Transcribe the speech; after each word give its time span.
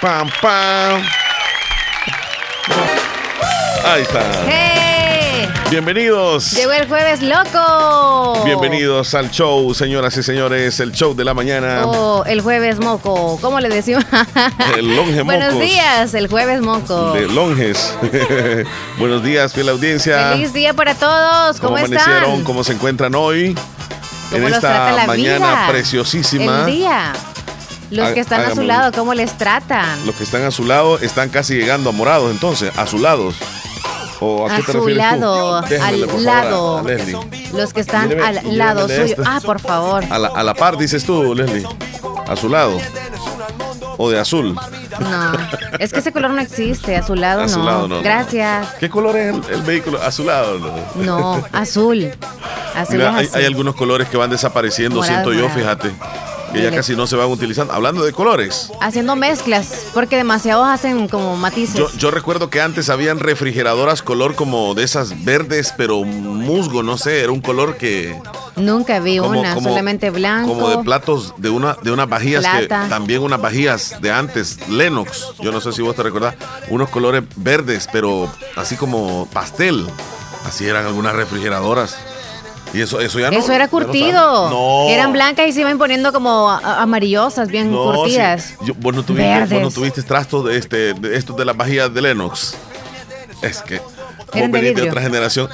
Pam, 0.00 0.30
pam. 0.40 1.02
Ahí 3.84 4.00
está. 4.00 4.22
¡Hey! 4.48 5.46
Bienvenidos. 5.68 6.52
Llegó 6.52 6.72
el 6.72 6.88
jueves 6.88 7.20
loco. 7.20 8.42
Bienvenidos 8.46 9.14
al 9.14 9.30
show, 9.30 9.74
señoras 9.74 10.16
y 10.16 10.22
señores, 10.22 10.80
el 10.80 10.92
show 10.92 11.14
de 11.14 11.22
la 11.22 11.34
mañana. 11.34 11.82
Oh, 11.84 12.24
el 12.24 12.40
jueves 12.40 12.80
moco. 12.80 13.38
¿Cómo 13.42 13.60
le 13.60 13.68
decimos? 13.68 14.04
El 14.78 14.96
longe 14.96 15.20
Buenos 15.20 15.52
mocos. 15.52 15.68
días, 15.68 16.14
el 16.14 16.28
jueves 16.28 16.62
moco. 16.62 17.12
De 17.12 17.28
longes. 17.28 17.94
Buenos 18.98 19.22
días, 19.22 19.52
fiel 19.52 19.68
audiencia. 19.68 20.30
Feliz 20.32 20.54
día 20.54 20.72
para 20.72 20.94
todos. 20.94 21.60
¿Cómo, 21.60 21.76
amanecieron? 21.76 22.24
están? 22.24 22.44
¿Cómo 22.44 22.64
se 22.64 22.72
encuentran 22.72 23.14
hoy? 23.14 23.54
¿Cómo 24.30 24.46
en 24.48 24.54
esta 24.54 25.04
mañana 25.06 25.46
vida? 25.46 25.66
preciosísima. 25.68 26.60
El 26.60 26.66
día. 26.66 27.12
Los 27.90 28.10
que 28.10 28.20
están 28.20 28.40
a 28.42 28.50
su 28.54 28.60
hágame- 28.60 28.66
lado, 28.66 28.92
¿cómo 28.92 29.14
les 29.14 29.36
tratan? 29.36 30.06
Los 30.06 30.14
que 30.14 30.24
están 30.24 30.42
a 30.44 30.50
su 30.50 30.64
lado 30.64 30.98
están 30.98 31.28
casi 31.28 31.54
llegando 31.56 31.90
a 31.90 31.92
morados, 31.92 32.30
entonces, 32.30 32.70
a 32.78 32.86
su 32.86 32.98
lado. 32.98 33.32
¿O 34.22 34.46
a, 34.48 34.52
A 34.52 34.56
qué 34.56 34.62
te 34.64 34.72
su 34.72 34.78
refieres 34.78 34.96
tú? 35.14 35.20
lado, 35.20 35.60
Déjamele, 35.62 36.06
por 36.06 36.14
al 36.16 36.24
favor, 36.24 36.28
a- 36.38 36.42
lado. 36.44 36.82
Leslie. 36.84 37.18
Los 37.54 37.72
que 37.72 37.80
están 37.80 38.10
Lléveme- 38.10 38.22
al 38.44 38.58
lado 38.58 38.88
suyo. 38.88 39.02
esta. 39.04 39.22
Ah, 39.26 39.40
por 39.44 39.60
favor. 39.60 40.04
A 40.10 40.18
la, 40.18 40.28
a 40.28 40.42
la 40.42 40.54
par, 40.54 40.76
dices 40.76 41.04
tú, 41.04 41.34
Leslie. 41.34 41.64
A 42.28 42.36
su 42.36 42.48
lado. 42.48 42.78
O 43.96 44.10
de 44.10 44.18
azul. 44.18 44.54
No, 44.98 45.32
es 45.78 45.92
que 45.92 45.98
ese 46.00 46.12
color 46.12 46.30
no 46.32 46.40
existe. 46.40 46.96
A 46.96 47.02
su 47.02 47.14
lado 47.14 47.42
A 47.42 47.46
no. 47.46 47.88
no. 47.88 48.02
Gracias. 48.02 48.68
¿Qué 48.78 48.88
color 48.90 49.16
es 49.16 49.34
el, 49.34 49.42
el 49.54 49.62
vehículo? 49.62 50.00
A 50.02 50.12
su 50.12 50.24
lado. 50.24 50.58
¿no? 50.58 50.72
No, 50.96 51.44
azul. 51.52 52.10
Azul 52.74 52.96
Mira, 52.98 53.10
es 53.10 53.16
hay, 53.16 53.24
azul. 53.26 53.38
hay 53.40 53.44
algunos 53.46 53.74
colores 53.74 54.08
que 54.08 54.16
van 54.16 54.30
desapareciendo, 54.30 55.00
Morado, 55.00 55.12
siento 55.12 55.32
yo, 55.32 55.48
fíjate. 55.52 55.90
Que 56.52 56.62
ya 56.62 56.70
casi 56.70 56.96
no 56.96 57.06
se 57.06 57.16
van 57.16 57.28
utilizando. 57.28 57.72
Hablando 57.72 58.02
de 58.02 58.12
colores. 58.12 58.70
Haciendo 58.80 59.14
mezclas, 59.16 59.86
porque 59.94 60.16
demasiados 60.16 60.66
hacen 60.68 61.06
como 61.08 61.36
matices. 61.36 61.76
Yo, 61.76 61.88
yo 61.96 62.10
recuerdo 62.10 62.50
que 62.50 62.60
antes 62.60 62.88
habían 62.90 63.20
refrigeradoras 63.20 64.02
color 64.02 64.34
como 64.34 64.74
de 64.74 64.82
esas 64.84 65.24
verdes, 65.24 65.72
pero 65.76 66.02
musgo, 66.04 66.82
no 66.82 66.98
sé, 66.98 67.20
era 67.22 67.30
un 67.32 67.40
color 67.40 67.76
que... 67.76 68.20
Nunca 68.56 68.98
vi 69.00 69.18
como- 69.18 69.38
una, 69.40 69.54
como- 69.54 69.68
solamente 69.70 70.10
blanco. 70.10 70.48
Como 70.48 70.68
de 70.70 70.78
platos, 70.78 71.34
de 71.38 71.50
una 71.50 71.76
de 71.82 71.92
unas 71.92 72.08
vajillas, 72.08 72.44
que, 72.46 72.66
también 72.66 73.22
unas 73.22 73.40
vajillas 73.40 74.00
de 74.00 74.10
antes, 74.10 74.58
Lennox. 74.68 75.32
Yo 75.40 75.52
no 75.52 75.60
sé 75.60 75.72
si 75.72 75.82
vos 75.82 75.94
te 75.94 76.02
recordás, 76.02 76.34
unos 76.68 76.88
colores 76.90 77.22
verdes, 77.36 77.88
pero 77.92 78.28
así 78.56 78.76
como 78.76 79.26
pastel. 79.32 79.86
Así 80.46 80.66
eran 80.66 80.84
algunas 80.86 81.14
refrigeradoras. 81.14 81.96
Y 82.72 82.80
eso, 82.82 83.00
eso 83.00 83.18
ya 83.18 83.30
no. 83.30 83.38
Eso 83.38 83.52
era 83.52 83.68
curtido. 83.68 84.48
No. 84.50 84.88
Eran 84.88 85.12
blancas 85.12 85.46
y 85.48 85.52
se 85.52 85.60
iban 85.62 85.76
poniendo 85.78 86.12
como 86.12 86.48
amarillosas, 86.50 87.48
bien 87.48 87.70
No, 87.72 87.92
curtidas. 87.92 88.44
sí. 88.60 88.66
Yo- 88.66 88.74
vos, 88.78 88.94
no 88.94 89.02
tuviste, 89.02 89.46
vos 89.54 89.62
no 89.62 89.70
tuviste 89.70 90.02
trastos 90.02 90.44
de, 90.44 90.56
este, 90.56 90.94
de 90.94 91.16
estos 91.16 91.36
de 91.36 91.44
las 91.44 91.56
vajillas 91.56 91.92
de 91.92 92.02
Lennox. 92.02 92.54
Es 93.42 93.62
que. 93.62 93.78
Vos 93.80 94.36
Eran 94.36 94.52
de 94.52 94.60
venís 94.60 94.76
de 94.80 94.88
otra 94.88 95.02
generación. 95.02 95.48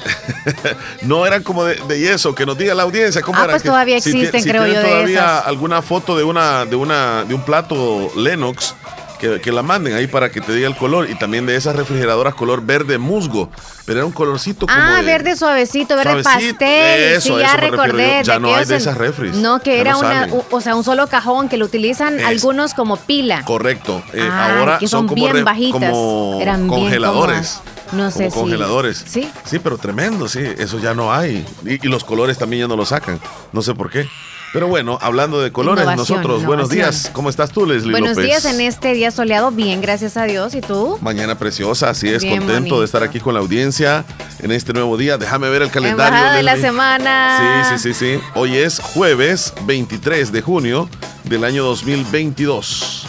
no 1.01 1.25
eran 1.25 1.41
como 1.41 1.63
de, 1.63 1.75
de 1.87 1.99
yeso, 1.99 2.35
que 2.35 2.45
nos 2.45 2.55
diga 2.57 2.75
la 2.75 2.83
audiencia 2.83 3.21
cómo 3.23 3.37
Ah, 3.39 3.45
eran. 3.45 3.53
pues 3.55 3.63
todavía 3.63 3.99
si 3.99 4.11
existen, 4.11 4.43
si 4.43 4.49
creo 4.49 4.63
tienen 4.65 4.81
yo, 4.83 4.87
de 4.87 4.93
todavía 4.93 5.19
esas. 5.19 5.47
alguna 5.47 5.81
foto 5.81 6.15
de 6.15 6.23
una, 6.23 6.65
de 6.65 6.75
una, 6.75 7.23
de 7.23 7.33
un 7.33 7.41
plato 7.41 8.11
Lennox. 8.15 8.75
Que, 9.19 9.41
que 9.41 9.51
la 9.51 9.63
manden 9.63 9.95
ahí 9.95 10.05
para 10.05 10.29
que 10.31 10.41
te 10.41 10.53
diga 10.53 10.67
el 10.67 10.75
color 10.75 11.09
y 11.09 11.15
también 11.15 11.45
de 11.47 11.55
esas 11.55 11.75
refrigeradoras 11.75 12.35
color 12.35 12.63
verde 12.63 12.99
musgo 12.99 13.49
pero 13.85 13.99
era 13.99 14.05
un 14.05 14.11
colorcito 14.11 14.67
como 14.67 14.77
Ah, 14.79 14.97
de- 14.97 15.03
verde 15.05 15.35
suavecito, 15.35 15.95
verde 15.95 16.21
Suavecito, 16.21 16.53
pastel. 16.59 17.01
eso, 17.15 17.21
sí, 17.35 17.39
ya 17.41 17.47
eso 17.53 17.57
recordé. 17.57 18.21
Ya 18.23 18.37
no 18.37 18.53
hay 18.53 18.65
de 18.65 18.75
esas 18.75 18.97
refris. 18.97 19.33
No, 19.35 19.59
que 19.59 19.79
era 19.79 19.93
no 19.93 19.99
una, 19.99 20.27
u- 20.31 20.43
o 20.51 20.61
sea, 20.61 20.75
un 20.75 20.83
solo 20.83 21.07
cajón 21.07 21.47
que 21.49 21.55
lo 21.57 21.65
utilizan 21.65 22.19
Es- 22.19 22.25
algunos 22.25 22.73
como 22.73 22.97
pila. 22.97 23.43
Correcto. 23.45 24.03
Eh, 24.13 24.27
Ah, 24.29 24.59
ahora 24.59 24.77
que 24.77 24.87
son, 24.89 25.07
bien 25.07 25.43
bajitas. 25.45 25.73
como 25.89 26.37
Eran 26.41 26.67
bien 26.67 26.81
congeladores. 26.81 27.61
No 27.93 28.11
sé 28.11 28.17
Como 28.29 28.31
si- 28.31 28.39
congeladores. 28.41 29.03
¿Sí? 29.07 29.31
Sí, 29.45 29.59
pero 29.59 29.77
tremendo, 29.77 30.27
sí. 30.27 30.41
Eso 30.57 30.77
ya 30.79 30.93
no 30.93 31.13
hay. 31.13 31.45
Y, 31.65 31.75
y 31.85 31.89
los 31.89 32.03
colores 32.03 32.37
también 32.37 32.63
ya 32.63 32.67
no 32.67 32.75
lo 32.75 32.85
sacan. 32.85 33.19
No 33.53 33.61
sé 33.61 33.73
por 33.73 33.89
qué. 33.89 34.07
Pero 34.57 34.69
bueno, 34.69 34.97
hablando 35.03 35.39
de 35.39 35.51
colores, 35.51 35.83
Innovación, 35.83 36.17
nosotros, 36.17 36.43
buenos 36.43 36.69
días. 36.69 37.11
¿Cómo 37.13 37.29
estás 37.29 37.51
tú, 37.51 37.67
Leslie 37.67 37.91
Buenos 37.91 38.15
López? 38.17 38.25
días 38.25 38.45
en 38.45 38.59
este 38.59 38.95
día 38.95 39.11
soleado. 39.11 39.51
Bien, 39.51 39.81
gracias 39.81 40.17
a 40.17 40.23
Dios. 40.23 40.55
¿Y 40.55 40.61
tú? 40.61 40.97
Mañana 40.99 41.37
preciosa, 41.37 41.91
así 41.91 42.09
es, 42.09 42.23
Bien 42.23 42.39
contento 42.39 42.61
bonito. 42.61 42.79
de 42.79 42.85
estar 42.85 43.03
aquí 43.03 43.19
con 43.19 43.35
la 43.35 43.39
audiencia 43.39 44.03
en 44.39 44.51
este 44.51 44.73
nuevo 44.73 44.97
día. 44.97 45.19
Déjame 45.19 45.47
ver 45.49 45.61
el 45.61 45.69
calendario. 45.69 46.07
Embajada 46.07 46.37
de 46.37 46.41
la 46.41 46.57
semana. 46.57 47.67
Sí, 47.69 47.77
sí, 47.77 47.93
sí, 47.93 48.15
sí. 48.15 48.21
Hoy 48.33 48.57
es 48.57 48.79
jueves 48.79 49.53
23 49.67 50.31
de 50.31 50.41
junio 50.41 50.89
del 51.25 51.43
año 51.43 51.63
2022. 51.63 53.05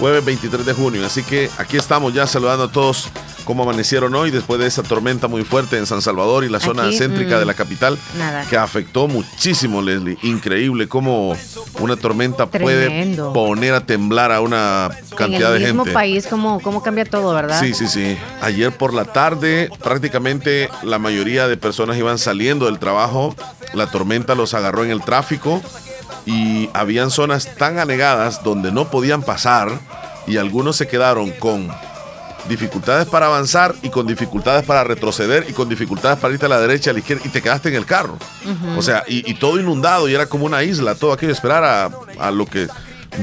Jueves 0.00 0.24
23 0.24 0.64
de 0.66 0.72
junio. 0.72 1.04
Así 1.06 1.22
que 1.22 1.50
aquí 1.58 1.76
estamos 1.76 2.12
ya 2.14 2.26
saludando 2.26 2.64
a 2.64 2.72
todos 2.72 3.08
cómo 3.44 3.64
amanecieron 3.64 4.14
hoy 4.14 4.30
después 4.30 4.58
de 4.60 4.66
esa 4.66 4.82
tormenta 4.82 5.28
muy 5.28 5.44
fuerte 5.44 5.76
en 5.76 5.84
San 5.86 6.00
Salvador 6.02 6.44
y 6.44 6.48
la 6.48 6.58
zona 6.60 6.84
Aquí, 6.84 6.96
céntrica 6.98 7.36
mm, 7.36 7.38
de 7.40 7.44
la 7.44 7.54
capital 7.54 7.98
nada. 8.16 8.46
que 8.48 8.56
afectó 8.56 9.08
muchísimo, 9.08 9.82
Leslie. 9.82 10.16
Increíble 10.22 10.88
cómo 10.88 11.36
una 11.80 11.96
tormenta 11.96 12.46
Tremendo. 12.46 13.32
puede 13.32 13.46
poner 13.46 13.74
a 13.74 13.84
temblar 13.84 14.32
a 14.32 14.40
una 14.40 14.90
cantidad 15.16 15.50
en 15.50 15.56
el 15.56 15.60
de 15.62 15.66
mismo 15.68 15.84
gente. 15.84 15.94
país, 15.94 16.26
¿cómo, 16.28 16.60
¿cómo 16.60 16.82
cambia 16.82 17.04
todo, 17.04 17.34
verdad? 17.34 17.60
Sí, 17.60 17.74
sí, 17.74 17.86
sí. 17.86 18.16
Ayer 18.40 18.72
por 18.72 18.94
la 18.94 19.04
tarde 19.04 19.68
prácticamente 19.82 20.70
la 20.82 20.98
mayoría 20.98 21.46
de 21.46 21.56
personas 21.58 21.98
iban 21.98 22.18
saliendo 22.18 22.66
del 22.66 22.78
trabajo. 22.78 23.34
La 23.74 23.86
tormenta 23.90 24.34
los 24.34 24.54
agarró 24.54 24.82
en 24.84 24.90
el 24.90 25.02
tráfico 25.02 25.60
y 26.26 26.68
habían 26.72 27.10
zonas 27.10 27.54
tan 27.56 27.78
anegadas 27.78 28.42
donde 28.42 28.72
no 28.72 28.90
podían 28.90 29.22
pasar 29.22 29.72
y 30.26 30.36
algunos 30.36 30.76
se 30.76 30.86
quedaron 30.86 31.30
con 31.30 31.68
dificultades 32.48 33.06
para 33.06 33.26
avanzar 33.26 33.74
y 33.82 33.90
con 33.90 34.06
dificultades 34.06 34.64
para 34.64 34.84
retroceder 34.84 35.46
y 35.48 35.52
con 35.52 35.68
dificultades 35.68 36.18
para 36.18 36.34
irte 36.34 36.46
a 36.46 36.48
la 36.48 36.60
derecha, 36.60 36.90
a 36.90 36.92
la 36.92 37.00
izquierda 37.00 37.22
y 37.26 37.28
te 37.28 37.42
quedaste 37.42 37.68
en 37.68 37.76
el 37.76 37.86
carro. 37.86 38.18
O 38.76 38.82
sea, 38.82 39.04
y, 39.06 39.28
y 39.30 39.34
todo 39.34 39.60
inundado 39.60 40.08
y 40.08 40.14
era 40.14 40.26
como 40.26 40.46
una 40.46 40.62
isla, 40.62 40.94
todo 40.94 41.12
aquello, 41.12 41.32
esperar 41.32 41.64
a, 41.64 41.90
a 42.18 42.30
lo 42.30 42.46
que 42.46 42.68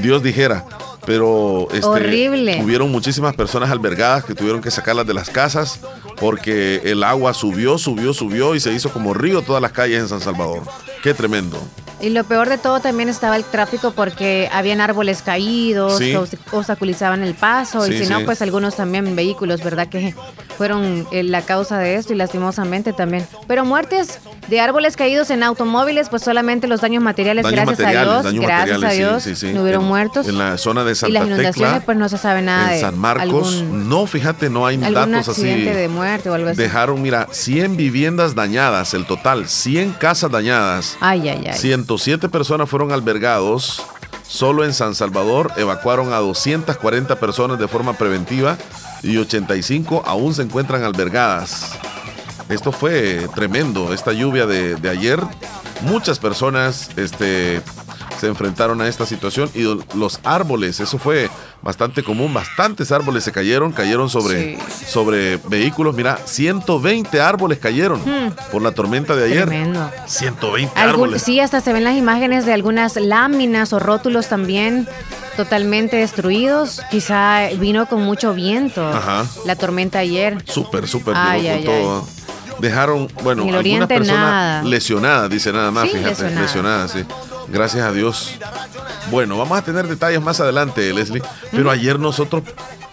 Dios 0.02 0.22
dijera. 0.22 0.64
Pero 1.06 1.68
este, 1.72 1.86
Horrible. 1.86 2.62
hubieron 2.62 2.90
muchísimas 2.90 3.34
personas 3.34 3.70
albergadas 3.70 4.24
que 4.24 4.34
tuvieron 4.34 4.60
que 4.60 4.70
sacarlas 4.70 5.06
de 5.06 5.14
las 5.14 5.30
casas 5.30 5.80
porque 6.20 6.82
el 6.84 7.02
agua 7.02 7.32
subió, 7.32 7.78
subió, 7.78 8.12
subió 8.12 8.54
y 8.54 8.60
se 8.60 8.72
hizo 8.72 8.90
como 8.92 9.14
río 9.14 9.40
todas 9.40 9.62
las 9.62 9.72
calles 9.72 10.00
en 10.00 10.08
San 10.08 10.20
Salvador. 10.20 10.62
Qué 11.02 11.14
tremendo. 11.14 11.60
Y 12.00 12.10
lo 12.10 12.22
peor 12.22 12.48
de 12.48 12.58
todo 12.58 12.78
también 12.78 13.08
estaba 13.08 13.34
el 13.34 13.42
tráfico 13.42 13.90
porque 13.90 14.48
habían 14.52 14.80
árboles 14.80 15.20
caídos 15.20 15.98
Sí. 15.98 16.12
que 16.12 16.18
obst- 16.18 16.38
obstaculizaban 16.52 17.24
el 17.24 17.34
paso 17.34 17.84
Sí, 17.84 17.92
y 17.94 18.04
si 18.04 18.08
no, 18.08 18.24
pues 18.24 18.40
algunos 18.40 18.76
también 18.76 19.16
vehículos, 19.16 19.64
¿verdad? 19.64 19.88
Que 19.88 20.14
fueron 20.56 21.08
eh, 21.10 21.24
la 21.24 21.42
causa 21.42 21.76
de 21.78 21.96
esto 21.96 22.12
y 22.12 22.16
lastimosamente 22.16 22.92
también. 22.92 23.26
Pero 23.48 23.64
muertes 23.64 24.20
de 24.46 24.60
árboles 24.60 24.96
caídos 24.96 25.30
en 25.30 25.42
automóviles, 25.42 26.08
pues 26.08 26.22
solamente 26.22 26.68
los 26.68 26.80
daños 26.82 27.02
materiales, 27.02 27.42
Daños 27.42 27.56
gracias 27.64 27.78
materiales, 27.80 28.26
a 28.26 28.30
Dios, 28.30 28.44
gracias 28.46 28.82
a 28.84 28.90
Dios, 28.90 29.42
no 29.54 29.62
hubieron 29.62 29.82
En- 29.82 29.88
muertos. 29.88 30.28
En 30.28 30.38
la 30.38 30.56
zona 30.56 30.84
de 30.84 30.92
y 30.92 30.94
Santa 30.94 31.14
las 31.18 31.26
inundaciones, 31.26 31.72
Tecla, 31.72 31.84
pues 31.84 31.98
no 31.98 32.08
se 32.08 32.18
sabe 32.18 32.42
nada 32.42 32.68
en 32.68 32.74
de 32.74 32.80
San 32.80 32.96
Marcos, 32.96 33.54
algún, 33.56 33.88
no, 33.88 34.06
fíjate, 34.06 34.50
no 34.50 34.66
hay 34.66 34.76
datos 34.76 35.30
así. 35.30 35.42
de 35.42 35.88
muerte 35.88 36.30
o 36.30 36.34
algo 36.34 36.50
así. 36.50 36.58
Dejaron, 36.62 37.02
mira, 37.02 37.26
100 37.32 37.76
viviendas 37.76 38.36
dañadas, 38.36 38.94
el 38.94 39.04
total, 39.04 39.48
100 39.48 39.94
casas 39.94 40.30
dañadas. 40.30 40.87
Ay, 41.00 41.28
ay, 41.28 41.44
ay. 41.46 41.58
107 41.58 42.28
personas 42.28 42.68
fueron 42.68 42.92
albergados. 42.92 43.82
Solo 44.26 44.64
en 44.64 44.74
San 44.74 44.94
Salvador 44.94 45.52
evacuaron 45.56 46.12
a 46.12 46.18
240 46.18 47.16
personas 47.18 47.58
de 47.58 47.66
forma 47.66 47.94
preventiva 47.94 48.58
y 49.02 49.16
85 49.16 50.02
aún 50.06 50.34
se 50.34 50.42
encuentran 50.42 50.84
albergadas. 50.84 51.72
Esto 52.48 52.72
fue 52.72 53.26
tremendo, 53.34 53.92
esta 53.92 54.12
lluvia 54.12 54.46
de, 54.46 54.76
de 54.76 54.88
ayer. 54.90 55.20
Muchas 55.82 56.18
personas 56.18 56.90
este, 56.96 57.62
se 58.18 58.26
enfrentaron 58.26 58.80
a 58.80 58.88
esta 58.88 59.06
situación 59.06 59.50
y 59.54 59.62
los 59.94 60.20
árboles, 60.24 60.80
eso 60.80 60.98
fue 60.98 61.30
bastante 61.62 62.02
común, 62.02 62.32
bastantes 62.32 62.92
árboles 62.92 63.24
se 63.24 63.32
cayeron, 63.32 63.72
cayeron 63.72 64.10
sobre, 64.10 64.58
sobre 64.86 65.38
vehículos, 65.48 65.94
mira, 65.94 66.18
120 66.24 67.20
árboles 67.20 67.58
cayeron 67.58 68.00
hmm. 68.00 68.50
por 68.52 68.62
la 68.62 68.72
tormenta 68.72 69.16
de 69.16 69.24
ayer. 69.24 69.46
Tremendo. 69.46 69.90
120 70.06 70.78
árboles. 70.78 71.22
Sí, 71.22 71.40
hasta 71.40 71.60
se 71.60 71.72
ven 71.72 71.84
las 71.84 71.96
imágenes 71.96 72.46
de 72.46 72.52
algunas 72.52 72.96
láminas 72.96 73.72
o 73.72 73.78
rótulos 73.78 74.28
también 74.28 74.88
totalmente 75.36 75.96
destruidos. 75.96 76.82
Quizá 76.90 77.48
vino 77.58 77.86
con 77.86 78.02
mucho 78.02 78.34
viento 78.34 78.90
la 79.44 79.56
tormenta 79.56 80.00
ayer. 80.00 80.42
Súper, 80.46 80.88
súper. 80.88 81.14
Dejaron, 82.60 83.08
bueno, 83.22 83.44
algunas 83.44 83.86
personas 83.86 84.64
lesionadas, 84.64 85.30
dice 85.30 85.52
nada 85.52 85.70
más, 85.70 85.88
fíjate, 85.88 86.30
lesionadas, 86.30 86.90
sí. 86.90 87.04
Gracias 87.50 87.84
a 87.84 87.92
Dios. 87.92 88.38
Bueno, 89.10 89.38
vamos 89.38 89.58
a 89.58 89.62
tener 89.62 89.86
detalles 89.86 90.20
más 90.20 90.40
adelante, 90.40 90.92
Leslie. 90.92 91.22
Pero 91.50 91.70
ayer 91.70 91.98
nosotros 91.98 92.42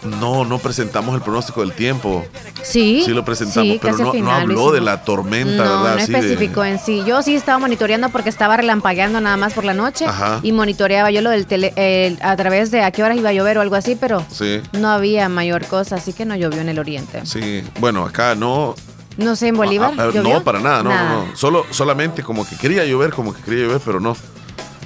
no, 0.02 0.44
no 0.44 0.58
presentamos 0.58 1.14
el 1.14 1.20
pronóstico 1.20 1.60
del 1.60 1.72
tiempo. 1.72 2.24
Sí. 2.62 3.02
Sí 3.04 3.12
lo 3.12 3.24
presentamos, 3.24 3.78
pero 3.80 4.14
no, 4.14 4.30
habló 4.30 4.72
de 4.72 4.80
la 4.80 5.02
tormenta, 5.02 5.62
¿verdad? 5.62 5.94
No 5.96 6.00
especificó 6.00 6.64
en 6.64 6.78
sí. 6.78 7.02
Yo 7.06 7.22
sí 7.22 7.34
estaba 7.34 7.58
monitoreando 7.58 8.08
porque 8.08 8.28
estaba 8.28 8.56
relampagueando 8.56 9.20
nada 9.20 9.36
más 9.36 9.52
por 9.52 9.64
la 9.64 9.74
noche. 9.74 10.06
Y 10.42 10.52
monitoreaba 10.52 11.10
yo 11.10 11.20
lo 11.20 11.30
del 11.30 11.46
tele, 11.46 12.16
a 12.20 12.36
través 12.36 12.70
de 12.70 12.82
a 12.82 12.90
qué 12.90 13.02
horas 13.02 13.18
iba 13.18 13.30
a 13.30 13.32
llover 13.32 13.58
o 13.58 13.60
algo 13.60 13.76
así, 13.76 13.96
pero 13.96 14.24
no 14.72 14.90
había 14.90 15.28
mayor 15.28 15.66
cosa, 15.66 15.96
así 15.96 16.12
que 16.12 16.24
no 16.24 16.34
llovió 16.36 16.60
en 16.60 16.68
el 16.68 16.78
oriente. 16.78 17.24
Sí, 17.24 17.62
bueno, 17.80 18.04
acá 18.04 18.34
no. 18.34 18.74
No 19.16 19.34
sé, 19.34 19.48
en 19.48 19.56
Bolívar. 19.56 19.94
no, 19.94 20.42
para 20.44 20.60
nada, 20.60 20.82
no, 20.82 20.90
no. 20.90 21.36
Solo, 21.36 21.64
solamente 21.70 22.22
como 22.22 22.46
que 22.46 22.56
quería 22.56 22.84
llover, 22.84 23.10
como 23.12 23.34
que 23.34 23.42
quería 23.42 23.66
llover, 23.66 23.80
pero 23.84 24.00
no. 24.00 24.16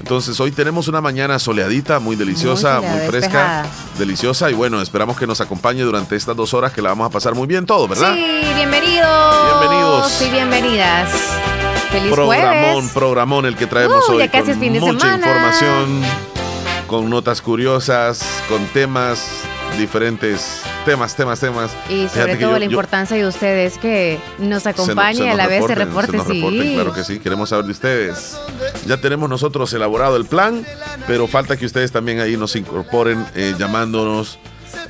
Entonces 0.00 0.40
hoy 0.40 0.50
tenemos 0.50 0.88
una 0.88 1.00
mañana 1.00 1.38
soleadita, 1.38 2.00
muy 2.00 2.16
deliciosa, 2.16 2.80
muy, 2.80 3.06
fresca, 3.06 3.66
deliciosa 3.98 4.50
y 4.50 4.54
bueno, 4.54 4.80
esperamos 4.80 5.16
que 5.18 5.26
nos 5.26 5.40
acompañe 5.40 5.82
durante 5.82 6.16
estas 6.16 6.34
dos 6.34 6.54
horas 6.54 6.72
que 6.72 6.80
la 6.80 6.88
vamos 6.88 7.06
a 7.06 7.10
pasar 7.10 7.34
muy 7.34 7.46
bien 7.46 7.66
todo, 7.66 7.86
¿verdad? 7.86 8.14
Sí, 8.14 8.40
bienvenidos. 8.54 9.60
Bienvenidos. 9.60 10.22
Y 10.22 10.30
bienvenidas. 10.30 11.12
Feliz 11.92 12.12
programón, 12.12 12.88
programón 12.88 13.46
el 13.46 13.56
que 13.56 13.66
traemos 13.66 14.08
hoy. 14.08 14.18
Ya 14.18 14.30
casi 14.30 14.54
fin 14.54 14.72
de 14.72 14.80
mucha 14.80 15.14
información, 15.16 16.02
con 16.86 17.10
notas 17.10 17.42
curiosas, 17.42 18.24
con 18.48 18.64
temas 18.68 19.44
diferentes 19.78 20.62
temas, 20.84 21.14
temas, 21.16 21.40
temas. 21.40 21.70
Y 21.88 22.08
sobre 22.08 22.36
todo 22.36 22.58
la 22.58 22.64
importancia 22.64 23.16
de 23.16 23.26
ustedes 23.26 23.78
que 23.78 24.18
nos 24.38 24.66
acompañe 24.66 25.30
a 25.30 25.34
la 25.34 25.46
vez 25.46 25.66
se 25.66 25.74
reporte. 25.74 26.18
sí. 26.26 26.72
claro 26.74 26.92
que 26.92 27.04
sí, 27.04 27.18
queremos 27.18 27.48
saber 27.48 27.66
de 27.66 27.72
ustedes. 27.72 28.38
Ya 28.86 29.00
tenemos 29.00 29.28
nosotros 29.28 29.72
elaborado 29.72 30.16
el 30.16 30.26
plan, 30.26 30.64
pero 31.06 31.26
falta 31.26 31.56
que 31.56 31.66
ustedes 31.66 31.92
también 31.92 32.20
ahí 32.20 32.36
nos 32.36 32.56
incorporen 32.56 33.24
eh, 33.34 33.54
llamándonos 33.58 34.38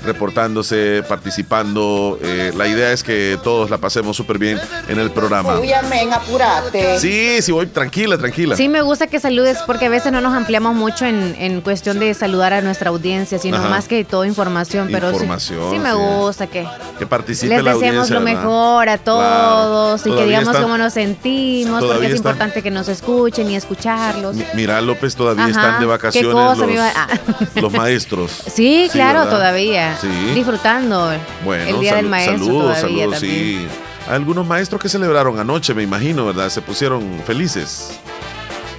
reportándose, 0.05 1.02
participando. 1.08 2.19
Eh, 2.23 2.52
la 2.56 2.67
idea 2.67 2.93
es 2.93 3.02
que 3.02 3.38
todos 3.43 3.70
la 3.70 3.79
pasemos 3.79 4.17
súper 4.17 4.38
bien 4.38 4.61
en 4.88 4.99
el 4.99 5.11
programa. 5.11 5.58
Uy, 5.58 5.73
amén, 5.73 6.12
apurate. 6.12 6.99
Sí, 6.99 7.43
sí, 7.43 7.52
voy 7.52 7.67
tranquila, 7.67 8.19
tranquila. 8.19 8.56
Sí, 8.56 8.69
me 8.69 8.82
gusta 8.82 9.06
que 9.06 9.20
saludes 9.20 9.58
porque 9.67 9.87
a 9.87 9.88
veces 9.88 10.12
no 10.12 10.20
nos 10.20 10.35
ampliamos 10.35 10.75
mucho 10.75 11.06
en, 11.06 11.35
en 11.38 11.61
cuestión 11.61 11.99
de 11.99 12.14
saludar 12.14 12.52
a 12.52 12.61
nuestra 12.61 12.91
audiencia, 12.91 13.38
sino 13.38 13.58
más 13.69 13.88
que 13.88 14.05
todo 14.05 14.25
información. 14.25 14.88
Pero 14.91 15.11
información, 15.11 15.70
sí, 15.70 15.79
me 15.79 15.93
gusta 15.93 16.46
que, 16.46 16.67
que 16.99 17.06
participe 17.06 17.62
les 17.62 17.75
deseemos 17.75 18.11
lo 18.11 18.20
mejor 18.20 18.88
a 18.88 18.99
todos 18.99 20.06
y 20.06 20.11
que 20.11 20.25
digamos 20.25 20.56
cómo 20.56 20.79
nos 20.79 20.93
sentimos, 20.93 21.85
porque 21.85 22.06
es 22.06 22.17
importante 22.17 22.62
que 22.62 22.70
nos 22.70 22.88
escuchen 22.88 23.50
y 23.50 23.56
escucharlos. 23.56 24.37
mira, 24.55 24.81
López, 24.81 25.14
todavía 25.14 25.49
están 25.49 25.81
de 25.81 25.87
vacaciones 25.87 26.32
los, 26.32 26.58
ah. 26.96 27.08
los, 27.55 27.73
maestros. 27.73 28.31
Sí, 28.50 28.88
claro, 28.93 29.26
todavía 29.26 29.89
disfrutando 30.34 31.12
el 31.12 31.81
Día 31.81 31.96
del 31.96 32.08
Maestro. 32.08 32.38
Saludos, 32.38 32.78
saludos, 32.78 33.19
sí. 33.20 33.66
algunos 34.08 34.46
maestros 34.46 34.81
que 34.81 34.88
celebraron 34.88 35.38
anoche, 35.38 35.75
me 35.75 35.82
imagino, 35.82 36.26
¿verdad? 36.26 36.48
Se 36.50 36.62
pusieron 36.62 37.20
felices. 37.26 37.98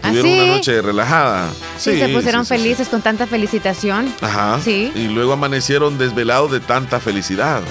¿Ah, 0.03 0.09
Tuvieron 0.09 0.31
una 0.31 0.45
noche 0.57 0.81
relajada. 0.81 1.49
Sí, 1.77 1.99
se 1.99 2.09
pusieron 2.09 2.45
felices 2.45 2.87
con 2.89 3.01
tanta 3.01 3.27
felicitación. 3.27 4.11
Ajá. 4.21 4.59
Sí. 4.63 4.91
Y 4.95 5.07
luego 5.07 5.33
amanecieron 5.33 5.97
desvelados 5.99 6.51
de 6.51 6.59
tanta 6.59 6.99
felicidad. 6.99 7.61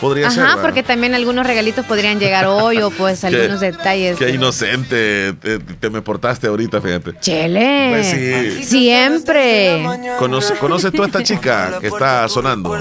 Podría 0.00 0.28
Ajá, 0.28 0.58
porque 0.62 0.82
también 0.82 1.14
algunos 1.14 1.46
regalitos 1.46 1.84
podrían 1.86 2.18
llegar 2.18 2.46
hoy 2.46 2.80
o 2.82 2.90
pues 2.90 3.24
algunos 3.24 3.60
detalles. 3.60 4.16
Qué 4.18 4.30
inocente 4.30 5.34
te, 5.80 5.90
me 5.90 6.02
portaste 6.02 6.46
ahorita, 6.46 6.80
fíjate. 6.80 7.18
Chele. 7.20 7.88
Pues 7.90 8.06
sí. 8.06 8.64
Siempre. 8.64 9.84
¿Conoce, 10.18 10.54
¿Conoces 10.54 10.92
tú 10.92 11.02
a 11.02 11.06
esta 11.06 11.22
chica 11.22 11.78
que 11.80 11.88
está 11.88 12.28
sonando? 12.28 12.76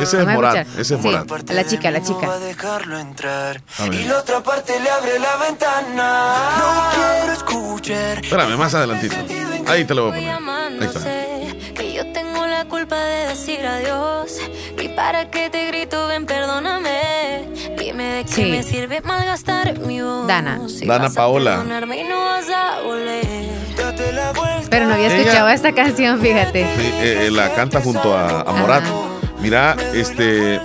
Ese 0.00 0.20
es 0.20 0.26
Morat. 0.26 0.66
Ese 0.78 0.94
es 0.94 1.00
Morat. 1.00 1.50
A 1.50 1.52
la 1.52 1.64
chica, 1.66 1.90
la 1.90 2.02
chica. 2.02 2.28
Y 3.92 4.04
la 4.04 4.18
otra 4.18 4.42
parte 4.42 4.78
le 4.80 4.90
abre 4.90 5.18
la 5.18 5.36
ventana. 5.36 6.56
No 6.58 6.90
quiero 6.94 7.32
escuchar. 7.32 8.18
Espérame, 8.24 8.56
más 8.56 8.74
adelantito. 8.74 9.16
Ahí 9.66 9.84
te 9.84 9.94
lo 9.94 10.10
voy 10.10 10.26
a 10.26 10.38
poner. 10.38 10.82
Ahí 10.82 10.86
está. 10.86 11.00
Que 11.74 11.92
yo 11.92 12.12
tengo 12.12 12.46
la 12.46 12.64
culpa 12.64 12.96
de 12.96 13.28
decir 13.28 13.60
adiós. 13.66 14.38
Para 14.96 15.30
que 15.30 15.50
te 15.50 15.66
grito, 15.66 16.08
ven, 16.08 16.24
perdóname. 16.24 17.44
Dime 17.78 18.04
de 18.04 18.24
qué 18.24 18.46
me 18.46 18.62
sirve 18.62 19.02
malgastar 19.02 19.78
mi 19.80 20.00
voz. 20.00 20.26
Dana. 20.26 20.58
Dana 20.84 21.10
Paola. 21.10 21.62
Pero 24.70 24.86
no 24.86 24.94
había 24.94 25.08
escuchado 25.08 25.48
esta 25.50 25.72
canción, 25.72 26.18
fíjate. 26.20 26.64
Sí, 26.64 26.86
eh, 27.00 27.26
eh, 27.26 27.30
la 27.30 27.54
canta 27.54 27.80
junto 27.82 28.16
a, 28.16 28.40
a 28.40 28.52
Morat. 28.52 28.84
Mira, 29.40 29.76
este, 29.94 30.60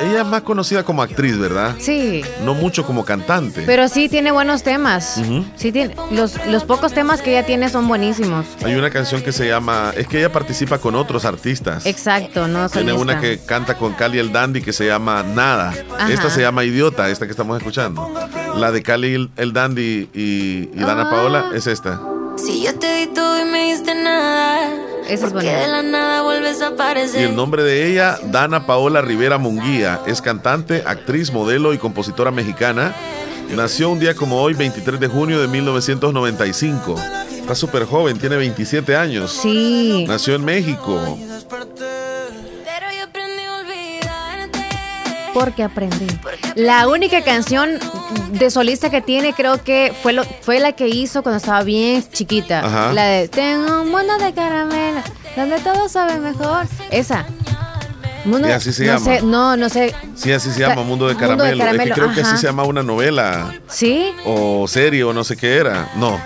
ella 0.00 0.22
es 0.22 0.26
más 0.26 0.42
conocida 0.42 0.82
como 0.82 1.02
actriz, 1.02 1.38
¿verdad? 1.38 1.74
Sí. 1.78 2.22
No 2.44 2.54
mucho 2.54 2.84
como 2.84 3.04
cantante. 3.04 3.62
Pero 3.66 3.88
sí 3.88 4.08
tiene 4.08 4.32
buenos 4.32 4.62
temas. 4.62 5.20
Sí 5.56 5.72
tiene. 5.72 5.94
Los, 6.10 6.44
los 6.46 6.64
pocos 6.64 6.92
temas 6.92 7.22
que 7.22 7.30
ella 7.30 7.46
tiene 7.46 7.68
son 7.68 7.88
buenísimos. 7.88 8.46
Hay 8.64 8.74
una 8.74 8.90
canción 8.90 9.22
que 9.22 9.32
se 9.32 9.46
llama. 9.48 9.92
Es 9.96 10.06
que 10.06 10.18
ella 10.18 10.32
participa 10.32 10.78
con 10.78 10.94
otros 10.94 11.24
artistas. 11.24 11.86
Exacto, 11.86 12.48
no 12.48 12.68
Tiene 12.68 12.92
una 12.92 13.20
que 13.20 13.38
canta 13.38 13.76
con 13.76 13.92
Cali 13.94 14.18
el 14.18 14.32
Dandy 14.32 14.62
que 14.62 14.72
se 14.72 14.86
llama 14.86 15.22
Nada. 15.22 15.74
Esta 16.08 16.30
se 16.30 16.40
llama 16.40 16.64
Idiota, 16.64 17.08
esta 17.08 17.26
que 17.26 17.30
estamos 17.32 17.58
escuchando. 17.58 18.10
La 18.56 18.70
de 18.70 18.82
Cali 18.82 19.30
el 19.36 19.52
Dandy 19.52 20.08
y, 20.12 20.66
Dana 20.74 21.10
Paola 21.10 21.50
es 21.54 21.66
esta. 21.66 22.00
Si 22.36 22.64
yo 22.64 22.76
te 22.78 22.92
di 22.94 23.06
todo 23.14 23.40
y 23.40 23.44
me 23.44 23.72
diste 23.72 23.94
nada. 23.94 24.93
Eso 25.08 25.26
es 25.26 25.32
de 25.34 25.66
la 25.66 25.82
nada 25.82 26.22
vuelves 26.22 26.60
a 26.62 26.68
aparecer. 26.68 27.20
Y 27.20 27.24
el 27.24 27.36
nombre 27.36 27.62
de 27.62 27.90
ella, 27.90 28.18
Dana 28.24 28.66
Paola 28.66 29.02
Rivera 29.02 29.38
Munguía, 29.38 30.00
es 30.06 30.22
cantante, 30.22 30.82
actriz, 30.86 31.32
modelo 31.32 31.74
y 31.74 31.78
compositora 31.78 32.30
mexicana. 32.30 32.94
Nació 33.54 33.90
un 33.90 34.00
día 34.00 34.14
como 34.14 34.40
hoy, 34.40 34.54
23 34.54 34.98
de 34.98 35.08
junio 35.08 35.40
de 35.40 35.48
1995. 35.48 36.96
Está 37.30 37.54
súper 37.54 37.84
joven, 37.84 38.18
tiene 38.18 38.36
27 38.36 38.96
años. 38.96 39.30
Sí. 39.30 40.06
Nació 40.08 40.34
en 40.34 40.44
México. 40.44 41.18
Porque 45.34 45.64
aprendí. 45.64 46.06
La 46.54 46.88
única 46.88 47.22
canción 47.22 47.78
de 48.30 48.50
solista 48.50 48.88
que 48.88 49.02
tiene 49.02 49.32
creo 49.32 49.62
que 49.62 49.92
fue 50.02 50.12
lo, 50.12 50.24
fue 50.24 50.60
la 50.60 50.72
que 50.72 50.88
hizo 50.88 51.22
cuando 51.22 51.38
estaba 51.38 51.62
bien 51.64 52.04
chiquita. 52.12 52.92
La 52.92 53.04
de 53.04 53.28
Tengo 53.28 53.82
un 53.82 53.90
mundo 53.90 54.16
de 54.18 54.32
caramelo, 54.32 55.02
donde 55.36 55.58
todo 55.58 55.88
sabe 55.88 56.18
mejor. 56.18 56.66
Esa. 56.90 57.26
Mundo, 58.24 58.48
así 58.48 58.72
se 58.72 58.86
no 58.86 58.92
llama. 58.94 59.04
Sé, 59.04 59.22
no, 59.22 59.56
no 59.56 59.68
sé. 59.68 59.94
Sí, 60.14 60.32
así 60.32 60.50
se 60.50 60.60
llama, 60.60 60.82
Mundo 60.82 61.06
de 61.06 61.16
Caramelo. 61.16 61.62
Es 61.62 61.78
que 61.78 61.90
creo 61.90 62.14
que 62.14 62.22
así 62.22 62.38
se 62.38 62.46
llama 62.46 62.64
una 62.64 62.82
novela. 62.82 63.52
¿Sí? 63.68 64.12
O 64.24 64.66
serie 64.66 65.04
o 65.04 65.12
no 65.12 65.24
sé 65.24 65.36
qué 65.36 65.56
era. 65.56 65.90
No. 65.96 66.18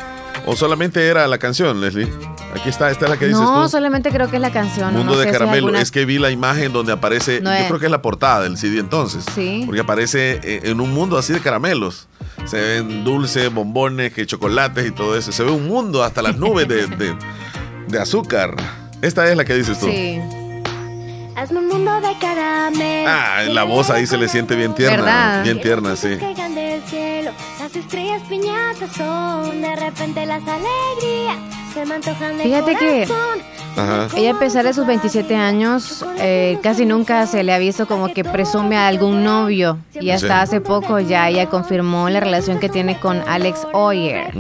¿O 0.47 0.55
solamente 0.55 1.05
era 1.07 1.27
la 1.27 1.39
canción, 1.39 1.81
Leslie? 1.81 2.09
Aquí 2.55 2.69
está, 2.69 2.91
esta 2.91 3.05
es 3.05 3.11
la 3.11 3.17
que 3.19 3.27
dices 3.27 3.41
no, 3.41 3.69
solamente 3.69 4.11
creo 4.11 4.29
que 4.31 4.37
es 4.37 4.43
la 4.43 4.51
canción. 4.51 4.95
Mundo 4.95 5.19
de 5.19 5.31
Caramelo. 5.31 5.77
Es 5.77 5.91
que 5.91 6.05
vi 6.05 6.19
la 6.19 6.31
imagen 6.31 6.73
donde 6.73 6.93
aparece, 6.93 7.41
yo 7.43 7.67
creo 7.69 7.79
que 7.79 7.87
es 7.87 7.91
la 7.91 8.03
portada 8.03 8.43
del 8.43 8.57
CD 8.57 8.79
entonces. 8.79 9.25
Sí. 9.35 9.63
Porque 9.67 9.81
aparece 9.81 10.41
eh, 10.43 10.61
en 10.65 10.81
un 10.81 10.93
mundo 10.93 11.19
así 11.19 11.33
de 11.33 11.41
caramelos. 11.41 12.09
Se 12.47 12.61
ven 12.61 13.05
dulces, 13.05 13.53
bombones, 13.53 14.13
que 14.13 14.27
chocolates 14.27 14.87
y 14.87 14.91
todo 14.91 15.17
eso. 15.17 15.33
Se 15.33 15.43
ve 15.43 15.51
un 15.51 15.69
mundo 15.69 16.03
hasta 16.03 16.23
las 16.23 16.37
nubes 16.37 16.67
de, 16.69 16.87
de 17.89 17.99
azúcar. 17.99 18.55
Esta 19.03 19.31
es 19.31 19.37
la 19.37 19.45
que 19.45 19.55
dices 19.55 19.79
tú. 19.79 19.87
Sí. 19.87 20.21
Hazme 21.37 21.61
un 21.61 21.69
mundo 21.69 22.01
de 22.01 22.19
caramelo. 22.19 23.09
Ah, 23.09 23.43
la 23.49 23.63
voz 23.63 23.91
ahí 23.91 24.09
se 24.09 24.17
le 24.17 24.27
siente 24.29 24.57
bien 24.57 24.75
tierna. 24.75 25.43
Bien 25.45 25.61
tierna, 25.61 25.95
sí. 25.95 26.19
Las 27.61 27.77
estrellas 27.77 28.23
piñatas 28.29 28.91
son 28.97 29.61
de 29.61 29.77
repente 29.77 30.27
las 30.27 30.43
alegrías. 30.43 31.37
Fíjate 32.43 32.77
que 32.77 33.07
Ella 34.17 34.33
a 34.33 34.39
pesar 34.39 34.65
de 34.65 34.75
sus 34.75 34.87
27 34.87 35.37
años, 35.37 36.05
eh, 36.19 36.59
casi 36.63 36.85
nunca 36.85 37.27
se 37.27 37.45
le 37.45 37.53
ha 37.53 37.59
visto 37.59 37.87
como 37.87 38.13
que 38.13 38.25
presume 38.25 38.77
a 38.77 38.89
algún 38.89 39.23
novio. 39.23 39.79
Y 40.01 40.11
hasta 40.11 40.41
hace 40.41 40.61
poco 40.61 40.99
ya 40.99 41.29
ella 41.29 41.47
confirmó 41.47 42.09
la 42.11 42.21
relación 42.21 42.59
que 42.59 42.69
tiene 42.69 42.99
con 42.99 43.23
Alex 43.29 43.67
Oyer. 43.73 44.33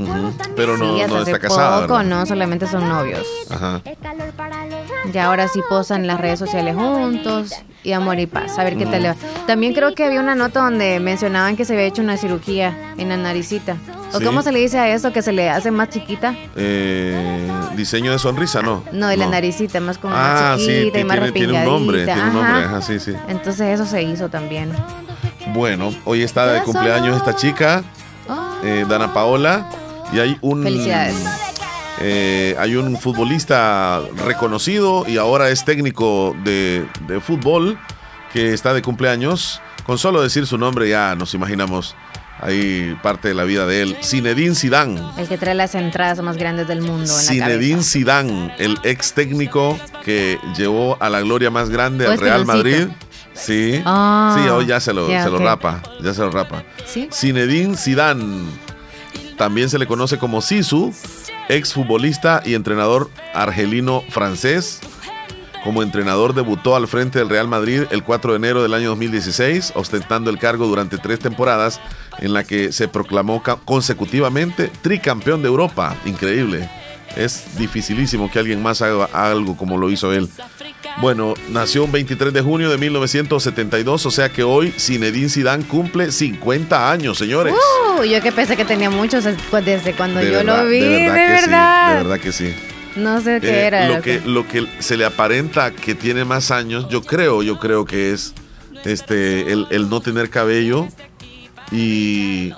Pero 0.56 0.76
no, 0.76 1.06
no 1.06 1.22
está 1.22 1.38
casada. 1.38 1.86
Poco, 1.86 2.02
no, 2.02 2.26
solamente 2.26 2.66
son 2.66 2.88
novios. 2.88 3.26
Ajá. 3.50 3.80
Ya 5.12 5.26
ahora 5.26 5.46
sí 5.48 5.60
posan 5.68 6.02
en 6.02 6.06
las 6.08 6.20
redes 6.20 6.38
sociales 6.38 6.74
juntos 6.74 7.52
y 7.82 7.92
amor 7.92 8.18
y 8.18 8.26
paz. 8.26 8.58
A 8.58 8.64
ver 8.64 8.76
qué 8.76 8.86
tal 8.86 9.02
le 9.02 9.08
va. 9.08 9.16
También 9.46 9.74
creo 9.74 9.94
que 9.94 10.04
había 10.04 10.20
una 10.20 10.34
nota 10.34 10.62
donde 10.62 11.00
mencionaban 11.00 11.56
que 11.56 11.64
se 11.64 11.74
había 11.74 11.86
hecho 11.86 12.02
una 12.02 12.16
cirugía 12.16 12.94
en 12.98 13.08
la 13.08 13.16
naricita. 13.16 13.76
¿O 14.14 14.20
cómo 14.20 14.42
se 14.42 14.52
le 14.52 14.60
dice 14.60 14.78
a 14.78 14.88
eso 14.94 15.12
que 15.12 15.20
se 15.22 15.32
le 15.32 15.50
hace 15.50 15.70
más 15.70 15.90
chiquita? 15.90 16.34
Eh, 16.56 17.50
diseño 17.76 18.12
de 18.12 18.18
sonrisa, 18.18 18.62
¿no? 18.62 18.82
No, 18.92 19.08
de 19.08 19.16
la 19.16 19.26
naricita, 19.26 19.80
más 19.80 19.98
como 19.98 20.14
ah, 20.16 20.54
más 20.56 20.60
chiquita 20.60 20.98
y 20.98 21.04
más 21.04 21.16
tiene, 21.16 21.32
tiene 21.32 21.58
un 21.58 21.64
nombre, 21.64 22.04
tiene 22.04 22.22
un 22.22 22.34
nombre, 22.34 22.82
sí, 22.82 22.98
sí. 22.98 23.12
Entonces 23.28 23.68
eso 23.68 23.84
se 23.84 24.02
hizo 24.02 24.28
también. 24.28 24.72
Bueno, 25.52 25.92
hoy 26.04 26.22
está 26.22 26.46
de 26.46 26.62
cumpleaños 26.62 27.16
esta 27.16 27.36
chica, 27.36 27.82
eh, 28.64 28.84
Dana 28.88 29.12
Paola, 29.12 29.68
y 30.12 30.20
hay 30.20 30.38
un... 30.40 30.62
Felicidades. 30.62 31.47
Eh, 32.00 32.54
hay 32.58 32.76
un 32.76 32.96
futbolista 32.96 34.00
reconocido 34.24 35.04
y 35.06 35.16
ahora 35.16 35.50
es 35.50 35.64
técnico 35.64 36.36
de, 36.44 36.86
de 37.06 37.20
fútbol 37.20 37.78
que 38.32 38.52
está 38.54 38.74
de 38.74 38.82
cumpleaños. 38.82 39.60
Con 39.84 39.98
solo 39.98 40.22
decir 40.22 40.46
su 40.46 40.58
nombre 40.58 40.88
ya 40.88 41.14
nos 41.14 41.34
imaginamos 41.34 41.96
Ahí 42.40 42.96
parte 43.02 43.28
de 43.28 43.34
la 43.34 43.44
vida 43.44 43.66
de 43.66 43.82
él. 43.82 43.96
Zinedine 44.02 44.54
Zidane. 44.54 45.00
El 45.16 45.26
que 45.26 45.36
trae 45.38 45.54
las 45.54 45.74
entradas 45.74 46.20
más 46.22 46.36
grandes 46.36 46.68
del 46.68 46.82
mundo. 46.82 47.06
Zinedine 47.06 47.82
Zidane, 47.82 48.54
el 48.58 48.78
ex 48.84 49.12
técnico 49.12 49.78
que 50.04 50.38
llevó 50.56 50.96
a 51.00 51.10
la 51.10 51.20
gloria 51.20 51.50
más 51.50 51.68
grande 51.68 52.06
al 52.06 52.18
Real 52.18 52.46
Madrid. 52.46 52.88
Sí, 53.34 53.80
ah, 53.84 54.36
sí, 54.36 54.48
hoy 54.48 54.66
ya 54.66 54.80
se 54.80 54.92
lo, 54.92 55.06
se 55.06 55.30
lo 55.30 55.38
rapa, 55.38 55.82
ya 56.02 56.12
se 56.12 56.20
lo 56.22 56.30
rapa. 56.30 56.64
¿Sí? 56.84 57.08
Zinedine 57.12 57.76
Zidane, 57.76 58.46
también 59.36 59.68
se 59.68 59.78
le 59.78 59.86
conoce 59.86 60.18
como 60.18 60.40
Sisu, 60.40 60.92
ex 61.48 61.72
futbolista 61.72 62.42
y 62.44 62.54
entrenador 62.54 63.10
argelino 63.34 64.02
francés. 64.10 64.80
Como 65.64 65.82
entrenador 65.82 66.34
debutó 66.34 66.76
al 66.76 66.86
frente 66.86 67.18
del 67.18 67.28
Real 67.28 67.48
Madrid 67.48 67.82
el 67.90 68.04
4 68.04 68.32
de 68.32 68.36
enero 68.36 68.62
del 68.62 68.74
año 68.74 68.90
2016, 68.90 69.72
ostentando 69.74 70.30
el 70.30 70.38
cargo 70.38 70.66
durante 70.66 70.98
tres 70.98 71.18
temporadas 71.18 71.80
en 72.18 72.32
la 72.32 72.44
que 72.44 72.72
se 72.72 72.88
proclamó 72.88 73.42
consecutivamente 73.64 74.70
tricampeón 74.82 75.42
de 75.42 75.48
Europa. 75.48 75.96
Increíble. 76.04 76.70
Es 77.16 77.58
dificilísimo 77.58 78.30
que 78.30 78.38
alguien 78.38 78.62
más 78.62 78.82
haga 78.82 79.06
algo 79.12 79.56
como 79.56 79.76
lo 79.76 79.90
hizo 79.90 80.12
él. 80.12 80.28
Bueno, 81.00 81.34
nació 81.50 81.84
el 81.84 81.92
23 81.92 82.32
de 82.32 82.40
junio 82.40 82.70
de 82.70 82.76
1972, 82.76 84.04
o 84.04 84.10
sea 84.10 84.30
que 84.30 84.42
hoy 84.42 84.72
Zinedine 84.72 85.28
Zidane 85.28 85.64
cumple 85.64 86.10
50 86.10 86.90
años, 86.90 87.18
señores. 87.18 87.54
Uh, 87.54 88.02
yo 88.02 88.20
que 88.20 88.32
pensé 88.32 88.56
que 88.56 88.64
tenía 88.64 88.90
muchos 88.90 89.24
desde 89.24 89.92
cuando 89.94 90.20
yo 90.22 90.42
lo 90.42 90.66
vi, 90.66 90.80
de 90.80 91.08
verdad. 91.08 91.90
de 91.90 92.02
verdad 92.02 92.20
que 92.20 92.32
sí. 92.32 92.52
No 92.96 93.20
sé 93.20 93.40
qué 93.40 93.48
eh, 93.48 93.66
era. 93.66 93.88
Lo 93.88 94.02
que, 94.02 94.20
lo 94.20 94.48
que 94.48 94.66
se 94.80 94.96
le 94.96 95.04
aparenta 95.04 95.70
que 95.70 95.94
tiene 95.94 96.24
más 96.24 96.50
años, 96.50 96.88
yo 96.88 97.02
creo, 97.02 97.44
yo 97.44 97.60
creo 97.60 97.84
que 97.84 98.12
es 98.12 98.34
este 98.84 99.52
el, 99.52 99.68
el 99.70 99.88
no 99.88 100.00
tener 100.00 100.30
cabello 100.30 100.88
y 101.70 102.52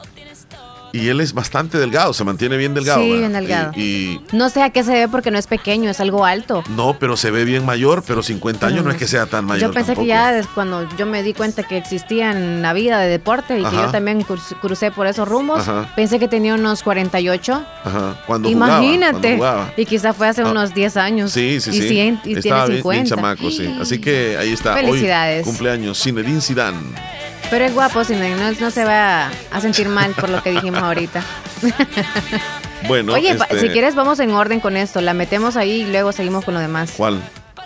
y 0.93 1.09
él 1.09 1.21
es 1.21 1.33
bastante 1.33 1.79
delgado, 1.79 2.13
se 2.13 2.25
mantiene 2.25 2.57
bien 2.57 2.75
delgado. 2.75 3.03
Sí, 3.03 3.13
bien 3.13 3.33
delgado. 3.33 3.73
Y, 3.77 4.21
no 4.33 4.49
sé 4.49 4.63
a 4.63 4.71
qué 4.71 4.83
se 4.85 4.93
ve 4.93 5.09
porque 5.09 5.31
no 5.31 5.39
es 5.39 5.47
pequeño, 5.47 5.91
es 5.91 6.01
algo 6.01 6.25
alto. 6.25 6.63
No, 6.71 6.97
pero 6.99 7.17
se 7.17 7.31
ve 7.31 7.45
bien 7.45 7.65
mayor, 7.65 8.03
pero 8.07 8.23
50 8.23 8.67
años 8.67 8.85
no 8.85 8.91
es 8.91 8.97
que 8.97 9.07
sea 9.07 9.27
tan 9.27 9.45
mayor. 9.45 9.71
Yo 9.71 9.75
pensé 9.75 9.95
que 9.95 10.07
ya 10.07 10.41
cuando 10.55 10.89
yo 10.97 11.07
me 11.07 11.23
di 11.23 11.35
cuenta 11.35 11.63
que 11.63 11.77
existía 11.77 12.31
en 12.33 12.63
la 12.63 12.73
vida 12.73 12.99
de 13.01 13.09
deporte 13.09 13.59
y 13.59 13.65
que 13.65 13.77
yo 13.77 13.91
también 13.91 14.25
crucé 14.61 14.91
por 14.91 15.07
esos 15.07 15.29
rumos, 15.29 15.65
pensé 15.97 16.19
que 16.19 16.29
tenía 16.29 16.55
unos 16.55 16.83
48. 16.83 17.63
Ajá. 17.85 18.23
Cuando 18.27 18.49
Imagínate. 18.49 19.37
Jugaba, 19.37 19.73
Y 19.77 19.87
quizá 19.87 20.13
fue 20.13 20.29
hace 20.29 20.43
ah. 20.43 20.51
unos 20.51 20.75
10 20.75 20.97
años. 20.97 21.33
Sí, 21.33 21.61
sí, 21.61 21.73
sí. 21.73 22.21
Y, 22.25 22.41
tiene 22.41 22.67
50. 22.67 23.17
chamaco, 23.17 23.51
sí. 23.51 23.67
Así 23.81 24.01
que 24.01 24.37
ahí 24.39 24.53
está. 24.53 24.75
Felicidades. 24.75 25.47
Hoy, 25.47 25.53
cumpleaños, 25.53 26.03
Zinedine 26.03 26.41
Zidane. 26.41 27.20
Pero 27.51 27.65
es 27.65 27.75
guapo, 27.75 28.05
si 28.05 28.15
no, 28.15 28.53
no 28.61 28.71
se 28.71 28.85
va 28.85 29.29
a 29.51 29.61
sentir 29.61 29.89
mal 29.89 30.13
por 30.15 30.29
lo 30.29 30.43
que 30.43 30.53
dijimos 30.53 30.83
ahorita. 30.83 31.23
Bueno, 32.89 33.13
Oye, 33.13 33.31
este 33.33 33.61
si 33.61 33.69
quieres 33.69 33.95
vamos 33.95 34.21
en 34.21 34.31
orden 34.31 34.59
con 34.59 34.77
esto. 34.77 35.01
La 35.01 35.13
metemos 35.13 35.57
ahí 35.57 35.83
y 35.83 35.87
luego 35.87 36.13
seguimos 36.13 36.45
con 36.47 36.55
lo 36.55 36.61
demás. 36.61 36.95
¿Cuál? 36.97 37.23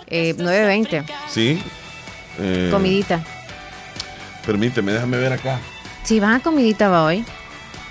Eh, 0.07 0.35
9.20. 0.37 1.05
Sí. 1.29 1.63
Eh, 2.39 2.69
comidita. 2.71 3.23
Permíteme, 4.45 4.91
déjame 4.91 5.17
ver 5.17 5.33
acá. 5.33 5.59
Sí, 6.03 6.19
va 6.19 6.35
a 6.35 6.39
comidita 6.39 6.89
va 6.89 7.05
hoy. 7.05 7.25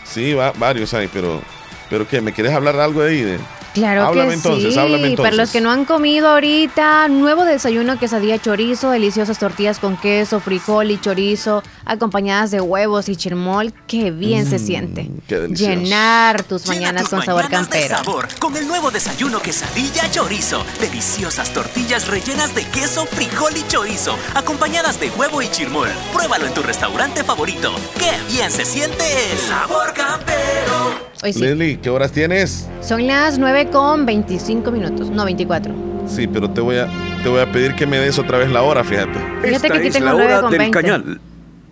Sí, 0.05 0.35
va 0.35 0.53
varios 0.53 0.93
hay, 0.95 1.09
pero... 1.09 1.43
¿Pero 1.91 2.07
qué? 2.07 2.21
¿Me 2.21 2.33
quieres 2.33 2.53
hablar 2.53 2.79
algo 2.79 3.03
de 3.03 3.11
ahí? 3.11 3.23
De... 3.23 3.39
Claro 3.75 4.12
que 4.12 4.33
entonces, 4.33 4.73
sí. 4.73 4.78
Háblame 4.78 5.16
Para 5.16 5.33
los 5.33 5.50
que 5.50 5.61
no 5.61 5.71
han 5.71 5.85
comido 5.85 6.28
ahorita, 6.28 7.09
nuevo 7.09 7.45
desayuno, 7.45 7.99
quesadilla 7.99 8.40
chorizo, 8.40 8.90
deliciosas 8.90 9.38
tortillas 9.38 9.81
con 9.81 9.97
queso, 9.97 10.38
frijol 10.38 10.93
y 10.93 11.00
chorizo, 11.00 11.62
acompañadas 11.85 12.52
de 12.52 12.61
huevos 12.61 13.09
y 13.09 13.16
chirmol. 13.16 13.75
Qué 13.88 14.12
bien 14.12 14.47
se 14.47 14.59
mm, 14.59 14.66
siente. 14.66 15.11
Llenar 15.50 16.45
tus 16.45 16.66
mañanas 16.69 17.09
con 17.09 17.23
sabor 17.25 17.49
campero. 17.49 17.97
sabor 17.97 18.28
con 18.38 18.57
el 18.57 18.66
nuevo 18.69 18.93
desayuno 18.93 19.43
quesadilla 19.43 20.09
chorizo. 20.11 20.64
Deliciosas 20.81 21.52
tortillas 21.52 22.07
rellenas 22.07 22.54
de 22.54 22.64
queso, 22.69 23.07
frijol 23.07 23.57
y 23.57 23.66
chorizo, 23.66 24.16
acompañadas 24.35 25.00
de 25.00 25.11
huevo 25.11 25.43
y 25.43 25.49
chirmol. 25.49 25.88
Pruébalo 26.12 26.47
en 26.47 26.54
tu 26.54 26.62
restaurante 26.62 27.25
favorito. 27.25 27.75
Qué 27.99 28.12
bien 28.33 28.52
se 28.52 28.64
siente 28.64 29.04
el 29.33 29.38
sabor 29.38 29.93
campero. 29.95 31.13
Lili, 31.33 31.78
¿qué 31.78 31.90
horas 31.90 32.12
tienes? 32.12 32.69
Son 32.83 33.07
las 33.07 33.38
9 33.38 33.71
con 33.71 34.04
25 34.04 34.71
minutos, 34.71 35.11
no 35.11 35.25
24. 35.25 35.75
Sí, 36.07 36.26
pero 36.26 36.50
te 36.50 36.61
voy 36.61 36.76
a, 36.76 36.88
te 37.23 37.28
voy 37.28 37.40
a 37.40 37.50
pedir 37.50 37.75
que 37.75 37.87
me 37.87 37.99
des 37.99 38.19
otra 38.19 38.38
vez 38.38 38.50
la 38.50 38.62
hora, 38.62 38.85
fíjate. 38.85 39.19
Fíjate 39.43 39.71
que 39.71 39.78
aquí 39.78 39.90
tengo 39.90 40.12
9 40.12 40.40
con 40.43 40.50
20. 40.50 40.71
Cañal. 40.71 41.21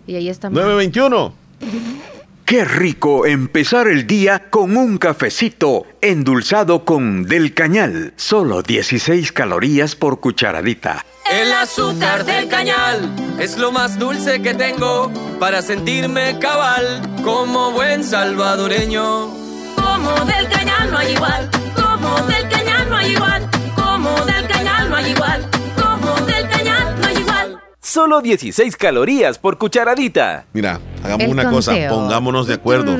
Y 0.07 0.15
ahí 0.15 0.29
está. 0.29 0.49
9.21. 0.49 1.31
Qué 2.45 2.65
rico 2.65 3.25
empezar 3.25 3.87
el 3.87 4.05
día 4.05 4.49
con 4.49 4.75
un 4.75 4.97
cafecito 4.97 5.85
endulzado 6.01 6.83
con 6.83 7.23
Del 7.23 7.53
Cañal. 7.53 8.13
Solo 8.17 8.61
16 8.61 9.31
calorías 9.31 9.95
por 9.95 10.19
cucharadita. 10.19 11.05
El 11.31 11.53
azúcar 11.53 12.25
del 12.25 12.49
cañal 12.49 13.09
es 13.39 13.57
lo 13.57 13.71
más 13.71 13.97
dulce 13.97 14.41
que 14.41 14.53
tengo 14.53 15.09
para 15.39 15.61
sentirme 15.61 16.37
cabal 16.37 17.01
como 17.23 17.71
buen 17.71 18.03
salvadoreño. 18.03 19.42
Como 19.93 20.25
del 20.25 20.47
cañal 20.49 20.89
no 20.91 20.97
hay 20.97 21.11
igual, 21.13 21.49
como 21.75 22.15
del 22.25 22.49
cañal 22.49 22.89
no 22.89 22.97
hay 22.97 23.11
igual, 23.11 23.49
como 23.75 24.25
del 24.25 24.47
cañal 24.47 24.89
no 24.89 24.95
hay 24.95 25.11
igual, 25.11 25.47
como 25.75 26.15
del 26.25 26.49
cañal 26.49 26.95
no 26.99 27.07
hay 27.07 27.17
igual. 27.17 27.59
Solo 27.79 28.21
16 28.21 28.75
calorías 28.75 29.37
por 29.37 29.59
cucharadita. 29.59 30.45
Mira, 30.51 30.79
hagamos 31.03 31.27
una 31.27 31.47
cosa, 31.47 31.75
pongámonos 31.89 32.47
de 32.47 32.55
acuerdo, 32.55 32.97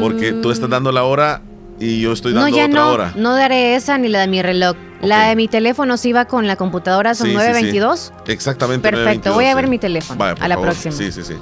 porque 0.00 0.32
tú 0.42 0.50
estás 0.50 0.68
dando 0.68 0.90
la 0.90 1.04
hora 1.04 1.42
y 1.78 2.00
yo 2.00 2.12
estoy 2.12 2.32
dando 2.32 2.50
no, 2.50 2.56
ya 2.56 2.66
otra 2.66 2.80
no, 2.80 2.90
hora. 2.90 3.12
No 3.14 3.36
daré 3.36 3.76
esa 3.76 3.96
ni 3.98 4.08
la 4.08 4.22
de 4.22 4.26
mi 4.26 4.42
reloj. 4.42 4.74
La 5.02 5.28
de 5.28 5.36
mi 5.36 5.48
teléfono 5.48 5.96
sí 5.96 6.12
va 6.12 6.26
con 6.26 6.46
la 6.46 6.56
computadora, 6.56 7.14
son 7.14 7.32
922. 7.32 8.12
Exactamente. 8.28 8.88
Perfecto, 8.88 9.34
voy 9.34 9.46
a 9.46 9.54
ver 9.54 9.66
mi 9.66 9.78
teléfono. 9.78 10.24
a 10.24 10.48
la 10.48 10.60
próxima. 10.60 10.94
Sí, 10.94 11.10
sí, 11.10 11.22
sí. 11.24 11.34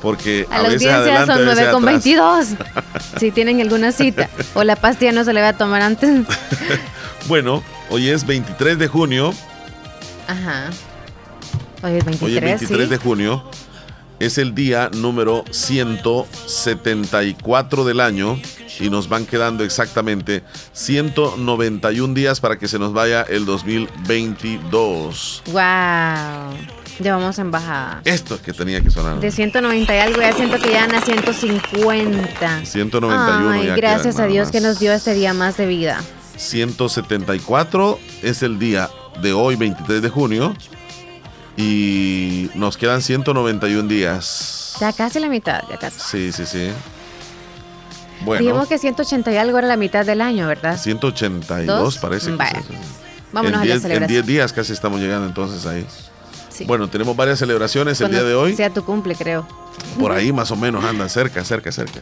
Porque 0.00 0.46
a, 0.50 0.62
la 0.62 0.68
audiencia 0.68 1.26
son 1.26 1.38
9.22. 1.40 2.56
si 3.18 3.30
tienen 3.32 3.60
alguna 3.60 3.92
cita. 3.92 4.30
O 4.54 4.62
la 4.62 4.76
pastilla 4.76 5.12
no 5.12 5.24
se 5.24 5.32
le 5.32 5.40
va 5.40 5.48
a 5.48 5.52
tomar 5.52 5.82
antes. 5.82 6.24
bueno, 7.28 7.62
hoy 7.90 8.08
es 8.08 8.24
23 8.24 8.78
de 8.78 8.86
junio. 8.86 9.34
Ajá. 10.28 10.70
Hoy 11.82 11.96
es 11.96 12.04
23, 12.04 12.22
hoy 12.22 12.36
es 12.36 12.60
23 12.60 12.90
de 12.90 12.96
junio. 12.96 13.44
Es 14.20 14.36
el 14.36 14.54
día 14.54 14.90
número 14.92 15.44
174 15.50 17.84
del 17.86 18.00
año 18.00 18.38
y 18.78 18.90
nos 18.90 19.08
van 19.08 19.24
quedando 19.24 19.64
exactamente 19.64 20.42
191 20.74 22.12
días 22.12 22.38
para 22.38 22.58
que 22.58 22.68
se 22.68 22.78
nos 22.78 22.92
vaya 22.92 23.22
el 23.22 23.46
2022. 23.46 25.44
¡Wow! 25.46 25.54
Ya 26.98 27.16
vamos 27.16 27.38
en 27.38 27.50
bajada. 27.50 28.02
Esto 28.04 28.34
es 28.34 28.42
que 28.42 28.52
tenía 28.52 28.82
que 28.82 28.90
sonar. 28.90 29.20
De 29.20 29.30
190 29.30 29.96
y 29.96 29.98
algo, 29.98 30.20
ya 30.20 30.34
siento 30.34 30.58
que 30.58 30.70
ya 30.70 30.84
a 30.84 31.00
150. 31.00 32.66
191. 32.66 33.50
Ay, 33.50 33.68
gracias 33.74 34.18
a 34.18 34.26
Dios 34.26 34.50
que 34.50 34.60
nos 34.60 34.78
dio 34.78 34.92
este 34.92 35.14
día 35.14 35.32
más 35.32 35.56
de 35.56 35.64
vida. 35.64 35.98
174 36.36 37.98
es 38.22 38.42
el 38.42 38.58
día 38.58 38.90
de 39.22 39.32
hoy, 39.32 39.56
23 39.56 40.02
de 40.02 40.10
junio. 40.10 40.54
Y 41.60 42.50
nos 42.54 42.78
quedan 42.78 43.02
191 43.02 43.86
días. 43.86 44.76
Ya 44.80 44.92
casi 44.94 45.20
la 45.20 45.28
mitad, 45.28 45.62
ya 45.68 45.76
casi. 45.76 46.00
Sí, 46.00 46.32
sí, 46.32 46.46
sí. 46.46 46.70
Bueno. 48.24 48.42
Digamos 48.42 48.66
que 48.66 48.78
180 48.78 49.30
y 49.32 49.36
algo 49.36 49.58
era 49.58 49.68
la 49.68 49.76
mitad 49.76 50.06
del 50.06 50.22
año, 50.22 50.46
¿verdad? 50.46 50.78
182 50.78 51.98
parece. 51.98 52.30
Vámonos 53.32 53.52
en 53.52 53.54
a 53.54 53.58
la 53.58 53.64
10 53.64 53.74
en 53.74 53.80
celebración. 53.82 54.08
10 54.08 54.26
días 54.26 54.52
casi 54.52 54.72
estamos 54.72 55.00
llegando 55.00 55.26
entonces 55.26 55.66
ahí. 55.66 55.86
Bueno, 56.66 56.88
tenemos 56.88 57.14
varias 57.16 57.38
celebraciones 57.38 58.00
el 58.00 58.10
día 58.10 58.22
de 58.22 58.34
hoy. 58.34 58.56
Sea 58.56 58.70
tu 58.70 58.84
cumple, 58.84 59.14
creo. 59.14 59.46
Por 59.98 60.12
ahí 60.12 60.32
más 60.32 60.50
o 60.50 60.56
menos 60.56 60.84
andan 60.84 61.08
cerca, 61.08 61.44
cerca, 61.44 61.72
cerca. 61.72 62.00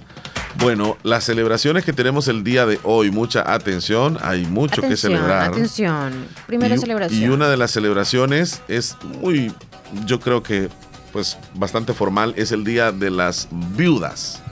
Bueno, 0.61 0.97
las 1.05 1.25
celebraciones 1.25 1.85
que 1.85 1.93
tenemos 1.93 2.27
el 2.29 2.43
día 2.43 2.67
de 2.67 2.81
hoy, 2.83 3.11
mucha 3.11 3.53
atención, 3.53 4.19
hay 4.23 4.45
mucho 4.45 4.83
que 4.83 4.97
celebrar. 4.97 5.51
atención. 5.53 6.27
Primera 6.47 6.75
y, 6.75 6.79
celebración. 6.79 7.23
Y 7.23 7.29
una 7.29 7.49
de 7.49 7.57
las 7.57 7.71
celebraciones 7.71 8.61
es 8.67 8.97
muy, 9.21 9.53
yo 10.05 10.19
creo 10.19 10.43
que, 10.43 10.69
pues, 11.13 11.39
bastante 11.55 11.93
formal, 11.93 12.35
es 12.37 12.51
el 12.51 12.65
día 12.65 12.91
de 12.91 13.11
las 13.11 13.49
viudas. 13.53 14.43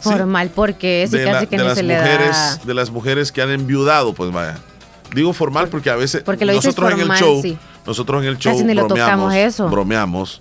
Sí, 0.00 0.10
Formal, 0.10 0.50
porque 0.54 1.06
de, 1.10 1.24
casi 1.24 1.32
la- 1.32 1.46
que 1.46 1.56
de 1.56 1.62
ni 1.62 1.68
las 1.68 1.78
se 1.78 1.82
le 1.82 1.96
mujeres, 1.98 2.30
da. 2.36 2.56
de 2.64 2.74
las 2.74 2.90
mujeres 2.90 3.32
que 3.32 3.42
han 3.42 3.50
enviudado, 3.50 4.12
pues 4.14 4.30
vaya. 4.32 4.58
Digo 5.14 5.32
formal 5.32 5.68
porque 5.68 5.90
a 5.90 5.96
veces 5.96 6.22
Porque 6.24 6.44
nosotros 6.44 6.90
en 6.92 6.98
el 6.98 7.06
formal, 7.06 7.18
show, 7.18 7.40
sí. 7.42 7.56
nosotros 7.86 8.22
en 8.22 8.28
el 8.28 8.38
show 8.38 8.58
bromeamos, 8.62 9.34
eso. 9.34 9.68
bromeamos, 9.68 10.40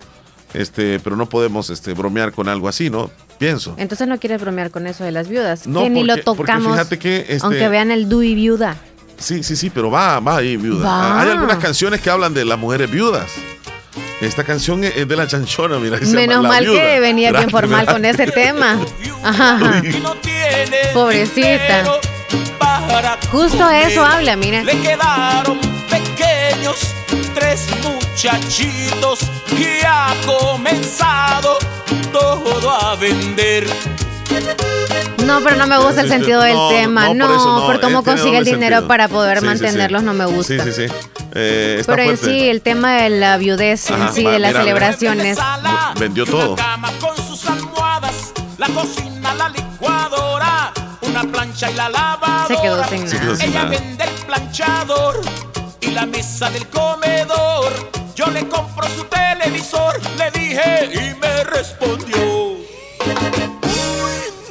este, 0.54 1.00
pero 1.00 1.16
no 1.16 1.28
podemos 1.30 1.70
este, 1.70 1.94
bromear 1.94 2.32
con 2.34 2.50
algo 2.50 2.68
así, 2.68 2.90
¿no? 2.90 3.10
Pienso. 3.38 3.74
Entonces 3.78 4.08
no 4.08 4.20
quieres 4.20 4.40
bromear 4.42 4.72
con 4.72 4.88
eso 4.88 5.04
de 5.04 5.12
las 5.12 5.28
viudas. 5.28 5.68
No, 5.68 5.84
que 5.84 5.90
ni 5.90 6.04
lo 6.04 6.18
tocamos. 6.18 6.72
fíjate 6.74 6.98
que, 7.00 7.26
este- 7.28 7.40
Aunque 7.42 7.68
vean 7.68 7.92
el 7.92 8.08
Dui 8.10 8.36
viuda. 8.36 8.78
Sí, 9.18 9.44
sí, 9.44 9.56
sí, 9.56 9.70
pero 9.70 9.90
va, 9.92 10.20
va 10.20 10.38
ahí, 10.38 10.58
viuda. 10.58 10.86
Va. 10.86 11.22
Hay 11.22 11.30
algunas 11.30 11.58
canciones 11.58 12.02
que 12.02 12.10
hablan 12.10 12.34
de 12.34 12.46
las 12.46 12.58
mujeres 12.60 12.90
viudas. 12.92 13.32
Esta 14.22 14.44
canción 14.44 14.84
es 14.84 15.08
de 15.08 15.16
la 15.16 15.28
chanchona, 15.28 15.78
mira. 15.80 15.98
se 16.00 16.06
llama 16.06 16.16
Menos 16.22 16.44
La 16.44 16.50
mal 16.50 16.64
Viuda. 16.64 16.80
que 16.82 17.00
venía 17.02 17.32
bien 17.32 17.50
formal 17.50 17.86
con 17.86 18.06
ese 18.06 18.26
tema. 18.28 18.80
Ajá, 19.24 19.56
ajá. 19.56 19.82
Pobrecita. 20.94 21.84
Justo 23.32 23.70
eso 23.70 24.06
habla, 24.06 24.36
mira. 24.36 24.64
Le 24.64 24.80
quedaron 24.80 25.60
pequeños 25.90 26.78
tres 27.34 27.68
muchachitos 28.14 29.20
y 29.58 29.84
ha 29.86 30.14
comenzado 30.26 31.58
todo 32.12 32.70
a 32.72 32.96
vender. 32.96 33.66
No, 35.26 35.40
pero 35.42 35.56
no 35.56 35.66
me 35.66 35.78
gusta 35.78 36.02
el 36.02 36.08
Sí, 36.08 36.14
sí, 36.14 36.20
sentido 36.20 36.42
del 36.42 36.54
no, 36.54 36.70
tema. 36.70 37.08
no, 37.08 37.14
No, 37.16 37.28
por 37.28 37.36
eso 37.36 37.60
no, 37.60 37.66
por 37.66 37.82
cómo 37.82 38.00
eh, 38.00 38.04
tiene 38.04 38.18
consigue 38.20 38.38
el 38.38 38.46
dinero 38.46 38.76
sentido. 38.78 38.88
para 38.88 39.08
poder 39.08 39.40
Sí, 39.40 39.46
sí, 39.48 39.56
sí. 39.58 39.64
mantenerlos 39.64 40.04
no 40.04 40.14
me 40.14 40.26
gusta. 40.26 40.64
Sí, 40.64 40.72
sí, 40.74 40.88
sí. 40.88 40.94
Eh, 41.34 41.78
está 41.80 41.96
Pero 41.96 42.10
en 42.12 42.18
sí, 42.18 42.50
el 42.50 42.62
tema 42.62 42.94
de 42.98 43.10
la 43.10 43.38
viudez, 43.38 43.90
Ajá, 43.90 44.10
en 44.10 44.14
sí, 44.14 44.24
va, 44.24 44.32
de 44.32 44.40
las 44.40 44.52
mira, 44.52 44.64
mira. 44.64 44.76
celebraciones. 44.76 45.38
Vendió 46.00 46.26
todo. 46.26 46.56
Se 52.48 52.56
quedó 52.62 52.84
sin 52.90 53.08
Se 53.08 53.20
quedó 53.20 53.36
sin 53.36 53.50
Ella 53.50 53.64
nada. 53.64 53.70
vende 53.80 54.04
el 54.04 54.26
planchador 54.26 55.22
y 55.82 55.88
la 55.92 56.06
mesa 56.06 56.50
del 56.50 56.68
comedor. 56.68 57.72
Yo 58.16 58.28
le 58.28 58.48
compro 58.48 58.88
su 58.90 59.04
televisor, 59.06 60.00
le 60.18 60.32
dije 60.40 60.90
y 60.94 61.20
me 61.20 61.44
respondió. 61.46 62.58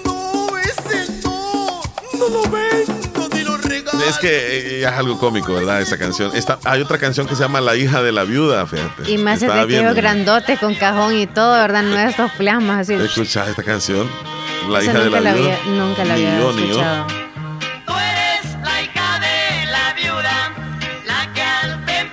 no, 0.04 0.58
ese 0.58 1.12
no, 1.22 1.80
no 2.18 2.28
lo 2.28 2.42
vendo 2.50 3.28
ni 3.32 3.44
lo 3.44 3.56
regalo. 3.58 4.02
Es 4.04 4.18
que 4.18 4.28
eh, 4.28 4.80
es 4.80 4.86
algo 4.86 5.18
cómico, 5.18 5.54
¿verdad? 5.54 5.80
Esa 5.80 5.96
canción. 5.96 6.32
Esta, 6.34 6.58
hay 6.64 6.80
otra 6.82 6.98
canción 6.98 7.26
que 7.28 7.36
se 7.36 7.42
llama 7.42 7.60
La 7.60 7.76
hija 7.76 8.02
de 8.02 8.10
la 8.12 8.24
viuda, 8.24 8.66
fíjate. 8.66 9.10
Y 9.10 9.18
más 9.18 9.40
de 9.40 9.46
Estaba 9.46 9.62
aquellos 9.62 9.82
viendo. 9.82 9.94
grandotes 9.94 10.58
con 10.58 10.74
cajón 10.74 11.16
y 11.16 11.26
todo, 11.28 11.52
¿verdad? 11.52 11.82
No 11.84 11.96
estos 11.98 12.32
plasmas 12.32 12.80
así. 12.80 12.94
¿Escuchas 12.94 13.48
esta 13.48 13.62
canción? 13.62 14.08
La 14.68 14.82
hija 14.82 14.98
de 14.98 15.10
la 15.10 15.20
la 15.20 15.34
viuda. 15.34 15.54
había- 15.56 15.72
nunca 15.72 16.04
la 16.04 16.16
Ni 16.16 16.26
había 16.26 16.38
yo, 16.40 16.52
ni 16.52 16.68
yo. 16.68 16.82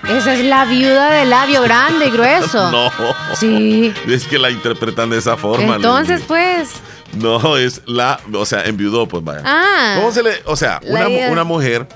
Esa 0.09 0.33
es 0.33 0.45
la 0.45 0.65
viuda 0.65 1.11
de 1.11 1.25
labio 1.25 1.61
grande 1.61 2.07
y 2.07 2.11
grueso. 2.11 2.71
No. 2.79 2.91
Sí. 3.35 3.93
Es 4.07 4.25
que 4.25 4.37
la 4.37 4.49
interpretan 4.49 5.09
de 5.09 5.17
esa 5.17 5.37
forma. 5.37 5.75
Entonces, 5.75 6.21
pues. 6.27 6.69
No, 7.13 7.57
es 7.57 7.81
la. 7.85 8.19
O 8.33 8.45
sea, 8.45 8.63
enviudó, 8.63 9.07
pues 9.07 9.23
vaya. 9.23 9.41
Ah. 9.45 9.95
¿Cómo 9.97 10.11
se 10.11 10.23
le.? 10.23 10.41
O 10.45 10.55
sea, 10.55 10.79
una, 10.83 11.43
mujer. 11.43 11.87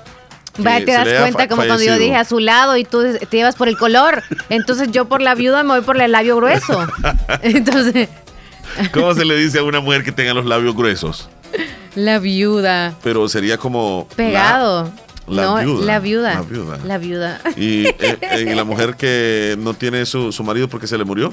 Vaya, 0.58 0.84
te 0.84 0.92
das 0.92 1.20
cuenta 1.20 1.48
como 1.48 1.64
cuando 1.64 1.82
yo 1.82 1.98
dije 1.98 2.16
a 2.16 2.24
su 2.24 2.38
lado 2.38 2.76
y 2.76 2.84
tú 2.84 3.02
te 3.28 3.36
ibas 3.36 3.56
por 3.56 3.68
el 3.68 3.76
color. 3.76 4.22
Entonces 4.48 4.90
yo 4.90 5.06
por 5.06 5.20
la 5.20 5.34
viuda 5.34 5.62
me 5.62 5.70
voy 5.70 5.80
por 5.80 6.00
el 6.00 6.12
labio 6.12 6.36
grueso. 6.36 6.86
Entonces, 7.42 8.08
¿Cómo 8.92 9.14
se 9.14 9.24
le 9.24 9.36
dice 9.36 9.58
a 9.58 9.62
una 9.62 9.80
mujer 9.80 10.04
que 10.04 10.12
tenga 10.12 10.34
los 10.34 10.46
labios 10.46 10.74
gruesos? 10.74 11.28
la 11.94 12.18
viuda. 12.18 12.94
Pero 13.02 13.28
sería 13.28 13.58
como. 13.58 14.08
Pegado. 14.16 14.84
la 14.84 15.03
no, 15.26 15.56
viuda, 15.56 15.84
La 15.84 15.98
viuda. 16.00 16.34
la 16.34 16.42
viuda. 16.42 16.78
La 16.84 16.98
viuda. 16.98 17.40
Y, 17.56 17.86
eh, 17.86 17.96
eh, 18.20 18.46
y 18.50 18.54
la 18.54 18.64
mujer 18.64 18.96
que 18.96 19.56
no 19.58 19.74
tiene 19.74 20.04
su, 20.06 20.32
su 20.32 20.42
marido 20.44 20.68
porque 20.68 20.86
se 20.86 20.98
le 20.98 21.04
murió 21.04 21.32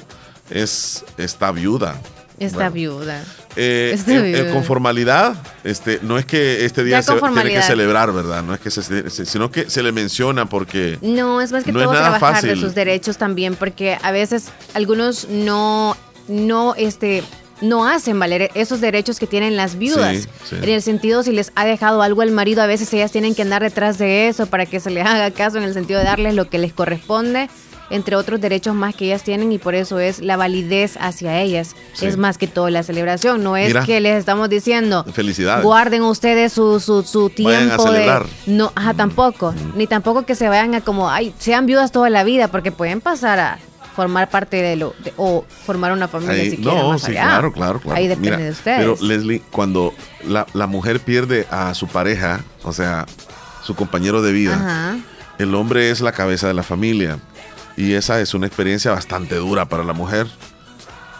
es 0.50 1.04
está 1.18 1.52
viuda. 1.52 2.00
Esta 2.40 2.58
Bueno. 2.58 2.72
viuda. 2.72 3.24
Eh, 3.56 3.92
Está 3.94 4.20
viuda. 4.20 4.52
con 4.52 4.64
formalidad, 4.64 5.36
este, 5.64 6.00
no 6.02 6.18
es 6.18 6.26
que 6.26 6.66
este 6.66 6.84
día 6.84 7.02
se 7.04 7.14
tiene 7.14 7.44
que 7.52 7.62
celebrar, 7.62 8.12
¿verdad? 8.14 8.42
No 8.42 8.54
es 8.56 8.60
que 8.62 8.72
se, 8.72 9.10
sino 9.10 9.52
que 9.52 9.70
se 9.70 9.84
le 9.84 9.92
menciona 9.92 10.46
porque 10.48 10.98
No, 11.02 11.40
es 11.42 11.52
más 11.52 11.64
que 11.64 11.72
No 11.72 11.82
todo 11.84 11.92
trabajar 11.92 12.36
de 12.42 12.48
fácil. 12.50 12.60
sus 12.60 12.74
derechos 12.74 13.18
también, 13.18 13.56
porque 13.56 13.98
a 14.02 14.12
veces 14.12 14.48
algunos 14.74 15.28
no, 15.30 15.96
no, 16.30 16.74
este, 16.78 17.24
no 17.62 17.86
hacen 17.88 18.20
valer 18.20 18.50
esos 18.56 18.82
derechos 18.82 19.20
que 19.20 19.28
tienen 19.28 19.56
las 19.56 19.78
viudas. 19.78 20.18
Sí, 20.18 20.28
sí. 20.50 20.56
En 20.62 20.70
el 20.70 20.82
sentido, 20.82 21.24
si 21.24 21.32
les 21.32 21.52
ha 21.56 21.66
dejado 21.66 22.02
algo 22.02 22.22
al 22.22 22.32
marido, 22.32 22.62
a 22.62 22.68
veces 22.68 22.92
ellas 22.94 23.12
tienen 23.12 23.36
que 23.36 23.44
andar 23.44 23.62
detrás 23.62 23.98
de 23.98 24.28
eso 24.28 24.48
para 24.48 24.66
que 24.66 24.80
se 24.80 24.90
les 24.90 25.06
haga 25.06 25.32
caso 25.32 25.58
en 25.58 25.64
el 25.64 25.74
sentido 25.74 26.00
de 26.00 26.06
darles 26.06 26.36
lo 26.36 26.50
que 26.50 26.58
les 26.58 26.74
corresponde, 26.74 27.50
entre 27.90 28.16
otros 28.16 28.40
derechos 28.40 28.74
más 28.74 28.96
que 28.96 29.06
ellas 29.06 29.22
tienen 29.24 29.52
y 29.52 29.58
por 29.58 29.76
eso 29.76 30.00
es 30.00 30.22
la 30.22 30.38
validez 30.38 30.98
hacia 31.00 31.40
ellas. 31.42 31.76
Sí. 31.94 32.06
Es 32.06 32.18
más 32.18 32.38
que 32.38 32.48
todo 32.48 32.70
la 32.70 32.84
celebración, 32.84 33.44
no 33.44 33.58
es 33.58 33.68
Mira. 33.68 33.86
que 33.86 34.00
les 34.00 34.18
estamos 34.18 34.50
diciendo 34.50 35.04
felicidades. 35.14 35.64
guarden 35.64 36.02
ustedes 36.04 36.54
su, 36.54 36.80
su, 36.80 37.04
su 37.04 37.30
tiempo 37.30 37.88
a 37.88 37.92
de 37.92 38.22
no 38.48 38.72
ajá 38.76 38.94
tampoco 38.94 39.54
ni 39.76 39.88
tampoco 39.88 40.26
que 40.26 40.36
se 40.36 40.48
vayan 40.48 40.74
a 40.76 40.82
como 40.82 41.10
ay 41.10 41.34
sean 41.38 41.66
viudas 41.66 41.92
toda 41.92 42.10
la 42.10 42.24
vida 42.24 42.48
porque 42.48 42.72
pueden 42.72 43.02
pasar 43.02 43.40
a 43.40 43.60
formar 44.02 44.30
parte 44.30 44.62
de 44.62 44.76
lo 44.76 44.96
de- 45.04 45.14
o 45.18 45.46
formar 45.66 45.92
una 45.92 46.08
familia 46.08 46.36
Ahí- 46.42 46.50
si 46.52 46.58
quieren 46.58 46.76
no, 46.82 46.90
más 46.90 47.02
sí, 47.02 47.12
allá. 47.12 47.24
claro, 47.24 47.54
claro, 47.54 47.80
claro. 47.80 47.98
ahí 47.98 48.08
depende 48.08 48.32
Mira, 48.32 48.44
de 48.46 48.52
ustedes 48.52 48.78
Pero 48.80 48.98
Leslie, 49.02 49.42
cuando 49.52 49.94
la, 50.28 50.46
la 50.54 50.68
mujer 50.68 51.00
pierde 51.02 51.46
a 51.52 51.74
su 51.76 51.88
pareja, 51.88 52.42
o 52.64 52.74
sea, 52.74 53.06
su 53.64 53.76
compañero 53.76 54.22
de 54.22 54.32
vida, 54.32 54.54
ajá 54.56 54.98
el 55.38 55.56
hombre 55.56 55.90
es 55.90 56.02
la 56.02 56.12
cabeza 56.12 56.48
de 56.48 56.54
la 56.54 56.62
familia 56.62 57.18
y 57.76 57.94
esa 57.94 58.22
es 58.22 58.36
una 58.36 58.46
experiencia 58.46 58.92
bastante 58.92 59.34
dura 59.36 59.66
para 59.66 59.84
la 59.84 59.94
mujer. 59.94 60.28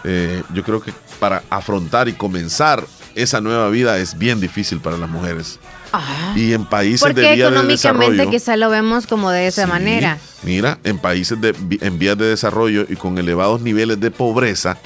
Eh, 0.04 0.42
yo 0.54 0.62
creo 0.62 0.80
que 0.80 0.92
para 1.18 1.42
afrontar 1.50 2.08
y 2.08 2.12
comenzar 2.12 2.84
esa 3.16 3.40
nueva 3.40 3.68
vida 3.68 3.98
es 3.98 4.16
bien 4.18 4.38
difícil 4.40 4.80
para 4.80 4.96
las 4.96 5.08
mujeres. 5.10 5.58
Ah. 5.92 6.32
Y 6.36 6.52
en 6.52 6.64
países 6.64 7.14
de 7.14 7.20
vías 7.20 7.36
de 7.36 7.40
económicamente 7.42 8.12
desarrollo, 8.12 8.30
quizá 8.30 8.56
lo 8.56 8.70
vemos 8.70 9.06
como 9.06 9.30
de 9.30 9.46
esa 9.46 9.64
Sí, 9.64 9.68
manera 9.70 10.18
Mira, 10.42 10.78
en 10.84 10.98
países 10.98 11.40
de, 11.40 11.54
en 11.80 11.98
vías 11.98 12.16
de 12.18 12.26
desarrollo 12.26 12.86
y 12.88 12.96
con 12.96 13.18
elevados 13.18 13.60
niveles 13.60 14.00
de 14.00 14.10
pobreza, 14.10 14.78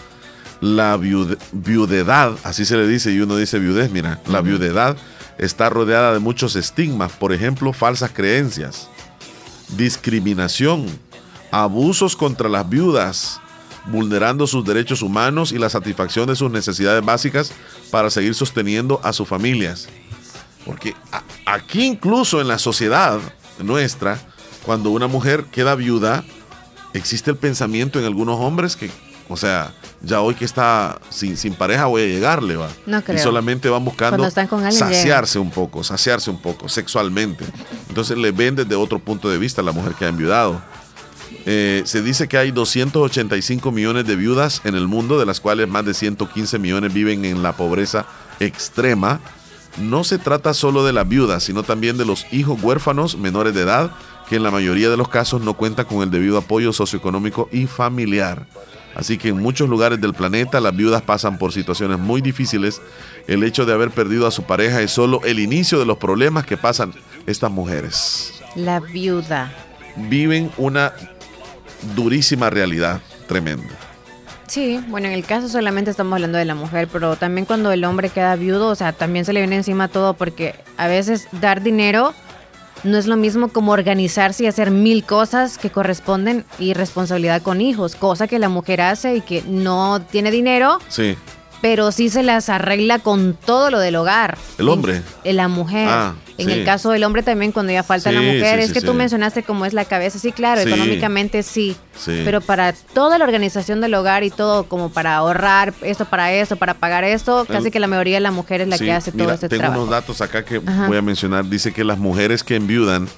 la 0.61 0.97
viude- 0.97 1.39
viudedad, 1.53 2.33
así 2.45 2.65
se 2.65 2.77
le 2.77 2.87
dice, 2.89 3.13
y 3.13 3.21
uno 3.21 3.37
dice 3.37 3.59
viudez, 3.59 3.91
mira, 3.91 4.21
la 4.27 4.41
viudedad 4.41 4.97
está 5.39 5.69
rodeada 5.71 6.13
de 6.13 6.19
muchos 6.19 6.57
estigmas, 6.57 7.13
por 7.13 7.33
ejemplo, 7.33 7.73
falsas 7.73 8.11
creencias, 8.13 8.89
discriminación, 9.77 10.87
abusos 11.51 12.17
contra 12.17 12.49
las 12.49 12.69
viudas, 12.69 13.41
vulnerando 13.87 14.47
sus 14.47 14.65
derechos 14.65 15.01
humanos 15.03 15.53
y 15.53 15.59
la 15.59 15.71
satisfacción 15.71 16.27
de 16.27 16.37
sus 16.37 16.51
necesidades 16.51 17.05
básicas 17.05 17.53
para 17.91 18.11
seguir 18.11 18.35
sosteniendo 18.35 19.01
a 19.05 19.13
sus 19.13 19.29
familias. 19.29 19.89
Porque 20.67 20.95
aquí 21.47 21.85
incluso 21.85 22.41
en 22.41 22.49
la 22.49 22.59
sociedad 22.59 23.21
nuestra, 23.61 24.19
cuando 24.65 24.91
una 24.91 25.07
mujer 25.07 25.45
queda 25.45 25.77
viuda, 25.77 26.25
existe 26.93 27.31
el 27.31 27.37
pensamiento 27.37 28.01
en 28.01 28.05
algunos 28.05 28.39
hombres 28.41 28.75
que, 28.75 28.91
o 29.29 29.37
sea, 29.37 29.73
ya 30.03 30.21
hoy 30.21 30.35
que 30.35 30.45
está 30.45 31.01
sin, 31.09 31.37
sin 31.37 31.55
pareja 31.55 31.87
voy 31.87 32.03
a 32.03 32.07
llegarle, 32.07 32.57
va. 32.57 32.69
No 32.85 33.03
creo. 33.03 33.17
Y 33.17 33.23
solamente 33.23 33.69
van 33.69 33.85
buscando 33.85 34.17
Cuando 34.17 34.27
están 34.27 34.49
con 34.49 34.65
alguien, 34.65 34.79
saciarse 34.79 35.39
un 35.39 35.51
poco, 35.51 35.85
saciarse 35.85 36.31
un 36.31 36.43
poco 36.43 36.69
sexualmente. 36.69 37.45
Entonces 37.89 38.19
le 38.19 38.33
ven 38.33 38.57
desde 38.57 38.75
otro 38.75 38.99
punto 38.99 39.31
de 39.31 39.39
vista 39.39 39.61
a 39.61 39.65
la 39.65 39.73
mujer 39.73 39.95
que 39.95 40.05
ha 40.05 40.09
enviudado. 40.09 40.61
Eh, 41.49 41.83
se 41.85 42.03
dice 42.03 42.27
que 42.27 42.39
hay 42.39 42.51
285 42.51 43.71
millones 43.71 44.05
de 44.05 44.17
viudas 44.17 44.63
en 44.65 44.75
el 44.75 44.89
mundo, 44.89 45.17
de 45.19 45.27
las 45.27 45.39
cuales 45.39 45.69
más 45.69 45.85
de 45.85 45.95
115 45.95 46.59
millones 46.59 46.93
viven 46.93 47.25
en 47.25 47.45
la 47.45 47.53
pobreza 47.53 48.05
extrema. 48.41 49.21
No 49.79 50.05
se 50.05 50.19
trata 50.19 50.55
solo 50.55 50.85
de 50.85 50.93
las 50.93 51.09
viudas, 51.09 51.45
sino 51.45 51.63
también 51.63 51.99
de 51.99 52.07
los 52.07 52.27
hijos 52.33 52.63
huérfanos 52.63 53.19
menores 53.19 53.55
de 53.55 53.63
edad, 53.63 53.91
que 54.29 54.37
en 54.37 54.43
la 54.43 54.51
mayoría 54.51 54.89
de 54.89 54.97
los 54.97 55.09
casos 55.09 55.43
no 55.43 55.55
cuentan 55.55 55.85
con 55.87 56.03
el 56.03 56.11
debido 56.11 56.39
apoyo 56.39 56.73
socioeconómico 56.73 57.49
y 57.53 57.67
familiar. 57.67 58.47
Así 58.95 59.19
que 59.19 59.29
en 59.29 59.37
muchos 59.37 59.69
lugares 59.69 60.01
del 60.01 60.15
planeta 60.15 60.59
las 60.59 60.75
viudas 60.75 61.03
pasan 61.03 61.37
por 61.37 61.53
situaciones 61.53 61.99
muy 61.99 62.23
difíciles. 62.23 62.81
El 63.27 63.45
hecho 63.45 63.67
de 63.67 63.75
haber 63.75 63.91
perdido 63.91 64.27
a 64.27 64.31
su 64.31 64.45
pareja 64.45 64.81
es 64.81 64.91
solo 64.91 65.21
el 65.25 65.39
inicio 65.39 65.79
de 65.79 65.85
los 65.85 65.99
problemas 65.99 66.47
que 66.47 66.57
pasan 66.57 66.95
estas 67.27 67.51
mujeres. 67.51 68.33
la 68.55 68.81
viuda 68.81 69.53
viven 70.09 70.51
una 70.57 70.95
durísima 71.95 72.49
realidad 72.49 73.03
tremenda. 73.29 73.86
Sí, 74.47 74.81
bueno, 74.89 75.09
en 75.09 75.15
el 75.15 75.25
caso 75.25 75.49
solamente 75.49 75.91
estamos 75.91 76.15
hablando 76.15 76.39
de 76.39 76.45
la 76.45 76.55
mujer, 76.55 76.89
pero 76.93 77.17
también 77.17 77.47
cuando 77.47 77.73
el 77.73 77.85
hombre 77.85 78.11
queda 78.11 78.37
viudo, 78.37 78.69
o 78.69 78.75
sea, 78.75 78.93
también 78.93 79.25
se 79.25 79.33
le 79.33 79.41
viene 79.41 79.57
encima 79.57 79.89
todo 79.89 80.15
porque 80.15 80.55
a 80.77 80.87
veces 80.87 81.29
dar 81.33 81.63
dinero 81.63 82.15
no 82.85 82.99
es 82.99 83.07
lo 83.07 83.17
mismo 83.17 83.49
como 83.49 83.73
organizarse 83.73 84.45
y 84.45 84.47
hacer 84.47 84.71
mil 84.71 85.05
cosas 85.05 85.59
que 85.59 85.71
corresponden 85.71 86.45
y 86.59 86.75
responsabilidad 86.75 87.43
con 87.43 87.61
hijos, 87.61 87.97
cosa 87.97 88.29
que 88.29 88.39
la 88.39 88.49
mujer 88.49 88.81
hace 88.81 89.17
y 89.17 89.21
que 89.23 89.43
no 89.47 90.01
tiene 90.01 90.31
dinero. 90.31 90.79
Sí 90.89 91.17
pero 91.61 91.93
sí 91.93 92.11
se 92.11 92.23
las 92.23 92.49
arregla 92.49 92.99
con 92.99 93.35
todo 93.35 93.71
lo 93.71 93.79
del 93.79 93.97
hogar. 93.97 94.37
¿El 94.59 94.69
hombre? 94.69 95.03
En, 95.25 95.37
la 95.37 95.49
mujer. 95.49 95.89
Ah, 95.91 96.15
en 96.39 96.51
el 96.51 96.65
caso 96.65 96.91
del 96.91 97.03
hombre 97.05 97.23
también, 97.23 97.53
cuando 97.53 97.73
ya 97.73 97.83
falta 97.83 98.13
la 98.13 98.21
mujer, 98.21 98.61
es 98.61 98.73
que 98.73 98.81
tú 98.81 98.95
mencionaste 98.95 99.43
cómo 99.43 99.65
es 99.65 99.73
la 99.73 99.85
cabeza. 99.85 100.19
Sí, 100.19 100.33
claro, 100.33 100.61
económicamente 100.61 101.43
sí, 101.43 101.77
Pero 102.05 102.41
para 102.41 102.73
toda 102.73 103.19
la 103.19 103.25
organización 103.25 103.81
del 103.81 103.95
hogar 103.95 104.23
y 104.25 104.31
todo, 104.31 104.65
como 104.65 104.91
para 104.91 105.17
ahorrar 105.17 105.73
esto 105.83 106.05
para 106.05 106.33
esto, 106.33 106.57
para 106.57 106.75
pagar 106.75 107.05
esto, 107.05 107.47
casi 107.47 107.71
que 107.71 107.81
la 107.81 107.87
mayoría 107.87 108.17
de 108.17 108.21
la 108.21 108.31
mujer 108.31 108.61
es 108.61 108.69
la 108.69 108.79
que 108.79 108.93
hace 108.93 109.13
todo 109.13 109.33
este 109.33 109.49
trabajo. 109.49 109.73
Tengo 109.73 109.85
unos 109.85 109.91
datos 109.91 110.21
acá 110.21 110.45
que 110.45 110.59
voy 110.59 110.97
a 110.97 111.03
mencionar. 111.03 111.49
Dice 111.49 111.73
que 111.73 111.85
las 111.85 111.99
mujeres 111.99 112.45
que 112.45 112.57
enviudan 112.57 113.09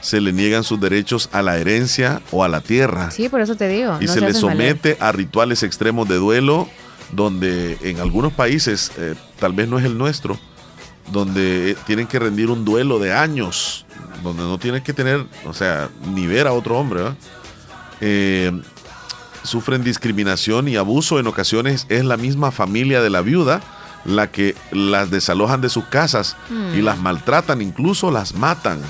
se 0.00 0.20
le 0.20 0.32
niegan 0.32 0.64
sus 0.64 0.80
derechos 0.80 1.28
a 1.32 1.42
la 1.42 1.58
herencia 1.58 2.20
o 2.32 2.42
a 2.42 2.48
la 2.48 2.60
tierra. 2.60 3.10
Sí, 3.12 3.28
por 3.28 3.40
eso 3.40 3.54
te 3.54 3.68
digo. 3.68 3.98
Y 4.00 4.08
se, 4.08 4.14
se 4.14 4.20
les 4.20 4.38
somete 4.38 4.96
a 4.98 5.12
rituales 5.12 5.62
extremos 5.62 6.08
de 6.08 6.16
duelo 6.16 6.68
donde 7.12 7.78
en 7.82 8.00
algunos 8.00 8.32
países, 8.32 8.92
eh, 8.98 9.14
tal 9.38 9.52
vez 9.52 9.68
no 9.68 9.78
es 9.78 9.84
el 9.84 9.96
nuestro, 9.96 10.38
donde 11.10 11.76
tienen 11.86 12.06
que 12.06 12.18
rendir 12.18 12.50
un 12.50 12.64
duelo 12.64 12.98
de 12.98 13.12
años, 13.12 13.86
donde 14.22 14.42
no 14.42 14.58
tienen 14.58 14.82
que 14.82 14.92
tener, 14.92 15.26
o 15.46 15.52
sea, 15.52 15.90
ni 16.14 16.26
ver 16.26 16.46
a 16.46 16.52
otro 16.52 16.78
hombre, 16.78 17.02
eh, 18.00 18.52
sufren 19.42 19.84
discriminación 19.84 20.68
y 20.68 20.76
abuso, 20.76 21.18
en 21.18 21.26
ocasiones 21.26 21.86
es 21.88 22.04
la 22.04 22.16
misma 22.16 22.50
familia 22.50 23.02
de 23.02 23.10
la 23.10 23.20
viuda 23.20 23.60
la 24.04 24.30
que 24.30 24.54
las 24.70 25.10
desalojan 25.10 25.60
de 25.60 25.68
sus 25.68 25.84
casas 25.84 26.36
y 26.50 26.80
mm. 26.80 26.84
las 26.84 26.98
maltratan, 26.98 27.62
incluso 27.62 28.10
las 28.10 28.34
matan. 28.34 28.80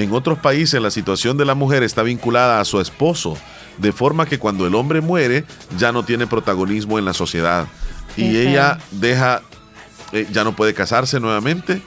En 0.00 0.14
otros 0.14 0.38
países 0.38 0.80
la 0.80 0.90
situación 0.90 1.36
de 1.36 1.44
la 1.44 1.54
mujer 1.54 1.82
está 1.82 2.02
vinculada 2.02 2.58
a 2.58 2.64
su 2.64 2.80
esposo 2.80 3.36
de 3.76 3.92
forma 3.92 4.24
que 4.24 4.38
cuando 4.38 4.66
el 4.66 4.74
hombre 4.74 5.02
muere 5.02 5.44
ya 5.76 5.92
no 5.92 6.06
tiene 6.06 6.26
protagonismo 6.26 6.98
en 6.98 7.04
la 7.04 7.12
sociedad 7.12 7.66
y 8.16 8.38
ella 8.38 8.78
deja, 8.92 9.42
eh, 10.12 10.26
ya 10.32 10.42
no 10.42 10.56
puede 10.56 10.72
casarse 10.72 11.20
nuevamente 11.20 11.82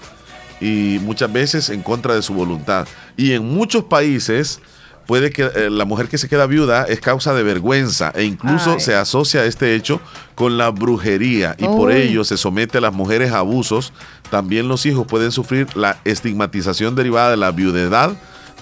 y 0.61 0.99
muchas 1.01 1.33
veces 1.33 1.69
en 1.71 1.81
contra 1.81 2.13
de 2.13 2.21
su 2.21 2.35
voluntad. 2.35 2.87
Y 3.17 3.31
en 3.31 3.45
muchos 3.51 3.85
países 3.85 4.61
puede 5.05 5.31
que 5.31 5.43
eh, 5.43 5.69
la 5.69 5.85
mujer 5.85 6.07
que 6.07 6.17
se 6.17 6.29
queda 6.29 6.45
viuda 6.45 6.83
es 6.83 6.99
causa 6.99 7.33
de 7.33 7.43
vergüenza 7.43 8.11
e 8.15 8.23
incluso 8.23 8.79
se 8.79 8.95
asocia 8.95 9.45
este 9.45 9.75
hecho 9.75 10.01
con 10.35 10.57
la 10.57 10.69
brujería 10.69 11.55
y 11.57 11.65
por 11.65 11.91
ello 11.91 12.23
se 12.23 12.37
somete 12.37 12.77
a 12.77 12.81
las 12.81 12.93
mujeres 12.93 13.31
a 13.31 13.39
abusos. 13.39 13.93
También 14.29 14.67
los 14.67 14.85
hijos 14.85 15.05
pueden 15.07 15.31
sufrir 15.31 15.67
la 15.75 15.97
estigmatización 16.05 16.95
derivada 16.95 17.31
de 17.31 17.37
la 17.37 17.51
viudedad 17.51 18.13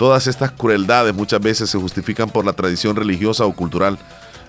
Todas 0.01 0.25
estas 0.25 0.49
crueldades 0.49 1.13
muchas 1.13 1.39
veces 1.39 1.69
se 1.69 1.77
justifican 1.77 2.27
por 2.27 2.43
la 2.43 2.53
tradición 2.53 2.95
religiosa 2.95 3.45
o 3.45 3.53
cultural. 3.53 3.99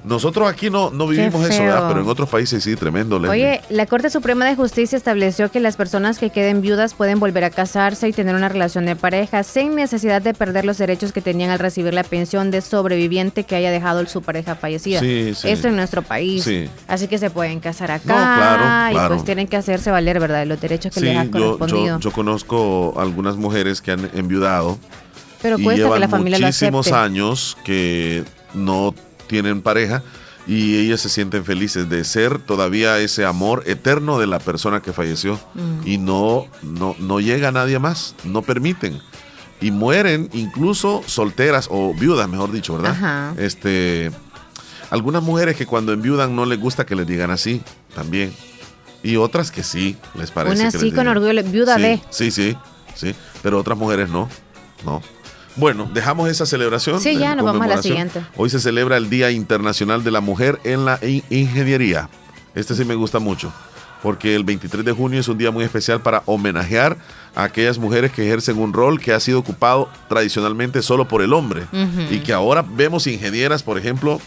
Nosotros 0.04 0.48
aquí 0.48 0.68
no, 0.68 0.90
no 0.90 1.06
vivimos 1.06 1.48
eso, 1.48 1.62
pero 1.88 2.00
en 2.00 2.08
otros 2.08 2.28
países 2.28 2.64
sí, 2.64 2.74
tremendo. 2.74 3.16
Oye, 3.16 3.60
la 3.70 3.86
Corte 3.86 4.10
Suprema 4.10 4.46
de 4.46 4.56
Justicia 4.56 4.96
estableció 4.96 5.50
que 5.50 5.60
las 5.60 5.76
personas 5.76 6.18
que 6.18 6.30
queden 6.30 6.60
viudas 6.60 6.94
pueden 6.94 7.20
volver 7.20 7.44
a 7.44 7.50
casarse 7.50 8.08
y 8.08 8.12
tener 8.12 8.34
una 8.34 8.48
relación 8.48 8.84
de 8.86 8.96
pareja 8.96 9.42
sin 9.44 9.76
necesidad 9.76 10.20
de 10.20 10.34
perder 10.34 10.64
los 10.64 10.78
derechos 10.78 11.12
que 11.12 11.20
tenían 11.20 11.50
al 11.50 11.58
recibir 11.58 11.94
la 11.94 12.02
pensión 12.02 12.50
de 12.50 12.60
sobreviviente 12.62 13.44
que 13.44 13.54
haya 13.54 13.70
dejado 13.70 14.04
su 14.06 14.22
pareja 14.22 14.56
fallecida. 14.56 15.00
Sí, 15.00 15.34
sí. 15.34 15.48
Esto 15.48 15.68
en 15.68 15.76
nuestro 15.76 16.02
país. 16.02 16.44
Sí. 16.44 16.68
Así 16.88 17.06
que 17.06 17.18
se 17.18 17.30
pueden 17.30 17.60
casar 17.60 17.92
acá 17.92 18.02
claro, 18.90 19.04
y 19.04 19.08
pues 19.08 19.24
tienen 19.24 19.46
que 19.46 19.56
hacerse 19.56 19.90
valer, 19.90 20.18
¿verdad? 20.18 20.46
Los 20.46 20.60
derechos 20.60 20.92
que 20.92 21.00
les 21.00 21.16
han 21.16 21.28
correspondido. 21.28 21.98
Yo, 21.98 22.00
yo 22.00 22.12
conozco 22.12 22.94
algunas 22.98 23.36
mujeres 23.36 23.80
que 23.80 23.92
han 23.92 24.10
enviudado 24.14 24.78
pero 25.42 25.58
y 25.58 25.64
llevan 25.64 25.94
que 25.94 25.98
la 25.98 26.08
familia 26.08 26.38
muchísimos 26.38 26.92
años 26.92 27.56
que 27.64 28.24
no 28.54 28.94
tienen 29.32 29.62
pareja 29.62 30.02
y 30.46 30.76
ellas 30.76 31.00
se 31.00 31.08
sienten 31.08 31.42
felices 31.42 31.88
de 31.88 32.04
ser 32.04 32.38
todavía 32.38 32.98
ese 32.98 33.24
amor 33.24 33.62
eterno 33.66 34.18
de 34.18 34.26
la 34.26 34.40
persona 34.40 34.82
que 34.82 34.92
falleció 34.92 35.40
mm. 35.54 35.86
y 35.86 35.96
no, 35.96 36.48
no, 36.60 36.94
no 36.98 37.18
llega 37.18 37.50
nadie 37.50 37.78
más, 37.78 38.14
no 38.24 38.42
permiten. 38.42 39.00
Y 39.62 39.70
mueren 39.70 40.28
incluso 40.34 41.02
solteras 41.06 41.68
o 41.70 41.94
viudas, 41.94 42.28
mejor 42.28 42.52
dicho, 42.52 42.76
¿verdad? 42.76 43.38
Este, 43.38 44.10
algunas 44.90 45.22
mujeres 45.22 45.56
que 45.56 45.64
cuando 45.64 45.94
enviudan 45.94 46.36
no 46.36 46.44
les 46.44 46.60
gusta 46.60 46.84
que 46.84 46.94
les 46.94 47.06
digan 47.06 47.30
así, 47.30 47.62
también. 47.94 48.34
Y 49.02 49.16
otras 49.16 49.50
que 49.50 49.62
sí, 49.62 49.96
les 50.14 50.30
parece. 50.30 50.60
Una 50.60 50.70
sí 50.70 50.92
con 50.92 51.08
orgullo, 51.08 51.42
viuda 51.44 51.76
sí, 51.76 51.82
de. 51.82 52.00
Sí, 52.10 52.30
sí, 52.30 52.56
sí. 52.94 53.14
Pero 53.42 53.58
otras 53.58 53.78
mujeres 53.78 54.10
no, 54.10 54.28
no. 54.84 55.00
Bueno, 55.56 55.90
dejamos 55.92 56.28
esa 56.30 56.46
celebración. 56.46 57.00
Sí, 57.00 57.18
ya 57.18 57.34
nos 57.34 57.44
vamos 57.44 57.62
a 57.62 57.66
la 57.66 57.82
siguiente. 57.82 58.22
Hoy 58.36 58.50
se 58.50 58.60
celebra 58.60 58.96
el 58.96 59.10
Día 59.10 59.30
Internacional 59.30 60.02
de 60.02 60.10
la 60.10 60.20
Mujer 60.20 60.58
en 60.64 60.84
la 60.84 60.98
Ingeniería. 61.30 62.08
Este 62.54 62.74
sí 62.74 62.84
me 62.84 62.94
gusta 62.94 63.18
mucho, 63.18 63.52
porque 64.02 64.34
el 64.34 64.44
23 64.44 64.84
de 64.84 64.92
junio 64.92 65.20
es 65.20 65.28
un 65.28 65.38
día 65.38 65.50
muy 65.50 65.64
especial 65.64 66.00
para 66.00 66.22
homenajear 66.26 66.96
a 67.34 67.44
aquellas 67.44 67.78
mujeres 67.78 68.12
que 68.12 68.26
ejercen 68.26 68.58
un 68.58 68.72
rol 68.72 69.00
que 69.00 69.12
ha 69.12 69.20
sido 69.20 69.38
ocupado 69.38 69.88
tradicionalmente 70.08 70.82
solo 70.82 71.08
por 71.08 71.22
el 71.22 71.32
hombre 71.32 71.66
y 72.10 72.18
que 72.18 72.32
ahora 72.32 72.62
vemos 72.62 73.06
ingenieras, 73.06 73.62
por 73.62 73.78
ejemplo, 73.78 74.20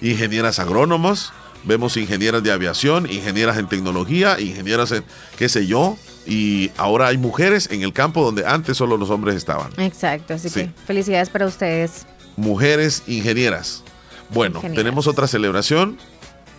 ingenieras 0.00 0.58
agrónomos, 0.58 1.32
vemos 1.64 1.96
ingenieras 1.96 2.42
de 2.42 2.52
aviación, 2.52 3.10
ingenieras 3.10 3.58
en 3.58 3.68
tecnología, 3.68 4.40
ingenieras 4.40 4.92
en 4.92 5.04
qué 5.36 5.48
sé 5.48 5.66
yo, 5.66 5.96
y 6.26 6.70
ahora 6.76 7.08
hay 7.08 7.18
mujeres 7.18 7.68
en 7.70 7.82
el 7.82 7.92
campo 7.92 8.22
donde 8.22 8.46
antes 8.46 8.76
solo 8.76 8.96
los 8.96 9.10
hombres 9.10 9.36
estaban. 9.36 9.70
Exacto, 9.78 10.34
así 10.34 10.50
que 10.50 10.70
felicidades 10.86 11.30
para 11.30 11.46
ustedes. 11.46 12.06
Mujeres 12.36 13.02
ingenieras. 13.06 13.82
Bueno, 14.30 14.60
tenemos 14.60 15.06
otra 15.06 15.26
celebración. 15.26 15.98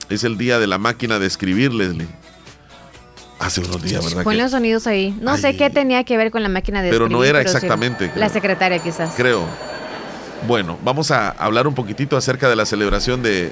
Es 0.09 0.23
el 0.23 0.37
día 0.37 0.59
de 0.59 0.67
la 0.67 0.77
máquina 0.77 1.19
de 1.19 1.27
escribir, 1.27 1.73
Leslie. 1.73 2.07
Hace 3.39 3.61
unos 3.61 3.81
días, 3.81 4.03
¿verdad? 4.03 4.23
Pon 4.23 4.37
los 4.37 4.51
sonidos 4.51 4.85
ahí. 4.87 5.17
No 5.21 5.37
sé 5.37 5.55
qué 5.55 5.69
tenía 5.69 6.03
que 6.03 6.17
ver 6.17 6.31
con 6.31 6.43
la 6.43 6.49
máquina 6.49 6.81
de 6.81 6.89
pero 6.89 7.05
escribir. 7.05 7.17
No 7.17 7.23
era 7.23 7.41
exactamente. 7.41 8.11
la 8.15 8.29
secretaria 8.29 8.79
quizás. 8.79 9.13
Creo. 9.15 9.45
Bueno, 10.47 10.77
vamos 10.83 11.11
a 11.11 11.29
hablar 11.29 11.67
un 11.67 11.73
poquitito 11.73 12.17
acerca 12.17 12.49
de 12.49 12.55
la 12.55 12.65
celebración 12.65 13.23
de, 13.23 13.51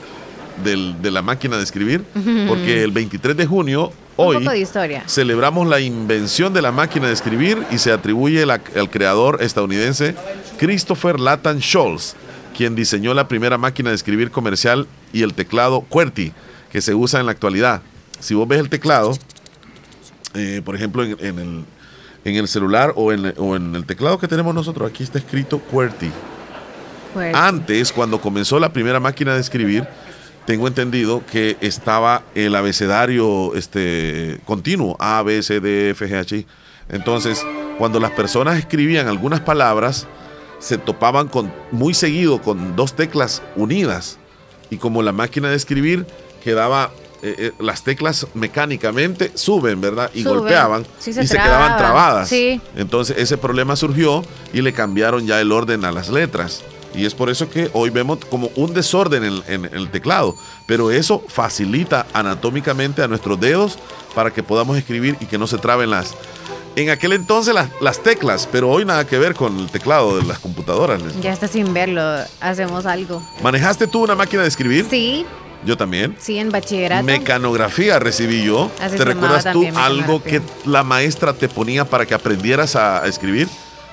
de 0.63 1.12
la 1.12 1.22
máquina 1.22 1.58
de 1.58 1.63
escribir, 1.63 2.04
porque 2.48 2.84
el 2.84 2.91
23 2.91 3.36
de 3.36 3.45
junio 3.45 3.91
Hoy 4.22 4.65
celebramos 5.08 5.65
la 5.65 5.80
invención 5.80 6.54
de 6.54 6.62
la 6.62 6.74
máquina 6.74 7.08
de 7.08 7.13
escribir 7.13 7.63
y 7.72 7.78
se 7.78 7.93
atribuye 7.93 8.43
al 8.43 8.89
creador 8.89 9.41
estadounidense 9.41 10.13
Christopher 10.58 11.22
Lathan 11.22 11.62
Scholz, 11.62 12.15
quien 12.58 12.76
diseñó 12.76 13.13
la 13.13 13.30
primera 13.30 13.58
máquina 13.58 13.91
de 13.91 13.95
escribir 13.95 14.30
comercial 14.30 14.88
y 15.13 15.22
el 15.24 15.34
teclado 15.34 15.86
QWERTY 15.88 16.34
que 16.69 16.82
se 16.82 16.93
usa 16.93 17.22
en 17.22 17.28
la 17.28 17.32
actualidad. 17.32 17.82
Si 18.19 18.34
vos 18.34 18.45
ves 18.45 18.60
el 18.60 18.67
teclado, 18.67 19.17
eh, 20.34 20.62
por 20.65 20.76
ejemplo, 20.76 21.04
en, 21.06 21.65
el, 22.26 22.48
celular 22.50 22.91
o 22.98 23.13
en, 23.13 23.34
o 23.38 23.56
en, 23.56 23.74
el 23.74 23.86
teclado 23.86 24.19
que 24.19 24.28
tenemos 24.28 24.54
nosotros, 24.54 24.91
aquí 24.91 25.04
está 25.04 25.17
escrito 25.17 25.60
QWERTY. 25.60 26.12
Antes, 27.34 27.93
cuando 27.93 28.19
comenzó 28.19 28.60
la 28.60 28.74
primera 28.74 29.00
máquina 29.00 29.34
de 29.34 29.39
escribir, 29.39 29.88
tengo 30.45 30.67
entendido 30.67 31.23
que 31.25 31.58
estaba 31.62 32.23
el 32.36 32.56
abecedario 32.56 33.54
este, 33.56 34.39
continuo, 34.45 34.95
A, 34.99 35.21
B, 35.21 35.43
C, 35.43 35.60
D, 35.60 35.91
F, 35.91 36.08
G, 36.08 36.15
H, 36.15 36.38
I. 36.38 36.47
Entonces, 36.89 37.45
cuando 37.78 37.99
las 37.99 38.12
personas 38.12 38.58
escribían 38.58 39.08
algunas 39.08 39.41
palabras, 39.41 40.08
se 40.60 40.78
topaban 40.78 41.28
con, 41.28 41.52
muy 41.71 41.93
seguido 41.93 42.41
con 42.41 42.75
dos 42.75 42.93
teclas 42.93 43.41
unidas. 43.56 44.17
Y 44.69 44.78
como 44.78 45.02
la 45.02 45.12
máquina 45.12 45.49
de 45.49 45.56
escribir 45.56 46.06
quedaba, 46.43 46.91
eh, 47.21 47.36
eh, 47.38 47.52
las 47.60 47.84
teclas 47.84 48.28
mecánicamente 48.34 49.32
suben, 49.36 49.82
¿verdad? 49.82 50.12
Y 50.13 50.23
golpeaban 50.23 50.86
y 51.06 51.13
se 51.13 51.38
quedaban 51.38 51.78
trabadas. 51.78 52.32
Entonces 52.75 53.17
ese 53.17 53.38
problema 53.38 53.75
surgió 53.75 54.23
y 54.54 54.62
le 54.62 54.73
cambiaron 54.73 55.25
ya 55.25 55.39
el 55.41 55.52
orden 55.52 55.86
a 55.86 55.91
las 55.91 56.10
letras. 56.10 56.63
Y 56.93 57.06
es 57.06 57.13
por 57.13 57.30
eso 57.30 57.49
que 57.49 57.69
hoy 57.73 57.89
vemos 57.89 58.19
como 58.30 58.49
un 58.56 58.73
desorden 58.73 59.41
en, 59.47 59.65
el 59.65 59.89
teclado. 59.89 60.36
Pero 60.65 60.91
eso 60.91 61.23
facilita 61.28 62.08
anatómicamente 62.13 63.02
a 63.02 63.08
nuestros 63.08 63.39
dedos 63.39 63.78
para 64.15 64.32
que 64.32 64.43
podamos 64.43 64.78
escribir 64.78 65.15
y 65.19 65.25
que 65.25 65.38
no 65.38 65.47
se 65.47 65.58
traben 65.58 65.89
las, 65.89 66.15
en 66.75 66.89
aquel 66.89 67.13
entonces 67.13 67.54
las, 67.82 68.04
teclas, 68.04 68.47
pero 68.52 68.69
hoy 68.69 68.86
nada 68.86 69.06
que 69.06 69.17
ver 69.17 69.34
con 69.34 69.60
el 69.60 69.69
teclado 69.69 70.17
de 70.17 70.25
las 70.25 70.39
computadoras. 70.39 71.02
Ya 71.21 71.34
está 71.34 71.47
sin 71.47 71.73
verlo, 71.73 72.02
hacemos 72.39 72.86
algo. 72.86 73.21
¿Manejaste 73.43 73.88
tú 73.88 74.04
una 74.04 74.15
máquina 74.15 74.43
de 74.43 74.47
escribir? 74.47 74.86
Sí. 74.89 75.25
Yo 75.65 75.75
también. 75.75 76.15
Sí, 76.19 76.38
en 76.38 76.52
bachillerato. 76.52 77.04
Mecanografía 77.04 77.99
recibí 77.99 78.45
yo. 78.45 78.71
¿Te 78.80 79.04
recuerdas 79.04 79.52
tú 79.52 79.67
algo 79.75 80.23
que 80.23 80.41
la 80.65 80.86
maestra 80.86 81.34
te 81.34 81.49
ponía 81.49 81.84
para 81.84 82.06
que 82.06 82.13
aprendieras 82.13 82.78
a 82.78 83.06
escribir? 83.08 83.49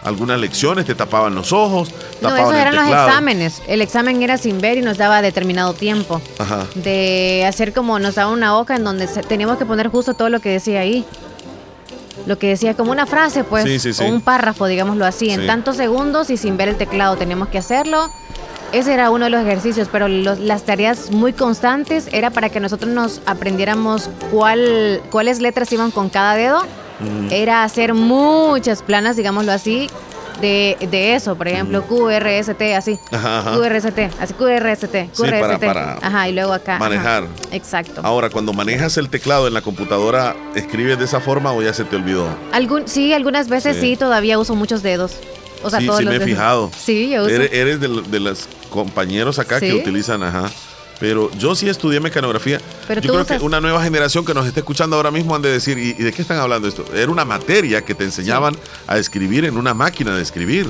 Algunas 0.07 0.39
lecciones, 0.41 0.87
te 0.87 0.95
tapaban 0.95 1.35
los 1.35 1.53
ojos, 1.53 1.91
No, 2.23 2.29
tapaban 2.29 2.41
esos 2.41 2.53
el 2.55 2.61
eran 2.61 2.75
los 2.77 2.87
exámenes. 2.87 3.63
El 3.67 3.83
examen 3.83 4.23
era 4.23 4.39
sin 4.39 4.61
ver 4.61 4.79
y 4.79 4.83
nos 4.83 4.97
daba 4.97 5.21
determinado 5.21 5.75
tiempo. 5.75 6.21
Ajá. 6.39 6.67
De 6.75 7.45
hacer 7.47 7.73
como 7.73 7.99
nos 7.99 8.15
daba 8.15 8.31
una 8.31 8.57
hoja 8.59 8.77
en 8.77 8.85
donde 8.85 9.07
teníamos 9.07 9.59
que 9.59 9.67
poner 9.67 9.89
justo 9.89 10.15
todo 10.15 10.29
lo 10.31 10.41
que 10.41 10.49
decía 10.51 10.81
ahí. 10.81 11.05
Lo 12.27 12.39
que 12.39 12.49
decía 12.49 12.75
como 12.75 12.91
una 12.93 13.07
frase, 13.07 13.45
pues, 13.45 13.65
Sí, 13.65 13.79
sí, 13.79 13.93
sí. 13.93 14.03
o 14.03 14.07
un 14.09 14.21
párrafo, 14.21 14.67
digámoslo 14.67 15.05
así, 15.05 15.31
en 15.31 15.47
tantos 15.47 15.77
segundos 15.77 16.31
y 16.31 16.37
sin 16.37 16.57
ver 16.57 16.69
el 16.69 16.77
teclado. 16.77 17.17
Teníamos 17.17 17.49
que 17.49 17.59
hacerlo. 17.59 18.09
Ese 18.73 18.95
era 18.95 19.11
uno 19.11 19.27
de 19.27 19.31
los 19.31 19.43
ejercicios, 19.43 19.89
pero 19.93 20.09
los- 20.09 20.41
las 20.41 20.65
tareas 20.65 21.11
muy 21.13 21.33
constantes 21.33 22.09
era 22.13 22.31
para 22.31 22.49
que 22.49 22.59
nosotros 22.59 22.91
nos 22.91 23.21
aprendiéramos 23.27 24.11
cuál, 24.33 25.03
cuáles 25.11 25.41
letras 25.41 25.71
iban 25.73 25.91
con 25.93 26.09
cada 26.09 26.35
dedo. 26.35 26.63
Mm. 27.01 27.29
Era 27.31 27.63
hacer 27.65 27.95
muchas 27.95 28.83
planas, 28.83 29.17
digámoslo 29.17 29.53
así, 29.53 29.89
de, 30.41 30.77
de 30.91 31.15
eso. 31.15 31.35
Por 31.37 31.49
ejemplo, 31.49 31.83
QRST, 31.87 32.63
así. 32.77 32.99
Ajá, 33.13 33.39
ajá. 33.41 33.57
QRST, 33.57 33.99
así 34.21 34.35
QRST, 34.35 35.11
Sí, 35.13 35.23
para- 35.23 35.41
QRST. 35.59 35.67
para 35.67 35.99
Ajá, 36.03 36.29
y 36.29 36.33
luego 36.33 36.53
acá. 36.53 36.77
ajá. 36.77 36.85
manejar. 36.85 37.25
Exacto. 37.53 38.01
Ahora, 38.05 38.31
cuando 38.31 38.53
manejas 38.53 38.97
el 38.97 39.09
teclado 39.11 39.47
en 39.47 39.55
la 39.55 39.61
computadora, 39.63 40.35
¿escribes 40.55 40.99
de 40.99 41.05
esa 41.05 41.21
forma 41.21 41.53
o 41.53 41.63
ya 41.63 41.73
se 41.75 41.85
te 41.85 41.97
olvidó? 41.97 42.29
Algún, 42.53 42.87
sí, 42.89 43.13
algunas 43.13 43.49
veces 43.49 43.77
sí. 43.77 43.91
Sí. 43.93 43.97
todavía 43.97 44.39
uso 44.39 44.55
muchos 44.55 44.83
dedos. 44.83 45.13
O 45.63 45.71
sea, 45.71 45.81
sí, 45.81 45.87
todos 45.87 45.99
sí 46.01 46.05
los 46.05 46.11
me 46.13 46.17
he 46.17 46.19
dedos. 46.21 46.31
fijado. 46.31 46.71
Sí, 46.79 47.09
yo 47.11 47.23
uso. 47.23 47.31
Eres, 47.31 47.53
eres 47.53 47.81
de, 47.81 47.89
de 47.89 48.21
los 48.21 48.47
compañeros 48.71 49.39
acá 49.39 49.59
que 49.59 49.73
utilizan, 49.75 50.23
ajá. 50.23 50.51
Pero 50.99 51.31
yo 51.39 51.55
sí 51.55 51.69
estudié 51.69 52.01
mecanografía. 52.01 52.59
Pero 52.89 53.01
yo 53.03 53.13
creo 53.13 53.23
usas- 53.25 53.39
que 53.39 53.45
una 53.45 53.61
nueva 53.61 53.83
generación 53.83 54.25
que 54.25 54.33
nos 54.33 54.47
está 54.47 54.61
escuchando 54.61 54.97
ahora 54.97 55.11
mismo 55.11 55.35
han 55.35 55.43
de 55.43 55.51
decir, 55.51 55.77
¿y, 55.79 55.91
y 55.91 56.03
de 56.03 56.13
qué 56.13 56.23
están 56.23 56.39
hablando 56.39 56.67
esto? 56.69 56.85
Era 56.95 57.11
una 57.11 57.25
materia 57.27 57.83
que 57.85 57.95
te 57.95 58.05
enseñaban 58.05 58.57
a 58.87 58.97
escribir 58.97 59.45
en 59.45 59.59
una 59.59 59.75
máquina 59.75 60.15
de 60.17 60.23
escribir. 60.23 60.67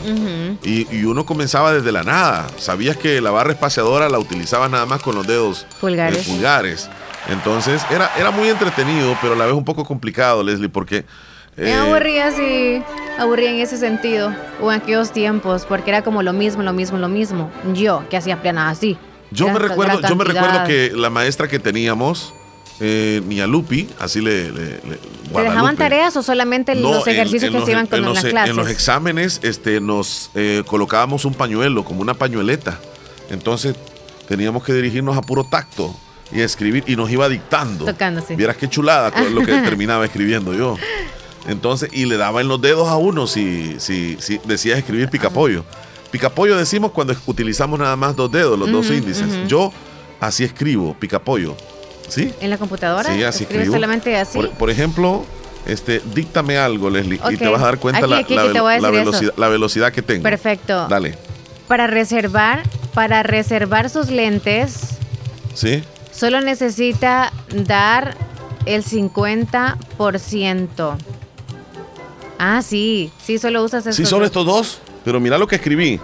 Y, 0.65 0.87
y 0.97 1.05
uno 1.05 1.25
comenzaba 1.25 1.73
desde 1.73 1.93
la 1.93 2.03
nada. 2.03 2.49
Sabías 2.59 2.97
que 2.97 3.21
la 3.21 3.31
barra 3.31 3.53
espaciadora 3.53 4.09
la 4.09 4.19
utilizabas 4.19 4.69
nada 4.71 4.85
más 4.87 5.01
con 5.01 5.15
los 5.15 5.27
dedos 5.27 5.65
Pulgares. 5.81 6.27
eh, 6.27 6.31
pulgares. 6.33 6.91
Entonces 7.29 7.83
era, 7.91 8.11
era 8.19 8.31
muy 8.31 8.49
entretenido, 8.49 9.17
pero 9.21 9.35
a 9.35 9.37
la 9.37 9.47
vez 9.47 9.55
un 9.55 9.65
poco 9.65 9.85
complicado, 9.85 10.43
Leslie, 10.43 10.69
porque... 10.69 11.05
Me 11.57 11.71
eh, 11.71 11.75
aburría 11.75 12.27
así, 12.27 12.83
aburría 13.19 13.51
en 13.51 13.61
ese 13.61 13.79
sentido, 13.79 14.35
o 14.61 14.71
en 14.73 14.81
aquellos 14.83 15.11
tiempos, 15.13 15.65
porque 15.67 15.91
era 15.91 16.03
como 16.03 16.23
lo 16.23 16.33
mismo, 16.35 16.63
lo 16.63 16.73
mismo, 16.75 16.99
lo 16.99 17.09
mismo. 17.09 17.51
Yo, 17.75 18.03
que 18.11 18.17
hacía 18.19 18.43
planas 18.43 18.77
así. 18.77 18.99
Yo 19.37 19.49
me 19.53 19.59
recuerdo, 19.59 20.01
yo 20.01 20.17
me 20.17 20.25
recuerdo 20.25 20.65
que 20.65 20.93
la 20.95 21.11
maestra 21.11 21.47
que 21.49 21.59
teníamos, 21.59 22.33
eh, 22.81 23.23
Lupi, 23.49 23.89
así 23.99 24.21
le, 24.21 24.51
le- 24.51 24.71
le- 24.87 24.99
¿Te 25.33 25.41
dejaban 25.43 25.77
tareas 25.77 26.17
o 26.17 26.23
solamente 26.23 26.75
No, 26.75 26.91
los 26.93 27.07
en- 27.07 27.15
ejercicios 27.15 27.45
en 27.45 27.53
que 27.53 27.59
los- 27.59 27.65
se 27.67 27.73
iban 27.73 27.87
con 27.87 27.99
en 28.01 28.05
los, 28.05 28.15
las 28.17 28.25
en 28.25 28.31
clases? 28.31 28.57
los 28.57 28.69
exámenes 28.69 29.41
este, 29.43 29.81
nos 29.81 30.31
eh, 30.35 30.63
colocábamos 30.67 31.25
un 31.25 31.35
pañuelo, 31.35 31.85
como 31.85 32.01
una 32.03 32.15
pañueleta. 32.15 32.79
Entonces 33.31 33.75
teníamos 34.29 34.63
que 34.65 34.73
dirigirnos 34.73 35.17
a 35.17 35.23
puro 35.23 35.45
tacto 35.45 35.95
y 36.33 36.41
escribir, 36.41 36.85
y 36.87 36.97
nos 36.97 37.11
iba 37.11 37.29
dictando. 37.29 37.85
Tocándose. 37.85 38.37
Vieras 38.37 38.57
qué 38.57 38.69
chulada 38.69 39.13
lo 39.31 39.43
que 39.43 39.53
terminaba 39.63 40.05
escribiendo 40.05 40.53
yo. 40.55 40.77
Entonces, 41.49 41.91
y 41.93 42.07
le 42.07 42.17
daba 42.17 42.41
en 42.41 42.49
los 42.49 42.61
dedos 42.61 42.89
a 42.89 42.97
uno 42.97 43.27
si, 43.29 43.77
si, 43.79 44.17
si 44.19 44.39
decías 44.45 44.79
escribir 44.79 45.09
picapollo. 45.09 45.65
Picapollo 46.11 46.57
decimos 46.57 46.93
cuando 46.93 47.15
utilizamos 47.27 47.79
nada 47.79 47.97
más 47.97 48.17
dos 48.17 48.31
dedos, 48.31 48.59
los 48.59 48.71
dos 48.71 48.91
índices. 48.91 49.27
Yo 49.49 49.73
así 50.21 50.45
escribo, 50.45 50.95
picapollo. 50.95 51.57
¿Sí? 52.09 52.33
¿En 52.41 52.51
la 52.51 52.59
computadora? 52.59 53.13
Sí, 53.13 53.25
así 53.25 53.43
¿Escribes 53.45 53.65
escribo. 53.65 53.75
solamente 53.75 54.17
así? 54.17 54.39
Por, 54.39 54.51
por 54.51 54.71
ejemplo, 54.71 55.25
este, 55.67 56.01
díctame 56.15 56.57
algo, 56.57 56.89
Leslie, 56.89 57.21
y 57.33 57.37
te 57.37 57.49
vas 57.49 57.61
a 57.61 57.65
dar 57.65 57.79
cuenta 57.79 57.99
Aquí, 57.99 58.09
la, 58.11 58.19
aquí, 58.19 58.39
aquí 58.39 58.53
velocidad, 58.93 59.35
la 59.37 59.49
velocidad 59.49 59.93
que 59.93 60.03
tengo. 60.03 60.23
Perfecto. 60.23 60.87
Dale. 60.89 61.19
Para 61.67 61.89
reservar, 61.89 62.63
para 62.95 63.25
reservar 63.25 63.91
sus 63.91 64.09
lentes, 64.09 64.99
¿Sí? 65.55 65.83
solo 66.13 66.41
necesita 66.41 67.33
dar 67.53 68.17
el 68.67 68.85
50%. 68.85 70.97
Ah, 72.39 72.63
sí, 72.63 73.11
sí, 73.25 73.39
solo 73.39 73.65
usas 73.65 73.85
eso. 73.87 73.97
Sí, 73.97 74.07
son 74.07 74.23
estos 74.23 74.47
dos. 74.47 74.79
Pero 75.07 75.21
mira 75.21 75.39
lo 75.39 75.47
que 75.47 75.55
escribí. 75.57 76.01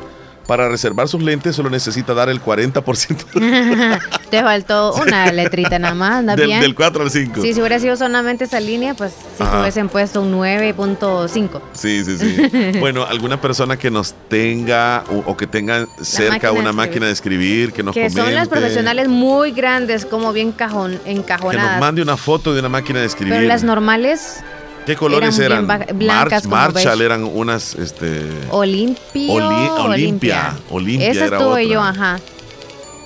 Para 0.46 0.68
reservar 0.68 1.06
sus 1.06 1.22
lentes 1.22 1.54
solo 1.54 1.70
necesita 1.70 2.14
dar 2.14 2.28
el 2.28 2.42
40% 2.42 4.00
Te 4.30 4.42
faltó 4.42 4.92
una 4.94 5.30
letrita 5.30 5.78
nada 5.78 5.94
más, 5.94 6.12
anda 6.16 6.34
del, 6.34 6.46
bien. 6.46 6.60
del 6.60 6.74
4 6.74 7.02
al 7.04 7.10
5. 7.12 7.42
Sí, 7.42 7.54
si 7.54 7.60
hubiera 7.60 7.78
sido 7.78 7.96
solamente 7.96 8.44
esa 8.44 8.58
línea, 8.58 8.94
pues 8.94 9.12
Ajá. 9.38 9.52
te 9.52 9.60
hubiesen 9.60 9.88
puesto 9.88 10.20
un 10.20 10.34
9.5. 10.34 11.60
Sí, 11.74 12.04
sí, 12.04 12.18
sí. 12.18 12.78
bueno, 12.80 13.04
alguna 13.04 13.40
persona 13.40 13.76
que 13.76 13.88
nos 13.90 14.14
tenga 14.28 15.04
o, 15.10 15.18
o 15.30 15.36
que 15.36 15.46
tenga 15.46 15.86
cerca 16.00 16.48
máquina 16.48 16.52
una 16.52 16.72
máquina 16.72 17.06
de 17.06 17.12
escribir, 17.12 17.72
que 17.72 17.84
nos 17.84 17.94
Que 17.94 18.10
son 18.10 18.34
las 18.34 18.48
profesionales 18.48 19.06
muy 19.08 19.52
grandes, 19.52 20.04
como 20.04 20.32
bien 20.32 20.50
cajón, 20.50 20.98
Que 21.04 21.14
nos 21.14 21.18
encajonadas. 21.20 21.80
mande 21.80 22.02
una 22.02 22.16
foto 22.16 22.52
de 22.52 22.58
una 22.60 22.68
máquina 22.68 22.98
de 22.98 23.06
escribir. 23.06 23.34
Pero 23.34 23.46
las 23.46 23.62
normales, 23.62 24.40
¿Qué 24.86 24.96
colores 24.96 25.38
eran 25.38 25.66
blancas 25.94 26.42
como 26.44 26.56
Marshall 26.56 26.84
beige. 26.98 27.04
eran 27.04 27.24
unas, 27.24 27.74
este... 27.76 28.22
Olimpio, 28.50 29.32
Oli- 29.32 29.68
Olimpia. 29.78 30.56
Olimpia 30.70 31.10
Esa 31.10 31.26
era 31.26 31.36
estuve 31.38 31.50
otra. 31.50 31.62
yo, 31.74 31.80
ajá. 31.82 32.20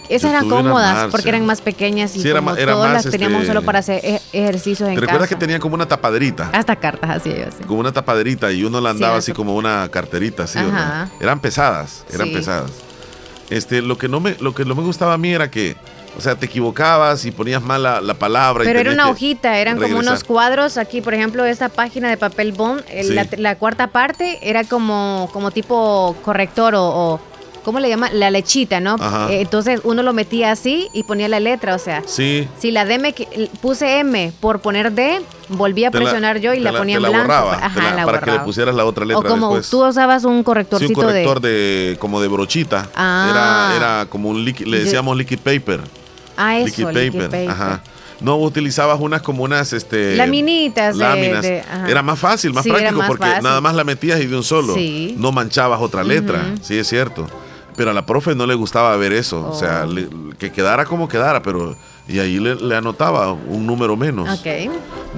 Esas 0.09 0.23
Yo 0.23 0.29
eran 0.29 0.45
tuve 0.49 0.55
cómodas 0.62 0.93
Marshall. 0.93 1.11
porque 1.11 1.29
eran 1.31 1.47
más 1.47 1.61
pequeñas 1.61 2.15
y 2.17 2.23
Sí, 2.23 2.31
como 2.33 2.55
era 2.55 2.73
todas 2.73 2.93
las 2.93 3.11
teníamos 3.12 3.41
este, 3.41 3.49
solo 3.49 3.62
para 3.62 3.81
hacer 3.81 4.01
e- 4.05 4.21
ejercicios 4.33 4.89
en 4.89 4.95
¿Te 4.95 5.01
recuerdas 5.01 5.29
casa. 5.29 5.37
que 5.39 5.41
tenía 5.45 5.59
como 5.59 5.75
una 5.75 5.87
tapaderita? 5.89 6.49
Hasta 6.53 6.77
cartas 6.77 7.11
hacía 7.11 7.37
yo 7.39 7.49
así. 7.49 7.65
Como 7.65 7.81
una 7.81 7.93
tapaderita 7.93 8.53
y 8.53 8.62
uno 8.65 8.81
la 8.81 8.91
andaba 8.91 9.15
Sí, 9.15 9.19
así 9.19 9.31
eso. 9.33 9.37
como 9.37 9.57
una 9.57 9.89
carterita, 9.91 10.45
así. 10.45 10.61
Eran 11.21 11.41
pesadas, 11.41 12.05
eran 12.12 12.31
pesadas. 12.33 12.71
Este, 13.51 13.83
lo 13.83 13.99
que 13.99 14.09
no 14.09 14.21
me, 14.21 14.37
lo 14.41 14.55
que 14.55 14.65
no 14.65 14.75
me 14.77 14.83
gustaba 14.83 15.15
a 15.15 15.19
mí 15.19 15.31
era 15.33 15.51
que, 15.51 15.77
o 16.16 16.20
sea, 16.20 16.35
te 16.35 16.46
equivocabas 16.46 17.24
y 17.24 17.31
ponías 17.31 17.62
mal 17.62 17.83
la, 17.83 18.00
la 18.00 18.14
palabra. 18.14 18.64
y 18.64 18.66
Pero 18.66 18.81
era 18.81 18.92
una 18.92 19.09
hojita, 19.11 19.59
eran 19.59 19.79
como 19.79 19.98
unos 19.98 20.24
cuadros. 20.24 20.76
Aquí, 20.79 21.00
por 21.00 21.14
ejemplo, 21.14 21.44
esta 21.44 21.68
página 21.68 22.09
de 22.09 22.16
papel 22.16 22.52
bond, 22.52 22.83
Sí. 23.02 23.12
la, 23.14 23.26
la 23.37 23.57
cuarta 23.59 23.88
parte 23.88 24.38
era 24.42 24.64
como, 24.64 25.29
como 25.33 25.50
tipo 25.50 26.16
corrector 26.24 26.74
o, 26.74 26.85
o- 26.85 27.20
¿cómo 27.64 27.81
le 27.81 27.88
llama? 27.88 28.11
La 28.12 28.31
lechita, 28.31 28.79
¿no? 28.79 28.94
Ajá. 29.00 29.26
Eh, 29.33 29.40
entonces 29.40 29.81
uno 29.83 30.05
lo 30.05 30.12
metía 30.12 30.52
así 30.52 30.88
y 30.92 31.02
ponía 31.02 31.29
la 31.29 31.40
letra, 31.40 31.74
o 31.74 31.79
sea. 31.81 32.02
Sí. 32.07 32.46
Si 32.61 32.70
la 32.70 32.85
D 32.85 32.98
me 33.00 33.12
puse 33.61 33.98
M 33.98 34.33
por 34.38 34.61
poner 34.61 34.92
D, 34.92 35.20
volví 35.48 35.85
a 35.85 35.90
Te 35.90 35.98
la- 35.98 36.05
presionar 36.05 36.38
yo 36.38 36.55
y 36.55 36.61
la, 36.61 36.70
la- 36.70 36.79
ponía 36.79 36.94
te 36.94 36.98
en 36.98 37.02
la 37.02 37.09
blanco. 37.09 37.26
borraba, 37.26 37.55
Ajá, 37.57 37.74
te 37.74 37.83
la- 37.83 37.94
la 37.96 38.05
para 38.07 38.20
que 38.20 38.31
le 38.31 38.38
pusieras 38.40 38.72
la 38.74 38.85
otra 38.85 39.05
letra 39.05 39.18
O 39.18 39.24
como 39.24 39.48
después. 39.57 39.70
tú 39.70 39.85
usabas 39.85 40.22
un 40.24 40.38
Sí, 40.38 40.44
correctorcito 40.44 41.00
un 41.00 41.07
corrector 41.07 41.40
de... 41.40 41.48
de... 41.50 41.96
como 41.98 42.20
de 42.20 42.29
brochita. 42.29 42.88
Ah. 42.94 43.72
Era, 43.76 43.76
era 43.76 44.07
como 44.09 44.29
un 44.29 44.44
liqui- 44.46 44.64
le 44.64 44.79
Yo- 44.79 44.85
decíamos 44.85 45.16
liquid 45.16 45.40
paper. 45.40 45.81
Ah, 46.37 46.59
eso, 46.59 46.66
liquid 46.66 46.87
liquid 47.03 47.12
paper. 47.22 47.31
paper. 47.31 47.51
Ajá. 47.51 47.83
No 48.20 48.37
utilizabas 48.37 48.99
unas 48.99 49.20
como 49.20 49.44
unas 49.44 49.72
este 49.75 50.16
Laminitas 50.16 50.96
láminas. 50.96 51.42
de- 51.42 51.62
era 51.87 52.03
más 52.03 52.18
fácil, 52.18 52.53
más 52.55 52.64
Sí, 52.64 52.70
práctico 52.70 52.96
más 52.99 53.09
porque 53.09 53.25
fácil. 53.27 53.42
nada 53.44 53.61
más 53.61 53.75
la 53.75 53.85
metías 53.85 54.20
y 54.20 54.27
de 54.27 54.37
un 54.37 54.42
solo. 54.42 54.75
Sí. 54.75 55.14
No 55.18 55.33
manchabas 55.33 55.81
otra 55.81 56.03
letra. 56.03 56.55
Sí, 56.62 56.79
es 56.79 56.88
cierto. 56.88 57.27
Pero 57.77 57.90
a 57.90 57.94
la 57.94 58.07
profe 58.07 58.35
no 58.35 58.46
le 58.46 58.55
gustaba 58.55 58.96
ver 58.96 59.12
eso. 59.12 59.46
O 59.51 59.55
sea, 59.55 59.85
Oh. 59.87 59.92
le- 59.92 60.09
que 60.38 60.51
quedara 60.51 60.87
como 60.87 61.09
quedara, 61.09 61.42
pero. 61.42 61.77
Y 62.09 62.20
ahí 62.20 62.38
le, 62.38 62.55
le 62.55 62.77
anotaba 62.77 63.33
un 63.33 63.66
número 63.66 63.96
menos. 63.96 64.38
Ok. 64.40 64.46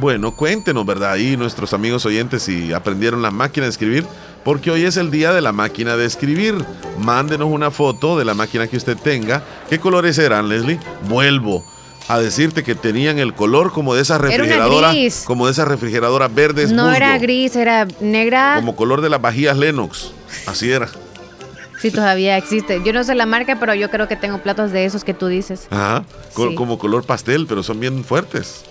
Bueno, 0.00 0.34
cuéntenos, 0.34 0.84
¿verdad? 0.86 1.12
Ahí 1.12 1.36
nuestros 1.36 1.72
amigos 1.74 2.04
oyentes 2.06 2.42
si 2.42 2.72
aprendieron 2.72 3.20
la 3.22 3.30
máquina 3.30 3.66
de 3.66 3.70
escribir, 3.70 4.06
porque 4.44 4.70
hoy 4.70 4.84
es 4.84 4.96
el 4.96 5.10
día 5.10 5.32
de 5.32 5.40
la 5.40 5.52
máquina 5.52 5.96
de 5.96 6.06
escribir. 6.06 6.64
Mándenos 6.98 7.48
una 7.50 7.70
foto 7.70 8.18
de 8.18 8.24
la 8.24 8.34
máquina 8.34 8.66
que 8.66 8.76
usted 8.76 8.96
tenga. 8.96 9.42
¿Qué 9.68 9.78
colores 9.78 10.18
eran, 10.18 10.48
Leslie? 10.48 10.78
Vuelvo 11.08 11.64
a 12.08 12.18
decirte 12.18 12.64
que 12.64 12.74
tenían 12.74 13.18
el 13.18 13.34
color 13.34 13.70
como 13.72 13.94
de 13.94 14.00
esas 14.02 14.20
refrigeradoras, 14.20 14.92
gris. 14.92 15.24
como 15.26 15.46
de 15.46 15.52
esas 15.52 15.68
refrigeradoras 15.68 16.34
verdes. 16.34 16.72
No 16.72 16.92
era 16.92 17.16
gris, 17.18 17.54
era 17.54 17.86
negra. 18.00 18.54
Como 18.56 18.74
color 18.74 19.02
de 19.02 19.10
las 19.10 19.20
vajillas 19.20 19.56
Lennox. 19.56 20.12
Así 20.46 20.70
era. 20.72 20.88
Sí, 21.80 21.92
todavía 21.92 22.36
existe. 22.36 22.82
Yo 22.84 22.92
no 22.92 23.04
sé 23.04 23.14
la 23.14 23.24
marca, 23.24 23.60
pero 23.60 23.72
yo 23.72 23.88
creo 23.88 24.08
que 24.08 24.16
tengo 24.16 24.38
platos 24.38 24.72
de 24.72 24.84
esos 24.84 25.04
que 25.04 25.14
tú 25.14 25.28
dices. 25.28 25.68
Ajá. 25.70 26.04
Sí. 26.34 26.56
Como 26.56 26.76
color 26.76 27.04
pastel, 27.06 27.46
pero 27.46 27.62
son 27.62 27.78
bien 27.78 28.02
fuertes. 28.02 28.64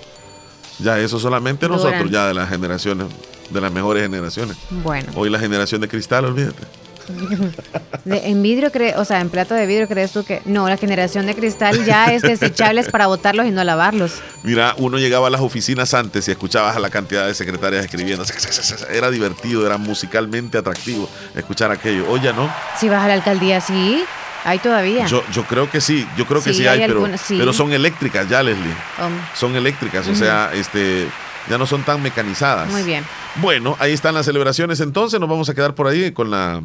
Ya 0.80 1.00
eso 1.00 1.18
solamente 1.18 1.68
Duran. 1.68 1.82
nosotros, 1.82 2.12
ya 2.12 2.28
de 2.28 2.34
las 2.34 2.50
generaciones, 2.50 3.08
de 3.50 3.62
las 3.62 3.72
mejores 3.72 4.04
generaciones. 4.04 4.58
Bueno. 4.70 5.12
Hoy 5.16 5.30
la 5.30 5.40
generación 5.40 5.82
de 5.82 5.88
cristal, 5.88 6.26
olvídate. 6.26 6.64
De- 8.06 8.28
en 8.28 8.42
vidrio, 8.44 8.72
cre 8.72 8.96
o 8.98 9.06
sea, 9.06 9.22
en 9.22 9.30
plato 9.30 9.54
de 9.54 9.66
vidrio, 9.66 9.88
¿crees 9.88 10.12
tú 10.12 10.24
que 10.24 10.42
no? 10.46 10.68
La 10.68 10.78
generación 10.78 11.26
de 11.26 11.36
cristal 11.36 11.86
ya 11.86 12.06
es 12.08 12.22
desechables 12.34 12.90
para 12.90 13.08
botarlos 13.08 13.46
y 13.46 13.52
no 13.52 13.64
lavarlos. 13.64 14.16
Mira, 14.44 14.74
uno 14.78 14.98
llegaba 14.98 15.28
a 15.28 15.30
las 15.30 15.42
oficinas 15.42 15.94
antes 15.94 16.28
y 16.28 16.32
escuchabas 16.32 16.76
a 16.76 16.80
la 16.80 16.90
cantidad 16.90 17.26
de 17.26 17.34
secretarias 17.34 17.86
escribiendo. 17.86 18.26
Era 18.92 19.10
divertido, 19.10 19.66
era 19.66 19.78
musicalmente 19.78 20.58
atractivo 20.58 21.10
escuchar 21.36 21.72
aquello. 21.72 22.10
Hoy 22.10 22.22
ya 22.22 22.34
no. 22.34 22.54
Si 22.80 22.90
vas 22.90 23.04
a 23.04 23.08
la 23.08 23.14
alcaldía, 23.14 23.62
sí, 23.62 24.04
hay 24.44 24.60
todavía. 24.60 25.06
Yo, 25.08 25.24
yo 25.32 25.44
creo 25.44 25.70
que 25.70 25.82
sí, 25.82 26.06
yo 26.18 26.26
creo 26.26 26.42
que 26.44 26.52
Sí, 26.54 26.60
sí, 26.60 26.68
hay, 26.68 26.82
hay 26.82 26.88
pero, 26.88 27.06
sí. 27.18 27.36
pero 27.38 27.54
son 27.54 27.72
eléctricas 27.74 28.28
ya, 28.30 28.44
Leslie. 28.44 28.72
Um, 29.02 29.14
Son 29.34 29.56
eléctricas, 29.56 30.08
o 30.08 30.16
sea, 30.16 30.52
este, 30.54 31.08
Ya 31.50 31.58
no 31.58 31.66
son 31.66 31.84
tan 31.84 32.02
mecanizadas. 32.02 32.70
Muy 32.70 32.84
bien. 32.84 33.06
Bueno, 33.36 33.76
ahí 33.80 33.94
están 33.94 34.14
las 34.14 34.26
celebraciones 34.26 34.80
entonces. 34.80 35.20
Nos 35.20 35.30
vamos 35.30 35.50
a 35.50 35.54
quedar 35.54 35.76
por 35.76 35.88
ahí 35.88 36.12
con 36.12 36.32
la... 36.32 36.62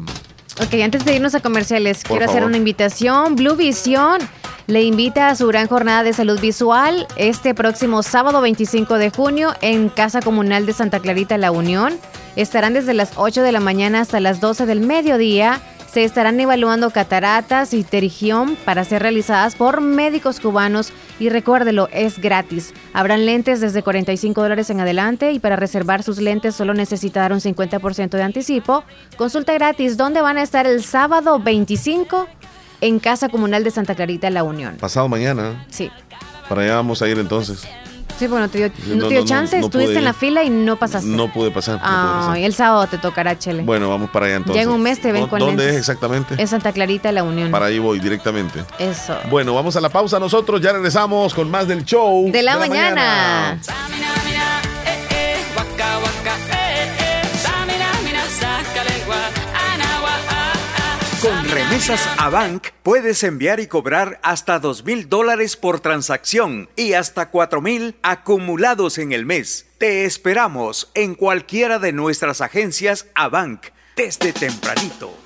Ok, 0.61 0.73
antes 0.83 1.03
de 1.05 1.15
irnos 1.15 1.33
a 1.33 1.39
comerciales, 1.39 2.03
Por 2.03 2.17
quiero 2.17 2.31
hacer 2.31 2.43
una 2.43 2.57
invitación. 2.57 3.35
Blue 3.35 3.55
Vision 3.55 4.19
le 4.67 4.83
invita 4.83 5.29
a 5.29 5.35
su 5.35 5.47
gran 5.47 5.67
jornada 5.67 6.03
de 6.03 6.13
salud 6.13 6.39
visual 6.39 7.07
este 7.17 7.53
próximo 7.53 8.03
sábado 8.03 8.39
25 8.41 8.97
de 8.97 9.09
junio 9.09 9.53
en 9.61 9.89
Casa 9.89 10.21
Comunal 10.21 10.65
de 10.65 10.73
Santa 10.73 10.99
Clarita 10.99 11.37
La 11.37 11.51
Unión. 11.51 11.97
Estarán 12.35 12.73
desde 12.73 12.93
las 12.93 13.11
8 13.15 13.41
de 13.41 13.51
la 13.51 13.59
mañana 13.59 14.01
hasta 14.01 14.19
las 14.19 14.39
12 14.39 14.65
del 14.65 14.79
mediodía. 14.79 15.61
Se 15.93 16.03
estarán 16.03 16.39
evaluando 16.39 16.89
cataratas 16.89 17.71
y 17.75 17.83
terigión 17.83 18.57
para 18.65 18.83
ser 18.83 19.03
realizadas 19.03 19.53
por 19.53 19.79
médicos 19.79 20.39
cubanos 20.39 20.91
y 21.19 21.29
recuérdelo, 21.29 21.87
es 21.91 22.17
gratis. 22.17 22.73
Habrán 22.93 23.27
lentes 23.27 23.61
desde 23.61 23.83
45 23.83 24.41
dólares 24.41 24.71
en 24.71 24.79
adelante 24.79 25.33
y 25.33 25.39
para 25.39 25.55
reservar 25.55 26.01
sus 26.01 26.17
lentes 26.17 26.55
solo 26.55 26.73
necesita 26.73 27.19
dar 27.19 27.31
un 27.31 27.41
50% 27.41 28.09
de 28.09 28.23
anticipo. 28.23 28.83
Consulta 29.17 29.53
gratis, 29.53 29.95
¿dónde 29.95 30.21
van 30.21 30.39
a 30.39 30.41
estar 30.41 30.65
el 30.65 30.83
sábado 30.83 31.37
25? 31.37 32.27
En 32.81 32.97
Casa 32.97 33.29
Comunal 33.29 33.63
de 33.63 33.69
Santa 33.69 33.93
Clarita, 33.93 34.31
La 34.31 34.43
Unión. 34.43 34.77
Pasado 34.77 35.07
mañana. 35.07 35.63
Sí. 35.69 35.91
Para 36.49 36.63
allá 36.63 36.75
vamos 36.77 37.03
a 37.03 37.07
ir 37.07 37.19
entonces. 37.19 37.67
Sí, 38.17 38.27
bueno, 38.27 38.47
te 38.49 38.57
dio, 38.59 38.71
no 38.87 38.95
no, 38.95 39.07
te 39.07 39.13
dio 39.15 39.21
no, 39.21 39.25
chance, 39.27 39.59
no, 39.59 39.65
estuviste 39.65 39.91
pude 39.93 39.99
en 39.99 40.05
la 40.05 40.13
fila 40.13 40.43
y 40.43 40.49
no 40.49 40.77
pasaste. 40.77 41.07
No 41.07 41.31
pude 41.31 41.51
pasar. 41.51 41.79
pasar. 41.79 42.31
Ay, 42.35 42.45
el 42.45 42.53
sábado 42.53 42.87
te 42.87 42.97
tocará, 42.97 43.37
Chele. 43.37 43.63
Bueno, 43.63 43.89
vamos 43.89 44.09
para 44.11 44.27
allá 44.27 44.35
entonces. 44.35 44.55
Ya 44.55 44.61
en 44.63 44.69
un 44.69 44.81
mes 44.81 45.01
te 45.01 45.11
ven 45.11 45.23
¿Dó- 45.23 45.29
con 45.29 45.39
¿Dónde 45.39 45.63
lentes. 45.63 45.73
es 45.75 45.79
exactamente? 45.79 46.35
En 46.37 46.47
Santa 46.47 46.71
Clarita, 46.71 47.11
La 47.11 47.23
Unión. 47.23 47.51
Para 47.51 47.65
ahí 47.65 47.79
voy 47.79 47.99
directamente. 47.99 48.63
Eso. 48.79 49.15
Bueno, 49.29 49.53
vamos 49.53 49.75
a 49.75 49.81
la 49.81 49.89
pausa 49.89 50.19
nosotros. 50.19 50.61
Ya 50.61 50.73
regresamos 50.73 51.33
con 51.33 51.49
más 51.49 51.67
del 51.67 51.83
show. 51.83 52.29
De 52.31 52.41
la 52.43 52.57
mañana. 52.57 53.57
Waka 53.59 54.72
remesas 61.73 62.07
a 62.19 62.29
Bank 62.29 62.67
puedes 62.83 63.23
enviar 63.23 63.59
y 63.59 63.65
cobrar 63.65 64.19
hasta 64.21 64.59
dos 64.59 64.85
mil 64.85 65.09
dólares 65.09 65.57
por 65.57 65.79
transacción 65.79 66.69
y 66.75 66.93
hasta 66.93 67.31
cuatro 67.31 67.61
mil 67.61 67.95
acumulados 68.03 68.99
en 68.99 69.11
el 69.11 69.25
mes. 69.25 69.65
Te 69.79 70.05
esperamos 70.05 70.91
en 70.93 71.15
cualquiera 71.15 71.79
de 71.79 71.91
nuestras 71.91 72.41
agencias 72.41 73.07
a 73.15 73.27
Bank 73.27 73.69
desde 73.95 74.33
tempranito. 74.33 75.17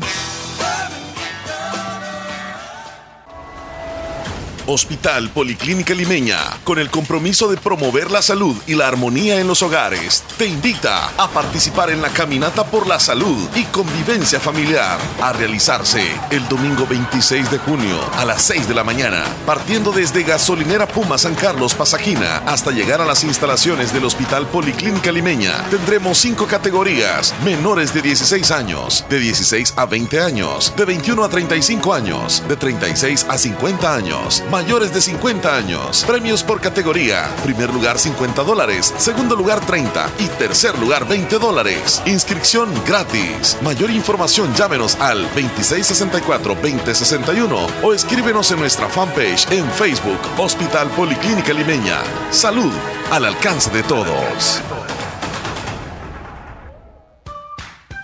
Hospital 4.66 5.30
Policlínica 5.30 5.94
Limeña, 5.94 6.38
con 6.64 6.78
el 6.78 6.90
compromiso 6.90 7.48
de 7.48 7.56
promover 7.56 8.10
la 8.10 8.20
salud 8.20 8.56
y 8.66 8.74
la 8.74 8.88
armonía 8.88 9.40
en 9.40 9.46
los 9.46 9.62
hogares, 9.62 10.24
te 10.36 10.46
invita 10.46 11.08
a 11.16 11.28
participar 11.28 11.90
en 11.90 12.02
la 12.02 12.10
Caminata 12.10 12.64
por 12.64 12.86
la 12.86 12.98
Salud 12.98 13.48
y 13.54 13.62
Convivencia 13.64 14.40
Familiar, 14.40 14.98
a 15.22 15.32
realizarse 15.32 16.02
el 16.30 16.48
domingo 16.48 16.86
26 16.86 17.50
de 17.50 17.58
junio 17.58 17.98
a 18.16 18.24
las 18.24 18.42
6 18.42 18.66
de 18.68 18.74
la 18.74 18.84
mañana, 18.84 19.24
partiendo 19.46 19.92
desde 19.92 20.24
Gasolinera 20.24 20.88
Puma 20.88 21.16
San 21.16 21.34
Carlos 21.34 21.74
Pasajina 21.74 22.38
hasta 22.46 22.70
llegar 22.70 23.00
a 23.00 23.06
las 23.06 23.24
instalaciones 23.24 23.92
del 23.92 24.04
Hospital 24.04 24.46
Policlínica 24.48 25.12
Limeña. 25.12 25.64
Tendremos 25.70 26.18
cinco 26.18 26.46
categorías, 26.46 27.34
menores 27.44 27.94
de 27.94 28.02
16 28.02 28.50
años, 28.50 29.04
de 29.08 29.18
16 29.20 29.74
a 29.76 29.86
20 29.86 30.20
años, 30.20 30.72
de 30.76 30.84
21 30.84 31.24
a 31.24 31.28
35 31.28 31.94
años, 31.94 32.42
de 32.48 32.56
36 32.56 33.26
a 33.28 33.38
50 33.38 33.94
años, 33.94 34.42
mayores 34.56 34.92
de 34.94 35.02
50 35.02 35.54
años. 35.54 36.02
Premios 36.06 36.42
por 36.42 36.62
categoría. 36.62 37.28
Primer 37.42 37.74
lugar 37.74 37.98
50 37.98 38.42
dólares, 38.42 38.94
segundo 38.96 39.36
lugar 39.36 39.60
30 39.60 40.10
y 40.18 40.28
tercer 40.28 40.78
lugar 40.78 41.06
20 41.06 41.38
dólares. 41.38 42.00
Inscripción 42.06 42.72
gratis. 42.86 43.58
Mayor 43.60 43.90
información 43.90 44.54
llámenos 44.54 44.98
al 44.98 45.28
2664-2061 45.34 47.66
o 47.82 47.92
escríbenos 47.92 48.50
en 48.50 48.60
nuestra 48.60 48.88
fanpage 48.88 49.46
en 49.52 49.70
Facebook 49.72 50.20
Hospital 50.38 50.88
Policlínica 50.96 51.52
Limeña. 51.52 51.98
Salud 52.30 52.72
al 53.10 53.26
alcance 53.26 53.68
de 53.68 53.82
todos. 53.82 54.62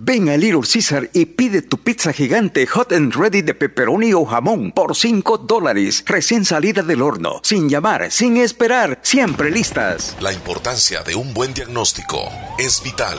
Ven 0.00 0.28
a 0.28 0.36
Little 0.36 0.60
Caesar 0.62 1.10
y 1.12 1.26
pide 1.26 1.62
tu 1.62 1.78
pizza 1.78 2.12
gigante 2.12 2.66
hot 2.66 2.92
and 2.92 3.12
ready 3.14 3.42
de 3.42 3.54
pepperoni 3.54 4.12
o 4.12 4.24
jamón 4.24 4.70
por 4.70 4.94
5 4.94 5.38
dólares, 5.38 6.04
recién 6.06 6.44
salida 6.44 6.82
del 6.82 7.02
horno, 7.02 7.40
sin 7.42 7.68
llamar, 7.68 8.12
sin 8.12 8.36
esperar, 8.36 9.00
siempre 9.02 9.50
listas. 9.50 10.16
La 10.20 10.32
importancia 10.32 11.02
de 11.02 11.16
un 11.16 11.34
buen 11.34 11.52
diagnóstico 11.52 12.30
es 12.58 12.80
vital. 12.82 13.18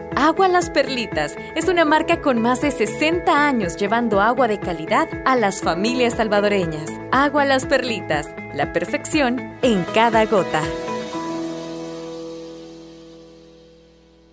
Agua 0.15 0.49
Las 0.49 0.69
Perlitas 0.69 1.35
es 1.55 1.69
una 1.69 1.85
marca 1.85 2.21
con 2.21 2.41
más 2.41 2.61
de 2.61 2.71
60 2.71 3.47
años 3.47 3.77
llevando 3.77 4.19
agua 4.19 4.47
de 4.47 4.59
calidad 4.59 5.07
a 5.25 5.37
las 5.37 5.61
familias 5.61 6.15
salvadoreñas. 6.15 6.91
Agua 7.11 7.45
Las 7.45 7.65
Perlitas, 7.65 8.29
la 8.53 8.73
perfección 8.73 9.57
en 9.61 9.83
cada 9.93 10.25
gota. 10.25 10.61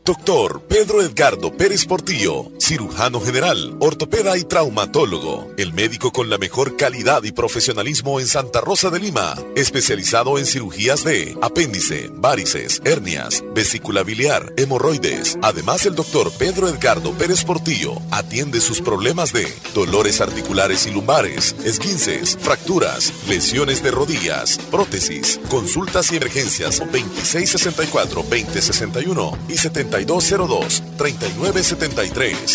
Doctor 0.05 0.63
Pedro 0.63 1.03
Edgardo 1.03 1.53
Pérez 1.53 1.87
Portillo, 1.87 2.47
cirujano 2.69 3.21
general, 3.23 3.77
ortopeda 3.81 4.37
y 4.37 4.45
traumatólogo, 4.45 5.51
el 5.57 5.73
médico 5.73 6.13
con 6.13 6.29
la 6.29 6.37
mejor 6.37 6.77
calidad 6.77 7.23
y 7.23 7.33
profesionalismo 7.33 8.21
en 8.21 8.27
Santa 8.27 8.61
Rosa 8.61 8.91
de 8.91 8.99
Lima, 8.99 9.35
especializado 9.57 10.37
en 10.37 10.45
cirugías 10.45 11.03
de 11.03 11.35
apéndice, 11.41 12.11
varices, 12.13 12.83
hernias, 12.85 13.43
vesícula 13.55 14.03
biliar, 14.03 14.53
hemorroides. 14.59 15.39
Además, 15.41 15.87
el 15.87 15.95
doctor 15.95 16.31
Pedro 16.33 16.69
Edgardo 16.69 17.13
Pérez 17.13 17.43
Portillo 17.43 17.95
atiende 18.11 18.61
sus 18.61 18.83
problemas 18.83 19.33
de 19.33 19.51
dolores 19.75 20.21
articulares 20.21 20.87
y 20.87 20.91
lumbares, 20.91 21.57
esguinces, 21.65 22.37
fracturas, 22.39 23.15
lesiones 23.29 23.83
de 23.83 23.93
rodillas, 23.93 24.59
prótesis, 24.71 25.41
consultas 25.49 26.13
y 26.13 26.17
emergencias 26.17 26.83
2664-2061 26.83 29.39
y 29.49 29.57
70 29.57 30.01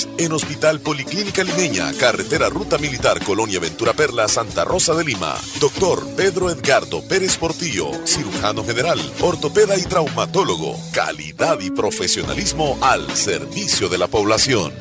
3202-3973. 0.08 0.14
En 0.18 0.32
Hospital 0.32 0.80
Policlínica 0.80 1.44
Limeña, 1.44 1.92
Carretera 1.94 2.50
Ruta 2.50 2.78
Militar 2.78 3.24
Colonia 3.24 3.60
Ventura 3.60 3.94
Perla, 3.94 4.28
Santa 4.28 4.64
Rosa 4.64 4.94
de 4.94 5.04
Lima. 5.04 5.36
Doctor 5.60 6.06
Pedro 6.16 6.50
Edgardo 6.50 7.02
Pérez 7.08 7.38
Portillo, 7.38 7.92
cirujano 8.06 8.64
general, 8.64 9.00
ortopeda 9.22 9.78
y 9.78 9.84
traumatólogo. 9.84 10.78
Calidad 10.92 11.60
y 11.60 11.72
profesionalismo 11.72 12.78
al 12.82 13.16
servicio 13.16 13.90
de 13.90 13.98
la 13.98 14.08
población. 14.08 14.74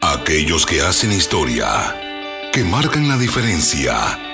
Aquellos 0.00 0.66
que 0.66 0.82
hacen 0.82 1.12
historia, 1.12 1.68
que 2.52 2.62
marcan 2.62 3.08
la 3.08 3.16
diferencia 3.16 4.33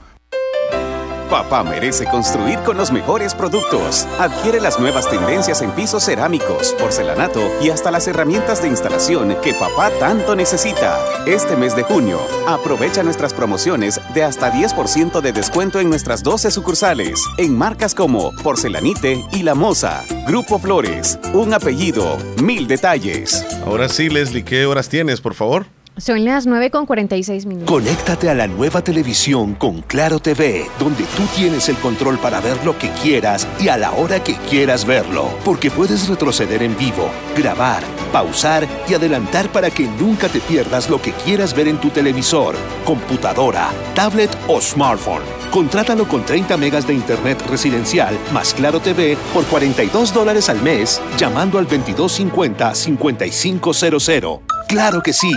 Papá 1.31 1.63
merece 1.63 2.05
construir 2.07 2.59
con 2.59 2.75
los 2.75 2.91
mejores 2.91 3.33
productos. 3.33 4.05
Adquiere 4.19 4.59
las 4.59 4.81
nuevas 4.81 5.09
tendencias 5.09 5.61
en 5.61 5.71
pisos 5.71 6.03
cerámicos, 6.03 6.75
porcelanato 6.77 7.39
y 7.61 7.69
hasta 7.69 7.89
las 7.89 8.05
herramientas 8.09 8.61
de 8.61 8.67
instalación 8.67 9.37
que 9.41 9.53
papá 9.53 9.91
tanto 9.97 10.35
necesita. 10.35 10.99
Este 11.25 11.55
mes 11.55 11.73
de 11.73 11.83
junio, 11.83 12.19
aprovecha 12.47 13.01
nuestras 13.01 13.33
promociones 13.33 14.01
de 14.13 14.25
hasta 14.25 14.51
10% 14.51 15.21
de 15.21 15.31
descuento 15.31 15.79
en 15.79 15.89
nuestras 15.89 16.21
12 16.21 16.51
sucursales, 16.51 17.23
en 17.37 17.57
marcas 17.57 17.95
como 17.95 18.35
Porcelanite 18.43 19.23
y 19.31 19.43
La 19.43 19.55
Moza. 19.55 20.03
Grupo 20.27 20.59
Flores, 20.59 21.17
un 21.33 21.53
apellido, 21.53 22.17
mil 22.43 22.67
detalles. 22.67 23.45
Ahora 23.65 23.87
sí, 23.87 24.09
Leslie, 24.09 24.43
¿qué 24.43 24.65
horas 24.65 24.89
tienes, 24.89 25.21
por 25.21 25.33
favor? 25.33 25.65
Son 25.97 26.23
las 26.25 26.47
9 26.47 26.71
con 26.71 26.85
46 26.85 27.45
minutos. 27.45 27.69
Conéctate 27.69 28.29
a 28.29 28.33
la 28.33 28.47
nueva 28.47 28.81
televisión 28.81 29.55
con 29.55 29.81
Claro 29.81 30.19
TV, 30.19 30.65
donde 30.79 31.03
tú 31.03 31.23
tienes 31.35 31.67
el 31.69 31.75
control 31.75 32.17
para 32.17 32.39
ver 32.39 32.57
lo 32.65 32.77
que 32.77 32.89
quieras 33.03 33.45
y 33.59 33.67
a 33.67 33.75
la 33.77 33.91
hora 33.91 34.23
que 34.23 34.35
quieras 34.49 34.85
verlo. 34.85 35.29
Porque 35.43 35.69
puedes 35.69 36.07
retroceder 36.07 36.63
en 36.63 36.77
vivo, 36.77 37.09
grabar, 37.37 37.83
pausar 38.11 38.65
y 38.89 38.93
adelantar 38.93 39.51
para 39.51 39.69
que 39.69 39.87
nunca 39.99 40.29
te 40.29 40.39
pierdas 40.39 40.89
lo 40.89 41.01
que 41.01 41.11
quieras 41.11 41.53
ver 41.53 41.67
en 41.67 41.77
tu 41.77 41.89
televisor, 41.89 42.55
computadora, 42.85 43.69
tablet 43.93 44.31
o 44.47 44.61
smartphone. 44.61 45.23
Contrátalo 45.51 46.07
con 46.07 46.25
30 46.25 46.55
megas 46.57 46.87
de 46.87 46.93
internet 46.93 47.43
residencial 47.47 48.17
más 48.33 48.53
Claro 48.53 48.79
TV 48.79 49.17
por 49.33 49.43
42 49.45 50.13
dólares 50.13 50.47
al 50.47 50.61
mes, 50.61 51.01
llamando 51.17 51.59
al 51.59 51.67
2250-5500. 51.67 54.39
¡Claro 54.67 55.03
que 55.03 55.11
sí! 55.11 55.33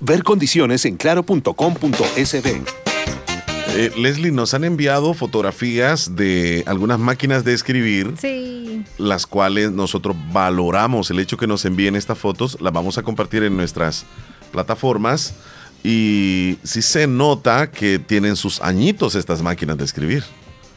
Ver 0.00 0.22
condiciones 0.22 0.84
en 0.84 0.96
claro.com.sb. 0.96 2.62
Eh, 3.70 3.92
Leslie, 3.96 4.32
nos 4.32 4.54
han 4.54 4.64
enviado 4.64 5.12
fotografías 5.12 6.16
de 6.16 6.64
algunas 6.66 6.98
máquinas 6.98 7.44
de 7.44 7.52
escribir, 7.52 8.14
sí. 8.18 8.84
las 8.96 9.26
cuales 9.26 9.72
nosotros 9.72 10.16
valoramos 10.32 11.10
el 11.10 11.18
hecho 11.20 11.36
que 11.36 11.46
nos 11.46 11.64
envíen 11.64 11.94
estas 11.94 12.18
fotos, 12.18 12.58
las 12.60 12.72
vamos 12.72 12.96
a 12.96 13.02
compartir 13.02 13.42
en 13.42 13.56
nuestras 13.56 14.06
plataformas 14.52 15.34
y 15.84 16.58
sí 16.62 16.80
se 16.80 17.06
nota 17.06 17.70
que 17.70 17.98
tienen 17.98 18.36
sus 18.36 18.60
añitos 18.62 19.14
estas 19.14 19.42
máquinas 19.42 19.76
de 19.76 19.84
escribir. 19.84 20.24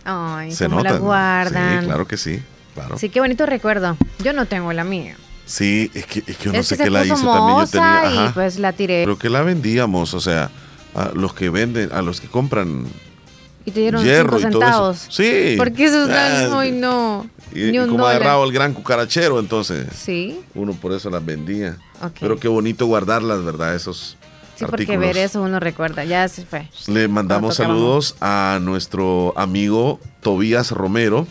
Ay, 0.03 0.51
se 0.51 0.67
la 0.67 0.97
guardan. 0.97 1.79
Sí, 1.79 1.85
claro 1.85 2.07
que 2.07 2.17
sí, 2.17 2.41
claro. 2.73 2.97
Sí, 2.97 3.09
qué 3.09 3.19
bonito 3.19 3.45
recuerdo. 3.45 3.97
Yo 4.19 4.33
no 4.33 4.45
tengo 4.47 4.73
la 4.73 4.83
mía. 4.83 5.15
Sí, 5.45 5.91
es 5.93 6.05
que, 6.05 6.19
es 6.25 6.37
que 6.37 6.45
yo 6.45 6.53
no 6.53 6.63
sé 6.63 6.77
qué 6.77 6.89
la 6.89 7.03
hice 7.05 7.15
también. 7.15 7.57
Yo 7.59 7.67
tenía, 7.67 8.01
ajá, 8.01 8.29
y 8.29 8.33
pues 8.33 8.59
la 8.59 8.71
tiré. 8.73 9.03
Pero 9.03 9.17
que 9.17 9.29
la 9.29 9.41
vendíamos, 9.41 10.13
o 10.13 10.19
sea, 10.21 10.49
a 10.95 11.11
los 11.13 11.33
que 11.33 11.49
venden, 11.49 11.91
a 11.91 12.01
los 12.01 12.21
que 12.21 12.27
compran 12.27 12.85
y 13.65 13.71
te 13.71 13.81
dieron 13.81 14.03
hierro 14.03 14.39
cinco 14.39 14.49
y 14.49 14.51
todo 14.53 14.61
eso. 14.61 14.93
centavos. 14.95 15.07
Sí. 15.09 15.55
Porque 15.57 15.85
eso 15.85 16.07
Ah, 16.09 16.43
es 16.45 16.51
Ay, 16.51 16.71
no. 16.71 17.27
Y, 17.53 17.59
Ni 17.59 17.75
y 17.75 17.79
un 17.79 17.87
como 17.89 18.03
dólar. 18.03 18.15
agarraba 18.15 18.45
el 18.45 18.51
gran 18.53 18.73
cucarachero, 18.73 19.39
entonces. 19.39 19.87
Sí. 19.95 20.39
Uno 20.55 20.73
por 20.73 20.93
eso 20.93 21.09
las 21.09 21.23
vendía. 21.23 21.77
Ok. 22.01 22.13
Pero 22.19 22.39
qué 22.39 22.47
bonito 22.47 22.85
guardarlas, 22.85 23.43
¿verdad? 23.43 23.75
Esos 23.75 24.17
Sí, 24.55 24.65
porque 24.69 24.95
ver 24.97 25.17
eso 25.17 25.41
uno 25.41 25.59
recuerda. 25.59 26.03
Ya 26.05 26.27
se 26.27 26.45
fue. 26.45 26.69
Le 26.87 27.07
mandamos 27.07 27.55
saludos 27.55 28.15
a 28.21 28.59
nuestro 28.61 29.33
amigo 29.35 29.99
Tobías 30.21 30.71
Romero. 30.71 31.25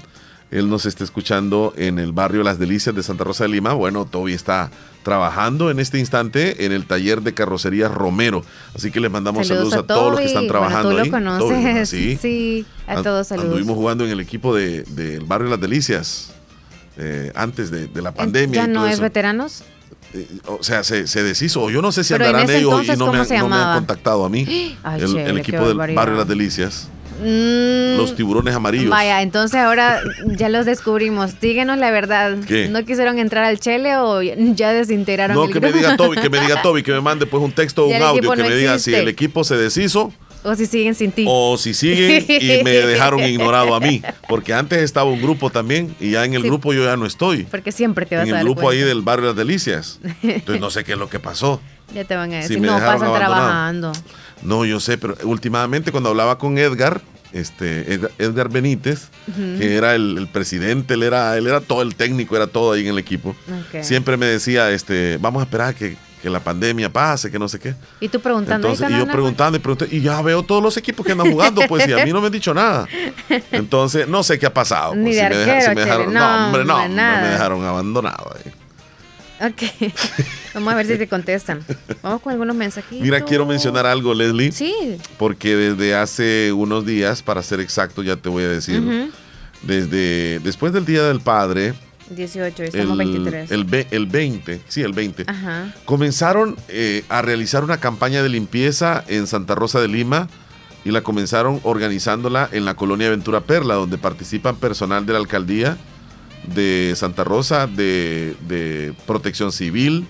Él 0.51 0.69
nos 0.69 0.85
está 0.87 1.05
escuchando 1.05 1.73
en 1.77 1.99
el 1.99 2.13
barrio 2.13 2.43
Las 2.43 2.59
Delicias 2.59 2.95
de 2.95 3.03
Santa 3.03 3.23
Rosa 3.25 3.45
de 3.45 3.51
Lima. 3.51 3.73
Bueno, 3.73 4.05
Toby 4.05 4.33
está 4.35 4.71
trabajando 5.05 5.71
en 5.71 5.79
este 5.81 5.99
instante 5.99 6.65
en 6.67 6.73
el 6.73 6.87
taller 6.87 7.23
de 7.23 7.33
carrocería 7.35 7.89
Romero. 7.89 8.43
Así 8.75 8.91
que 8.91 8.99
le 9.01 9.09
mandamos 9.09 9.47
saludos, 9.47 9.75
a, 9.75 9.83
todos 9.85 10.11
los 10.11 10.21
que 10.21 10.27
están 10.27 10.49
trabajando 10.49 10.91
Bueno, 10.93 11.11
tú 11.11 11.17
ahí. 11.17 11.23
lo 11.23 11.39
Toby, 11.39 11.53
¿verdad? 11.55 11.69
conoces. 11.75 11.89
sí. 11.89 12.19
sí, 12.23 12.67
a 12.87 13.03
todos 13.03 13.29
saludos. 13.29 13.49
Anduvimos 13.51 13.77
jugando 13.77 14.05
en 14.05 14.11
el 14.11 14.21
equipo 14.21 14.55
de- 14.55 14.83
del 14.83 15.25
barrio 15.25 15.49
Las 15.49 15.61
Delicias 15.61 16.33
eh, 16.99 17.33
antes 17.35 17.71
de, 17.71 17.87
de 17.87 18.03
la 18.03 18.13
pandemia. 18.13 18.65
¿Ya 18.65 18.69
y 18.69 18.73
todo 18.73 18.83
no 18.83 18.87
es 18.89 18.95
eso. 18.95 19.03
veteranos? 19.03 19.63
Eh, 20.13 20.27
o 20.47 20.63
sea, 20.65 20.83
se, 20.83 21.07
se 21.07 21.23
deshizo. 21.23 21.71
Yo 21.71 21.81
no 21.81 21.93
sé 21.93 22.03
si 22.03 22.13
Pero 22.15 22.27
andarán 22.27 22.51
ellos 22.51 22.85
y 22.85 22.89
no 22.97 23.07
me, 23.07 23.07
¿cómo 23.07 23.13
han- 23.21 23.27
se 23.27 23.39
no 23.39 23.47
me 23.49 23.55
han 23.55 23.61
llamaba? 23.61 23.75
contactado 23.77 24.25
a 24.25 24.29
mí. 24.29 24.45
Ay, 24.83 25.01
el, 25.01 25.17
el 25.17 25.39
equipo 25.39 25.67
del 25.69 25.77
barrio 25.95 26.17
Las 26.17 26.27
Delicias. 26.29 26.89
Mm, 27.21 27.97
Los 27.99 28.17
tiburones 28.17 28.55
amarillos. 28.55 28.89
Vaya, 28.91 29.23
entonces 29.23 29.61
ahora 29.61 30.01
ya 30.27 30.49
los 30.49 30.67
descubrimos. 30.67 31.39
Díganos 31.41 31.79
la 31.79 31.91
verdad. 31.91 32.37
¿Qué? 32.47 32.69
¿No 32.69 32.85
quisieron 32.85 33.19
entrar 33.19 33.45
al 33.45 33.59
chele 33.61 33.97
o 33.97 34.23
ya 34.23 34.73
desintegraron 34.73 35.37
No, 35.37 35.45
el 35.45 35.53
que 35.53 35.61
me 35.61 35.69
grupo? 35.69 35.79
diga 35.85 35.97
Toby, 35.97 36.17
que 36.17 36.31
me 36.31 36.41
diga 36.41 36.63
Toby, 36.63 36.83
que 36.83 36.93
me 36.93 37.01
mande 37.01 37.27
pues 37.27 37.43
un 37.43 37.53
texto 37.53 37.85
o 37.85 37.89
un 37.89 37.95
el 37.95 38.03
audio 38.03 38.33
que 38.33 38.43
me 38.43 38.55
diga 38.57 38.79
si 38.79 38.95
el 38.95 39.09
equipo 39.09 39.45
se 39.45 39.57
deshizo 39.57 40.13
O 40.43 40.55
si 40.55 40.65
siguen 40.67 40.95
sin 40.95 41.13
ti. 41.13 41.25
O 41.29 41.59
si 41.59 41.75
siguen 41.75 42.25
y 42.29 42.63
me 42.65 42.71
dejaron 42.87 43.21
ignorado 43.21 43.75
a 43.75 43.81
mí. 43.81 44.03
Porque 44.29 44.55
antes 44.55 44.79
estaba 44.81 45.11
un 45.11 45.21
grupo 45.21 45.51
también 45.51 45.95
y 46.01 46.13
ya 46.13 46.25
en 46.25 46.33
el 46.35 46.43
grupo 46.43 46.73
yo 46.73 46.85
ya 46.85 46.97
no 46.97 47.05
estoy. 47.05 47.43
Porque 47.45 47.73
siempre 47.73 48.07
te 48.07 48.17
vas 48.17 48.27
en 48.27 48.35
a 48.35 48.41
el 48.41 48.45
dar 48.47 48.55
grupo 48.55 48.71
ahí 48.71 48.79
del 48.79 49.03
barrio 49.03 49.27
Las 49.27 49.37
Delicias. 49.37 50.01
Entonces 50.23 50.61
no 50.61 50.71
sé 50.71 50.85
qué 50.85 50.93
es 50.93 50.99
lo 50.99 51.09
que 51.11 51.19
pasó. 51.21 51.61
Ya 51.93 52.05
te 52.05 52.15
van 52.15 52.33
a 52.33 52.37
decir, 52.37 52.61
me 52.61 52.69
no, 52.69 52.75
pasan 52.75 53.03
abandonado. 53.03 53.17
trabajando. 53.19 53.93
No, 54.43 54.65
yo 54.65 54.79
sé, 54.79 54.97
pero 54.97 55.17
últimamente 55.25 55.91
cuando 55.91 56.11
hablaba 56.11 56.39
con 56.39 56.57
Edgar, 56.57 57.01
este, 57.33 57.95
Ed- 57.95 58.11
Edgar 58.19 58.49
Benítez, 58.49 59.09
Ujú. 59.29 59.59
que 59.59 59.77
era 59.77 59.95
el, 59.95 60.17
el 60.19 60.29
presidente, 60.29 60.95
él 60.95 61.03
era, 61.03 61.37
él 61.37 61.47
era 61.47 61.61
todo 61.61 61.83
el 61.83 61.95
técnico, 61.95 62.37
era 62.37 62.47
todo 62.47 62.73
ahí 62.73 62.83
en 62.83 62.89
el 62.89 62.99
equipo. 62.99 63.35
Siempre 63.83 64.17
me 64.17 64.27
decía, 64.27 64.71
este, 64.71 65.19
vamos 65.21 65.41
a 65.41 65.45
esperar 65.45 65.75
que, 65.75 65.97
que 66.23 66.29
la 66.29 66.41
pandemia 66.41 66.91
pase, 66.93 67.31
que 67.31 67.39
no 67.39 67.49
sé 67.49 67.59
qué. 67.59 67.75
Y 68.01 68.09
tú 68.09 68.21
preguntando. 68.21 68.69
Entonces, 68.69 68.87
"Ay, 68.87 68.95
y 68.95 68.99
yo 68.99 69.07
preguntando 69.11 69.57
y 69.57 69.61
preguntando, 69.61 69.95
y 69.95 70.01
ya 70.03 70.21
veo 70.23 70.43
todos 70.43 70.63
los 70.63 70.77
equipos 70.77 71.07
que 71.07 71.13
andan 71.13 71.31
jugando, 71.31 71.63
pues, 71.69 71.89
y 71.89 71.93
a 71.93 72.05
mí 72.05 72.13
no 72.13 72.21
me 72.21 72.27
han 72.27 72.33
dicho 72.33 72.53
nada. 72.53 72.87
Entonces, 73.53 74.07
no 74.09 74.23
sé 74.23 74.39
qué 74.39 74.47
ha 74.47 74.53
pasado. 74.55 74.95
Ni 74.97 75.05
pues, 75.13 75.17
de 75.17 75.23
si 75.23 75.29
me 75.29 75.37
deja- 75.37 75.53
arquero, 75.53 75.71
si 75.71 75.75
me 75.77 75.81
dejaron, 75.85 76.13
no, 76.15 76.47
hombre, 76.47 76.65
no, 76.65 76.77
hombre, 76.77 77.03
me 77.23 77.29
dejaron 77.29 77.65
abandonado. 77.65 78.35
ahí. 78.37 78.53
Ok. 79.41 79.63
Vamos 80.55 80.73
a 80.73 80.77
ver 80.77 80.87
si 80.87 80.99
te 80.99 81.09
contestan. 81.09 81.65
Vamos 82.03 82.21
con 82.21 82.33
algunos 82.33 82.55
mensajitos. 82.55 83.03
Mira, 83.03 83.23
quiero 83.23 83.47
mencionar 83.47 83.87
algo, 83.87 84.13
Leslie. 84.13 84.53
Sí. 84.53 84.99
Porque 85.19 85.57
desde 85.57 85.95
hace 85.95 86.53
unos 86.53 86.85
días, 86.85 87.23
para 87.23 87.43
ser 87.43 87.61
exacto, 87.61 88.03
ya 88.03 88.17
te 88.17 88.29
voy 88.29 88.45
a 88.45 88.49
decir, 88.49 88.83
desde 89.63 90.41
después 90.41 90.73
del 90.73 90.85
Día 90.85 91.05
del 91.05 91.21
Padre, 91.21 91.75
18, 92.11 92.65
estamos 92.65 92.99
el, 92.99 93.07
23. 93.07 93.51
el, 93.53 93.87
el 93.91 94.07
20, 94.07 94.61
sí, 94.67 94.83
el 94.83 94.93
20, 94.93 95.25
Ajá. 95.29 95.73
comenzaron 95.85 96.57
eh, 96.69 97.05
a 97.09 97.23
realizar 97.23 97.63
una 97.63 97.79
campaña 97.79 98.21
de 98.23 98.29
limpieza 98.29 99.05
en 99.07 99.29
Santa 99.29 99.55
Rosa 99.55 99.81
de 99.81 99.87
Lima 99.87 100.29
y 100.85 100.91
la 100.91 101.03
comenzaron 101.03 101.61
organizándola 101.63 102.49
en 102.51 102.65
la 102.65 102.75
colonia 102.75 103.11
Ventura 103.11 103.43
Perla, 103.43 103.75
donde 103.75 103.97
participan 103.97 104.57
personal 104.57 105.07
de 105.07 105.13
la 105.13 105.21
alcaldía 105.21 105.79
de 106.45 106.93
Santa 106.97 107.25
Rosa, 107.25 107.67
de, 107.67 108.35
de 108.49 108.93
protección 109.07 109.53
civil, 109.53 110.07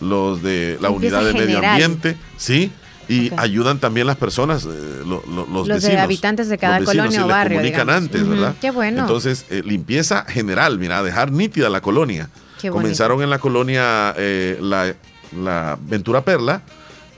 los 0.00 0.42
de 0.42 0.78
la 0.80 0.90
unidad 0.90 1.24
de 1.24 1.32
medio 1.34 1.58
ambiente, 1.64 2.16
sí, 2.36 2.70
y 3.08 3.30
ayudan 3.36 3.80
también 3.80 4.06
las 4.06 4.16
personas, 4.16 4.64
eh, 4.64 4.68
lo- 5.04 5.22
lo- 5.26 5.46
los, 5.46 5.66
Los 5.68 5.82
de 5.82 5.98
habitantes 5.98 6.48
de 6.48 6.58
cada 6.58 6.78
los 6.78 6.86
vecinos, 6.88 7.06
colonia 7.08 7.24
o 7.24 7.28
barrio, 7.28 7.58
comunican 7.58 7.86
digamos. 7.88 8.04
antes, 8.04 8.28
¿verdad? 8.28 8.54
qué 8.60 8.70
bueno. 8.70 9.00
Entonces, 9.00 9.46
eh, 9.50 9.62
limpieza 9.64 10.24
general, 10.26 10.78
mira, 10.78 11.02
dejar 11.02 11.32
nítida 11.32 11.68
la 11.70 11.80
colonia. 11.80 12.30
Qué 12.60 12.70
bonito. 12.70 12.82
Comenzaron 12.82 13.22
en 13.22 13.30
la 13.30 13.38
colonia 13.40 14.14
eh, 14.16 14.58
la, 14.60 14.94
la 15.36 15.76
Ventura 15.80 16.24
Perla. 16.24 16.62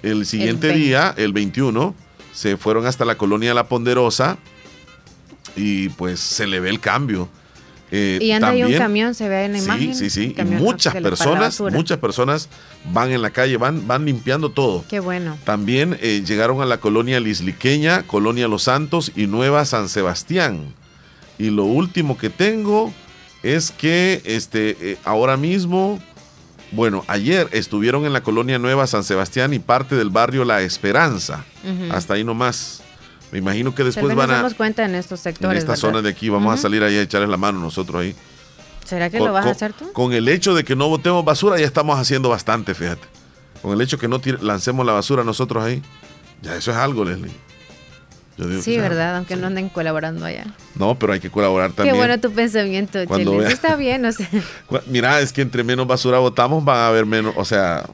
El 0.02 0.24
siguiente 0.24 0.68
20. 0.68 0.82
día, 0.84 1.14
el 1.16 1.32
21, 1.32 1.94
se 2.32 2.56
fueron 2.56 2.86
hasta 2.86 3.04
la 3.04 3.16
colonia 3.16 3.52
La 3.54 3.68
Ponderosa 3.68 4.38
y 5.56 5.90
pues 5.90 6.20
se 6.20 6.46
le 6.46 6.58
ve 6.60 6.70
el 6.70 6.80
cambio. 6.80 7.28
Eh, 7.94 8.18
y 8.22 8.32
anda 8.32 8.48
ahí 8.48 8.62
un 8.62 8.62
también- 8.70 8.78
camión, 8.82 9.14
se 9.14 9.28
ve 9.28 9.44
en 9.44 9.52
la 9.52 9.58
Sí, 9.58 9.64
imagen. 9.66 9.94
sí, 9.94 10.08
sí. 10.08 10.32
camión 10.32 10.62
muchas 10.62 10.94
personas, 10.94 11.60
muchas 11.60 11.98
personas 11.98 12.48
van 12.90 13.12
en 13.12 13.20
la 13.20 13.28
calle, 13.30 13.58
van, 13.58 13.86
van 13.86 14.06
limpiando 14.06 14.48
todo. 14.50 14.82
Qué 14.88 14.98
bueno. 14.98 15.36
También 15.44 15.98
eh, 16.00 16.22
llegaron 16.26 16.62
a 16.62 16.64
la 16.64 16.78
colonia 16.78 17.20
Lisliqueña, 17.20 18.02
colonia 18.04 18.48
Los 18.48 18.62
Santos 18.62 19.12
y 19.14 19.26
Nueva 19.26 19.66
San 19.66 19.90
Sebastián. 19.90 20.74
Y 21.38 21.50
lo 21.50 21.64
último 21.64 22.16
que 22.16 22.30
tengo 22.30 22.92
es 23.42 23.70
que 23.70 24.22
este, 24.24 24.76
eh, 24.80 24.96
ahora 25.04 25.36
mismo, 25.36 26.00
bueno, 26.70 27.04
ayer 27.08 27.48
estuvieron 27.52 28.06
en 28.06 28.12
la 28.14 28.22
colonia 28.22 28.58
Nueva 28.58 28.86
San 28.86 29.04
Sebastián 29.04 29.52
y 29.52 29.58
parte 29.58 29.96
del 29.96 30.08
barrio 30.08 30.44
La 30.46 30.62
Esperanza. 30.62 31.44
Hasta 31.90 32.14
ahí 32.14 32.24
nomás. 32.24 32.81
Me 33.32 33.38
imagino 33.38 33.74
que 33.74 33.82
después 33.82 34.14
van 34.14 34.28
nos 34.28 34.34
a... 34.34 34.36
damos 34.42 34.54
cuenta 34.54 34.84
en 34.84 34.94
estos 34.94 35.20
En 35.20 35.32
sectores. 35.32 35.58
esta 35.60 35.72
¿verdad? 35.72 35.80
zona 35.80 36.02
de 36.02 36.10
aquí 36.10 36.28
vamos 36.28 36.52
a 36.54 36.56
salir 36.58 36.82
ahí 36.84 36.96
a 36.96 37.02
echarles 37.02 37.28
la 37.30 37.36
mano 37.38 37.58
nosotros 37.58 38.02
ahí. 38.02 38.14
¿Será 38.84 39.08
que 39.10 39.18
Con- 39.18 39.28
lo 39.28 39.32
vas 39.32 39.46
a 39.46 39.50
hacer 39.50 39.72
tú? 39.72 39.90
Con 39.92 40.12
el 40.12 40.28
hecho 40.28 40.54
de 40.54 40.64
que 40.64 40.76
no 40.76 40.88
botemos 40.88 41.24
basura 41.24 41.58
ya 41.58 41.64
estamos 41.66 41.98
haciendo 41.98 42.28
bastante, 42.28 42.74
fíjate. 42.74 43.08
Con 43.62 43.72
el 43.72 43.80
hecho 43.80 43.98
que 43.98 44.06
no 44.06 44.20
lancemos 44.40 44.84
la 44.84 44.92
basura 44.92 45.24
nosotros 45.24 45.64
ahí, 45.64 45.82
ya 46.42 46.56
eso 46.56 46.70
es 46.72 46.76
algo, 46.76 47.04
Leslie. 47.04 47.30
Yo 48.36 48.46
digo 48.48 48.60
Sí, 48.62 48.76
¿verdad? 48.78 49.16
Aunque 49.16 49.36
no 49.36 49.46
anden 49.46 49.68
colaborando 49.68 50.24
allá. 50.26 50.44
No, 50.74 50.98
pero 50.98 51.12
hay 51.12 51.20
que 51.20 51.30
colaborar 51.30 51.72
también. 51.72 51.94
Qué 51.94 51.98
bueno 51.98 52.18
tu 52.20 52.32
pensamiento, 52.32 52.98
Cuando 53.06 53.30
Chile. 53.32 53.40
vea- 53.44 53.48
Sí 53.48 53.54
está 53.54 53.76
bien, 53.76 54.04
o 54.04 54.12
sea, 54.12 54.28
Mira, 54.86 55.20
es 55.20 55.32
que 55.32 55.42
entre 55.42 55.64
menos 55.64 55.86
basura 55.86 56.18
botamos 56.18 56.64
van 56.64 56.76
a 56.78 56.88
haber 56.88 57.06
menos, 57.06 57.34
o 57.36 57.44
sea, 57.44 57.84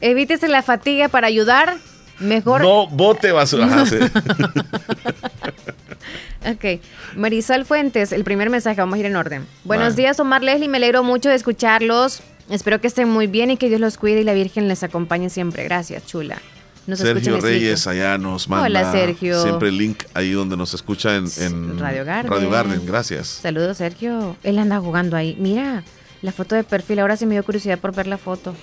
evítese 0.00 0.48
la 0.48 0.62
fatiga 0.62 1.08
para 1.08 1.26
ayudar. 1.28 1.76
Mejor. 2.18 2.62
no 2.62 2.86
bote 2.86 3.32
basura. 3.32 3.66
Ajá, 3.66 3.86
sí. 3.86 3.96
Ok. 6.46 6.80
Marisol 7.16 7.64
Fuentes, 7.64 8.12
el 8.12 8.22
primer 8.22 8.50
mensaje, 8.50 8.80
vamos 8.80 8.94
a 8.96 8.98
ir 9.00 9.06
en 9.06 9.16
orden. 9.16 9.46
Buenos 9.64 9.96
días, 9.96 10.20
Omar 10.20 10.44
Leslie, 10.44 10.68
me 10.68 10.76
alegro 10.76 11.02
mucho 11.02 11.28
de 11.28 11.34
escucharlos. 11.34 12.20
Espero 12.50 12.80
que 12.80 12.86
estén 12.86 13.08
muy 13.08 13.26
bien 13.26 13.50
y 13.50 13.56
que 13.56 13.68
Dios 13.68 13.80
los 13.80 13.96
cuide 13.96 14.20
y 14.20 14.24
la 14.24 14.32
Virgen 14.32 14.68
les 14.68 14.84
acompañe 14.84 15.28
siempre. 15.28 15.64
Gracias, 15.64 16.06
chula. 16.06 16.40
Nos 16.86 17.00
Sergio 17.00 17.40
Reyes 17.40 17.88
allá 17.88 18.16
nos 18.16 18.48
manda 18.48 18.66
Hola, 18.66 18.92
Sergio. 18.92 19.42
siempre 19.42 19.70
el 19.70 19.76
link 19.76 20.04
ahí 20.14 20.30
donde 20.30 20.56
nos 20.56 20.72
escucha 20.72 21.16
en, 21.16 21.24
en 21.40 21.80
Radio 21.80 22.04
Garden. 22.04 22.30
Radio 22.30 22.48
Garden, 22.48 22.86
gracias. 22.86 23.26
Saludos, 23.26 23.78
Sergio. 23.78 24.36
Él 24.44 24.56
anda 24.60 24.78
jugando 24.78 25.16
ahí. 25.16 25.36
Mira, 25.40 25.82
la 26.22 26.30
foto 26.30 26.54
de 26.54 26.62
perfil. 26.62 27.00
Ahora 27.00 27.16
sí 27.16 27.26
me 27.26 27.34
dio 27.34 27.42
curiosidad 27.44 27.80
por 27.80 27.92
ver 27.92 28.06
la 28.06 28.18
foto. 28.18 28.54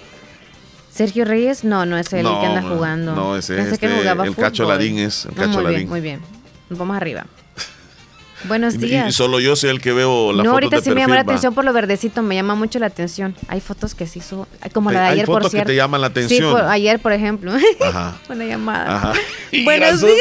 Sergio 0.94 1.26
Reyes, 1.26 1.64
no, 1.64 1.86
no 1.86 1.98
es 1.98 2.14
él 2.14 2.26
el 2.28 2.39
que 2.39 2.46
anda 2.46 2.62
jugando. 2.62 3.16
no, 3.16 3.36
ese 3.36 3.60
es 3.60 3.80
que 3.80 3.88
este, 3.88 3.98
jugaba 4.00 4.26
el 4.26 4.36
Cacho. 4.36 4.66
Larín 4.68 5.00
es, 5.00 5.26
el 5.26 5.32
Ah, 5.32 5.36
Cacho 5.38 5.50
muy 5.54 5.64
Larín. 5.64 5.78
bien, 5.80 5.89
muy 5.89 6.02
bien. 6.02 6.22
Vamos 6.70 6.96
arriba. 6.98 7.26
Buenos 8.48 8.76
Y- 8.76 8.78
Y, 8.78 8.80
días. 8.89 9.16
solo 9.16 9.39
yo 9.39 9.56
soy 9.56 9.70
el 9.72 9.80
que 9.82 9.91
veo 9.94 10.32
la 10.34 10.39
no, 10.44 10.50
foto 10.50 10.54
ahorita 10.56 10.76
de 10.78 10.82
sí 10.84 10.91
me 10.91 11.02
llama 11.02 11.16
la 11.16 11.22
atención 11.22 11.56
por 11.56 11.64
lo 11.66 11.74
verdecito, 11.74 12.22
me 12.22 12.36
llama 12.36 12.56
mucho 12.56 12.78
la 12.78 12.88
atención. 12.88 13.36
Hay 13.48 13.60
fotos 13.62 13.96
que 13.96 14.06
sí 14.06 14.20
subo, 14.20 14.48
como 14.74 14.91
la 14.91 15.02
de 15.02 15.08
ayer, 15.08 15.26
por 15.26 15.36
fotos 15.38 15.52
que 15.52 15.58
cierto. 15.58 15.70
te 15.70 15.76
llaman 15.78 16.02
la 16.02 16.08
Sí, 16.08 16.12
atención. 16.12 16.52
por- 16.52 16.62
ayer, 16.66 17.00
por 17.00 17.14
ejemplo. 17.14 17.54
Ajá. 17.82 18.18
Una 18.30 18.46
llamada. 18.46 18.96
Ajá. 18.96 19.14
Buenos 19.64 20.02
días. 20.02 20.18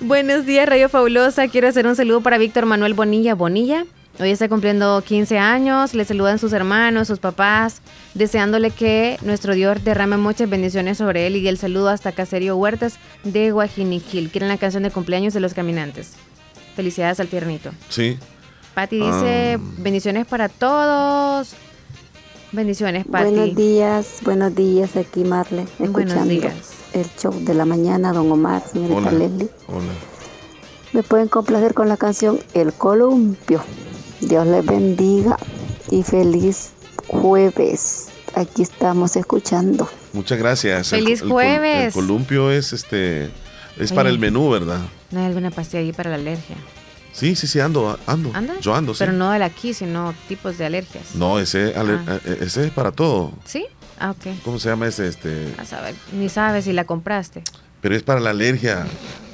Buenos 0.00 0.46
días, 0.46 0.68
Radio 0.68 0.88
Fabulosa. 0.88 1.48
Quiero 1.48 1.68
hacer 1.68 1.86
un 1.86 1.96
saludo 1.96 2.20
para 2.20 2.38
Víctor 2.38 2.66
Manuel 2.66 2.94
Bonilla. 2.94 3.34
Bonilla, 3.34 3.86
hoy 4.18 4.30
está 4.30 4.48
cumpliendo 4.48 5.02
15 5.06 5.38
años. 5.38 5.94
Le 5.94 6.04
saludan 6.04 6.38
sus 6.38 6.52
hermanos, 6.52 7.08
sus 7.08 7.18
papás, 7.18 7.80
deseándole 8.14 8.70
que 8.70 9.18
nuestro 9.22 9.54
Dios 9.54 9.82
derrame 9.84 10.16
muchas 10.16 10.48
bendiciones 10.48 10.98
sobre 10.98 11.26
él. 11.26 11.36
Y 11.36 11.48
el 11.48 11.58
saludo 11.58 11.88
hasta 11.88 12.12
Caserio 12.12 12.56
Huertas 12.56 12.98
de 13.24 13.50
Guajiniquil. 13.50 14.30
Quieren 14.30 14.48
la 14.48 14.58
canción 14.58 14.82
de 14.82 14.90
cumpleaños 14.90 15.34
de 15.34 15.40
los 15.40 15.54
caminantes. 15.54 16.12
Felicidades 16.74 17.20
al 17.20 17.28
tiernito. 17.28 17.70
Sí. 17.88 18.18
Patti 18.74 18.96
dice, 18.96 19.54
Ah. 19.58 19.60
bendiciones 19.78 20.26
para 20.26 20.48
todos. 20.50 21.54
Bendiciones, 22.52 23.04
Patti. 23.10 23.30
Buenos 23.30 23.54
días, 23.56 24.06
buenos 24.22 24.54
días 24.54 24.96
aquí 24.96 25.24
Marle, 25.24 25.66
Buenos 25.78 26.28
días. 26.28 26.52
el 26.92 27.06
show 27.18 27.32
de 27.40 27.54
la 27.54 27.64
mañana, 27.64 28.12
don 28.12 28.30
Omar, 28.30 28.62
señorita 28.70 28.98
Hola. 29.00 29.12
Leslie. 29.12 29.48
Hola. 29.66 29.92
Me 30.92 31.02
pueden 31.02 31.28
complacer 31.28 31.74
con 31.74 31.88
la 31.88 31.96
canción 31.96 32.38
El 32.54 32.72
Columpio. 32.72 33.62
Dios 34.20 34.46
les 34.46 34.64
bendiga 34.64 35.36
y 35.90 36.02
feliz 36.02 36.70
jueves. 37.08 38.08
Aquí 38.34 38.62
estamos 38.62 39.16
escuchando. 39.16 39.88
Muchas 40.12 40.38
gracias. 40.38 40.92
El- 40.92 41.04
Feliz 41.04 41.22
el 41.22 41.28
col- 41.28 41.42
El, 41.44 41.58
jueves. 41.58 41.94
columpio 41.94 42.50
es 42.50 42.72
este 42.72 43.30
es 43.78 43.92
para 43.92 44.08
el 44.08 44.18
menú, 44.18 44.50
¿verdad? 44.50 44.80
¿No 45.10 45.20
hay 45.20 45.26
alguna 45.26 45.50
pastilla 45.50 45.80
ahí 45.80 45.92
para 45.92 46.10
la 46.10 46.16
alergia? 46.16 46.56
Sí, 47.12 47.34
sí, 47.34 47.46
sí, 47.46 47.60
ando, 47.60 47.98
ando. 48.06 48.30
¿Anda? 48.34 48.54
Yo 48.60 48.74
ando, 48.74 48.92
sí. 48.92 48.98
Pero 48.98 49.12
no 49.12 49.30
de 49.30 49.38
la 49.38 49.46
aquí, 49.46 49.72
sino 49.72 50.14
tipos 50.28 50.58
de 50.58 50.66
alergias. 50.66 51.14
No, 51.14 51.38
ese, 51.38 51.72
Ah. 51.74 52.18
eh, 52.26 52.38
ese 52.42 52.66
es 52.66 52.70
para 52.72 52.92
todo. 52.92 53.32
¿Sí? 53.46 53.64
Ah, 53.98 54.10
ok. 54.10 54.34
¿Cómo 54.44 54.58
se 54.58 54.68
llama 54.68 54.86
ese? 54.86 55.08
Este, 55.08 55.54
A 55.58 55.64
saber, 55.64 55.94
ni 56.12 56.28
sabes 56.28 56.64
si 56.66 56.74
la 56.74 56.84
compraste. 56.84 57.42
Pero 57.86 57.94
es 57.94 58.02
para 58.02 58.18
la 58.18 58.30
alergia. 58.30 58.84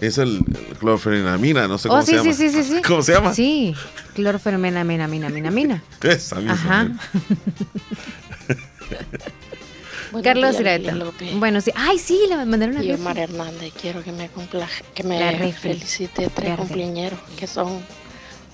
Es 0.02 0.18
el, 0.18 0.44
el 0.70 0.76
clorfenamina, 0.76 1.66
no 1.68 1.78
sé 1.78 1.88
cómo 1.88 2.00
Oh, 2.00 2.04
se 2.04 2.10
sí, 2.10 2.16
llama. 2.18 2.32
sí, 2.34 2.50
sí, 2.50 2.62
sí, 2.62 2.74
sí. 2.76 2.82
¿Cómo 2.82 3.00
se 3.00 3.12
llama? 3.14 3.32
Sí, 3.32 3.74
clorfermena, 4.14 4.84
mina, 4.84 5.08
mina, 5.08 5.30
mina, 5.30 5.50
mina. 5.50 5.82
Esa 6.02 6.36
misma. 6.36 6.52
Ajá. 6.52 6.88
Carlos 10.22 10.60
Ireta. 10.60 10.94
Bueno, 11.36 11.62
sí. 11.62 11.70
Ay, 11.74 11.98
sí, 11.98 12.20
le 12.28 12.44
mandaron 12.44 12.76
a 12.76 12.84
Y 12.84 12.92
Omar 12.92 13.16
Hernández, 13.18 13.72
quiero 13.80 14.02
que 14.04 14.12
me 14.12 14.28
cumpla, 14.28 14.68
que 14.94 15.02
me 15.02 15.50
felicite 15.54 16.28
tres 16.28 16.58
cumpleañeros, 16.58 17.18
que 17.38 17.46
son 17.46 17.80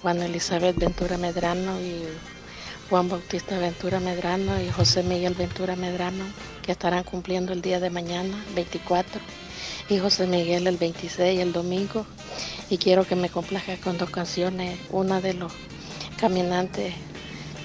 Juan 0.00 0.22
Elizabeth 0.22 0.76
Ventura 0.76 1.18
Medrano 1.18 1.80
y 1.80 2.04
Juan 2.88 3.08
Bautista 3.08 3.58
Ventura 3.58 3.98
Medrano 3.98 4.62
y 4.62 4.70
José 4.70 5.02
Miguel 5.02 5.34
Ventura 5.34 5.74
Medrano, 5.74 6.22
que 6.62 6.70
estarán 6.70 7.02
cumpliendo 7.02 7.52
el 7.52 7.62
día 7.62 7.80
de 7.80 7.90
mañana, 7.90 8.44
24, 8.54 9.20
y 9.88 9.98
José 9.98 10.26
Miguel 10.26 10.66
el 10.66 10.76
26, 10.76 11.40
el 11.40 11.52
domingo. 11.52 12.06
Y 12.70 12.78
quiero 12.78 13.04
que 13.04 13.16
me 13.16 13.28
complazca 13.28 13.76
con 13.76 13.98
dos 13.98 14.10
canciones, 14.10 14.78
una 14.90 15.20
de 15.20 15.34
los 15.34 15.52
caminantes 16.18 16.94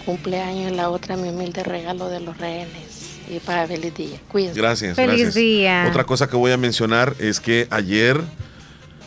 cumpleaños 0.06 0.72
y 0.72 0.76
la 0.76 0.90
otra 0.90 1.18
mi 1.18 1.30
humilde 1.30 1.64
regalo 1.64 2.10
de 2.10 2.20
los 2.20 2.38
rehenes. 2.38 3.20
y 3.30 3.40
para 3.40 3.66
feliz 3.68 3.94
día. 3.96 4.20
Cuídense. 4.28 4.60
Gracias. 4.60 4.96
Feliz 4.96 5.16
gracias. 5.16 5.36
día. 5.36 5.86
Otra 5.90 6.04
cosa 6.04 6.28
que 6.28 6.36
voy 6.36 6.52
a 6.52 6.58
mencionar 6.58 7.16
es 7.20 7.40
que 7.40 7.68
ayer 7.70 8.22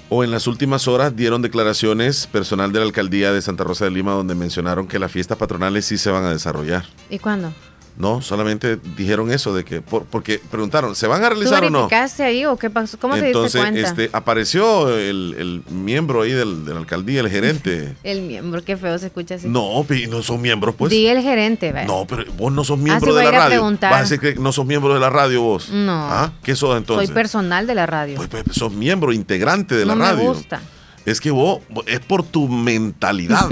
o 0.08 0.24
en 0.24 0.30
las 0.30 0.46
últimas 0.46 0.88
horas 0.88 1.16
dieron 1.16 1.42
declaraciones 1.42 2.26
personal 2.26 2.72
de 2.72 2.78
la 2.78 2.86
alcaldía 2.86 3.32
de 3.32 3.42
Santa 3.42 3.64
Rosa 3.64 3.84
de 3.84 3.90
Lima 3.90 4.12
donde 4.12 4.34
mencionaron 4.34 4.86
que 4.86 4.98
las 4.98 5.10
fiestas 5.12 5.36
patronales 5.36 5.84
sí 5.84 5.98
se 5.98 6.10
van 6.10 6.24
a 6.24 6.30
desarrollar. 6.30 6.84
¿Y 7.10 7.18
cuándo? 7.18 7.52
No, 7.98 8.20
solamente 8.20 8.78
dijeron 8.96 9.30
eso 9.32 9.54
de 9.54 9.64
que, 9.64 9.80
por- 9.80 10.04
porque 10.04 10.38
preguntaron, 10.50 10.94
¿se 10.94 11.06
van 11.06 11.24
a 11.24 11.30
realizar 11.30 11.60
¿Tú 11.60 11.66
o 11.68 11.70
no? 11.70 11.88
ahí 12.20 12.44
o 12.44 12.56
qué 12.58 12.68
pasó? 12.68 12.98
¿Cómo 12.98 13.14
Entonces, 13.16 13.52
te 13.52 13.58
diste 13.58 13.72
cuenta? 13.82 14.02
este, 14.02 14.16
apareció 14.16 14.90
el, 14.98 15.34
el 15.38 15.62
miembro 15.74 16.22
ahí 16.22 16.32
del- 16.32 16.64
de 16.66 16.74
la 16.74 16.80
alcaldía, 16.80 17.20
el 17.20 17.30
gerente. 17.30 17.94
El 18.04 18.22
miembro, 18.22 18.62
qué 18.62 18.76
feo 18.76 18.98
se 18.98 19.06
escucha 19.06 19.36
así. 19.36 19.48
no, 19.48 19.86
no 20.10 20.22
son 20.22 20.40
miembros, 20.42 20.74
pues. 20.76 20.90
Di 20.90 21.06
el 21.06 21.22
gerente, 21.22 21.72
¿ve? 21.72 21.84
No, 21.86 22.04
pero 22.06 22.24
vos 22.36 22.52
no 22.52 22.64
sos 22.64 22.78
Ah, 22.78 22.82
miembro 22.82 23.06
sí, 23.06 23.12
voy 23.12 23.24
de 23.24 23.32
la 23.32 23.38
radio. 23.38 23.48
preguntar. 23.50 23.90
Vas 23.90 23.98
a 24.00 24.02
decir 24.02 24.20
que 24.20 24.34
no 24.40 24.52
sos 24.52 24.66
miembro 24.66 24.92
de 24.92 25.00
la 25.00 25.08
radio 25.10 25.40
vos. 25.42 25.70
No. 25.70 25.92
¿Ah? 26.10 26.32
¿Qué 26.42 26.54
sos 26.54 26.76
entonces? 26.76 27.06
Soy 27.08 27.14
personal 27.14 27.66
de 27.66 27.74
la 27.74 27.86
radio. 27.86 28.16
Pues, 28.16 28.28
pues, 28.28 28.44
sos 28.50 28.72
miembro 28.72 29.12
integrante 29.12 29.74
de 29.74 29.84
la 29.86 29.94
no 29.94 30.02
radio. 30.04 30.18
me 30.18 30.28
gusta. 30.28 30.60
Es 31.06 31.20
que 31.20 31.30
vos, 31.30 31.60
es 31.86 32.00
por 32.00 32.24
tu 32.24 32.48
mentalidad. 32.48 33.48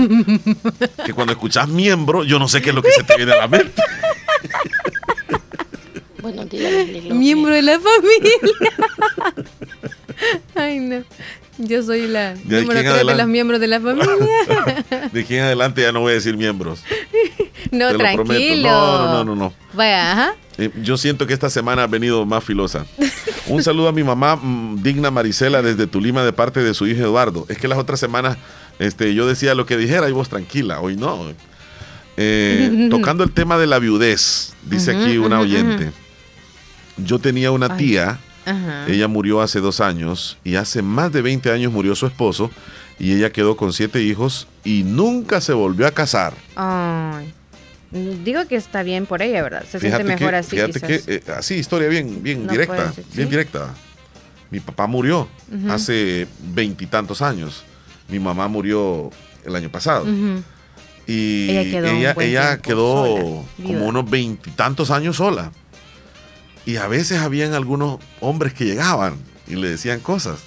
que 1.06 1.14
cuando 1.14 1.32
escuchas 1.32 1.68
miembro, 1.68 2.24
yo 2.24 2.40
no 2.40 2.48
sé 2.48 2.60
qué 2.60 2.70
es 2.70 2.74
lo 2.74 2.82
que 2.82 2.90
se 2.90 3.04
te 3.04 3.16
viene 3.16 3.32
a 3.32 3.36
la 3.36 3.48
mente. 3.48 3.80
Buenos 6.20 6.50
días. 6.50 6.72
Miembro 7.12 7.54
de 7.54 7.62
la 7.62 7.78
familia. 7.78 8.32
Ay, 10.56 10.80
no. 10.80 11.04
Yo 11.58 11.82
soy 11.82 12.08
la 12.08 12.34
De 12.34 12.62
número 12.62 12.80
en 12.80 12.86
3 12.86 13.06
de 13.06 13.14
los 13.14 13.26
miembros 13.28 13.60
de 13.60 13.68
la 13.68 13.80
familia. 13.80 14.08
De 15.12 15.20
aquí 15.20 15.36
en 15.36 15.42
adelante 15.42 15.82
ya 15.82 15.92
no 15.92 16.00
voy 16.00 16.12
a 16.12 16.14
decir 16.14 16.36
miembros. 16.36 16.82
no, 17.70 17.90
Te 17.92 17.98
tranquilo. 17.98 18.68
No, 18.68 19.06
no, 19.12 19.24
no, 19.24 19.34
no. 19.36 19.52
Vaya, 19.72 20.12
ajá. 20.12 20.34
Eh, 20.58 20.70
Yo 20.82 20.96
siento 20.96 21.26
que 21.26 21.34
esta 21.34 21.50
semana 21.50 21.84
ha 21.84 21.86
venido 21.86 22.24
más 22.26 22.42
filosa. 22.44 22.86
Un 23.46 23.62
saludo 23.62 23.88
a 23.88 23.92
mi 23.92 24.02
mamá, 24.02 24.36
mm, 24.36 24.82
digna 24.82 25.10
Marisela, 25.10 25.62
desde 25.62 25.86
Tulima, 25.86 26.24
de 26.24 26.32
parte 26.32 26.60
de 26.60 26.74
su 26.74 26.86
hijo 26.86 27.02
Eduardo. 27.02 27.46
Es 27.48 27.58
que 27.58 27.68
las 27.68 27.78
otras 27.78 28.00
semanas 28.00 28.36
este, 28.78 29.14
yo 29.14 29.26
decía 29.26 29.54
lo 29.54 29.66
que 29.66 29.76
dijera 29.76 30.08
y 30.08 30.12
vos 30.12 30.28
tranquila, 30.28 30.80
hoy 30.80 30.96
no. 30.96 31.32
Eh, 32.16 32.88
tocando 32.90 33.24
el 33.24 33.32
tema 33.32 33.58
de 33.58 33.66
la 33.66 33.78
viudez, 33.78 34.54
dice 34.62 34.96
aquí 34.96 35.18
una 35.18 35.40
oyente. 35.40 35.92
Yo 36.96 37.18
tenía 37.18 37.50
una 37.50 37.66
Ay. 37.72 37.76
tía, 37.78 38.18
Ajá. 38.46 38.86
ella 38.88 39.08
murió 39.08 39.40
hace 39.40 39.60
dos 39.60 39.80
años 39.80 40.36
y 40.44 40.56
hace 40.56 40.82
más 40.82 41.12
de 41.12 41.22
20 41.22 41.50
años 41.50 41.72
murió 41.72 41.94
su 41.94 42.06
esposo 42.06 42.50
y 42.98 43.12
ella 43.14 43.30
quedó 43.30 43.56
con 43.56 43.72
siete 43.72 44.02
hijos 44.02 44.46
y 44.64 44.82
nunca 44.84 45.40
se 45.40 45.52
volvió 45.52 45.86
a 45.86 45.90
casar. 45.92 46.34
Ay. 46.56 47.32
Digo 48.24 48.46
que 48.48 48.56
está 48.56 48.82
bien 48.82 49.06
por 49.06 49.22
ella, 49.22 49.42
¿verdad? 49.42 49.64
Se 49.70 49.78
Fíjate 49.78 50.02
siente 50.04 50.14
mejor 50.14 50.30
que, 50.32 50.36
así. 50.36 50.50
fíjate 50.50 50.72
quizás. 50.80 51.02
que, 51.02 51.14
eh, 51.14 51.22
así, 51.36 51.54
historia 51.54 51.88
bien, 51.88 52.22
bien 52.22 52.44
No 52.46 52.52
directa, 52.52 52.92
bien 53.14 53.30
directa. 53.30 53.72
Mi 54.50 54.60
papá 54.60 54.86
murió 54.86 55.28
hace 55.70 56.26
veintitantos 56.52 57.22
años. 57.22 57.64
Mi 58.08 58.18
mamá 58.18 58.48
murió 58.48 59.10
el 59.44 59.54
año 59.56 59.70
pasado. 59.70 60.06
Y 61.06 61.50
Ella 61.50 61.70
quedó 61.70 62.20
ella, 62.20 62.58
quedó 62.58 63.06
sola, 63.06 63.42
como 63.64 63.86
unos 63.86 64.08
veintitantos 64.10 64.90
años 64.90 65.16
sola. 65.16 65.52
Y 66.66 66.76
a 66.76 66.86
veces 66.88 67.18
habían 67.20 67.52
algunos 67.54 67.98
hombres 68.20 68.54
que 68.54 68.64
llegaban 68.64 69.16
y 69.46 69.56
le 69.56 69.68
decían 69.68 70.00
cosas. 70.00 70.38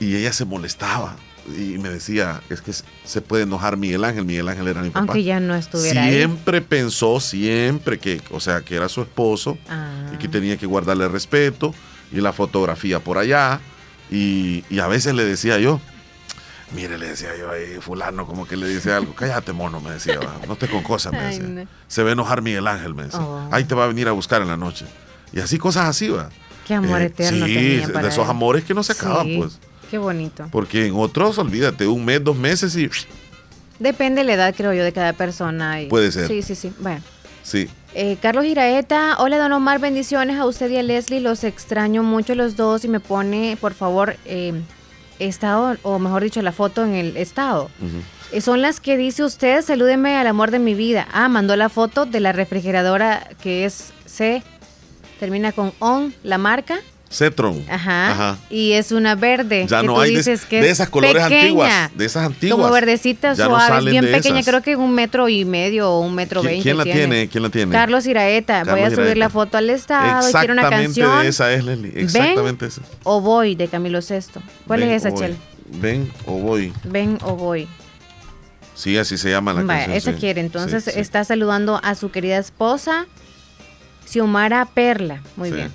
Y 0.00 0.14
ella 0.16 0.32
se 0.32 0.44
molestaba. 0.44 1.16
Y 1.48 1.78
me 1.78 1.90
decía, 1.90 2.40
es 2.48 2.60
que 2.62 2.72
se 3.04 3.20
puede 3.20 3.42
enojar 3.42 3.76
Miguel 3.76 4.04
Ángel. 4.04 4.24
Miguel 4.24 4.48
Ángel 4.48 4.68
era 4.68 4.82
mi 4.82 4.88
papá. 4.90 5.00
Aunque 5.00 5.22
ya 5.24 5.40
no 5.40 5.54
estuviera 5.54 6.04
ahí. 6.04 6.14
Siempre 6.14 6.60
pensó, 6.62 7.20
siempre 7.20 7.98
que, 7.98 8.22
o 8.30 8.40
sea, 8.40 8.62
que 8.62 8.74
era 8.76 8.88
su 8.88 9.02
esposo 9.02 9.58
Ah. 9.68 10.10
y 10.14 10.16
que 10.16 10.28
tenía 10.28 10.56
que 10.56 10.66
guardarle 10.66 11.06
respeto 11.08 11.74
y 12.12 12.20
la 12.20 12.32
fotografía 12.32 13.00
por 13.00 13.18
allá. 13.18 13.60
Y, 14.10 14.64
y 14.70 14.78
a 14.80 14.86
veces 14.86 15.14
le 15.14 15.24
decía 15.24 15.58
yo, 15.58 15.80
mire, 16.74 16.98
le 16.98 17.08
decía 17.08 17.30
yo 17.38 17.50
ahí, 17.50 17.78
fulano, 17.80 18.26
como 18.26 18.46
que 18.46 18.56
le 18.56 18.68
dice 18.68 18.92
algo, 18.92 19.14
cállate 19.14 19.52
mono, 19.52 19.80
me 19.80 19.92
decía, 19.92 20.18
"va, 20.18 20.40
no 20.46 20.54
estés 20.54 20.68
con 20.70 20.82
cosas, 20.82 21.12
me 21.12 21.18
Ay, 21.20 21.38
decía. 21.38 21.44
no. 21.64 21.66
Se 21.88 22.02
va 22.02 22.10
a 22.10 22.12
enojar 22.12 22.42
Miguel 22.42 22.66
Ángel, 22.66 22.94
me 22.94 23.04
decía. 23.04 23.20
Oh. 23.20 23.48
Ahí 23.50 23.64
te 23.64 23.74
va 23.74 23.84
a 23.84 23.86
venir 23.86 24.08
a 24.08 24.12
buscar 24.12 24.42
en 24.42 24.48
la 24.48 24.56
noche. 24.56 24.84
Y 25.32 25.40
así 25.40 25.58
cosas 25.58 25.88
así, 25.88 26.08
va. 26.08 26.28
Qué 26.66 26.74
amor 26.74 27.00
Eh, 27.02 27.06
eterno 27.06 27.46
Sí, 27.46 27.54
tenía 27.54 27.86
de 27.88 28.08
esos 28.08 28.24
él. 28.24 28.30
amores 28.30 28.64
que 28.64 28.74
no 28.74 28.82
se 28.82 28.92
acaban, 28.92 29.26
Sí, 29.26 29.36
pues. 29.38 29.58
Qué 29.90 29.98
bonito. 29.98 30.48
Porque 30.50 30.86
en 30.86 30.94
otros, 30.96 31.38
olvídate, 31.38 31.86
un 31.86 32.04
mes, 32.04 32.22
dos 32.24 32.36
meses 32.36 32.74
y 32.76 32.88
Depende 33.78 34.20
de 34.22 34.24
la 34.26 34.32
edad, 34.34 34.54
creo 34.56 34.72
yo, 34.72 34.82
de 34.84 34.92
cada 34.92 35.12
persona. 35.12 35.82
y- 35.82 35.88
Puede 35.88 36.10
ser. 36.12 36.28
Sí, 36.28 36.42
sí, 36.42 36.54
sí. 36.54 36.72
Bueno. 36.80 37.02
sí. 37.42 37.68
Eh, 37.96 38.16
Carlos 38.20 38.44
Iraeta, 38.44 39.16
hola 39.18 39.38
Don 39.38 39.52
Omar, 39.52 39.78
bendiciones 39.78 40.36
a 40.40 40.46
usted 40.46 40.68
y 40.70 40.78
a 40.78 40.82
Leslie, 40.82 41.20
los 41.20 41.44
extraño 41.44 42.02
mucho 42.02 42.34
los 42.34 42.56
dos 42.56 42.84
y 42.84 42.88
me 42.88 42.98
pone, 42.98 43.56
por 43.60 43.72
favor, 43.72 44.16
eh, 44.24 44.52
estado, 45.18 45.76
o 45.82 45.98
mejor 45.98 46.22
dicho, 46.22 46.42
la 46.42 46.52
foto 46.52 46.84
en 46.84 46.94
el 46.94 47.16
estado. 47.16 47.70
Eh, 48.32 48.40
Son 48.40 48.60
las 48.62 48.80
que 48.80 48.96
dice 48.96 49.22
usted, 49.24 49.62
salúdeme 49.62 50.16
al 50.16 50.26
amor 50.26 50.50
de 50.50 50.58
mi 50.58 50.74
vida. 50.74 51.06
Ah, 51.12 51.28
mandó 51.28 51.56
la 51.56 51.68
foto 51.68 52.04
de 52.06 52.20
la 52.20 52.32
refrigeradora 52.32 53.28
que 53.42 53.64
es 53.64 53.92
C, 54.06 54.42
termina 55.20 55.52
con 55.52 55.72
ON, 55.78 56.14
la 56.22 56.38
marca. 56.38 56.78
Cetron. 57.14 57.64
Ajá. 57.70 58.10
Ajá. 58.10 58.38
Y 58.50 58.72
es 58.72 58.90
una 58.90 59.14
verde. 59.14 59.66
Ya 59.68 59.80
que 59.80 59.86
no 59.86 59.94
tú 59.94 60.00
hay 60.00 60.10
de, 60.10 60.16
dices 60.18 60.44
que 60.46 60.60
de 60.60 60.66
es 60.66 60.72
esas 60.72 60.88
colores 60.88 61.22
pequeña, 61.22 61.40
antiguas. 61.42 61.90
De 61.96 62.04
esas 62.04 62.26
antiguas. 62.26 62.58
Como 62.60 62.72
verdecita 62.72 63.34
Ya 63.34 63.44
no 63.44 63.50
suave, 63.50 63.68
salen 63.68 63.90
bien 63.92 64.04
de 64.04 64.10
pequeña, 64.12 64.40
esas. 64.40 64.50
creo 64.50 64.62
que 64.62 64.74
un 64.76 64.92
metro 64.94 65.28
y 65.28 65.44
medio 65.44 65.90
o 65.90 66.00
un 66.00 66.14
metro 66.14 66.40
¿Quién, 66.40 66.50
veinte. 66.54 66.62
quién 66.64 66.76
la 66.78 66.84
tiene? 66.84 67.28
¿Quién 67.28 67.42
la 67.44 67.50
tiene? 67.50 67.70
Carlos 67.72 68.04
Iraeta. 68.06 68.64
Voy 68.64 68.80
a 68.80 68.90
subir 68.90 69.16
la 69.16 69.30
foto 69.30 69.56
al 69.58 69.70
estado. 69.70 70.28
y 70.28 70.32
Quiero 70.32 70.52
una 70.54 70.68
canción. 70.68 71.22
de 71.22 71.28
esa 71.28 71.52
es, 71.52 71.64
Leslie. 71.64 71.92
Exactamente 71.94 72.66
esa. 72.66 72.80
O 73.04 73.20
voy 73.20 73.54
de 73.54 73.68
Camilo 73.68 74.02
Sesto. 74.02 74.42
¿Cuál 74.66 74.80
Ven 74.80 74.90
es 74.90 75.04
esa. 75.04 75.14
Chel? 75.14 75.36
Ven 75.80 76.10
o 76.26 76.32
voy. 76.38 76.72
Ven 76.84 77.18
o 77.22 77.36
voy. 77.36 77.68
Sí, 78.74 78.98
así 78.98 79.16
se 79.16 79.30
llama 79.30 79.52
la 79.54 79.62
Vaya, 79.62 79.78
canción. 79.86 79.96
esa 79.96 80.12
sí. 80.12 80.18
quiere. 80.18 80.40
Entonces 80.40 80.82
Sí, 80.84 80.90
sí. 80.92 80.98
está 81.00 81.22
saludando 81.24 81.80
a 81.84 81.94
su 81.94 82.10
querida 82.10 82.38
esposa, 82.38 83.06
Xiomara 84.06 84.66
Perla. 84.66 85.20
Muy 85.36 85.52
bien. 85.52 85.70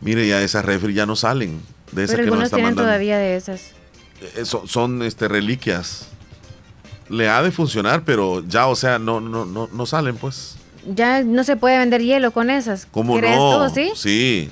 Mire, 0.00 0.26
ya 0.26 0.42
esas 0.42 0.64
refri 0.64 0.94
ya 0.94 1.06
no 1.06 1.16
salen. 1.16 1.60
De 1.92 2.04
esas 2.04 2.16
Pero 2.16 2.24
que 2.24 2.30
nos 2.30 2.32
algunos 2.32 2.44
están 2.46 2.58
tienen 2.58 2.74
mandando. 2.74 2.82
todavía 2.82 3.18
de 3.18 3.36
esas. 3.36 3.70
Eh, 4.36 4.44
son 4.44 4.66
son, 4.68 5.02
este, 5.02 5.28
reliquias. 5.28 6.08
Le 7.08 7.28
ha 7.28 7.42
de 7.42 7.50
funcionar, 7.52 8.02
pero 8.04 8.42
ya, 8.46 8.66
o 8.66 8.74
sea, 8.74 8.98
no, 8.98 9.20
no, 9.20 9.44
no, 9.44 9.68
no 9.72 9.86
salen, 9.86 10.16
pues. 10.16 10.56
Ya 10.94 11.22
no 11.22 11.44
se 11.44 11.56
puede 11.56 11.78
vender 11.78 12.02
hielo 12.02 12.30
con 12.32 12.50
esas. 12.50 12.86
¿Cómo 12.90 13.16
¿Crees 13.16 13.36
no? 13.36 13.68
tú, 13.68 13.74
sí? 13.74 13.92
Sí. 13.94 14.50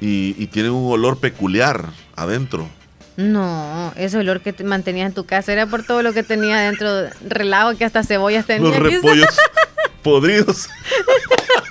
Y, 0.00 0.34
y 0.38 0.46
tienen 0.48 0.72
un 0.72 0.90
olor 0.92 1.18
peculiar 1.18 1.86
adentro. 2.16 2.68
No, 3.16 3.92
ese 3.96 4.18
olor 4.18 4.40
que 4.40 4.52
te 4.52 4.64
mantenías 4.64 5.06
en 5.08 5.14
tu 5.14 5.24
casa 5.24 5.52
era 5.52 5.66
por 5.66 5.84
todo 5.84 6.02
lo 6.02 6.12
que 6.12 6.22
tenía 6.24 6.58
dentro, 6.58 6.88
relajo 7.28 7.76
que 7.78 7.84
hasta 7.84 8.02
cebollas 8.02 8.44
tenía. 8.44 8.68
Los 8.68 8.78
repollos 8.78 9.36
podridos. 10.02 10.68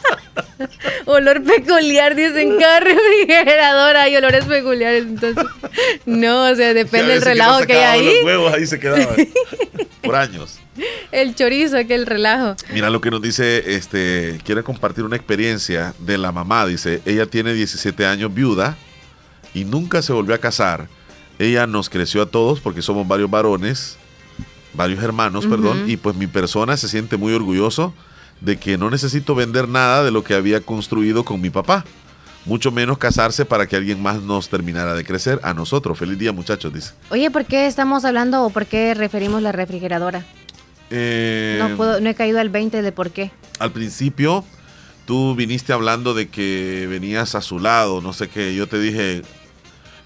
Olor 1.05 1.43
peculiar, 1.43 2.15
dicen, 2.15 2.55
cada 2.59 2.79
refrigeradora 2.79 4.03
hay 4.03 4.15
olores 4.15 4.45
peculiares. 4.45 5.03
Entonces, 5.03 5.45
no, 6.05 6.49
o 6.49 6.55
sea, 6.55 6.73
depende 6.73 7.13
del 7.13 7.21
veces 7.21 7.23
que 7.23 7.29
no 7.29 7.45
relajo 7.45 7.65
que, 7.65 7.73
hay 7.73 8.07
ahí. 8.07 8.15
Los 8.15 8.25
huevos 8.25 8.53
ahí 8.53 8.65
se 8.65 8.79
quedaban. 8.79 9.15
por 10.01 10.15
años. 10.15 10.59
El 11.11 11.35
chorizo, 11.35 11.77
aquel 11.77 12.05
relajo. 12.05 12.55
Mira 12.73 12.89
lo 12.89 12.99
que 13.01 13.11
nos 13.11 13.21
dice, 13.21 13.75
este, 13.75 14.39
quiere 14.43 14.63
compartir 14.63 15.03
una 15.03 15.15
experiencia 15.15 15.93
de 15.99 16.17
la 16.17 16.31
mamá. 16.31 16.65
Dice, 16.65 17.01
ella 17.05 17.25
tiene 17.25 17.53
17 17.53 18.05
años 18.05 18.33
viuda 18.33 18.75
y 19.53 19.65
nunca 19.65 20.01
se 20.01 20.13
volvió 20.13 20.35
a 20.35 20.39
casar. 20.39 20.87
Ella 21.39 21.67
nos 21.67 21.89
creció 21.89 22.21
a 22.21 22.25
todos 22.25 22.59
porque 22.59 22.81
somos 22.81 23.07
varios 23.07 23.29
varones, 23.29 23.97
varios 24.73 25.03
hermanos, 25.03 25.45
perdón, 25.45 25.85
y 25.87 25.97
pues 25.97 26.15
mi 26.15 26.27
persona 26.27 26.77
se 26.77 26.87
siente 26.87 27.17
muy 27.17 27.33
orgulloso 27.33 27.93
de 28.43 28.57
que 28.57 28.77
no 28.77 28.89
necesito 28.89 29.35
vender 29.35 29.67
nada 29.69 30.03
de 30.03 30.11
lo 30.11 30.23
que 30.23 30.33
había 30.33 30.61
construido 30.61 31.23
con 31.25 31.39
mi 31.41 31.49
papá. 31.49 31.85
Mucho 32.45 32.71
menos 32.71 32.97
casarse 32.97 33.45
para 33.45 33.67
que 33.67 33.77
alguien 33.77 34.01
más 34.01 34.21
nos 34.21 34.49
terminara 34.49 34.93
de 34.95 35.05
crecer 35.05 35.39
a 35.43 35.53
nosotros. 35.53 35.97
Feliz 35.97 36.17
día, 36.19 36.33
muchachos, 36.33 36.73
dice. 36.73 36.91
Oye, 37.09 37.31
¿por 37.31 37.45
qué 37.45 37.67
estamos 37.67 38.03
hablando 38.03 38.43
o 38.43 38.49
por 38.49 38.65
qué 38.65 38.93
referimos 38.93 39.41
la 39.41 39.53
refrigeradora? 39.53 40.25
Eh, 40.89 41.57
No, 41.59 41.77
puedo, 41.77 42.01
no 42.01 42.09
he 42.09 42.15
caído 42.15 42.39
al 42.39 42.49
20 42.49 42.81
de 42.81 42.91
por 42.91 43.11
qué. 43.11 43.31
al 43.59 43.71
principio 43.71 44.43
tú 45.05 45.35
viniste 45.35 45.71
hablando 45.73 46.13
de 46.13 46.27
que 46.27 46.85
venías 46.89 47.35
a 47.35 47.41
su 47.41 47.59
lado, 47.59 48.01
no 48.01 48.11
sé 48.13 48.27
qué. 48.27 48.53
Yo 48.55 48.67
te 48.67 48.77
dije, 48.79 49.21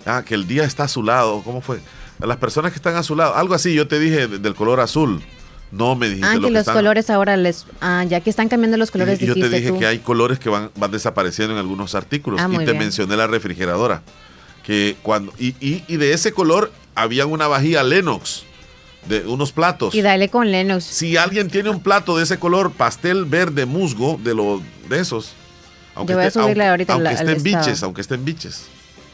ah, 0.05 0.21
que 0.23 0.35
el 0.35 0.47
día 0.47 0.63
está 0.63 0.83
a 0.83 0.87
su 0.87 1.01
lado. 1.03 1.41
¿Cómo 1.43 1.61
fue? 1.61 1.79
A 2.21 2.25
las 2.27 2.37
personas 2.37 2.71
que 2.71 2.77
están 2.77 2.95
a 2.95 3.03
su 3.03 3.15
lado, 3.15 3.35
algo 3.35 3.55
así. 3.55 3.73
Yo 3.73 3.87
te 3.87 3.99
dije 3.99 4.27
de- 4.27 4.37
del 4.39 4.53
color 4.55 4.79
azul. 4.79 5.23
No 5.71 5.95
me 5.95 6.07
dijiste 6.07 6.27
Ah, 6.27 6.35
lo 6.35 6.41
que 6.41 6.47
que 6.47 6.51
los 6.53 6.59
están- 6.61 6.75
colores 6.75 7.09
ahora 7.09 7.35
les. 7.35 7.65
Ah, 7.81 8.05
ya 8.07 8.21
que 8.21 8.29
están 8.29 8.47
cambiando 8.47 8.77
los 8.77 8.89
colores, 8.89 9.21
Y 9.21 9.25
yo 9.25 9.33
te 9.33 9.49
dije 9.49 9.69
tú. 9.69 9.79
que 9.79 9.85
hay 9.85 9.99
colores 9.99 10.39
que 10.39 10.49
van, 10.49 10.71
van 10.75 10.91
desapareciendo 10.91 11.53
en 11.53 11.59
algunos 11.59 11.93
artículos. 11.95 12.39
Ah, 12.41 12.47
y 12.51 12.57
te 12.59 12.63
bien. 12.65 12.77
mencioné 12.79 13.17
la 13.17 13.27
refrigeradora. 13.27 14.01
Que 14.63 14.95
cuando, 15.01 15.33
y, 15.37 15.49
y- 15.59 15.83
y 15.87 15.97
de 15.97 16.13
ese 16.13 16.31
color 16.31 16.71
había 16.95 17.25
una 17.25 17.47
vajilla 17.47 17.83
Lennox 17.83 18.43
de 19.07 19.25
unos 19.27 19.51
platos. 19.51 19.93
Y 19.95 20.01
dale 20.01 20.29
con 20.29 20.51
Lennox. 20.51 20.83
Si 20.85 21.15
alguien 21.17 21.49
tiene 21.49 21.69
un 21.69 21.81
plato 21.81 22.17
de 22.17 22.23
ese 22.23 22.39
color 22.39 22.71
pastel 22.71 23.25
verde 23.25 23.65
musgo, 23.65 24.19
de 24.23 24.33
lo 24.35 24.61
de 24.89 24.99
esos. 24.99 25.33
Yo 25.97 26.03
voy 26.15 26.25
a 26.25 26.31
subirle 26.31 26.49
aunque, 26.49 26.63
ahorita 26.67 26.93
aunque 26.93 27.03
la- 27.05 27.11
estén 27.13 27.43
biches, 27.43 27.83
aunque 27.83 28.01
estén 28.01 28.23
biches. 28.23 28.65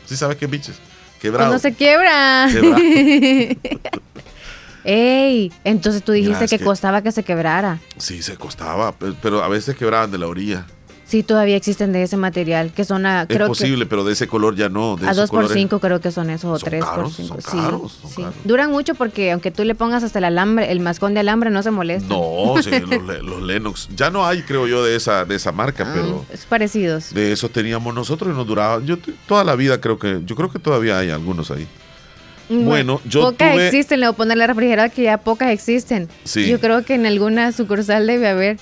¿Sí 0.06 0.16
sabes 0.18 0.38
qué 0.38 0.48
biches? 0.48 0.76
Quebrado. 1.22 1.50
Cuando 1.52 1.60
se 1.62 1.74
quiebra. 1.74 2.48
Quebrado. 2.52 2.78
Ey, 4.84 5.52
entonces 5.64 6.04
tú 6.04 6.12
dijiste 6.12 6.46
es 6.46 6.50
que, 6.52 6.60
que- 6.60 6.66
costaba 6.66 7.02
que 7.02 7.12
se 7.12 7.24
quebrara. 7.24 7.80
Sí, 7.98 8.22
se 8.22 8.36
costaba, 8.38 8.92
pe- 8.92 9.14
pero 9.22 9.44
a 9.44 9.48
veces 9.48 9.76
quebraban 9.76 10.12
de 10.12 10.18
la 10.18 10.28
orilla. 10.28 10.66
Sí, 11.06 11.22
todavía 11.22 11.58
existen 11.58 11.92
de 11.92 12.02
ese 12.02 12.18
material, 12.18 12.72
que 12.74 12.86
son 12.86 13.06
a, 13.06 13.24
Es 13.24 13.28
creo 13.28 13.48
posible, 13.48 13.86
pero 13.86 14.04
de 14.04 14.14
ese 14.14 14.26
color 14.28 14.56
ya 14.56 14.68
no. 14.70 14.96
De 14.96 15.06
a 15.06 15.12
esos 15.12 15.24
2 15.24 15.30
por 15.30 15.40
colores- 15.44 15.62
5 15.62 15.80
creo 15.80 16.02
que 16.02 16.12
son 16.12 16.30
esos, 16.32 16.46
o 16.50 16.58
Son 16.60 16.70
3 16.70 16.84
por 16.84 16.90
caros, 16.96 17.14
5. 17.16 17.42
son 17.42 17.62
caros, 17.62 17.92
son 18.02 18.12
sí. 18.12 18.24
Duran 18.46 18.72
mucho 18.72 18.96
porque 18.96 19.32
aunque 19.32 19.52
tú 19.52 19.64
le 19.64 19.76
pongas 19.76 20.04
hasta 20.04 20.18
el 20.20 20.26
alambre, 20.26 20.72
el 20.72 20.80
mascón 20.80 21.14
de 21.14 21.20
alambre 21.20 21.52
no 21.52 21.62
se 21.62 21.70
molesta. 21.72 22.08
No, 22.10 22.56
sí, 22.64 22.72
los, 22.80 23.22
los 23.24 23.44
Lennox. 23.44 23.90
Ya 23.96 24.10
no 24.10 24.26
hay, 24.26 24.42
creo 24.42 24.66
yo, 24.66 24.84
de 24.84 24.96
esa, 24.96 25.24
de 25.26 25.36
esa 25.36 25.52
marca, 25.52 25.88
pero 25.94 26.26
Es 26.32 26.46
parecidos. 26.46 27.14
de 27.14 27.32
esos 27.32 27.52
teníamos 27.52 27.94
nosotros 27.94 28.34
y 28.34 28.36
nos 28.36 28.48
duraban. 28.48 28.84
Yo 28.88 28.98
toda 29.28 29.44
la 29.44 29.56
vida 29.56 29.80
creo 29.80 30.00
que, 30.00 30.22
yo 30.26 30.36
creo 30.36 30.52
que 30.52 30.58
todavía 30.60 30.98
hay 30.98 31.12
algunos 31.12 31.52
ahí. 31.52 31.68
Bueno, 32.62 33.02
yo 33.06 33.22
Pocas 33.22 33.54
tuve- 33.54 33.68
existen, 33.68 34.00
le 34.00 34.08
voy 34.08 34.14
a 34.14 34.18
poner 34.18 34.38
la 34.38 34.48
refrigeradora 34.48 34.94
que 34.94 35.04
ya 35.04 35.18
pocas 35.18 35.50
existen. 35.52 36.10
Sí. 36.24 36.48
Yo 36.48 36.60
creo 36.60 36.84
que 36.86 36.96
en 36.96 37.06
alguna 37.06 37.52
sucursal 37.52 38.06
debe 38.08 38.28
haber. 38.28 38.58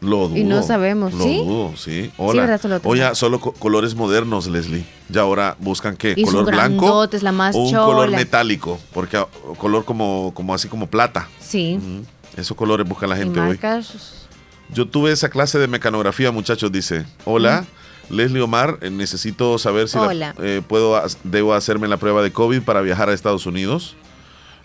Lo 0.00 0.28
dudo. 0.28 0.36
Y 0.36 0.44
no 0.44 0.62
sabemos, 0.62 1.14
Lo 1.14 1.24
¿sí? 1.24 1.38
dudo, 1.38 1.72
sí. 1.76 2.10
Hola. 2.18 2.58
tengo. 2.58 2.80
Oye, 2.84 3.14
solo 3.14 3.40
co- 3.40 3.52
colores 3.52 3.94
modernos, 3.94 4.46
Leslie. 4.46 4.84
Ya 5.08 5.22
ahora 5.22 5.56
buscan 5.58 5.96
qué? 5.96 6.12
Y 6.16 6.24
color 6.24 6.44
blanco 6.50 7.08
la 7.22 7.32
más 7.32 7.54
o 7.56 7.60
un 7.60 7.72
color 7.72 8.10
metálico, 8.10 8.78
porque 8.92 9.24
color 9.56 9.84
como, 9.86 10.32
como 10.34 10.52
así 10.54 10.68
como 10.68 10.86
plata. 10.86 11.28
Sí. 11.40 11.80
Esos 12.36 12.56
colores 12.56 12.86
busca 12.86 13.06
la 13.06 13.16
gente 13.16 13.40
hoy. 13.40 13.58
Yo 14.68 14.86
tuve 14.86 15.12
esa 15.12 15.28
clase 15.30 15.58
de 15.58 15.68
mecanografía, 15.68 16.30
muchachos, 16.30 16.70
dice. 16.70 17.06
Hola, 17.24 17.64
Leslie 18.10 18.40
Omar, 18.42 18.78
eh, 18.82 18.90
necesito 18.90 19.58
saber 19.58 19.88
si 19.88 19.98
la- 19.98 20.34
eh, 20.42 20.62
puedo 20.66 21.02
debo 21.24 21.54
hacerme 21.54 21.88
la 21.88 21.96
prueba 21.96 22.22
de 22.22 22.32
COVID 22.32 22.62
para 22.62 22.80
viajar 22.80 23.08
a 23.08 23.12
Estados 23.14 23.46
Unidos. 23.46 23.96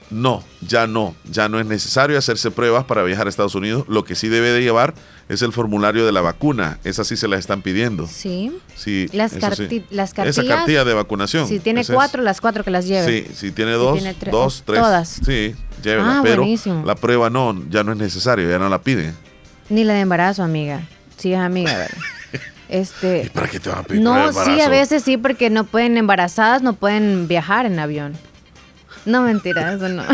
No, 0.09 0.43
ya 0.59 0.87
no, 0.87 1.15
ya 1.23 1.47
no 1.47 1.57
es 1.61 1.65
necesario 1.65 2.17
hacerse 2.17 2.51
pruebas 2.51 2.83
para 2.83 3.01
viajar 3.01 3.27
a 3.27 3.29
Estados 3.29 3.55
Unidos. 3.55 3.85
Lo 3.87 4.03
que 4.03 4.15
sí 4.15 4.27
debe 4.27 4.49
de 4.49 4.61
llevar 4.61 4.93
es 5.29 5.41
el 5.41 5.53
formulario 5.53 6.05
de 6.05 6.11
la 6.11 6.19
vacuna. 6.19 6.79
Esa 6.83 7.05
sí 7.05 7.15
se 7.15 7.29
la 7.29 7.37
están 7.37 7.61
pidiendo. 7.61 8.07
Sí. 8.07 8.51
Sí, 8.75 9.07
Las, 9.13 9.31
eso 9.31 9.55
sí. 9.55 9.63
carti- 9.63 9.83
las 9.89 10.09
Esa 10.09 10.15
cartillas. 10.25 10.45
cartilla 10.57 10.83
de 10.83 10.93
vacunación. 10.95 11.47
Si 11.47 11.59
tiene 11.61 11.79
es. 11.81 11.89
cuatro, 11.89 12.21
las 12.23 12.41
cuatro 12.41 12.65
que 12.65 12.71
las 12.71 12.87
lleve. 12.87 13.07
Sí, 13.25 13.33
si 13.33 13.51
tiene 13.53 13.71
Si 13.71 13.77
dos, 13.77 13.93
tiene 13.93 14.13
tres- 14.13 14.31
dos, 14.33 14.63
tres. 14.65 14.81
todas. 14.81 15.07
Sí, 15.25 15.55
llévela. 15.81 16.17
Ah, 16.17 16.21
pero 16.23 16.41
buenísimo. 16.41 16.83
la 16.85 16.95
prueba 16.95 17.29
no, 17.29 17.57
ya 17.69 17.85
no 17.85 17.93
es 17.93 17.97
necesario, 17.97 18.49
ya 18.49 18.59
no 18.59 18.67
la 18.67 18.81
piden. 18.81 19.15
Ni 19.69 19.85
la 19.85 19.93
de 19.93 20.01
embarazo, 20.01 20.43
amiga. 20.43 20.81
Sí, 21.15 21.31
es 21.31 21.39
amiga, 21.39 21.71
¿verdad? 21.77 21.97
Este. 22.71 23.29
¿Para 23.33 23.47
qué 23.47 23.59
te 23.59 23.69
van 23.69 23.79
a 23.79 23.83
pedir 23.83 24.01
No, 24.01 24.31
sí, 24.31 24.61
a 24.61 24.69
veces 24.69 25.03
sí, 25.03 25.17
porque 25.17 25.49
no 25.49 25.65
pueden, 25.65 25.97
embarazadas 25.97 26.61
no 26.63 26.73
pueden 26.73 27.27
viajar 27.27 27.65
en 27.65 27.77
avión. 27.79 28.13
No, 29.05 29.21
mentira, 29.23 29.73
eso 29.73 29.89
no. 29.89 30.03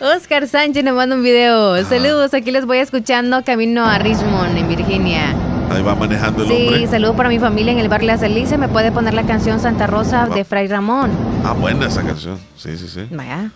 Oscar 0.00 0.46
Sánchez 0.48 0.84
nos 0.84 0.94
manda 0.94 1.14
un 1.16 1.22
video. 1.22 1.82
Saludos, 1.84 2.34
aquí 2.34 2.50
les 2.50 2.66
voy 2.66 2.78
escuchando 2.78 3.42
camino 3.44 3.84
a 3.86 3.98
Richmond, 3.98 4.58
en 4.58 4.68
Virginia. 4.68 5.34
Ahí 5.70 5.82
va 5.82 5.94
manejando 5.94 6.42
el 6.42 6.48
Sí, 6.48 6.66
hombre. 6.68 6.86
saludos 6.88 7.16
para 7.16 7.28
mi 7.30 7.38
familia 7.38 7.72
en 7.72 7.78
el 7.78 7.88
barrio 7.88 8.08
Las 8.08 8.20
Delicias. 8.20 8.58
¿Me 8.58 8.68
puede 8.68 8.92
poner 8.92 9.14
la 9.14 9.22
canción 9.24 9.60
Santa 9.60 9.86
Rosa 9.86 10.26
de 10.26 10.44
Fray 10.44 10.66
Ramón? 10.68 11.10
Ah, 11.44 11.52
buena 11.52 11.86
esa 11.86 12.02
canción. 12.02 12.38
Sí, 12.56 12.76
sí, 12.76 12.86
sí. 12.88 13.06
Vaya. 13.10 13.50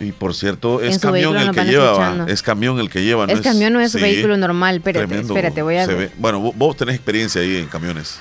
Y 0.00 0.12
por 0.12 0.32
cierto, 0.34 0.80
es 0.80 0.98
camión 1.00 1.36
el 1.36 1.50
que 1.50 1.64
lleva. 1.64 1.86
escuchando. 1.90 2.26
Es 2.28 2.42
camión 2.42 2.78
el 2.78 2.88
que 2.88 3.02
lleva. 3.02 3.24
Es 3.26 3.40
camión, 3.40 3.72
no 3.72 3.80
es 3.80 3.92
sí, 3.92 4.00
vehículo 4.00 4.36
normal. 4.36 4.76
Espérate, 4.76 5.06
tremendo. 5.08 5.34
espérate, 5.34 5.62
voy 5.62 5.76
a 5.76 5.86
ve- 5.86 6.10
Bueno, 6.18 6.38
vos, 6.54 6.76
tenés 6.76 6.94
experiencia 6.94 7.40
ahí 7.40 7.56
en 7.56 7.66
camiones. 7.66 8.20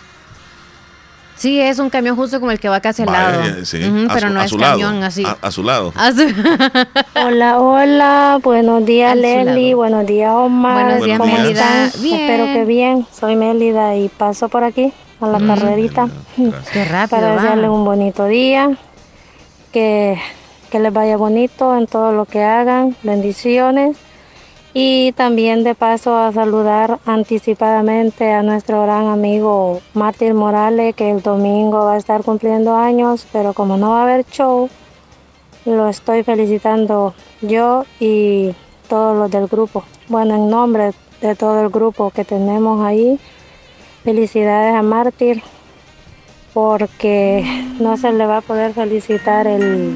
Sí, 1.35 1.61
es 1.61 1.77
un 1.77 1.91
camión 1.91 2.15
justo 2.15 2.39
como 2.39 2.51
el 2.51 2.59
que 2.59 2.67
va 2.67 2.79
casi 2.79 3.03
al 3.03 3.09
Vaya, 3.09 3.29
lado. 3.37 3.63
sí. 3.65 3.77
A 4.09 4.13
pero 4.15 4.27
su- 4.29 4.33
no 4.33 4.41
es 4.41 4.51
lado. 4.53 4.71
camión 4.79 5.03
así. 5.03 5.23
A, 5.23 5.37
a 5.39 5.51
su 5.51 5.61
lado. 5.61 5.93
A 5.95 6.11
su- 6.11 6.25
Hola, 7.27 7.59
hola, 7.59 8.39
buenos 8.41 8.83
días 8.83 9.15
lado. 9.15 9.75
buenos 9.77 10.07
días 10.07 10.31
Omar. 10.33 10.83
Buenos 10.85 11.03
días, 11.05 11.19
¿Cómo 11.19 11.37
Mélida. 11.37 11.85
están? 11.85 12.01
Bien. 12.01 12.19
Espero 12.21 12.45
que 12.53 12.65
bien. 12.65 13.05
Soy 13.13 13.35
Mélida 13.35 13.95
y 13.95 14.09
paso 14.09 14.49
por 14.49 14.63
aquí 14.63 14.91
a 15.21 15.27
la 15.27 15.37
Mm. 15.37 15.47
carrerita 15.47 16.07
Qué 16.73 16.85
rápido 16.85 17.09
para 17.21 17.35
va. 17.35 17.41
desearles 17.41 17.69
un 17.69 17.85
bonito 17.85 18.25
día, 18.25 18.71
que, 19.71 20.17
que 20.67 20.79
les 20.79 20.93
vaya 20.93 21.17
bonito 21.17 21.75
en 21.77 21.87
todo 21.87 22.11
lo 22.11 22.25
que 22.25 22.43
hagan, 22.43 22.95
bendiciones. 23.03 23.97
Y 24.73 25.13
también 25.13 25.63
de 25.63 25.73
paso 25.73 26.15
a 26.15 26.31
saludar 26.31 26.99
anticipadamente 27.05 28.31
a 28.31 28.43
nuestro 28.43 28.83
gran 28.83 29.07
amigo 29.07 29.81
Martín 29.93 30.35
Morales, 30.35 30.95
que 30.95 31.09
el 31.09 31.23
domingo 31.23 31.85
va 31.85 31.93
a 31.93 31.97
estar 31.97 32.23
cumpliendo 32.23 32.75
años, 32.75 33.25
pero 33.31 33.53
como 33.53 33.77
no 33.77 33.91
va 33.91 34.01
a 34.01 34.03
haber 34.03 34.25
show, 34.25 34.69
lo 35.65 35.89
estoy 35.89 36.23
felicitando 36.23 37.13
yo 37.41 37.85
y 37.99 38.53
todos 38.87 39.17
los 39.17 39.31
del 39.31 39.47
grupo. 39.47 39.83
Bueno, 40.09 40.35
en 40.35 40.49
nombre 40.49 40.91
de 41.21 41.35
todo 41.35 41.61
el 41.61 41.69
grupo 41.69 42.11
que 42.11 42.23
tenemos 42.23 42.85
ahí, 42.85 43.19
felicidades 44.03 44.75
a 44.75 44.83
Mártir 44.83 45.41
porque 46.53 47.43
no 47.79 47.97
se 47.97 48.11
le 48.11 48.25
va 48.25 48.37
a 48.37 48.41
poder 48.41 48.73
felicitar 48.73 49.47
el, 49.47 49.95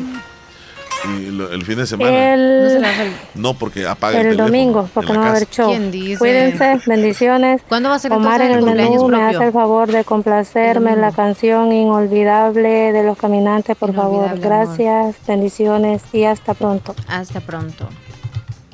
Y 1.04 1.32
lo- 1.32 1.52
el 1.52 1.66
fin 1.66 1.78
de 1.78 1.88
semana. 1.88 2.34
el, 2.34 2.86
No, 3.36 3.54
porque 3.56 3.88
apaga 3.88 4.20
el, 4.22 4.28
el 4.28 4.38
domingo, 4.38 4.89
porque 4.93 5.14
no 5.14 5.20
va 5.22 5.28
a 5.28 5.30
haber 5.32 5.49
show. 5.49 5.70
¿Quién 5.70 5.91
dice? 5.91 6.18
Cuídense, 6.20 6.80
bendiciones. 6.86 7.62
¿Cuándo 7.68 7.89
va 7.89 7.95
a 7.95 7.99
ser 7.99 8.12
Omar 8.14 8.41
en 8.41 8.52
el 8.52 8.64
menú 8.64 9.08
me 9.08 9.24
hace 9.24 9.45
el 9.47 9.52
favor 9.52 9.91
de 9.91 10.04
complacerme 10.04 10.95
la 10.95 11.12
canción 11.12 11.72
inolvidable 11.72 12.91
de 12.91 13.04
los 13.04 13.18
caminantes, 13.18 13.76
por 13.76 13.93
favor. 13.93 14.26
Amor. 14.26 14.39
Gracias, 14.39 15.16
bendiciones 15.28 16.02
y 16.14 16.26
hasta 16.26 16.54
pronto. 16.54 16.95
Hasta 17.08 17.39
pronto. 17.39 17.88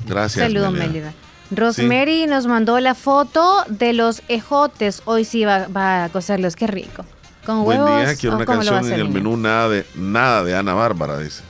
Gracias. 0.06 0.46
Saludos, 0.46 0.72
Mélida. 0.72 0.86
Mélida. 0.88 1.12
Rosemary 1.50 2.26
nos 2.26 2.46
mandó 2.46 2.78
la 2.80 2.94
foto 2.94 3.64
de 3.68 3.94
los 3.94 4.22
ejotes. 4.28 5.00
Hoy 5.06 5.24
sí 5.24 5.44
va, 5.44 5.66
va 5.68 6.04
a 6.04 6.08
cocerlos. 6.10 6.56
Qué 6.56 6.66
rico. 6.66 7.04
Con 7.46 7.64
Buen 7.64 7.84
día, 7.86 8.14
quiero 8.16 8.34
¿o 8.34 8.36
una 8.36 8.44
canción 8.44 8.84
en 8.92 9.00
el 9.00 9.08
menú, 9.08 9.36
nada 9.38 9.70
de, 9.70 9.86
nada 9.94 10.44
de 10.44 10.54
Ana 10.54 10.74
Bárbara, 10.74 11.18
dice. 11.18 11.42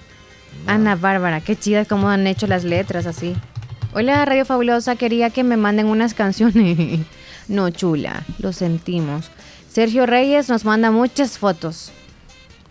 Ana 0.68 0.96
Bárbara, 0.96 1.40
qué 1.40 1.56
chida 1.56 1.84
cómo 1.84 2.10
han 2.10 2.26
hecho 2.26 2.46
las 2.46 2.62
letras 2.64 3.06
así. 3.06 3.34
Hola, 3.94 4.24
Radio 4.26 4.44
Fabulosa, 4.44 4.96
quería 4.96 5.30
que 5.30 5.42
me 5.42 5.56
manden 5.56 5.86
unas 5.86 6.14
canciones. 6.22 7.00
no, 7.48 7.70
chula, 7.70 8.22
lo 8.38 8.52
sentimos. 8.52 9.30
Sergio 9.70 10.06
Reyes 10.06 10.48
nos 10.48 10.64
manda 10.64 10.90
muchas 10.90 11.38
fotos. 11.38 11.90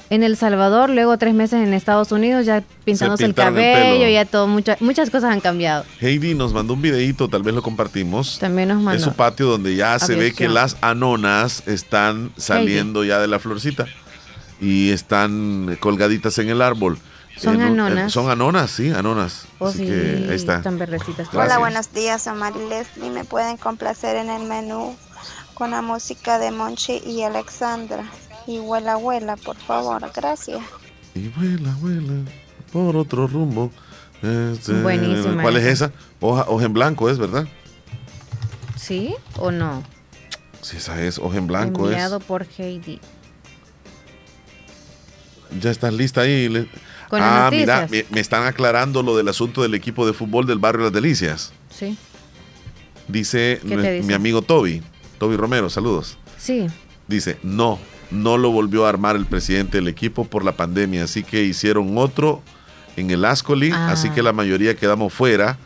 En 0.10 0.24
El 0.24 0.38
Salvador, 0.38 0.90
luego 0.90 1.18
tres 1.18 1.34
meses 1.34 1.62
en 1.68 1.74
Estados 1.74 2.14
Unidos, 2.14 2.46
ya 2.46 2.64
pintándose 2.86 3.26
el 3.26 3.32
el 3.32 3.36
cabello, 3.36 4.00
pelo. 4.00 4.10
ya 4.10 4.24
todo, 4.24 4.48
mucha- 4.48 4.78
muchas 4.80 5.10
cosas 5.10 5.34
han 5.34 5.42
cambiado. 5.42 5.84
Heidi 6.00 6.34
nos 6.34 6.54
mandó 6.54 6.76
un 6.76 6.82
videito, 6.82 7.28
tal 7.28 7.44
vez 7.44 7.54
lo 7.54 7.62
compartimos. 7.62 8.40
También 8.40 8.70
nos 8.70 8.78
Es 8.78 8.84
mandó. 8.86 9.04
su 9.04 9.14
patio 9.14 9.48
donde 9.48 9.76
ya 9.76 10.00
se 10.00 10.16
ve 10.16 10.32
que 10.34 10.48
las 10.48 10.78
anonas 10.80 11.64
están 11.68 12.32
saliendo 12.38 13.04
ya 13.04 13.20
de 13.20 13.28
la 13.28 13.40
florcita 13.40 13.86
y 14.62 14.92
están 14.92 15.76
colgaditas 15.82 16.38
en 16.38 16.50
el 16.50 16.62
árbol. 16.62 16.98
Son 17.38 17.56
En 17.62 17.72
un- 17.74 17.80
anonas. 17.80 18.12
son 18.12 18.30
anonas, 18.32 18.72
sí, 18.72 18.90
anonas. 18.90 19.46
Oh, 19.60 19.68
Así 19.68 19.80
sí, 19.80 19.86
que 19.86 20.28
ahí 20.30 20.36
está. 20.36 20.58
están 20.58 20.78
verdecitas. 20.80 21.28
Hola, 21.34 21.60
buenos 21.60 21.94
días, 21.94 22.26
Omar 22.28 22.54
y 22.56 22.68
Leslie. 22.68 23.10
¿Me 23.12 23.26
pueden 23.26 23.58
complacer 23.58 24.16
en 24.16 24.30
el 24.32 24.44
menú 24.44 24.96
con 25.54 25.72
la 25.72 25.82
música 25.84 26.40
de 26.40 26.52
Monchi 26.52 26.98
y 27.06 27.22
Alexandra? 27.24 28.04
Y 28.48 28.58
vuela, 28.60 28.96
vuela, 28.96 29.36
por 29.36 29.56
favor. 29.58 30.10
Gracias. 30.16 30.62
Y 31.14 31.28
vuela, 31.30 31.76
vuela 31.80 32.14
por 32.74 32.96
otro 32.96 33.28
rumbo. 33.28 33.72
Este, 34.24 34.74
Buenísima 34.82 35.44
¿Cuál 35.44 35.58
es 35.58 35.66
esa. 35.66 35.92
Hoja, 36.20 36.46
hoja 36.48 36.66
en 36.66 36.74
blanco 36.74 37.08
es, 37.10 37.20
¿verdad? 37.20 37.48
¿Sí 38.76 39.16
o 39.38 39.52
no? 39.52 39.84
Sí, 40.62 40.78
esa 40.78 41.00
es, 41.04 41.20
hoja 41.20 41.38
en 41.38 41.46
blanco 41.46 41.86
Enviado 41.88 42.20
por 42.20 42.48
Heidi. 42.58 43.00
es. 45.52 45.62
Ya 45.62 45.70
estás 45.72 45.94
lista 45.94 46.22
ahí. 46.22 46.68
Las 47.12 47.22
ah, 47.24 47.50
mira, 47.52 47.88
me, 47.90 48.06
me 48.10 48.20
están 48.20 48.46
aclarando 48.46 49.02
lo 49.04 49.16
del 49.18 49.28
asunto 49.30 49.62
del 49.62 49.74
equipo 49.76 50.06
de 50.06 50.14
fútbol 50.14 50.46
del 50.46 50.60
barrio 50.60 50.84
Las 50.84 50.94
Delicias. 50.94 51.54
Sí. 51.70 51.98
Dice, 53.08 53.62
mi 53.64 54.14
amigo 54.14 54.42
Toby, 54.42 54.82
Toby 55.18 55.38
Romero, 55.38 55.70
saludos. 55.70 56.18
Sí. 56.38 56.68
Dice, 57.08 57.38
no, 57.44 57.80
no 58.12 58.38
lo 58.38 58.52
volvió 58.52 58.86
a 58.86 58.90
armar 58.90 59.16
el 59.16 59.26
presidente 59.26 59.78
del 59.78 59.88
equipo 59.88 60.26
por 60.26 60.44
la 60.44 60.52
pandemia, 60.58 61.06
así 61.06 61.24
que 61.24 61.44
hicieron 61.44 61.98
otro 61.98 62.42
en 62.98 63.10
el 63.12 63.24
Ascoli, 63.24 63.72
Ah. 63.74 63.92
así 63.92 64.10
que 64.10 64.22
la 64.22 64.34
mayoría 64.34 64.76
quedamos 64.76 65.14
fuera, 65.14 65.58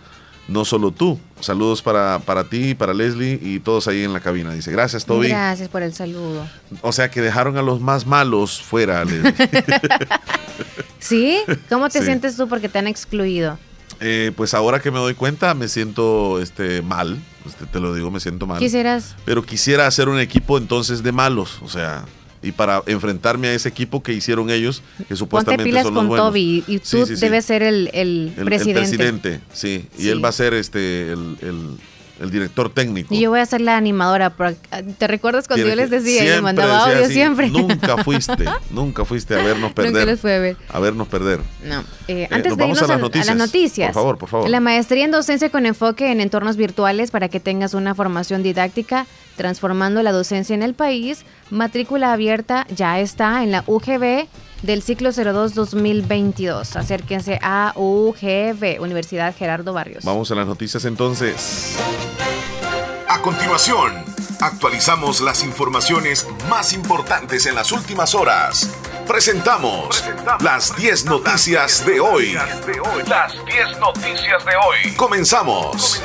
no 0.47 0.65
solo 0.65 0.91
tú. 0.91 1.19
Saludos 1.39 1.81
para, 1.81 2.19
para 2.19 2.43
ti, 2.43 2.75
para 2.75 2.93
Leslie 2.93 3.39
y 3.41 3.59
todos 3.59 3.87
ahí 3.87 4.03
en 4.03 4.13
la 4.13 4.19
cabina. 4.19 4.53
Dice, 4.53 4.71
gracias 4.71 5.05
Toby. 5.05 5.29
Gracias 5.29 5.69
por 5.69 5.81
el 5.83 5.93
saludo. 5.93 6.45
O 6.81 6.91
sea 6.91 7.09
que 7.09 7.21
dejaron 7.21 7.57
a 7.57 7.61
los 7.61 7.79
más 7.81 8.05
malos 8.05 8.61
fuera, 8.61 9.03
Leslie. 9.05 9.33
¿Sí? 10.99 11.39
¿Cómo 11.69 11.89
te 11.89 11.99
Sí. 11.99 12.05
sientes 12.05 12.35
tú 12.37 12.47
porque 12.47 12.69
te 12.69 12.79
han 12.79 12.87
excluido? 12.87 13.57
Eh, 13.99 14.31
pues 14.35 14.53
ahora 14.53 14.79
que 14.79 14.89
me 14.91 14.97
doy 14.99 15.13
cuenta 15.13 15.53
me 15.53 15.67
siento 15.67 16.41
este, 16.41 16.81
mal, 16.81 17.17
este, 17.45 17.65
te 17.67 17.79
lo 17.79 17.93
digo, 17.93 18.09
me 18.09 18.19
siento 18.19 18.47
mal. 18.47 18.57
Quisieras. 18.59 19.15
Pero 19.25 19.43
quisiera 19.43 19.85
hacer 19.87 20.09
un 20.09 20.19
equipo 20.19 20.57
entonces 20.57 21.03
de 21.03 21.11
malos, 21.11 21.59
o 21.63 21.69
sea, 21.69 22.05
y 22.41 22.51
para 22.51 22.81
enfrentarme 22.87 23.47
a 23.49 23.53
ese 23.53 23.69
equipo 23.69 24.01
que 24.01 24.13
hicieron 24.13 24.49
ellos, 24.49 24.81
que 25.07 25.15
supuestamente 25.15 25.63
Ponte 25.63 25.69
pilas 25.69 25.83
son 25.83 25.93
los 25.93 26.01
con 26.01 26.07
buenos. 26.09 26.27
Toby 26.27 26.63
y 26.67 26.79
tú 26.79 27.05
sí, 27.05 27.15
sí. 27.15 27.21
debes 27.21 27.45
ser 27.45 27.61
el, 27.63 27.89
el 27.93 28.33
El- 28.37 28.45
presidente. 28.45 28.79
El 28.81 28.87
presidente, 28.87 29.39
sí. 29.53 29.87
Y 29.97 30.07
él 30.09 30.23
va 30.23 30.29
a 30.29 30.33
ser 30.33 30.53
este 30.53 31.11
el, 31.11 31.37
el- 31.41 31.77
director 32.31 32.71
técnico. 32.71 33.15
Y 33.15 33.19
yo 33.21 33.31
voy 33.31 33.39
a 33.39 33.45
ser 33.47 33.61
la 33.61 33.77
animadora. 33.77 34.31
¿Te 34.99 35.07
recuerdas 35.07 35.47
cuando 35.47 35.67
yo 35.67 35.75
les 35.75 35.89
decía? 35.89 36.17
y 36.17 36.19
siempre 36.19 36.41
mandaba 36.43 36.73
decía 36.85 36.91
audio 36.93 37.05
así, 37.05 37.13
siempre. 37.15 37.49
Nunca 37.49 38.03
fuiste, 38.03 38.45
nunca 38.69 39.05
fuiste 39.05 39.33
a 39.33 39.43
vernos 39.43 39.71
perder. 39.73 39.91
Nunca 39.93 40.05
les 40.05 40.19
fue 40.19 40.35
a 40.35 40.39
ver. 40.39 40.57
A 40.69 40.79
vernos 40.79 41.07
perder. 41.07 41.39
No. 41.65 41.79
Eh, 42.07 42.23
Eh, 42.23 42.27
antes 42.29 42.55
de 42.55 42.61
vamos 42.61 42.77
irnos 42.77 42.89
a 42.91 42.93
las 42.93 43.01
noticias. 43.01 43.25
las 43.27 43.37
noticias. 43.37 43.87
Por 43.87 43.95
favor, 44.03 44.17
por 44.19 44.29
favor. 44.29 44.49
La 44.51 44.59
maestría 44.59 45.03
en 45.05 45.09
docencia 45.09 45.49
con 45.49 45.65
enfoque 45.65 46.11
en 46.11 46.21
entornos 46.21 46.57
virtuales 46.57 47.09
para 47.09 47.27
que 47.27 47.39
tengas 47.39 47.73
una 47.73 47.95
formación 47.95 48.43
didáctica 48.43 49.07
transformando 49.35 50.03
la 50.03 50.11
docencia 50.11 50.53
en 50.53 50.61
el 50.61 50.75
país. 50.75 51.23
Matrícula 51.51 52.13
abierta 52.13 52.65
ya 52.73 52.99
está 52.99 53.43
en 53.43 53.51
la 53.51 53.63
UGB 53.67 54.27
del 54.63 54.81
ciclo 54.81 55.09
02-2022. 55.09 56.77
Acérquense 56.77 57.39
a 57.41 57.73
UGB, 57.75 58.79
Universidad 58.79 59.35
Gerardo 59.35 59.73
Barrios. 59.73 60.05
Vamos 60.05 60.31
a 60.31 60.35
las 60.35 60.47
noticias 60.47 60.85
entonces. 60.85 61.77
A 63.07 63.21
continuación, 63.21 63.91
actualizamos 64.39 65.19
las 65.19 65.43
informaciones 65.43 66.25
más 66.49 66.73
importantes 66.73 67.45
en 67.45 67.55
las 67.55 67.73
últimas 67.73 68.15
horas. 68.15 68.73
Presentamos 69.05 70.05
las 70.39 70.73
10 70.77 71.05
noticias 71.05 71.85
de 71.85 71.99
hoy. 71.99 72.33
Las 73.07 73.33
10 73.45 73.79
noticias 73.79 74.45
de 74.45 74.55
hoy. 74.55 74.95
Comenzamos. 74.95 76.01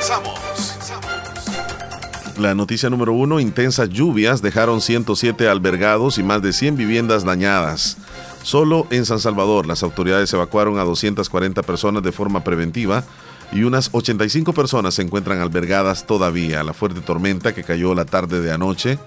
La 2.37 2.53
noticia 2.53 2.91
número 2.91 3.13
uno, 3.13 3.39
intensas 3.39 3.89
lluvias 3.89 4.43
dejaron 4.43 4.79
107 4.79 5.49
albergados 5.49 6.19
y 6.19 6.23
más 6.23 6.43
de 6.43 6.53
100 6.53 6.77
viviendas 6.77 7.25
dañadas. 7.25 7.97
Solo 8.43 8.85
en 8.91 9.07
San 9.07 9.19
Salvador 9.19 9.65
las 9.65 9.81
autoridades 9.81 10.31
evacuaron 10.33 10.77
a 10.77 10.83
240 10.83 11.63
personas 11.63 12.03
de 12.03 12.11
forma 12.11 12.43
preventiva 12.43 13.03
y 13.51 13.63
unas 13.63 13.89
85 13.91 14.53
personas 14.53 14.93
se 14.93 15.01
encuentran 15.01 15.39
albergadas 15.39 16.05
todavía. 16.05 16.63
La 16.63 16.73
fuerte 16.73 17.01
tormenta 17.01 17.55
que 17.55 17.63
cayó 17.63 17.95
la 17.95 18.05
tarde 18.05 18.39
de 18.39 18.51
anoche, 18.51 18.99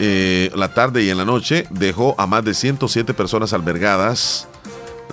eh, 0.00 0.50
la 0.56 0.74
tarde 0.74 1.04
y 1.04 1.10
en 1.10 1.18
la 1.18 1.24
noche, 1.24 1.68
dejó 1.70 2.16
a 2.18 2.26
más 2.26 2.44
de 2.44 2.54
107 2.54 3.14
personas 3.14 3.52
albergadas. 3.52 4.48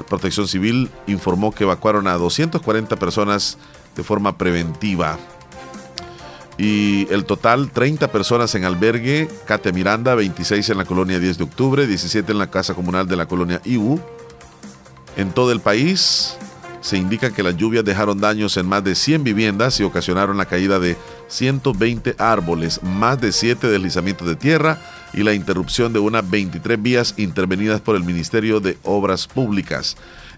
Protección 0.09 0.47
Civil 0.47 0.89
informó 1.05 1.51
que 1.51 1.65
evacuaron 1.65 2.07
a 2.07 2.13
240 2.13 2.95
personas 2.95 3.59
de 3.95 4.03
forma 4.03 4.39
preventiva. 4.39 5.19
Y 6.58 7.08
el 7.14 7.26
total, 7.26 7.70
30 7.72 8.12
personas 8.12 8.55
en 8.55 8.66
albergue, 8.66 9.30
Cate 9.45 9.72
Miranda, 9.72 10.16
26 10.16 10.70
en 10.70 10.78
la 10.78 10.86
colonia 10.86 11.20
10 11.20 11.38
de 11.38 11.43
octubre, 11.43 11.86
17 11.86 12.32
en 12.32 12.39
la 12.39 12.49
casa 12.49 12.74
comunal 12.74 13.08
de 13.08 13.16
la 13.16 13.28
colonia 13.28 13.62
Ibu. 13.64 13.99
En 15.18 15.32
todo 15.32 15.51
el 15.51 15.60
país 15.60 16.36
se 16.82 16.97
indica 16.97 17.32
que 17.32 17.43
las 17.43 17.58
lluvias 17.58 17.86
dejaron 17.86 18.20
daños 18.20 18.55
en 18.58 18.68
más 18.68 18.84
de 18.84 18.95
100 18.95 19.24
viviendas 19.24 19.80
y 19.80 19.84
ocasionaron 19.84 20.38
la 20.38 20.45
caída 20.45 20.80
de 20.80 20.95
120 21.28 22.16
árboles, 22.18 22.82
más 22.82 23.20
de 23.20 23.32
7 23.32 23.68
deslizamientos 23.68 24.28
de 24.28 24.36
tierra 24.36 24.80
y 25.14 25.24
la 25.24 25.34
interrupción 25.34 25.93
de 25.93 25.99
unas 25.99 26.28
23 26.30 26.82
vías 26.82 27.14
intervenidas 27.18 27.82
por 27.82 27.95
el 27.95 28.03
Ministerio 28.03 28.60
de 28.60 28.78
Obras 28.84 29.28
Públicas. 29.28 29.97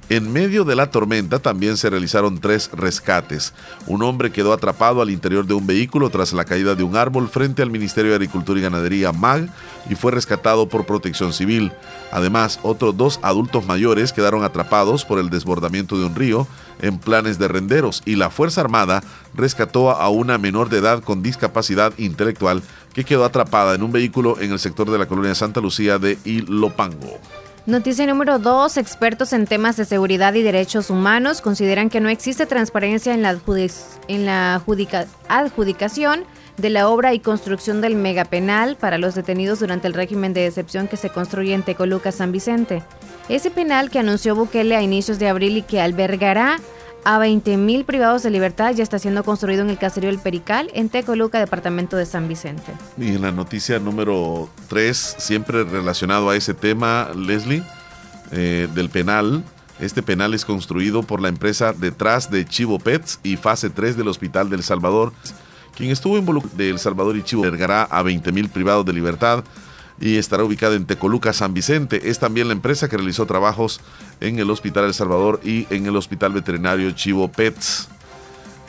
En 0.09 0.33
medio 0.33 0.63
de 0.63 0.75
la 0.75 0.89
tormenta 0.89 1.37
también 1.37 1.77
se 1.77 1.87
realizaron 1.87 2.39
tres 2.39 2.71
rescates. 2.73 3.53
Un 3.85 4.01
hombre 4.01 4.31
quedó 4.31 4.53
atrapado 4.53 5.03
al 5.03 5.11
interior 5.11 5.45
de 5.45 5.53
un 5.53 5.67
vehículo 5.67 6.09
tras 6.09 6.33
la 6.33 6.45
caída 6.45 6.73
de 6.73 6.81
un 6.81 6.97
árbol 6.97 7.29
frente 7.29 7.61
al 7.61 7.69
Ministerio 7.69 8.09
de 8.09 8.15
Agricultura 8.15 8.59
y 8.59 8.63
Ganadería 8.63 9.11
MAG 9.11 9.53
y 9.87 9.93
fue 9.93 10.11
rescatado 10.11 10.67
por 10.67 10.87
Protección 10.87 11.31
Civil. 11.31 11.71
Además, 12.11 12.59
otros 12.63 12.97
dos 12.97 13.19
adultos 13.21 13.67
mayores 13.67 14.11
quedaron 14.11 14.43
atrapados 14.43 15.05
por 15.05 15.19
el 15.19 15.29
desbordamiento 15.29 15.95
de 15.99 16.05
un 16.05 16.15
río 16.15 16.47
en 16.81 16.97
planes 16.97 17.37
de 17.37 17.47
renderos 17.47 18.01
y 18.03 18.15
la 18.15 18.31
Fuerza 18.31 18.61
Armada 18.61 19.03
rescató 19.35 19.91
a 19.91 20.09
una 20.09 20.39
menor 20.39 20.69
de 20.69 20.79
edad 20.79 21.03
con 21.03 21.21
discapacidad 21.21 21.93
intelectual 21.99 22.63
que 22.95 23.03
quedó 23.03 23.25
atrapada 23.25 23.75
en 23.75 23.83
un 23.83 23.91
vehículo 23.91 24.39
en 24.39 24.53
el 24.53 24.59
sector 24.59 24.89
de 24.89 24.97
la 24.97 25.05
colonia 25.05 25.35
Santa 25.35 25.61
Lucía 25.61 25.99
de 25.99 26.17
Ilopango. 26.25 27.19
Noticia 27.69 28.07
número 28.07 28.39
2. 28.39 28.77
Expertos 28.77 29.31
en 29.31 29.45
temas 29.45 29.77
de 29.77 29.85
seguridad 29.85 30.33
y 30.33 30.41
derechos 30.41 30.89
humanos 30.89 31.39
consideran 31.39 31.91
que 31.91 31.99
no 31.99 32.09
existe 32.09 32.47
transparencia 32.47 33.13
en 33.13 33.21
la, 33.21 34.59
adjudicación 35.27 36.23
de 36.57 36.69
la 36.71 36.89
obra 36.89 37.13
y 37.13 37.19
construcción 37.19 37.79
del 37.79 37.93
megapenal 37.93 38.75
para 38.75 38.97
los 38.97 39.13
detenidos 39.13 39.59
durante 39.59 39.85
el 39.85 39.93
régimen 39.93 40.33
de 40.33 40.47
excepción 40.47 40.87
que 40.87 40.97
se 40.97 41.11
construye 41.11 41.53
en 41.53 41.61
Tecoluca, 41.61 42.11
San 42.11 42.31
Vicente. 42.31 42.81
Ese 43.29 43.51
penal 43.51 43.91
que 43.91 43.99
anunció 43.99 44.33
Bukele 44.33 44.75
a 44.75 44.81
inicios 44.81 45.19
de 45.19 45.27
abril 45.27 45.57
y 45.57 45.61
que 45.61 45.79
albergará 45.79 46.57
a 47.03 47.19
20.000 47.19 47.85
privados 47.85 48.23
de 48.23 48.29
libertad 48.29 48.73
ya 48.73 48.83
está 48.83 48.99
siendo 48.99 49.23
construido 49.23 49.61
en 49.61 49.69
el 49.69 49.77
caserío 49.77 50.09
El 50.09 50.19
Perical, 50.19 50.69
en 50.73 50.89
Tecoluca, 50.89 51.39
departamento 51.39 51.97
de 51.97 52.05
San 52.05 52.27
Vicente. 52.27 52.73
Y 52.97 53.15
en 53.15 53.21
la 53.21 53.31
noticia 53.31 53.79
número 53.79 54.49
3, 54.67 55.15
siempre 55.17 55.63
relacionado 55.63 56.29
a 56.29 56.35
ese 56.35 56.53
tema, 56.53 57.09
Leslie, 57.15 57.63
eh, 58.31 58.67
del 58.73 58.89
penal. 58.89 59.43
Este 59.79 60.03
penal 60.03 60.33
es 60.33 60.45
construido 60.45 61.03
por 61.03 61.21
la 61.21 61.29
empresa 61.29 61.73
detrás 61.73 62.29
de 62.29 62.45
Chivo 62.45 62.79
Pets 62.79 63.19
y 63.23 63.37
fase 63.37 63.69
3 63.69 63.95
del 63.95 64.07
Hospital 64.07 64.49
del 64.49 64.61
Salvador. 64.61 65.13
Quien 65.75 65.91
estuvo 65.91 66.17
involucrado 66.17 66.57
de 66.57 66.69
El 66.69 66.79
Salvador 66.79 67.15
y 67.15 67.23
Chivo 67.23 67.43
albergará 67.45 67.83
a 67.83 68.03
20.000 68.03 68.49
privados 68.49 68.85
de 68.85 68.93
libertad 68.93 69.43
y 69.99 70.17
estará 70.17 70.43
ubicada 70.43 70.75
en 70.75 70.85
Tecoluca, 70.85 71.33
San 71.33 71.53
Vicente. 71.53 72.09
Es 72.09 72.19
también 72.19 72.47
la 72.47 72.53
empresa 72.53 72.87
que 72.87 72.97
realizó 72.97 73.25
trabajos 73.25 73.81
en 74.21 74.39
el 74.39 74.49
Hospital 74.49 74.85
El 74.85 74.93
Salvador 74.93 75.41
y 75.43 75.67
en 75.69 75.85
el 75.85 75.95
Hospital 75.95 76.33
Veterinario 76.33 76.91
Chivo 76.91 77.27
Pets. 77.27 77.89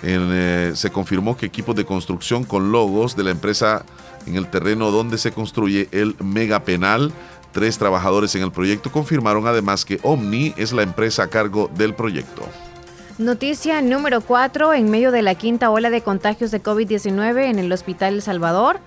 Eh, 0.03 0.73
se 0.75 0.91
confirmó 0.91 1.37
que 1.37 1.47
equipos 1.47 1.77
de 1.77 1.85
construcción 1.85 2.45
con 2.45 2.73
logos 2.73 3.17
de 3.17 3.25
la 3.25 3.31
empresa 3.31 3.85
en 4.27 4.37
el 4.37 4.49
terreno 4.49 4.91
donde 4.91 5.19
se 5.19 5.33
construye 5.33 5.89
el 5.93 6.17
megapenal. 6.23 7.13
Tres 7.53 7.79
trabajadores 7.79 8.35
en 8.35 8.43
el 8.43 8.53
proyecto 8.53 8.91
confirmaron 8.91 9.47
además 9.47 9.85
que 9.85 9.99
Omni 10.03 10.55
es 10.57 10.73
la 10.73 10.83
empresa 10.83 11.25
a 11.25 11.27
cargo 11.27 11.71
del 11.77 11.95
proyecto. 11.95 12.43
Noticia 13.19 13.83
número 13.83 14.23
4. 14.23 14.73
En 14.73 14.91
medio 14.91 15.11
de 15.11 15.21
la 15.21 15.35
quinta 15.35 15.69
ola 15.71 15.91
de 15.91 16.01
contagios 16.01 16.51
de 16.51 16.63
COVID-19 16.63 17.51
en 17.51 17.59
el 17.59 17.71
Hospital 17.71 18.15
El 18.15 18.23
Salvador, 18.23 18.81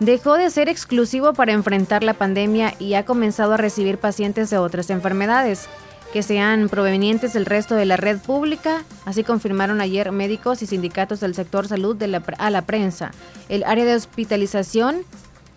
dejó 0.00 0.36
de 0.36 0.50
ser 0.50 0.68
exclusivo 0.68 1.34
para 1.34 1.52
enfrentar 1.52 2.02
la 2.02 2.14
pandemia 2.14 2.74
y 2.78 2.94
ha 2.94 3.04
comenzado 3.04 3.52
a 3.52 3.58
recibir 3.58 3.98
pacientes 3.98 4.50
de 4.50 4.58
otras 4.58 4.90
enfermedades 4.90 5.68
que 6.12 6.22
sean 6.22 6.68
provenientes 6.68 7.34
del 7.34 7.46
resto 7.46 7.76
de 7.76 7.84
la 7.84 7.96
red 7.96 8.18
pública, 8.18 8.82
así 9.04 9.22
confirmaron 9.22 9.80
ayer 9.80 10.10
médicos 10.10 10.60
y 10.62 10.66
sindicatos 10.66 11.20
del 11.20 11.34
sector 11.34 11.68
salud 11.68 11.94
de 11.94 12.08
la, 12.08 12.22
a 12.38 12.50
la 12.50 12.62
prensa. 12.62 13.12
El 13.48 13.62
área 13.62 13.84
de 13.84 13.94
hospitalización 13.94 15.02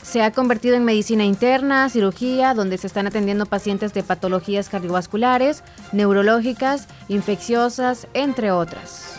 se 0.03 0.21
ha 0.21 0.31
convertido 0.31 0.75
en 0.75 0.85
medicina 0.85 1.23
interna, 1.23 1.89
cirugía, 1.89 2.53
donde 2.53 2.77
se 2.77 2.87
están 2.87 3.07
atendiendo 3.07 3.45
pacientes 3.45 3.93
de 3.93 4.03
patologías 4.03 4.69
cardiovasculares, 4.69 5.63
neurológicas, 5.91 6.87
infecciosas, 7.07 8.07
entre 8.13 8.51
otras. 8.51 9.15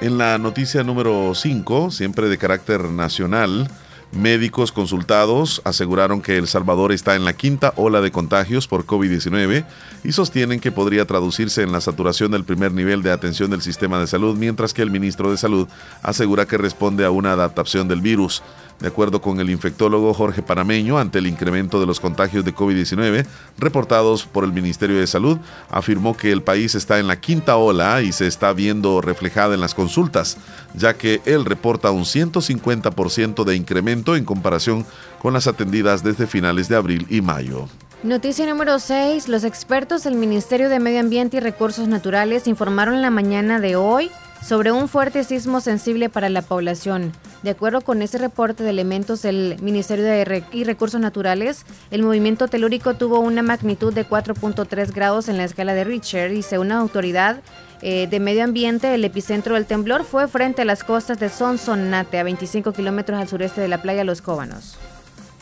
En 0.00 0.18
la 0.18 0.36
noticia 0.36 0.82
número 0.82 1.34
5, 1.34 1.90
siempre 1.90 2.28
de 2.28 2.36
carácter 2.36 2.84
nacional, 2.84 3.70
médicos 4.16 4.72
consultados 4.72 5.60
aseguraron 5.64 6.20
que 6.20 6.36
El 6.36 6.46
Salvador 6.46 6.92
está 6.92 7.16
en 7.16 7.24
la 7.24 7.34
quinta 7.34 7.72
ola 7.76 8.00
de 8.00 8.10
contagios 8.10 8.68
por 8.68 8.86
COVID-19 8.86 9.64
y 10.04 10.12
sostienen 10.12 10.60
que 10.60 10.72
podría 10.72 11.04
traducirse 11.04 11.62
en 11.62 11.72
la 11.72 11.80
saturación 11.80 12.30
del 12.30 12.44
primer 12.44 12.72
nivel 12.72 13.02
de 13.02 13.12
atención 13.12 13.50
del 13.50 13.62
sistema 13.62 13.98
de 13.98 14.06
salud, 14.06 14.36
mientras 14.36 14.74
que 14.74 14.82
el 14.82 14.90
ministro 14.90 15.30
de 15.30 15.36
Salud 15.36 15.68
asegura 16.02 16.46
que 16.46 16.58
responde 16.58 17.04
a 17.04 17.10
una 17.10 17.32
adaptación 17.32 17.88
del 17.88 18.00
virus. 18.00 18.42
De 18.80 18.88
acuerdo 18.88 19.22
con 19.22 19.40
el 19.40 19.48
infectólogo 19.48 20.12
Jorge 20.12 20.42
Parameño, 20.42 20.98
ante 20.98 21.18
el 21.18 21.26
incremento 21.26 21.80
de 21.80 21.86
los 21.86 21.98
contagios 21.98 22.44
de 22.44 22.54
COVID-19 22.54 23.26
reportados 23.58 24.26
por 24.26 24.44
el 24.44 24.52
Ministerio 24.52 24.98
de 24.98 25.06
Salud, 25.06 25.38
afirmó 25.70 26.14
que 26.14 26.30
el 26.30 26.42
país 26.42 26.74
está 26.74 26.98
en 26.98 27.06
la 27.06 27.18
quinta 27.18 27.56
ola 27.56 28.02
y 28.02 28.12
se 28.12 28.26
está 28.26 28.52
viendo 28.52 29.00
reflejada 29.00 29.54
en 29.54 29.62
las 29.62 29.74
consultas, 29.74 30.36
ya 30.74 30.94
que 30.94 31.22
él 31.24 31.46
reporta 31.46 31.90
un 31.90 32.04
150% 32.04 33.44
de 33.44 33.56
incremento 33.56 34.14
en 34.14 34.26
comparación 34.26 34.84
con 35.22 35.32
las 35.32 35.46
atendidas 35.46 36.04
desde 36.04 36.26
finales 36.26 36.68
de 36.68 36.76
abril 36.76 37.06
y 37.08 37.22
mayo. 37.22 37.68
Noticia 38.02 38.46
número 38.46 38.78
6. 38.78 39.26
Los 39.28 39.42
expertos 39.42 40.04
del 40.04 40.16
Ministerio 40.16 40.68
de 40.68 40.80
Medio 40.80 41.00
Ambiente 41.00 41.38
y 41.38 41.40
Recursos 41.40 41.88
Naturales 41.88 42.46
informaron 42.46 43.00
la 43.00 43.10
mañana 43.10 43.58
de 43.58 43.76
hoy 43.76 44.10
sobre 44.42 44.72
un 44.72 44.88
fuerte 44.88 45.24
sismo 45.24 45.60
sensible 45.60 46.08
para 46.08 46.28
la 46.28 46.42
población. 46.42 47.12
De 47.42 47.50
acuerdo 47.50 47.80
con 47.80 48.02
ese 48.02 48.18
reporte 48.18 48.64
de 48.64 48.70
elementos 48.70 49.22
del 49.22 49.56
Ministerio 49.60 50.04
de 50.04 50.24
Recursos 50.64 51.00
Naturales, 51.00 51.64
el 51.90 52.02
movimiento 52.02 52.48
telúrico 52.48 52.94
tuvo 52.94 53.20
una 53.20 53.42
magnitud 53.42 53.92
de 53.92 54.06
4.3 54.06 54.92
grados 54.92 55.28
en 55.28 55.36
la 55.36 55.44
escala 55.44 55.74
de 55.74 55.84
Richter 55.84 56.32
y 56.32 56.42
según 56.42 56.66
una 56.66 56.78
autoridad 56.78 57.42
eh, 57.82 58.06
de 58.10 58.20
medio 58.20 58.42
ambiente, 58.42 58.94
el 58.94 59.04
epicentro 59.04 59.54
del 59.54 59.66
temblor 59.66 60.04
fue 60.04 60.28
frente 60.28 60.62
a 60.62 60.64
las 60.64 60.82
costas 60.82 61.20
de 61.20 61.28
Sonsonate, 61.28 62.18
a 62.18 62.24
25 62.24 62.72
kilómetros 62.72 63.20
al 63.20 63.28
sureste 63.28 63.60
de 63.60 63.68
la 63.68 63.82
playa 63.82 64.02
Los 64.02 64.22
Cóbanos. 64.22 64.76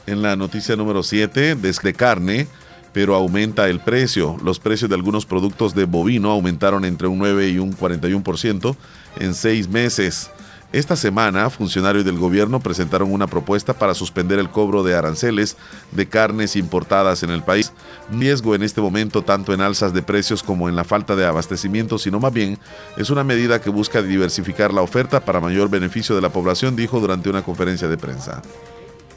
En 0.07 0.20
la 0.20 0.36
noticia 0.36 0.76
número 0.76 1.03
7, 1.03 1.55
desde 1.55 1.95
carne, 1.95 2.49
pero 2.95 3.14
aumenta 3.14 3.68
el 3.68 3.80
precio. 3.80 4.38
Los 4.42 4.59
precios 4.59 4.88
de 4.88 4.95
algunos 4.95 5.26
productos 5.26 5.74
de 5.74 5.84
bovino 5.84 6.30
aumentaron 6.30 6.86
entre 6.86 7.09
un 7.09 7.18
9 7.18 7.51
y 7.51 7.59
un 7.59 7.76
41% 7.76 8.76
en 9.18 9.34
seis 9.34 9.68
meses. 9.68 10.30
Esta 10.72 10.97
semana, 10.97 11.51
funcionarios 11.51 12.05
del 12.05 12.18
gobierno 12.18 12.59
presentaron 12.59 13.12
una 13.12 13.28
propuesta 13.28 13.74
para 13.74 13.95
suspender 13.95 14.38
el 14.38 14.51
cobro 14.51 14.82
de 14.82 14.95
aranceles 14.95 15.57
de 15.92 16.09
carnes 16.09 16.57
importadas 16.57 17.22
en 17.22 17.30
el 17.30 17.42
país. 17.42 17.72
Riesgo 18.11 18.55
en 18.57 18.62
este 18.62 18.80
momento 18.80 19.22
tanto 19.22 19.53
en 19.53 19.61
alzas 19.61 19.92
de 19.92 20.03
precios 20.03 20.42
como 20.42 20.68
en 20.68 20.74
la 20.74 20.82
falta 20.82 21.14
de 21.14 21.26
abastecimiento, 21.26 21.99
sino 21.99 22.18
más 22.18 22.32
bien 22.32 22.59
es 22.97 23.11
una 23.11 23.22
medida 23.22 23.61
que 23.61 23.70
busca 23.70 24.03
diversificar 24.03 24.72
la 24.72 24.82
oferta 24.82 25.24
para 25.24 25.40
mayor 25.40 25.68
beneficio 25.68 26.16
de 26.16 26.22
la 26.22 26.30
población, 26.30 26.74
dijo 26.74 26.99
durante 26.99 27.30
una 27.30 27.42
conferencia 27.42 27.86
de 27.86 27.97
prensa. 27.97 28.42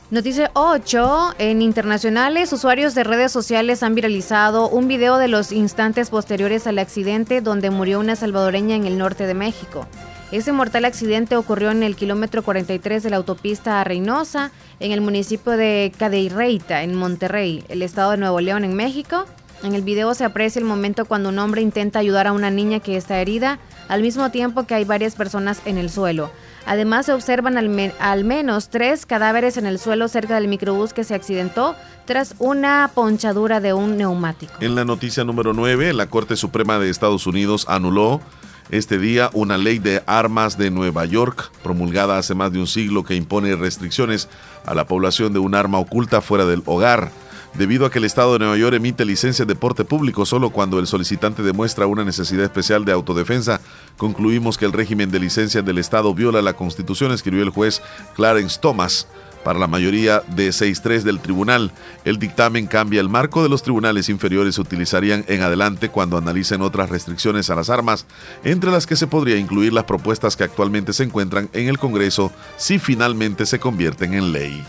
Noticia 0.10 0.52
8. 0.54 1.36
En 1.38 1.62
internacionales, 1.62 2.54
usuarios 2.54 2.96
de 2.96 3.04
redes 3.04 3.30
sociales 3.30 3.84
han 3.84 3.94
viralizado 3.94 4.70
un 4.70 4.88
video 4.88 5.18
de 5.18 5.28
los 5.28 5.52
instantes 5.52 6.12
posteriores 6.12 6.66
al 6.66 6.80
accidente 6.80 7.42
donde 7.42 7.72
murió 7.72 8.00
una 8.00 8.16
salvadoreña 8.16 8.78
en 8.78 8.86
el 8.86 8.98
norte 8.98 9.28
de 9.28 9.34
México. 9.34 9.86
Ese 10.32 10.54
mortal 10.54 10.86
accidente 10.86 11.36
ocurrió 11.36 11.72
en 11.72 11.84
el 11.84 11.98
kilómetro 11.98 12.42
43 12.42 13.04
de 13.04 13.10
la 13.10 13.18
autopista 13.18 13.82
a 13.82 13.84
Reynosa, 13.84 14.52
en 14.80 14.94
el 14.94 15.02
municipio 15.02 15.58
de 15.58 15.92
Cadereyta, 15.98 16.84
en 16.84 16.96
Monterrey, 16.96 17.66
el 17.68 17.82
estado 17.82 18.12
de 18.12 18.18
Nuevo 18.18 18.40
León, 18.40 18.64
en 18.64 18.76
México. 18.76 19.26
En 19.62 19.76
el 19.76 19.82
video 19.82 20.14
se 20.14 20.24
aprecia 20.24 20.60
el 20.60 20.66
momento 20.66 21.04
cuando 21.04 21.28
un 21.30 21.40
hombre 21.40 21.62
intenta 21.62 22.00
ayudar 22.00 22.28
a 22.28 22.32
una 22.32 22.50
niña 22.50 22.80
que 22.80 22.96
está 22.96 23.20
herida, 23.20 23.60
al 23.90 24.04
mismo 24.04 24.32
tiempo 24.32 24.64
que 24.64 24.76
hay 24.76 24.86
varias 24.86 25.16
personas 25.16 25.62
en 25.66 25.78
el 25.78 25.90
suelo. 25.90 26.32
Además, 26.68 27.06
se 27.06 27.14
observan 27.14 27.58
al, 27.58 28.24
menos 28.26 28.70
tres 28.70 29.06
cadáveres 29.06 29.56
en 29.56 29.66
el 29.66 29.80
suelo 29.80 30.10
cerca 30.10 30.36
del 30.36 30.50
microbús 30.50 30.92
que 30.92 31.06
se 31.06 31.16
accidentó 31.16 31.76
tras 32.06 32.36
una 32.40 32.92
ponchadura 32.94 33.62
de 33.62 33.72
un 33.72 33.98
neumático. 33.98 34.54
En 34.60 34.76
la 34.76 34.84
noticia 34.84 35.24
número 35.24 35.54
9, 35.54 35.94
la 35.94 36.08
Corte 36.08 36.36
Suprema 36.36 36.78
de 36.78 36.90
Estados 36.90 37.26
Unidos 37.26 37.66
anuló 37.70 38.20
este 38.70 39.00
día 39.00 39.30
una 39.32 39.58
ley 39.58 39.80
de 39.80 40.04
armas 40.08 40.58
de 40.58 40.70
Nueva 40.70 41.06
York, 41.06 41.52
promulgada 41.64 42.18
hace 42.18 42.36
más 42.36 42.52
de 42.52 42.60
un 42.60 42.68
siglo, 42.68 43.06
que 43.06 43.16
impone 43.16 43.56
restricciones 43.56 44.28
a 44.66 44.76
la 44.76 44.86
población 44.88 45.32
de 45.32 45.40
un 45.40 45.56
arma 45.56 45.80
oculta 45.80 46.20
fuera 46.20 46.46
del 46.46 46.64
hogar 46.66 47.12
debido 47.54 47.86
a 47.86 47.92
que 47.92 48.00
el 48.00 48.06
Estado 48.06 48.34
de 48.34 48.40
Nueva 48.40 48.58
York 48.58 48.76
emite 48.76 49.06
licencias 49.06 49.48
de 49.48 49.56
porte 49.56 49.84
público 49.84 50.26
solo 50.26 50.50
cuando 50.50 50.80
el 50.80 50.88
solicitante 50.88 51.44
demuestra 51.44 51.88
una 51.88 52.04
necesidad 52.04 52.46
especial 52.46 52.86
de 52.86 52.92
autodefensa, 52.92 53.62
concluimos 53.98 54.58
que 54.58 54.66
el 54.66 54.74
régimen 54.74 55.12
de 55.12 55.20
licencias 55.20 55.66
del 55.66 55.78
Estado 55.78 56.14
viola 56.14 56.42
la 56.42 56.54
Constitución, 56.54 57.12
escribió 57.12 57.44
el 57.44 57.50
juez 57.50 57.82
Clarence 58.16 58.60
Thomas. 58.62 59.08
Para 59.44 59.60
la 59.60 59.68
mayoría 59.68 60.24
de 60.36 60.50
6-3 60.50 61.04
del 61.04 61.22
tribunal, 61.22 61.72
el 62.04 62.20
dictamen 62.20 62.68
cambia 62.68 63.00
el 63.00 63.08
marco 63.08 63.44
de 63.44 63.48
los 63.48 63.64
tribunales 63.64 64.10
inferiores 64.10 64.56
se 64.56 64.62
utilizarían 64.62 65.24
en 65.30 65.42
adelante 65.42 65.88
cuando 65.88 66.18
analicen 66.18 66.62
otras 66.62 66.90
restricciones 66.90 67.50
a 67.50 67.56
las 67.56 67.70
armas, 67.70 68.06
entre 68.44 68.72
las 68.72 68.86
que 68.86 68.98
se 68.98 69.08
podría 69.08 69.38
incluir 69.38 69.72
las 69.72 69.86
propuestas 69.86 70.36
que 70.36 70.44
actualmente 70.44 70.92
se 70.92 71.04
encuentran 71.04 71.50
en 71.54 71.70
el 71.70 71.78
Congreso 71.78 72.30
si 72.58 72.78
finalmente 72.78 73.46
se 73.46 73.58
convierten 73.58 74.16
en 74.16 74.34
ley. 74.34 74.66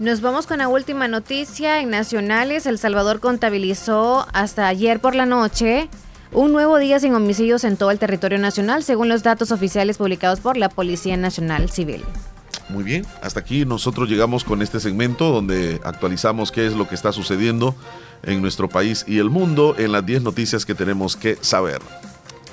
Nos 0.00 0.22
vamos 0.22 0.46
con 0.46 0.56
la 0.56 0.68
última 0.68 1.08
noticia. 1.08 1.82
En 1.82 1.90
Nacionales, 1.90 2.64
El 2.64 2.78
Salvador 2.78 3.20
contabilizó 3.20 4.26
hasta 4.32 4.66
ayer 4.66 4.98
por 4.98 5.14
la 5.14 5.26
noche 5.26 5.90
un 6.32 6.52
nuevo 6.52 6.78
día 6.78 6.98
sin 6.98 7.14
homicidios 7.14 7.64
en 7.64 7.76
todo 7.76 7.90
el 7.90 7.98
territorio 7.98 8.38
nacional, 8.38 8.82
según 8.82 9.10
los 9.10 9.22
datos 9.22 9.52
oficiales 9.52 9.98
publicados 9.98 10.40
por 10.40 10.56
la 10.56 10.70
Policía 10.70 11.18
Nacional 11.18 11.68
Civil. 11.68 12.02
Muy 12.70 12.82
bien, 12.82 13.04
hasta 13.20 13.40
aquí 13.40 13.66
nosotros 13.66 14.08
llegamos 14.08 14.42
con 14.42 14.62
este 14.62 14.80
segmento 14.80 15.30
donde 15.32 15.82
actualizamos 15.84 16.50
qué 16.50 16.66
es 16.66 16.72
lo 16.72 16.88
que 16.88 16.94
está 16.94 17.12
sucediendo 17.12 17.74
en 18.22 18.40
nuestro 18.40 18.70
país 18.70 19.04
y 19.06 19.18
el 19.18 19.28
mundo 19.28 19.74
en 19.76 19.92
las 19.92 20.06
10 20.06 20.22
noticias 20.22 20.64
que 20.64 20.74
tenemos 20.74 21.14
que 21.14 21.36
saber. 21.42 21.82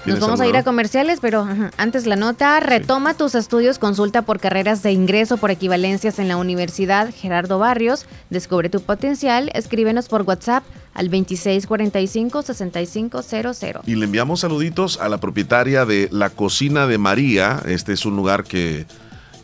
Nos 0.07 0.19
vamos 0.19 0.39
a 0.39 0.47
ir 0.47 0.55
a 0.55 0.63
comerciales, 0.63 1.19
pero 1.21 1.45
antes 1.77 2.05
la 2.05 2.15
nota, 2.15 2.59
retoma 2.59 3.13
tus 3.13 3.35
estudios, 3.35 3.77
consulta 3.77 4.21
por 4.21 4.39
carreras 4.39 4.81
de 4.81 4.93
ingreso 4.93 5.35
por 5.37 5.51
equivalencias 5.51 6.17
en 6.19 6.29
la 6.29 6.37
Universidad 6.37 7.13
Gerardo 7.13 7.59
Barrios, 7.59 8.05
descubre 8.29 8.69
tu 8.69 8.79
potencial, 8.81 9.51
escríbenos 9.53 10.07
por 10.07 10.21
WhatsApp 10.21 10.63
al 10.93 11.11
2645-6500. 11.11 13.81
Y 13.85 13.95
le 13.95 14.05
enviamos 14.05 14.39
saluditos 14.39 14.97
a 14.99 15.09
la 15.09 15.17
propietaria 15.19 15.83
de 15.85 16.07
La 16.11 16.29
Cocina 16.29 16.87
de 16.87 16.97
María, 16.97 17.61
este 17.65 17.91
es 17.93 18.05
un 18.05 18.15
lugar 18.15 18.43
que... 18.43 18.85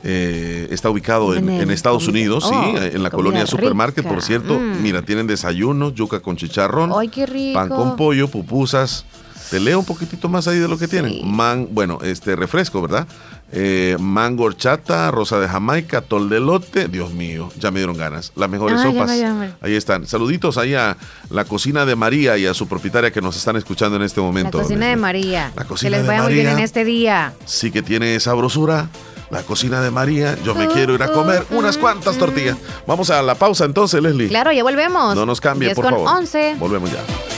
Eh, 0.06 0.68
está 0.70 0.90
ubicado 0.90 1.34
en, 1.34 1.72
Estados 1.72 2.10
Unidos, 2.10 2.44
sí, 2.44 2.54
oh, 2.54 2.76
en 2.76 3.04
la 3.04 3.10
colonia 3.10 3.48
Supermarket, 3.48 4.06
por 4.06 4.22
cierto. 4.22 4.60
Mm. 4.60 4.82
Mira, 4.82 5.02
tienen 5.02 5.28
desayunos, 5.28 5.94
yuca 5.94 6.20
con 6.20 6.36
chicharrón, 6.36 6.92
pan 7.54 7.70
con 7.70 7.96
pollo, 7.96 8.28
pupusas, 8.28 9.06
te 9.50 9.60
leo 9.60 9.80
un 9.80 9.86
poquitito 9.86 10.30
más 10.30 10.48
ahí 10.48 10.58
de 10.58 10.68
lo 10.68 10.78
que 10.78 10.88
tienen. 10.88 11.20
Man, 11.30 11.68
bueno, 11.72 12.00
este 12.02 12.36
refresco, 12.36 12.82
¿verdad? 12.82 13.08
Eh, 13.56 13.98
mango 14.00 14.46
horchata, 14.46 15.12
rosa 15.12 15.40
de 15.40 15.48
Jamaica, 15.48 16.02
tol 16.02 16.28
de 16.28 16.40
lote. 16.40 16.88
Dios 16.88 17.14
mío, 17.14 17.52
ya 17.60 17.70
me 17.70 17.80
dieron 17.80 17.96
ganas. 17.96 18.32
Las 18.36 18.50
mejores 18.50 18.82
sopas. 18.82 19.12
ahí 19.62 19.76
están. 19.76 20.08
Saluditos 20.08 20.58
ahí 20.58 20.74
a 20.74 20.98
la 21.30 21.46
cocina 21.46 21.86
de 21.86 21.96
María 21.96 22.36
y 22.38 22.48
a 22.48 22.54
su 22.56 22.68
propietaria 22.68 23.12
que 23.12 23.22
nos 23.22 23.38
están 23.38 23.56
escuchando 23.56 23.96
en 23.98 24.02
este 24.02 24.22
momento. 24.22 24.58
La 24.58 24.64
cocina 24.64 24.88
de 24.88 24.96
María. 24.96 25.52
La 25.56 25.66
cocina 25.66 25.92
que 25.92 25.98
les 25.98 26.08
vaya 26.08 26.24
muy 26.24 26.34
bien 26.34 26.48
en 26.48 26.60
este 26.60 26.84
día. 26.84 27.34
Sí 27.46 27.70
que 27.70 27.84
tiene 27.84 28.20
sabrosura. 28.20 28.90
La 29.30 29.44
cocina 29.44 29.82
de 29.82 29.92
María. 29.92 30.36
Yo 30.44 30.56
me 30.56 30.68
quiero 30.68 30.96
ir 30.96 31.04
a 31.04 31.12
comer 31.12 31.46
unas 31.52 31.78
cuantas 31.78 32.18
tortillas. 32.18 32.58
Vamos 32.88 33.10
a 33.10 33.22
la 33.22 33.36
pausa 33.36 33.66
entonces, 33.66 34.02
Leslie. 34.02 34.30
Claro, 34.30 34.52
ya 34.52 34.64
volvemos. 34.64 35.16
No 35.16 35.26
nos 35.26 35.42
cambie, 35.42 35.74
por 35.76 35.86
favor. 35.86 36.08
11. 36.08 36.56
Volvemos 36.60 36.92
ya. 36.92 37.33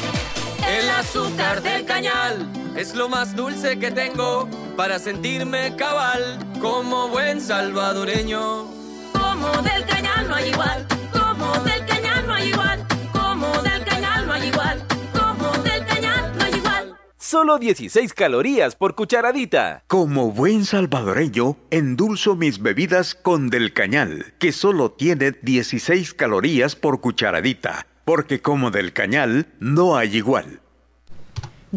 El 0.77 0.89
azúcar 0.89 1.61
del 1.61 1.85
cañal 1.85 2.51
es 2.75 2.95
lo 2.95 3.07
más 3.07 3.33
dulce 3.33 3.79
que 3.79 3.91
tengo 3.91 4.49
para 4.75 4.99
sentirme 4.99 5.73
cabal 5.77 6.37
como 6.59 7.07
buen 7.07 7.39
salvadoreño. 7.39 8.65
Como 9.13 9.61
del 9.61 9.85
cañal 9.85 10.27
no 10.27 10.35
hay 10.35 10.49
igual, 10.49 10.85
como 11.13 11.53
del 11.63 11.85
cañal 11.85 12.27
no 12.27 12.33
hay 12.33 12.49
igual, 12.49 12.85
como 13.13 13.61
del 13.61 13.85
cañal 13.85 14.27
no 14.27 14.33
hay 14.33 14.47
igual, 14.49 14.85
como 15.13 15.63
del 15.63 15.85
cañal 15.85 16.37
no 16.37 16.43
hay 16.43 16.55
igual. 16.55 16.97
Solo 17.17 17.57
16 17.57 18.13
calorías 18.13 18.75
por 18.75 18.95
cucharadita. 18.95 19.85
Como 19.87 20.33
buen 20.33 20.65
salvadoreño, 20.65 21.55
endulzo 21.71 22.35
mis 22.35 22.61
bebidas 22.61 23.15
con 23.15 23.49
del 23.49 23.71
cañal, 23.71 24.33
que 24.39 24.51
solo 24.51 24.91
tiene 24.91 25.31
16 25.41 26.13
calorías 26.13 26.75
por 26.75 26.99
cucharadita 26.99 27.87
porque 28.05 28.39
como 28.39 28.69
del 28.69 28.93
cañal 28.93 29.47
no 29.59 29.97
hay 29.97 30.17
igual. 30.17 30.61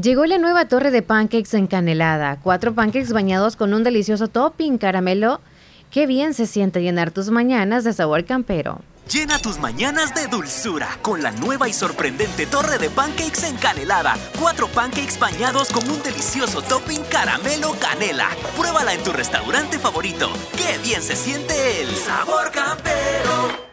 Llegó 0.01 0.26
la 0.26 0.38
nueva 0.38 0.68
torre 0.68 0.92
de 0.92 1.03
pancakes 1.03 1.55
encanelada, 1.55 2.38
cuatro 2.40 2.72
pancakes 2.72 3.12
bañados 3.12 3.57
con 3.57 3.74
un 3.74 3.82
delicioso 3.82 4.28
topping 4.28 4.78
caramelo. 4.78 5.40
Qué 5.90 6.07
bien 6.07 6.34
se 6.34 6.46
siente 6.46 6.82
llenar 6.82 7.11
tus 7.11 7.30
mañanas 7.30 7.82
de 7.82 7.92
sabor 7.92 8.24
campero. 8.24 8.80
Llena 9.11 9.40
tus 9.40 9.59
mañanas 9.59 10.14
de 10.14 10.28
dulzura 10.28 10.86
con 11.03 11.20
la 11.20 11.32
nueva 11.32 11.68
y 11.68 11.72
sorprendente 11.72 12.46
torre 12.46 12.78
de 12.78 12.90
pancakes 12.90 13.42
encanelada. 13.42 14.16
Cuatro 14.38 14.68
pancakes 14.68 15.18
bañados 15.18 15.70
con 15.70 15.90
un 15.90 16.01
delicioso 16.05 16.62
topping 16.62 17.03
caramelo 17.11 17.74
canela. 17.80 18.28
Pruébala 18.57 18.94
en 18.94 19.03
tu 19.03 19.11
restaurante 19.11 19.80
favorito. 19.80 20.30
Qué 20.57 20.78
bien 20.86 21.03
se 21.03 21.16
siente 21.16 21.80
el 21.80 21.88
sabor 21.88 22.53
campero. 22.53 23.66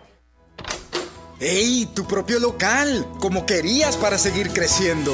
¡Ey! 1.39 1.87
Tu 1.93 2.07
propio 2.07 2.39
local, 2.39 3.05
como 3.19 3.45
querías 3.45 3.95
para 3.97 4.17
seguir 4.17 4.49
creciendo. 4.49 5.13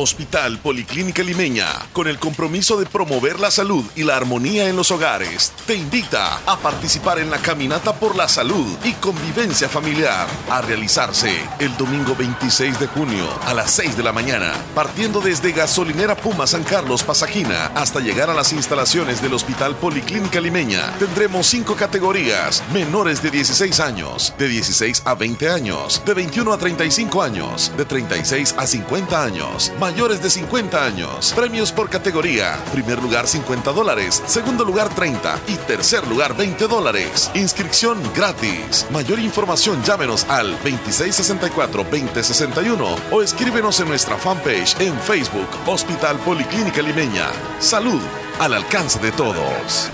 Hospital 0.00 0.58
Policlínica 0.58 1.24
Limeña, 1.24 1.66
con 1.92 2.06
el 2.06 2.20
compromiso 2.20 2.78
de 2.78 2.86
promover 2.86 3.40
la 3.40 3.50
salud 3.50 3.84
y 3.96 4.04
la 4.04 4.16
armonía 4.16 4.68
en 4.68 4.76
los 4.76 4.92
hogares, 4.92 5.52
te 5.66 5.74
invita 5.74 6.40
a 6.46 6.56
participar 6.58 7.18
en 7.18 7.30
la 7.30 7.38
Caminata 7.38 7.92
por 7.92 8.14
la 8.14 8.28
Salud 8.28 8.78
y 8.84 8.92
Convivencia 8.92 9.68
Familiar, 9.68 10.28
a 10.50 10.62
realizarse 10.62 11.32
el 11.58 11.76
domingo 11.76 12.14
26 12.14 12.78
de 12.78 12.86
junio 12.86 13.26
a 13.44 13.52
las 13.54 13.72
6 13.72 13.96
de 13.96 14.04
la 14.04 14.12
mañana, 14.12 14.52
partiendo 14.72 15.20
desde 15.20 15.50
Gasolinera 15.50 16.14
Puma 16.16 16.46
San 16.46 16.62
Carlos 16.62 17.02
Pasajina 17.02 17.66
hasta 17.74 17.98
llegar 17.98 18.30
a 18.30 18.34
las 18.34 18.52
instalaciones 18.52 19.20
del 19.20 19.34
Hospital 19.34 19.74
Policlínica 19.74 20.40
Limeña. 20.40 20.96
Tendremos 21.00 21.48
cinco 21.48 21.74
categorías, 21.74 22.62
menores 22.72 23.20
de 23.20 23.32
16 23.32 23.80
años, 23.80 24.32
de 24.38 24.46
16 24.46 25.02
a 25.06 25.14
20 25.16 25.50
años, 25.50 26.00
de 26.06 26.14
21 26.14 26.52
a 26.52 26.58
35 26.58 27.20
años, 27.20 27.72
de 27.76 27.84
36 27.84 28.54
a 28.56 28.64
50 28.64 29.24
años, 29.24 29.72
mayores 29.88 30.22
de 30.22 30.28
50 30.28 30.84
años. 30.84 31.32
Premios 31.34 31.72
por 31.72 31.88
categoría. 31.88 32.62
Primer 32.72 33.02
lugar 33.02 33.26
50 33.26 33.72
dólares, 33.72 34.22
segundo 34.26 34.62
lugar 34.62 34.94
30 34.94 35.40
y 35.46 35.56
tercer 35.56 36.06
lugar 36.06 36.36
20 36.36 36.68
dólares. 36.68 37.30
Inscripción 37.32 37.98
gratis. 38.14 38.84
Mayor 38.90 39.18
información 39.18 39.82
llámenos 39.82 40.26
al 40.28 40.62
2664-2061 40.62 42.98
o 43.10 43.22
escríbenos 43.22 43.80
en 43.80 43.88
nuestra 43.88 44.18
fanpage 44.18 44.78
en 44.78 44.94
Facebook 45.00 45.48
Hospital 45.66 46.18
Policlínica 46.18 46.82
Limeña. 46.82 47.30
Salud 47.58 48.02
al 48.40 48.52
alcance 48.52 48.98
de 48.98 49.10
todos. 49.12 49.88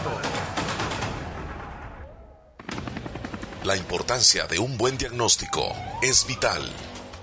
La 3.63 3.77
importancia 3.77 4.49
de 4.49 4.59
un 4.59 4.77
buen 4.77 4.99
diagnóstico 4.99 5.73
es 6.03 6.27
vital. 6.27 6.69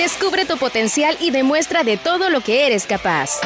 Descubre 0.00 0.46
tu 0.46 0.56
potencial 0.56 1.14
y 1.20 1.30
demuestra 1.30 1.84
de 1.84 1.98
todo 1.98 2.30
lo 2.30 2.40
que 2.40 2.66
eres 2.66 2.86
capaz. 2.86 3.38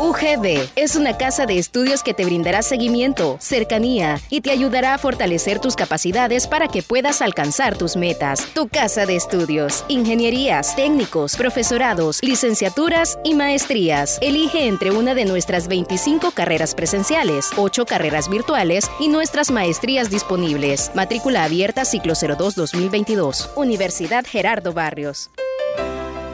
UGB 0.00 0.66
es 0.76 0.96
una 0.96 1.18
casa 1.18 1.44
de 1.44 1.58
estudios 1.58 2.02
que 2.02 2.14
te 2.14 2.24
brindará 2.24 2.62
seguimiento, 2.62 3.36
cercanía 3.38 4.18
y 4.30 4.40
te 4.40 4.50
ayudará 4.50 4.94
a 4.94 4.98
fortalecer 4.98 5.58
tus 5.58 5.76
capacidades 5.76 6.46
para 6.46 6.68
que 6.68 6.82
puedas 6.82 7.20
alcanzar 7.20 7.76
tus 7.76 7.96
metas. 7.96 8.46
Tu 8.54 8.68
casa 8.68 9.04
de 9.04 9.16
estudios, 9.16 9.84
ingenierías, 9.88 10.74
técnicos, 10.74 11.36
profesorados, 11.36 12.22
licenciaturas 12.22 13.18
y 13.22 13.34
maestrías. 13.34 14.18
Elige 14.22 14.68
entre 14.68 14.90
una 14.90 15.14
de 15.14 15.26
nuestras 15.26 15.68
25 15.68 16.30
carreras 16.30 16.74
presenciales, 16.74 17.50
8 17.58 17.84
carreras 17.84 18.30
virtuales 18.30 18.90
y 19.00 19.08
nuestras 19.08 19.50
maestrías 19.50 20.08
disponibles. 20.08 20.90
Matrícula 20.94 21.44
abierta 21.44 21.84
ciclo 21.84 22.14
02-2022. 22.14 23.50
Universidad 23.54 24.24
Gerardo 24.26 24.72
Barrios. 24.72 25.30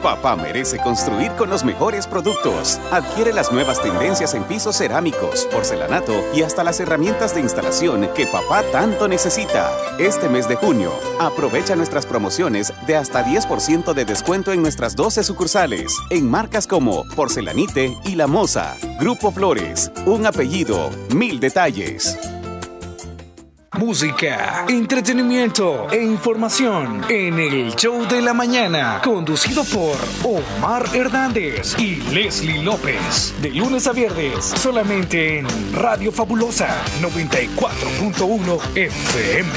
Papá 0.05 0.35
merece 0.35 0.77
construir 0.77 1.31
con 1.31 1.49
los 1.49 1.63
mejores 1.63 2.05
productos. 2.05 2.79
Adquiere 2.91 3.33
las 3.33 3.51
nuevas 3.51 3.81
tendencias 3.81 4.35
en 4.35 4.43
pisos 4.43 4.77
cerámicos, 4.77 5.47
porcelanato 5.51 6.13
y 6.31 6.43
hasta 6.43 6.63
las 6.63 6.79
herramientas 6.79 7.33
de 7.33 7.41
instalación 7.41 8.07
que 8.13 8.27
papá 8.27 8.61
tanto 8.71 9.07
necesita. 9.07 9.71
Este 9.97 10.29
mes 10.29 10.47
de 10.47 10.57
junio, 10.57 10.91
aprovecha 11.19 11.75
nuestras 11.75 12.05
promociones 12.05 12.71
de 12.85 12.95
hasta 12.97 13.25
10% 13.25 13.95
de 13.95 14.05
descuento 14.05 14.51
en 14.51 14.61
nuestras 14.61 14.95
12 14.95 15.23
sucursales, 15.23 15.91
en 16.11 16.29
marcas 16.29 16.67
como 16.67 17.03
Porcelanite 17.15 17.97
y 18.05 18.13
La 18.13 18.27
Moza. 18.27 18.75
Grupo 18.99 19.31
Flores, 19.31 19.91
un 20.05 20.27
apellido, 20.27 20.91
mil 21.15 21.39
detalles. 21.39 22.15
Música, 23.79 24.65
entretenimiento 24.69 25.87
e 25.91 26.01
información 26.03 27.01
en 27.09 27.39
el 27.39 27.75
show 27.75 28.05
de 28.07 28.21
la 28.21 28.33
mañana, 28.33 29.01
conducido 29.03 29.63
por 29.65 29.97
Omar 30.23 30.85
Hernández 30.93 31.75
y 31.77 31.95
Leslie 32.13 32.63
López. 32.63 33.33
De 33.41 33.49
lunes 33.49 33.85
a 33.87 33.91
viernes, 33.91 34.45
solamente 34.45 35.39
en 35.39 35.47
Radio 35.73 36.11
Fabulosa 36.11 36.69
94.1 37.01 38.59
FM. 38.75 39.49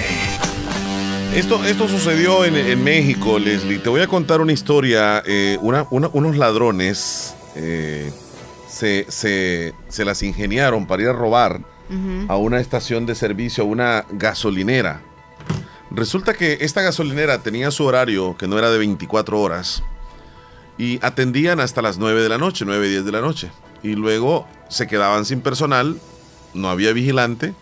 Esto, 1.35 1.65
esto 1.65 1.87
sucedió 1.89 2.45
en, 2.45 2.83
México, 2.83 3.39
Leslie. 3.39 3.79
Te 3.79 3.89
voy 3.89 4.01
a 4.01 4.07
contar 4.09 4.41
una 4.41 4.53
historia. 4.53 5.23
eh, 5.27 5.59
una- 5.61 5.87
unos 5.91 6.37
ladrones 6.37 7.35
eh, 7.55 8.11
se, 8.69 9.07
se- 9.11 9.75
se 9.89 10.05
las 10.05 10.23
ingeniaron 10.23 10.87
para 10.87 11.03
ir 11.03 11.09
a 11.09 11.13
robar 11.13 11.61
a 12.29 12.37
una 12.37 12.61
estación 12.61 13.07
de 13.07 13.15
servicio, 13.15 13.65
a 13.65 13.67
una 13.67 14.05
gasolinera. 14.11 15.01
Resulta 15.91 16.35
que 16.35 16.59
esta 16.61 16.83
gasolinera 16.83 17.39
tenía 17.43 17.71
su 17.71 17.85
horario 17.85 18.37
que 18.37 18.47
no 18.47 18.59
era 18.59 18.71
de 18.71 18.79
24 18.79 19.41
horas 19.41 19.83
y 20.77 21.05
atendían 21.05 21.61
hasta 21.61 21.83
las 21.83 21.99
9 21.99 22.23
de 22.23 22.29
la 22.29 22.39
noche, 22.39 22.65
9, 22.65 22.89
10 22.89 23.05
de 23.05 23.13
la 23.13 23.21
noche. 23.21 23.51
Y 23.83 23.95
luego 23.95 24.47
se 24.69 24.87
quedaban 24.87 25.25
sin 25.25 25.41
personal, 25.41 25.99
no 26.55 26.69
había 26.69 26.93
vigilante 26.93 27.55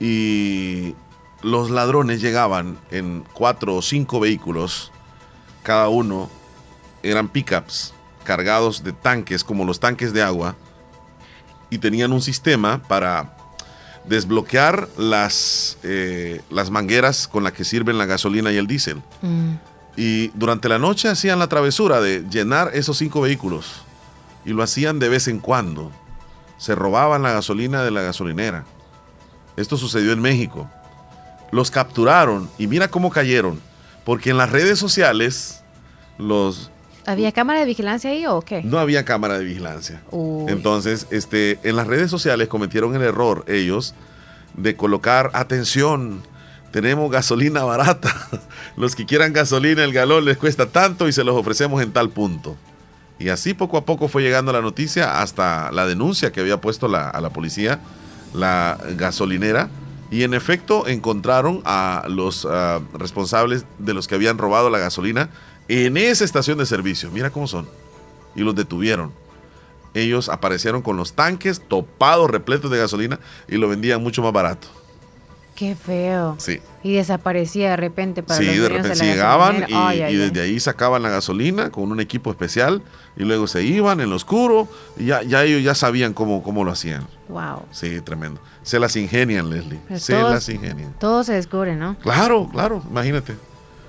y 0.00 0.94
los 1.42 1.70
ladrones 1.70 2.20
llegaban 2.20 2.78
en 2.90 3.24
cuatro 3.32 3.76
o 3.76 3.82
cinco 3.82 4.20
vehículos, 4.20 4.92
cada 5.62 5.88
uno 5.88 6.28
eran 7.02 7.28
pickups 7.28 7.94
cargados 8.24 8.82
de 8.82 8.92
tanques 8.92 9.44
como 9.44 9.64
los 9.64 9.78
tanques 9.80 10.12
de 10.12 10.22
agua 10.22 10.56
y 11.70 11.78
tenían 11.78 12.12
un 12.12 12.22
sistema 12.22 12.82
para 12.82 13.36
desbloquear 14.04 14.88
las, 14.96 15.78
eh, 15.82 16.40
las 16.50 16.70
mangueras 16.70 17.28
con 17.28 17.44
las 17.44 17.52
que 17.52 17.64
sirven 17.64 17.98
la 17.98 18.06
gasolina 18.06 18.52
y 18.52 18.56
el 18.56 18.66
diésel. 18.66 19.02
Y 19.96 20.28
durante 20.28 20.68
la 20.68 20.78
noche 20.78 21.08
hacían 21.08 21.38
la 21.38 21.48
travesura 21.48 22.00
de 22.00 22.24
llenar 22.30 22.70
esos 22.74 22.98
cinco 22.98 23.22
vehículos. 23.22 23.82
Y 24.44 24.50
lo 24.50 24.62
hacían 24.62 24.98
de 24.98 25.08
vez 25.08 25.26
en 25.26 25.40
cuando. 25.40 25.90
Se 26.58 26.74
robaban 26.74 27.22
la 27.22 27.32
gasolina 27.32 27.82
de 27.82 27.90
la 27.90 28.02
gasolinera. 28.02 28.64
Esto 29.56 29.76
sucedió 29.76 30.12
en 30.12 30.20
México. 30.20 30.70
Los 31.50 31.70
capturaron 31.70 32.48
y 32.58 32.66
mira 32.66 32.88
cómo 32.88 33.10
cayeron. 33.10 33.60
Porque 34.04 34.30
en 34.30 34.36
las 34.36 34.50
redes 34.50 34.78
sociales 34.78 35.64
los, 36.18 36.70
¿Había 37.06 37.32
cámara 37.32 37.60
de 37.60 37.66
vigilancia 37.66 38.10
ahí 38.10 38.26
o 38.26 38.40
qué? 38.42 38.62
No 38.62 38.78
había 38.78 39.04
cámara 39.04 39.38
de 39.38 39.44
vigilancia. 39.44 40.02
Uy. 40.10 40.50
Entonces, 40.50 41.06
este, 41.10 41.58
en 41.62 41.76
las 41.76 41.86
redes 41.86 42.10
sociales 42.10 42.48
cometieron 42.48 42.94
el 42.96 43.02
error 43.02 43.44
ellos 43.48 43.94
de 44.54 44.76
colocar 44.76 45.30
atención. 45.34 46.22
Tenemos 46.72 47.10
gasolina 47.10 47.62
barata. 47.64 48.12
Los 48.76 48.94
que 48.96 49.06
quieran 49.06 49.32
gasolina, 49.32 49.84
el 49.84 49.92
galón 49.92 50.24
les 50.24 50.36
cuesta 50.36 50.66
tanto 50.66 51.08
y 51.08 51.12
se 51.12 51.24
los 51.24 51.34
ofrecemos 51.36 51.82
en 51.82 51.92
tal 51.92 52.10
punto. 52.10 52.56
Y 53.18 53.28
así 53.30 53.54
poco 53.54 53.78
a 53.78 53.84
poco 53.86 54.08
fue 54.08 54.22
llegando 54.22 54.52
la 54.52 54.60
noticia 54.60 55.22
hasta 55.22 55.70
la 55.72 55.86
denuncia 55.86 56.32
que 56.32 56.40
había 56.40 56.60
puesto 56.60 56.86
la- 56.88 57.08
a 57.08 57.20
la 57.22 57.30
policía, 57.30 57.78
la 58.34 58.76
gasolinera. 58.96 59.70
Y 60.10 60.22
en 60.22 60.34
efecto 60.34 60.86
encontraron 60.86 61.62
a 61.64 62.04
los 62.08 62.46
ah, 62.50 62.80
responsables 62.92 63.64
de 63.78 63.94
los 63.94 64.06
que 64.06 64.14
habían 64.14 64.36
robado 64.38 64.68
la 64.70 64.78
gasolina 64.78 65.30
en 65.68 65.96
esa 65.96 66.24
estación 66.24 66.58
de 66.58 66.66
servicio. 66.66 67.10
Mira 67.10 67.30
cómo 67.30 67.46
son. 67.46 67.68
Y 68.34 68.40
los 68.42 68.54
detuvieron. 68.54 69.12
Ellos 69.94 70.28
aparecieron 70.28 70.82
con 70.82 70.96
los 70.96 71.14
tanques 71.14 71.60
topados, 71.66 72.30
repletos 72.30 72.70
de 72.70 72.78
gasolina 72.78 73.18
y 73.48 73.56
lo 73.56 73.68
vendían 73.68 74.02
mucho 74.02 74.22
más 74.22 74.32
barato. 74.32 74.68
Qué 75.54 75.74
feo. 75.74 76.34
Sí. 76.38 76.60
Y 76.82 76.96
desaparecía 76.96 77.70
de 77.70 77.76
repente 77.78 78.22
para 78.22 78.38
Sí, 78.38 78.44
los 78.44 78.56
de 78.56 78.68
repente 78.68 78.88
la 78.90 78.94
sí 78.94 79.04
llegaban 79.06 79.56
y, 79.56 79.60
gasolinera. 79.60 79.88
Ay, 79.88 80.00
ay, 80.02 80.12
y 80.14 80.20
ay. 80.20 80.28
desde 80.28 80.42
ahí 80.42 80.60
sacaban 80.60 81.02
la 81.02 81.08
gasolina 81.08 81.70
con 81.70 81.90
un 81.90 81.98
equipo 81.98 82.30
especial 82.30 82.82
y 83.16 83.24
luego 83.24 83.46
se 83.46 83.62
iban 83.62 84.02
en 84.02 84.10
lo 84.10 84.16
oscuro 84.16 84.68
y 84.98 85.06
ya, 85.06 85.22
ya 85.22 85.44
ellos 85.44 85.62
ya 85.62 85.74
sabían 85.74 86.12
cómo, 86.12 86.42
cómo 86.42 86.62
lo 86.62 86.72
hacían. 86.72 87.06
Wow. 87.30 87.62
Sí, 87.70 88.02
tremendo. 88.02 88.38
Se 88.62 88.78
las 88.78 88.96
ingenian, 88.96 89.48
Leslie. 89.48 89.80
Se 89.98 90.12
todos- 90.12 90.30
las 90.30 90.46
ingenian. 90.50 90.92
Todo 91.00 91.24
se 91.24 91.32
descubre, 91.32 91.74
¿no? 91.74 91.96
Claro, 92.00 92.50
claro, 92.52 92.82
imagínate. 92.90 93.34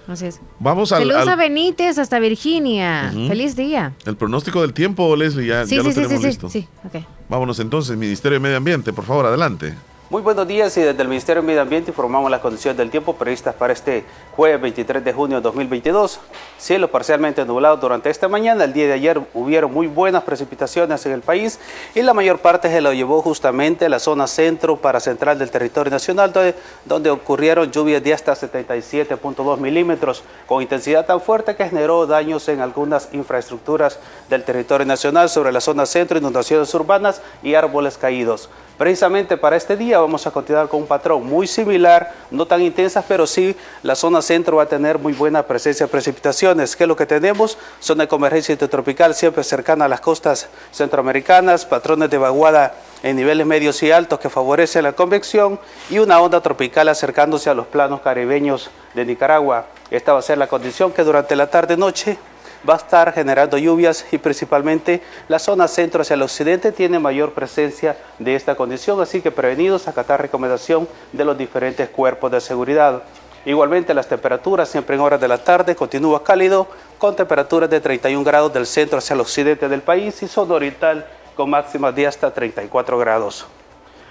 Así 0.07 0.25
es. 0.27 0.39
Vamos 0.59 0.91
al, 0.93 0.99
Saludos 0.99 1.21
al- 1.23 1.29
a 1.29 1.35
Benítez 1.35 1.97
hasta 1.97 2.17
Virginia. 2.19 3.11
Feliz 3.27 3.55
día. 3.55 3.93
el 4.05 4.15
pronóstico 4.15 4.61
del 4.61 4.73
tiempo, 4.73 5.15
Leslie, 5.15 5.47
ya, 5.47 5.65
Sí, 5.65 5.75
ya 5.75 5.81
sí, 5.81 5.87
lo 5.87 5.93
sí, 5.93 5.95
tenemos 5.95 6.13
sí, 6.13 6.17
sí, 6.21 6.27
listo. 6.27 6.49
sí, 6.49 6.67
ok. 6.85 7.03
Vámonos 7.29 7.59
entonces, 7.59 7.97
Ministerio 7.97 8.37
de 8.37 8.39
Medio 8.39 8.57
Ambiente, 8.57 8.93
por 8.93 9.03
favor, 9.05 9.25
adelante. 9.25 9.73
Muy 10.09 10.21
buenos 10.21 10.47
días 10.47 10.77
y 10.77 10.81
desde 10.81 11.01
el 11.01 11.09
Ministerio 11.09 11.41
de 11.41 11.47
Medio 11.47 11.61
Ambiente 11.61 11.91
informamos 11.91 12.31
las 12.31 12.39
condiciones 12.39 12.77
del 12.77 12.89
tiempo 12.89 13.11
previstas 13.17 13.53
para 13.53 13.73
este 13.73 14.05
jueves 14.37 14.61
23 14.61 15.03
de 15.03 15.11
junio 15.11 15.35
de 15.35 15.43
2022. 15.43 16.21
Cielo 16.57 16.89
parcialmente 16.89 17.43
nublado 17.43 17.75
durante 17.75 18.09
esta 18.09 18.29
mañana. 18.29 18.63
El 18.63 18.71
día 18.71 18.87
de 18.87 18.93
ayer 18.93 19.21
hubieron 19.33 19.73
muy 19.73 19.87
buenas 19.87 20.23
precipitaciones 20.23 21.05
en 21.05 21.11
el 21.11 21.19
país 21.19 21.59
y 21.93 22.03
la 22.03 22.13
mayor 22.13 22.39
parte 22.39 22.69
se 22.69 22.79
lo 22.79 22.93
llevó 22.93 23.21
justamente 23.21 23.83
a 23.83 23.89
la 23.89 23.99
zona 23.99 24.27
centro 24.27 24.77
para 24.77 25.01
central 25.01 25.37
del 25.39 25.51
territorio 25.51 25.91
nacional, 25.91 26.31
donde, 26.31 26.55
donde 26.85 27.09
ocurrieron 27.09 27.69
lluvias 27.69 28.01
de 28.01 28.13
hasta 28.13 28.33
77.2 28.33 29.57
milímetros 29.57 30.23
con 30.45 30.61
intensidad 30.61 31.05
tan 31.05 31.19
fuerte 31.19 31.57
que 31.57 31.67
generó 31.67 32.07
daños 32.07 32.47
en 32.47 32.61
algunas 32.61 33.09
infraestructuras 33.11 33.99
del 34.29 34.45
territorio 34.45 34.85
nacional 34.85 35.27
sobre 35.27 35.51
la 35.51 35.59
zona 35.59 35.85
centro, 35.85 36.17
inundaciones 36.17 36.73
urbanas 36.73 37.21
y 37.43 37.55
árboles 37.55 37.97
caídos. 37.97 38.49
Precisamente 38.77 39.37
para 39.37 39.55
este 39.55 39.75
día 39.75 39.99
vamos 39.99 40.27
a 40.27 40.31
continuar 40.31 40.67
con 40.67 40.81
un 40.81 40.87
patrón 40.87 41.25
muy 41.25 41.47
similar, 41.47 42.13
no 42.29 42.45
tan 42.45 42.61
intensas, 42.61 43.03
pero 43.07 43.25
sí 43.25 43.55
la 43.81 43.95
zona 43.95 44.21
centro 44.21 44.57
va 44.57 44.63
a 44.63 44.67
tener 44.67 44.99
muy 44.99 45.13
buena 45.13 45.41
presencia 45.41 45.87
de 45.87 45.91
precipitaciones. 45.91 46.75
¿Qué 46.75 46.83
es 46.83 46.87
lo 46.87 46.95
que 46.95 47.07
tenemos? 47.07 47.57
Zona 47.79 48.03
de 48.03 48.07
convergencia 48.07 48.51
intertropical 48.53 49.15
siempre 49.15 49.43
cercana 49.43 49.85
a 49.85 49.87
las 49.87 49.99
costas 49.99 50.47
centroamericanas, 50.71 51.65
patrones 51.65 52.11
de 52.11 52.19
vaguada 52.19 52.75
en 53.01 53.15
niveles 53.15 53.47
medios 53.47 53.81
y 53.81 53.91
altos 53.91 54.19
que 54.19 54.29
favorecen 54.29 54.83
la 54.83 54.93
convección 54.93 55.59
y 55.89 55.97
una 55.97 56.21
onda 56.21 56.41
tropical 56.41 56.87
acercándose 56.87 57.49
a 57.49 57.55
los 57.55 57.65
planos 57.65 58.01
caribeños 58.01 58.69
de 58.93 59.05
Nicaragua. 59.05 59.65
Esta 59.89 60.13
va 60.13 60.19
a 60.19 60.21
ser 60.21 60.37
la 60.37 60.47
condición 60.47 60.91
que 60.91 61.03
durante 61.03 61.35
la 61.35 61.47
tarde-noche 61.47 62.19
va 62.67 62.75
a 62.75 62.77
estar 62.77 63.13
generando 63.13 63.57
lluvias 63.57 64.05
y 64.11 64.17
principalmente 64.17 65.01
la 65.27 65.39
zona 65.39 65.67
centro 65.67 66.01
hacia 66.01 66.15
el 66.15 66.21
occidente 66.21 66.71
tiene 66.71 66.99
mayor 66.99 67.33
presencia 67.33 67.97
de 68.19 68.35
esta 68.35 68.55
condición, 68.55 68.99
así 69.01 69.21
que 69.21 69.31
prevenidos, 69.31 69.87
acatar 69.87 70.21
recomendación 70.21 70.87
de 71.13 71.25
los 71.25 71.37
diferentes 71.37 71.89
cuerpos 71.89 72.31
de 72.31 72.41
seguridad. 72.41 73.03
Igualmente 73.45 73.93
las 73.93 74.07
temperaturas 74.07 74.67
siempre 74.67 74.95
en 74.95 75.01
horas 75.01 75.21
de 75.21 75.27
la 75.27 75.37
tarde 75.37 75.75
continúa 75.75 76.23
cálido 76.23 76.67
con 76.97 77.15
temperaturas 77.15 77.69
de 77.69 77.79
31 77.79 78.23
grados 78.25 78.53
del 78.53 78.65
centro 78.65 78.97
hacia 78.97 79.13
el 79.13 79.21
occidente 79.21 79.69
del 79.69 79.81
país 79.81 80.21
y 80.21 80.27
zona 80.27 80.55
oriental 80.55 81.05
con 81.35 81.49
máximas 81.49 81.95
de 81.95 82.07
hasta 82.07 82.33
34 82.33 82.97
grados. 82.97 83.47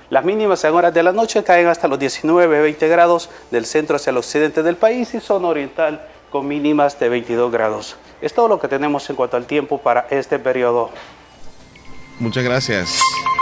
Las 0.08 0.24
mínimas 0.24 0.62
en 0.64 0.72
horas 0.72 0.94
de 0.94 1.02
la 1.02 1.12
noche 1.12 1.42
caen 1.42 1.66
hasta 1.66 1.88
los 1.88 1.98
19-20 1.98 2.88
grados 2.88 3.28
del 3.50 3.66
centro 3.66 3.96
hacia 3.96 4.10
el 4.12 4.16
occidente 4.16 4.62
del 4.62 4.76
país 4.76 5.12
y 5.14 5.20
zona 5.20 5.48
oriental 5.48 6.06
con 6.30 6.46
mínimas 6.46 6.98
de 6.98 7.08
22 7.08 7.50
grados. 7.50 7.96
Es 8.20 8.34
todo 8.34 8.48
lo 8.48 8.58
que 8.58 8.68
tenemos 8.68 9.08
en 9.10 9.16
cuanto 9.16 9.36
al 9.36 9.46
tiempo 9.46 9.78
para 9.80 10.06
este 10.10 10.38
periodo. 10.38 10.90
Muchas 12.18 12.44
gracias. 12.44 12.98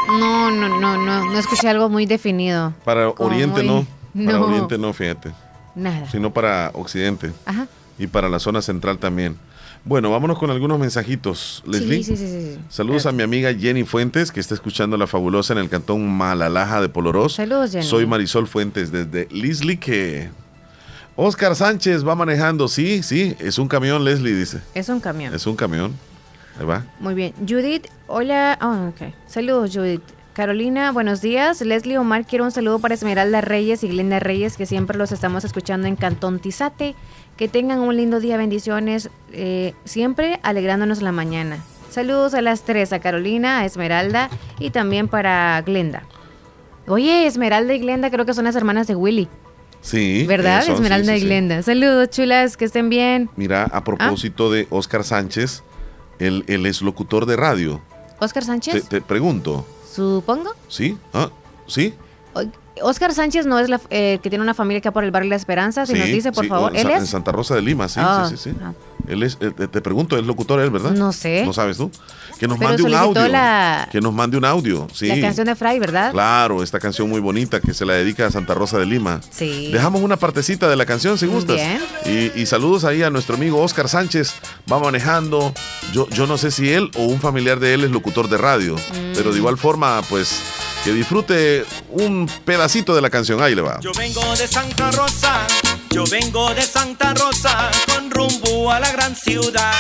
No, 0.09 0.51
no, 0.51 0.69
no, 0.81 0.97
no. 0.99 1.25
No 1.25 1.39
escuché 1.39 1.69
algo 1.69 1.89
muy 1.89 2.07
definido. 2.07 2.73
Para 2.85 3.13
Como 3.13 3.31
Oriente 3.31 3.63
muy- 3.63 3.87
no. 4.15 4.25
Para 4.27 4.39
No. 4.39 4.47
Oriente 4.47 4.79
no, 4.79 4.93
fíjate. 4.93 5.33
Nada. 5.75 6.09
Sino 6.11 6.33
para 6.33 6.71
Occidente. 6.75 7.33
Ajá. 7.47 7.67
Y 7.99 8.07
para 8.09 8.29
la 8.29 8.39
zona 8.39 8.63
central 8.63 8.99
también. 8.99 9.37
Bueno, 9.85 10.11
vámonos 10.11 10.39
con 10.39 10.51
algunos 10.51 10.79
mensajitos, 10.79 11.63
Leslie. 11.67 12.03
Sí, 12.03 12.17
sí, 12.17 12.17
sí, 12.17 12.27
sí. 12.27 12.55
sí. 12.55 12.61
Saludos 12.71 13.05
a 13.07 13.13
mi 13.13 13.23
amiga 13.23 13.53
Jenny 13.53 13.85
Fuentes, 13.85 14.33
que 14.33 14.41
está 14.41 14.55
escuchando 14.55 14.97
La 14.97 15.07
Fabulosa 15.07 15.53
en 15.53 15.59
el 15.59 15.69
cantón 15.69 16.09
Malalaja 16.09 16.81
de 16.81 16.89
Polorós. 16.89 17.35
Saludos, 17.35 17.73
Jenny. 17.73 17.85
Soy 17.85 18.07
Marisol 18.07 18.47
Fuentes 18.49 18.91
desde 18.91 19.29
Leslie, 19.31 19.79
que... 19.79 20.31
Oscar 21.17 21.55
Sánchez 21.55 22.07
va 22.07 22.17
manejando, 22.17 22.67
sí, 22.67 23.03
sí, 23.05 23.37
es 23.39 23.59
un 23.59 23.69
camión, 23.69 24.05
Leslie 24.05 24.35
dice. 24.35 24.61
Es 24.75 24.89
un 24.89 24.99
camión. 24.99 25.33
Es 25.33 25.47
un 25.47 25.55
camión. 25.55 25.95
Ahí 26.59 26.67
va. 26.67 26.85
Muy 26.99 27.15
bien. 27.15 27.33
Judith, 27.49 27.87
hola. 28.09 28.59
Ah, 28.61 28.91
ok. 28.91 29.13
Saludos, 29.27 29.71
Judith. 29.73 30.03
Carolina, 30.33 30.91
buenos 30.91 31.21
días. 31.21 31.61
Leslie 31.61 31.99
Omar, 31.99 32.27
quiero 32.27 32.45
un 32.45 32.51
saludo 32.51 32.81
para 32.81 32.95
Esmeralda 32.95 33.41
Reyes 33.41 33.85
y 33.85 33.89
Glenda 33.89 34.19
Reyes, 34.19 34.57
que 34.57 34.67
siempre 34.67 34.99
los 34.99 35.13
estamos 35.13 35.45
escuchando 35.45 35.87
en 35.87 35.95
Cantón 35.95 36.41
Tizate. 36.41 36.97
Que 37.37 37.47
tengan 37.47 37.79
un 37.79 37.97
lindo 37.97 38.19
día, 38.19 38.37
bendiciones, 38.37 39.11
eh, 39.33 39.75
siempre 39.85 40.41
alegrándonos 40.43 41.03
la 41.03 41.13
mañana. 41.13 41.59
Saludos 41.91 42.35
a 42.35 42.41
las 42.41 42.63
tres, 42.63 42.93
a 42.93 42.99
Carolina, 42.99 43.61
a 43.61 43.65
Esmeralda 43.65 44.29
y 44.59 44.71
también 44.71 45.07
para 45.07 45.63
Glenda. 45.63 46.03
Oye, 46.89 47.27
Esmeralda 47.27 47.73
y 47.73 47.79
Glenda 47.79 48.11
creo 48.11 48.27
que 48.27 48.35
son 48.35 48.45
las 48.45 48.57
hermanas 48.57 48.89
de 48.89 48.97
Willy, 48.97 49.29
Sí. 49.85 50.25
¿verdad? 50.27 50.67
Esmeralda 50.67 51.13
sí, 51.13 51.19
y 51.19 51.21
sí. 51.21 51.27
Glenda. 51.27 51.63
Saludos, 51.63 52.09
chulas, 52.09 52.57
que 52.57 52.65
estén 52.65 52.89
bien. 52.89 53.29
Mira, 53.37 53.65
a 53.65 53.85
propósito 53.85 54.51
de 54.51 54.67
Oscar 54.71 55.05
Sánchez, 55.05 55.63
él 56.19 56.45
es 56.67 56.81
locutor 56.81 57.27
de 57.27 57.37
radio. 57.37 57.83
Oscar 58.19 58.43
Te, 58.43 58.47
Sánchez, 58.47 58.89
te 58.89 59.01
pregunto, 59.03 59.67
supongo. 59.93 60.55
¿sí? 60.69 60.97
¿Ah? 61.13 61.31
¿Sí? 61.67 61.95
Oscar 62.83 63.15
Sánchez 63.15 63.47
no 63.47 63.59
es 63.59 63.69
la 63.69 63.81
eh, 63.91 64.19
que 64.23 64.31
tiene 64.31 64.43
una 64.43 64.55
familia 64.55 64.79
acá 64.79 64.91
por 64.91 65.05
el 65.05 65.11
barrio 65.11 65.31
La 65.31 65.37
Esperanza. 65.37 65.87
Si 65.87 65.93
sí, 65.93 65.99
nos 65.99 66.09
dice, 66.09 66.33
por 66.33 66.45
sí, 66.45 66.49
favor, 66.49 66.77
¿él 66.77 66.83
Sa- 66.87 66.97
En 66.97 67.03
es? 67.03 67.09
Santa 67.11 67.33
Rosa 67.33 67.55
de 67.55 67.63
Lima, 67.63 67.89
sí, 67.89 68.01
Ah, 68.03 68.27
sí, 68.29 68.37
sí. 68.37 68.51
sí. 68.51 68.57
ah. 68.63 68.73
Él 69.07 69.23
es, 69.23 69.37
eh, 69.43 69.51
te, 69.51 69.81
pregunto, 69.83 70.17
es 70.17 70.25
locutor 70.25 70.61
él, 70.61 70.71
¿verdad? 70.71 70.93
No 70.93 71.13
sé. 71.13 71.45
¿No 71.45 71.53
sabes 71.53 71.77
tú? 71.77 71.91
Que 72.39 72.49
nos 72.49 72.57
Pero 72.59 72.71
mande 72.71 72.83
un 72.85 72.95
audio. 72.95 73.29
la- 73.29 73.87
Que 73.93 74.01
nos 74.01 74.15
mande 74.15 74.39
un 74.39 74.47
audio, 74.47 74.87
sí. 74.95 75.09
La 75.09 75.21
canción 75.21 75.47
de 75.47 75.55
Fray, 75.55 75.79
¿verdad? 75.79 76.11
Claro, 76.13 76.63
esta 76.63 76.81
canción 76.81 77.09
muy 77.11 77.21
bonita 77.21 77.61
que 77.61 77.75
se 77.75 77.85
la 77.85 77.93
dedica 77.93 78.27
a 78.27 78.31
Santa 78.31 78.55
Rosa 78.55 78.79
de 78.79 78.87
Lima. 78.87 79.21
Sí. 79.31 79.71
Dejamos 79.73 80.01
una 80.01 80.17
partecita 80.17 80.69
de 80.69 80.77
la 80.77 80.87
canción 80.87 81.19
si 81.19 81.27
gustas. 81.27 81.57
Bien. 81.57 81.81
Y, 82.07 82.41
y 82.41 82.47
saludos 82.47 82.85
ahí 82.85 83.03
a 83.03 83.11
nuestro 83.11 83.37
amigo 83.37 83.61
Oscar 83.61 83.89
Sánchez. 83.91 84.35
Va 84.73 84.79
manejando. 84.79 85.53
Yo, 85.93 86.09
yo 86.09 86.27
no 86.27 86.39
sé 86.39 86.51
si 86.51 86.71
él 86.73 86.91
o 86.97 87.05
un 87.05 87.21
familiar 87.21 87.61
de 87.61 87.75
él 87.75 87.85
es 87.85 87.91
locutor 87.91 88.29
de 88.31 88.39
radio. 88.39 88.75
Mm. 88.75 89.13
Pero 89.15 89.33
de 89.33 89.39
igual 89.39 89.59
forma, 89.59 90.01
pues 90.09 90.41
que 90.85 90.93
disfrute 90.93 91.65
un 91.89 92.31
pedacito 92.45 92.95
de 92.95 93.01
la 93.01 93.09
canción. 93.09 93.43
Ahí 93.43 93.55
le 93.55 93.63
va. 93.63 93.81
Yo 93.81 93.93
vengo 93.97 94.23
de 94.37 94.47
Santa 94.47 94.91
Rosa, 94.91 95.47
yo 95.91 96.05
vengo 96.05 96.55
de 96.55 96.63
Santa 96.63 97.15
Rosa, 97.15 97.71
con 97.87 98.11
rumbo 98.11 98.71
a 98.71 98.79
la 98.79 98.93
gran 98.93 99.17
ciudad, 99.17 99.73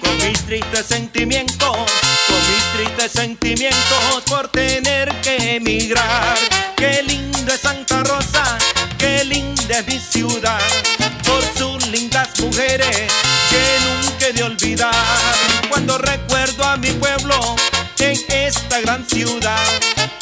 con 0.00 0.16
mis 0.16 0.40
tristes 0.40 0.86
sentimientos, 0.86 1.70
con 1.70 2.36
mis 2.50 2.72
tristes 2.74 3.12
sentimientos 3.12 4.22
por 4.26 4.48
tener 4.48 5.08
que 5.20 5.56
emigrar. 5.56 6.36
Qué 6.76 7.04
lindo 7.06 7.52
es 7.52 7.60
Santa 7.60 8.02
Rosa, 8.02 8.58
qué 8.98 9.24
linda 9.24 9.78
es 9.78 9.86
mi 9.86 10.00
ciudad, 10.00 10.60
por 11.24 11.42
sus 11.56 11.86
lindas 11.88 12.28
mujeres 12.40 12.96
que 13.50 13.78
nunca 13.86 14.26
he 14.26 14.32
de 14.32 14.42
olvidar. 14.42 14.94
Cuando 15.68 15.96
recuerdo 15.98 16.64
a 16.64 16.76
mi 16.76 16.90
pueblo 16.90 17.54
en 18.00 18.16
esta 18.28 18.80
gran 18.80 19.06
ciudad, 19.06 19.62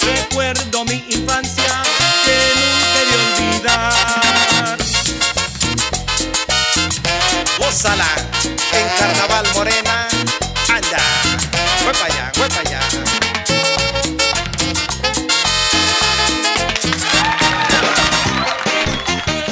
recuerdo 0.00 0.84
mi 0.84 1.04
infancia 1.10 1.82
que 2.24 2.36
nunca 2.58 2.98
he 3.00 3.06
de 3.06 3.16
olvidar. 3.52 4.78
Gózala 7.58 8.08
en 8.72 8.88
Carnaval 8.98 9.46
Morena. 9.54 10.08
Anda, 10.68 10.98
fue 11.84 11.92
para 11.92 12.06
allá, 12.06 12.32
fue 12.34 12.48
para 12.48 12.60
allá. 12.60 12.87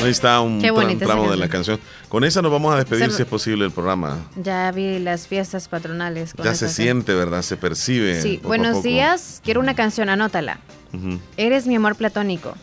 Ahí 0.07 0.13
está 0.13 0.41
un 0.41 0.61
Qué 0.61 0.71
bonita 0.71 1.05
esa 1.05 1.15
tramo 1.15 1.31
de 1.31 1.37
la 1.37 1.49
canción. 1.49 1.79
Con 2.09 2.25
esa 2.25 2.41
nos 2.43 2.51
vamos 2.53 2.73
a 2.75 2.79
despedir, 2.79 3.11
Se- 3.11 3.17
si 3.17 3.23
es 3.23 3.29
posible, 3.29 3.65
el 3.65 3.71
programa. 3.71 4.19
Ya 4.43 4.71
vi 4.73 4.99
las 4.99 5.27
fiestas 5.27 5.69
patronales. 5.69 6.35
con 6.35 6.45
Ya 6.45 6.53
esa 6.53 6.59
se 6.61 6.65
canción. 6.67 6.85
siente, 6.87 7.15
¿verdad? 7.15 7.43
Se 7.43 7.57
percibe. 7.57 8.21
Sí, 8.23 8.37
poco 8.37 8.47
a 8.47 8.49
buenos 8.49 8.77
poco. 8.77 8.89
días. 8.89 9.41
Quiero 9.45 9.61
una 9.61 9.75
canción, 9.75 10.09
anótala. 10.09 10.59
Ujú. 10.93 11.19
Eres 11.37 11.67
mi 11.67 11.75
amor 11.77 11.97
platónico. 11.97 12.55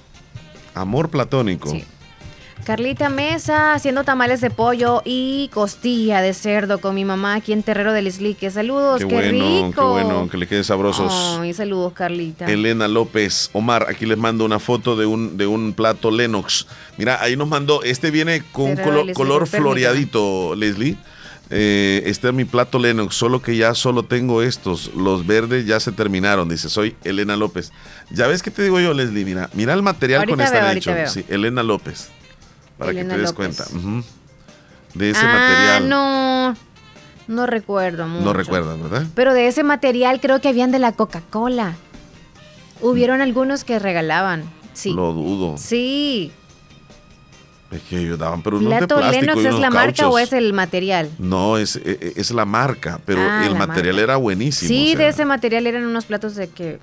Amor 0.73 1.09
platónico. 1.09 1.69
Sí. 1.69 1.83
Carlita 2.65 3.09
Mesa 3.09 3.73
haciendo 3.73 4.05
tamales 4.05 4.39
de 4.39 4.49
pollo 4.49 5.01
y 5.03 5.49
costilla 5.53 6.21
de 6.21 6.33
cerdo 6.33 6.79
con 6.79 6.95
mi 6.95 7.03
mamá 7.03 7.35
aquí 7.35 7.51
en 7.51 7.61
Terrero 7.61 7.91
del 7.91 8.07
Islique. 8.07 8.49
Saludos, 8.51 9.01
Qué 9.01 9.07
qué, 9.07 9.13
bueno, 9.15 9.67
rico. 9.67 9.71
qué 9.75 9.81
bueno, 10.05 10.29
que 10.29 10.37
le 10.37 10.47
quede 10.47 10.63
sabrosos. 10.63 11.11
Ay, 11.41 11.53
saludos, 11.53 11.91
Carlita. 11.93 12.45
Elena 12.45 12.87
López, 12.87 13.49
Omar, 13.51 13.87
aquí 13.89 14.05
les 14.05 14.17
mando 14.17 14.45
una 14.45 14.59
foto 14.59 14.95
de 14.95 15.05
un, 15.05 15.35
de 15.35 15.45
un 15.45 15.73
plato 15.73 16.09
Lennox. 16.09 16.65
Mira, 16.97 17.21
ahí 17.21 17.35
nos 17.35 17.49
mandó, 17.49 17.83
este 17.83 18.11
viene 18.11 18.43
con 18.53 18.71
un 18.71 18.75
colo- 18.77 19.13
color 19.13 19.45
floreadito, 19.45 20.55
Leslie. 20.55 20.95
Eh, 21.49 22.03
este 22.05 22.29
es 22.29 22.33
mi 22.33 22.45
plato 22.45 22.79
Lennox, 22.79 23.13
solo 23.15 23.41
que 23.41 23.57
ya 23.57 23.75
solo 23.75 24.03
tengo 24.03 24.41
estos. 24.41 24.91
Los 24.95 25.27
verdes 25.27 25.65
ya 25.65 25.79
se 25.81 25.91
terminaron, 25.91 26.47
dice, 26.47 26.69
soy 26.69 26.95
Elena 27.03 27.35
López. 27.35 27.73
Ya 28.09 28.27
ves 28.27 28.41
que 28.41 28.49
te 28.51 28.63
digo 28.63 28.79
yo, 28.79 28.93
Leslie, 28.93 29.25
mira, 29.25 29.49
mira 29.53 29.73
el 29.73 29.83
material 29.83 30.25
con 30.27 30.37
veo, 30.37 30.47
hechos. 30.71 30.93
veo. 30.95 31.07
Sí, 31.09 31.25
Elena 31.27 31.61
López, 31.61 32.09
para 32.77 32.91
Elena 32.91 33.09
que 33.09 33.15
te 33.15 33.21
des 33.21 33.31
López. 33.31 33.67
cuenta. 33.67 34.03
De 34.93 35.09
ese 35.09 35.21
ah, 35.23 35.33
material. 35.79 35.89
no. 35.89 36.55
No 37.27 37.45
recuerdo 37.47 38.05
mucho. 38.07 38.25
No 38.25 38.33
recuerdas, 38.33 38.81
¿verdad? 38.81 39.07
Pero 39.15 39.33
de 39.33 39.47
ese 39.47 39.63
material 39.63 40.19
creo 40.19 40.41
que 40.41 40.49
habían 40.49 40.71
de 40.71 40.79
la 40.79 40.91
Coca-Cola. 40.91 41.75
Hubieron 42.81 43.21
algunos 43.21 43.63
que 43.63 43.79
regalaban. 43.79 44.43
Sí. 44.73 44.93
Lo 44.93 45.13
dudo. 45.13 45.57
Sí. 45.57 46.31
Es 47.71 47.81
que 47.83 47.97
ellos 47.97 48.19
daban, 48.19 48.43
pero 48.43 48.57
unos 48.57 48.69
de 48.69 48.77
¿Plato 48.79 48.97
plástico 48.97 49.21
Lennox 49.21 49.37
y 49.37 49.45
es 49.45 49.47
unos 49.53 49.61
la 49.61 49.69
marca 49.71 50.07
o 50.09 50.19
es 50.19 50.31
el 50.33 50.53
material? 50.53 51.09
No, 51.17 51.57
es, 51.57 51.75
e- 51.77 52.13
es 52.17 52.29
la 52.31 52.45
marca, 52.45 52.99
pero 53.05 53.21
Ah, 53.21 53.45
el 53.47 53.55
material 53.55 53.95
marca. 53.95 54.03
era 54.03 54.17
buenísimo. 54.17 54.67
Sí, 54.67 54.89
o 54.93 54.97
sea. 54.97 54.97
de 54.99 55.07
ese 55.07 55.25
material 55.25 55.65
eran 55.65 55.85
unos 55.85 56.05
platos 56.05 56.35
de 56.35 56.49
que... 56.49 56.79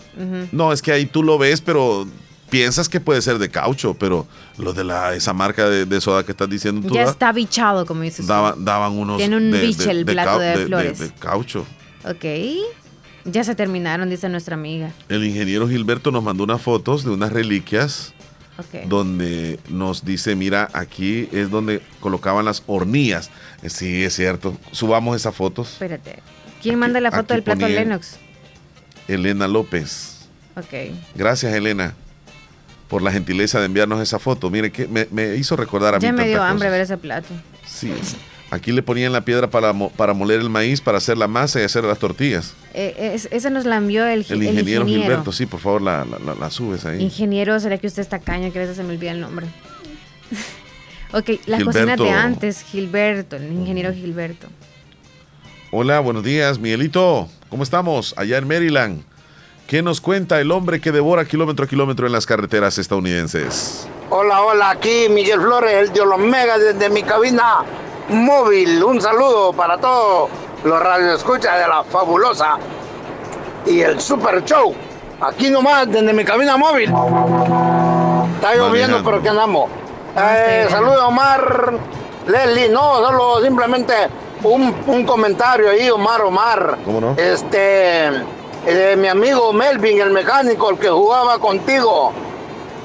No, 0.51 0.73
es 0.73 0.83
que 0.83 0.91
ahí 0.91 1.07
tú 1.07 1.23
lo 1.23 1.39
ves, 1.39 1.61
pero 1.61 2.09
piensas 2.51 2.89
que 2.89 3.01
puede 3.01 3.23
ser 3.23 3.39
de 3.39 3.49
caucho, 3.49 3.95
pero 3.95 4.27
lo 4.59 4.73
de 4.73 4.85
la 4.85 5.15
esa 5.15 5.33
marca 5.33 5.69
de, 5.69 5.87
de 5.87 6.01
soda 6.01 6.25
que 6.25 6.33
estás 6.33 6.49
diciendo 6.51 6.87
tú 6.87 6.95
Ya 6.95 7.05
da- 7.05 7.11
está 7.11 7.33
bichado, 7.33 7.87
como 7.87 8.03
dices. 8.03 8.27
tú. 8.27 8.33
daban, 8.59 8.93
unos 8.93 9.19
Tiene 9.19 9.37
un 9.37 9.51
de, 9.51 9.61
biche 9.61 9.91
el 9.91 10.05
plato 10.05 10.39
de 10.39 10.67
flores. 10.67 10.99
de 10.99 11.11
caucho. 11.13 11.65
Ok. 12.05 12.25
Ya 13.25 13.45
se 13.45 13.55
terminaron, 13.55 14.09
dice 14.11 14.29
nuestra 14.29 14.55
amiga. 14.55 14.93
El 15.09 15.25
ingeniero 15.25 15.69
Gilberto 15.69 16.11
nos 16.11 16.23
mandó 16.23 16.45
unas 16.45 16.61
fotos 16.63 17.05
de 17.05 17.11
unas 17.11 17.31
reliquias 17.33 18.15
Ok. 18.59 18.87
donde 18.89 19.59
nos 19.69 20.05
dice, 20.05 20.35
mira, 20.37 20.69
aquí 20.73 21.29
es 21.33 21.51
donde 21.51 21.83
colocaban 22.01 22.45
las 22.47 22.63
hornillas. 22.67 23.31
Eh, 23.63 23.69
Sí, 23.71 24.03
es 24.05 24.15
cierto. 24.17 24.57
Subamos 24.73 25.17
esas 25.17 25.35
fotos. 25.35 25.73
Espérate. 25.75 26.21
¿Quién 26.63 26.79
manda 26.79 27.01
la 27.01 27.11
foto 27.11 27.35
del 27.35 27.43
plato 27.43 27.69
Lennox? 27.69 28.17
Elena 29.09 29.47
López. 29.49 30.29
Ok. 30.57 30.95
Gracias, 31.15 31.53
Elena, 31.55 31.95
por 32.91 33.01
la 33.03 33.11
gentileza 33.12 33.61
de 33.61 33.67
enviarnos 33.67 34.01
esa 34.03 34.19
foto. 34.19 34.51
Mire, 34.51 34.71
que 34.73 34.87
me, 34.89 35.07
me 35.11 35.37
hizo 35.37 35.57
recordar 35.57 35.95
a 35.95 35.99
mí 35.99 36.03
Ya 36.03 36.12
me 36.12 36.27
dio 36.29 36.43
hambre 36.43 36.69
ver 36.69 36.81
ese 36.83 36.99
plato. 36.99 37.29
Sí. 37.65 37.93
Aquí 38.51 38.73
le 38.73 38.83
ponían 38.83 39.12
la 39.12 39.25
piedra 39.25 39.49
para, 39.49 39.73
mo- 39.73 39.91
para 39.91 40.12
moler 40.12 40.41
el 40.41 40.51
maíz, 40.51 40.81
para 40.81 40.99
hacer 40.99 41.17
la 41.17 41.29
masa 41.29 41.61
y 41.61 41.62
hacer 41.62 41.85
las 41.85 42.01
tortillas. 42.01 42.53
Eh, 42.75 43.12
es- 43.15 43.29
ese 43.31 43.49
nos 43.49 43.65
la 43.65 43.77
envió 43.77 44.05
el, 44.07 44.27
El 44.29 44.43
ingeniero, 44.43 44.85
Gilberto, 44.85 45.31
sí, 45.31 45.47
por 45.47 45.61
favor, 45.61 45.81
la, 45.81 46.05
la- 46.05 46.19
la- 46.19 46.35
la 46.35 46.51
subes 46.51 46.85
ahí. 46.85 47.01
Ingeniero, 47.01 47.59
¿será 47.61 47.79
que 47.79 47.87
usted 47.87 48.03
está 48.03 48.19
caño? 48.19 48.53
Que 48.53 48.59
a 48.59 48.62
veces 48.62 48.77
se 48.77 48.83
me 48.83 48.93
olvida 48.93 49.12
el 49.12 49.21
nombre. 49.21 49.47
ok, 51.12 51.29
las 51.47 51.59
Gilberto. 51.61 51.65
cocinas 51.67 51.99
de 51.99 52.11
antes, 52.11 52.62
Gilberto, 52.62 53.37
el 53.37 53.53
ingeniero 53.53 53.93
Gilberto. 53.95 54.49
Hola, 55.71 56.01
buenos 56.01 56.25
días, 56.25 56.59
Miguelito. 56.59 57.29
¿Cómo 57.49 57.62
estamos? 57.62 58.15
Allá 58.17 58.39
en 58.39 58.49
Maryland. 58.49 59.03
¿Qué 59.71 59.83
nos 59.83 60.01
cuenta 60.01 60.41
el 60.41 60.51
hombre 60.51 60.81
que 60.81 60.91
devora 60.91 61.25
kilómetro 61.25 61.65
a 61.65 61.69
kilómetro 61.69 62.05
en 62.05 62.13
las 62.13 62.27
carreteras 62.27 62.77
estadounidenses? 62.77 63.87
Hola, 64.09 64.43
hola, 64.43 64.71
aquí 64.71 65.07
Miguel 65.09 65.41
Flores, 65.41 65.73
el 65.73 65.93
de 65.93 66.01
Olomega, 66.01 66.59
desde 66.59 66.91
mi 66.91 67.05
cabina 67.05 67.63
móvil. 68.09 68.83
Un 68.83 69.01
saludo 69.01 69.53
para 69.53 69.79
todos 69.79 70.29
los 70.65 70.83
radioescuchas 70.83 71.57
de 71.57 71.69
la 71.69 71.85
fabulosa 71.85 72.59
y 73.65 73.79
el 73.83 74.01
super 74.01 74.45
show. 74.45 74.75
Aquí 75.21 75.51
nomás, 75.51 75.87
desde 75.89 76.13
mi 76.15 76.25
cabina 76.25 76.57
móvil. 76.57 76.93
Está 78.35 78.57
lloviendo, 78.57 79.05
pero 79.05 79.19
aquí 79.19 79.29
andamos. 79.29 79.71
Eh, 80.17 80.67
saludo, 80.69 81.07
Omar. 81.07 81.75
Leslie, 82.27 82.71
no, 82.71 82.97
solo 82.97 83.41
simplemente 83.41 83.95
un, 84.43 84.75
un 84.89 85.07
comentario 85.07 85.71
ahí, 85.71 85.89
Omar, 85.91 86.23
Omar. 86.23 86.79
¿Cómo 86.85 87.01
no? 87.01 87.15
Este, 87.17 88.11
eh, 88.66 88.95
mi 88.99 89.09
amigo 89.09 89.53
Melvin, 89.53 90.01
el 90.01 90.11
mecánico, 90.11 90.70
el 90.70 90.78
que 90.78 90.89
jugaba 90.89 91.39
contigo. 91.39 92.12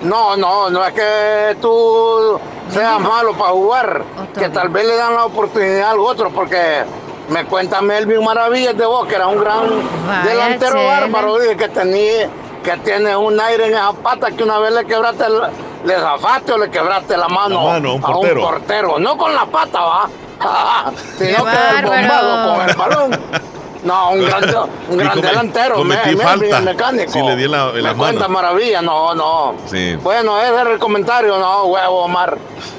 No, 0.01 0.35
no, 0.37 0.69
no 0.69 0.85
es 0.85 0.93
que 0.93 1.57
tú 1.61 2.39
seas 2.69 2.99
malo 2.99 3.33
para 3.33 3.51
jugar, 3.51 4.03
que 4.37 4.49
tal 4.49 4.69
vez 4.69 4.85
le 4.85 4.95
dan 4.95 5.15
la 5.15 5.25
oportunidad 5.25 5.91
al 5.91 5.99
otro, 5.99 6.29
porque 6.31 6.83
me 7.29 7.45
cuenta 7.45 7.81
Melvin 7.81 8.23
Maravillas 8.23 8.77
de 8.77 8.85
vos, 8.85 9.07
que 9.07 9.15
era 9.15 9.27
un 9.27 9.39
gran 9.39 9.61
Vaya, 10.07 10.23
delantero 10.29 10.85
bárbaro, 10.85 11.39
dije 11.39 11.57
que 11.57 11.69
tenía, 11.69 12.29
que 12.63 12.77
tiene 12.83 13.15
un 13.15 13.39
aire 13.39 13.67
en 13.67 13.73
esa 13.73 13.93
pata 13.93 14.29
que 14.31 14.43
una 14.43 14.59
vez 14.59 14.73
le 14.73 14.85
quebraste, 14.85 15.23
el- 15.25 15.41
le 15.85 15.95
zafaste 15.95 16.51
o 16.53 16.57
le 16.57 16.69
quebraste 16.69 17.15
la 17.17 17.27
mano, 17.27 17.63
La 17.63 17.73
mano 17.73 17.89
a 17.89 17.93
un 17.95 18.03
a 18.03 18.07
un 18.17 18.41
portero. 18.41 18.99
no 18.99 19.17
con 19.17 19.33
la 19.33 19.45
pata, 19.45 19.79
va, 19.81 20.09
sino 21.17 21.45
que 21.45 21.81
bombado 21.83 22.55
con 22.57 22.69
el 22.69 22.75
balón. 22.75 23.19
No, 23.85 24.11
un 24.11 24.25
gran, 24.25 24.43
un 24.89 24.95
Y 24.95 24.97
gran 24.97 25.13
come- 25.15 25.27
delantero, 25.27 25.75
cometí 25.75 26.09
Melvin, 26.09 26.21
falta. 26.27 26.57
el 26.57 26.63
mecánico. 26.65 27.11
Sí, 27.13 27.21
le 27.21 27.35
di 27.35 27.47
la- 27.47 27.71
me 27.71 27.81
la 27.81 27.93
cuenta 27.93 28.27
mano. 28.27 28.33
maravilla, 28.33 28.81
no, 28.81 29.13
no. 29.15 29.55
Sí. 29.67 29.95
Bueno, 30.01 30.41
ese 30.41 30.49
era 30.59 30.71
el 30.73 30.79
comentario, 30.79 31.37
no, 31.37 31.65
huevo, 31.65 32.03
Omar. 32.05 32.37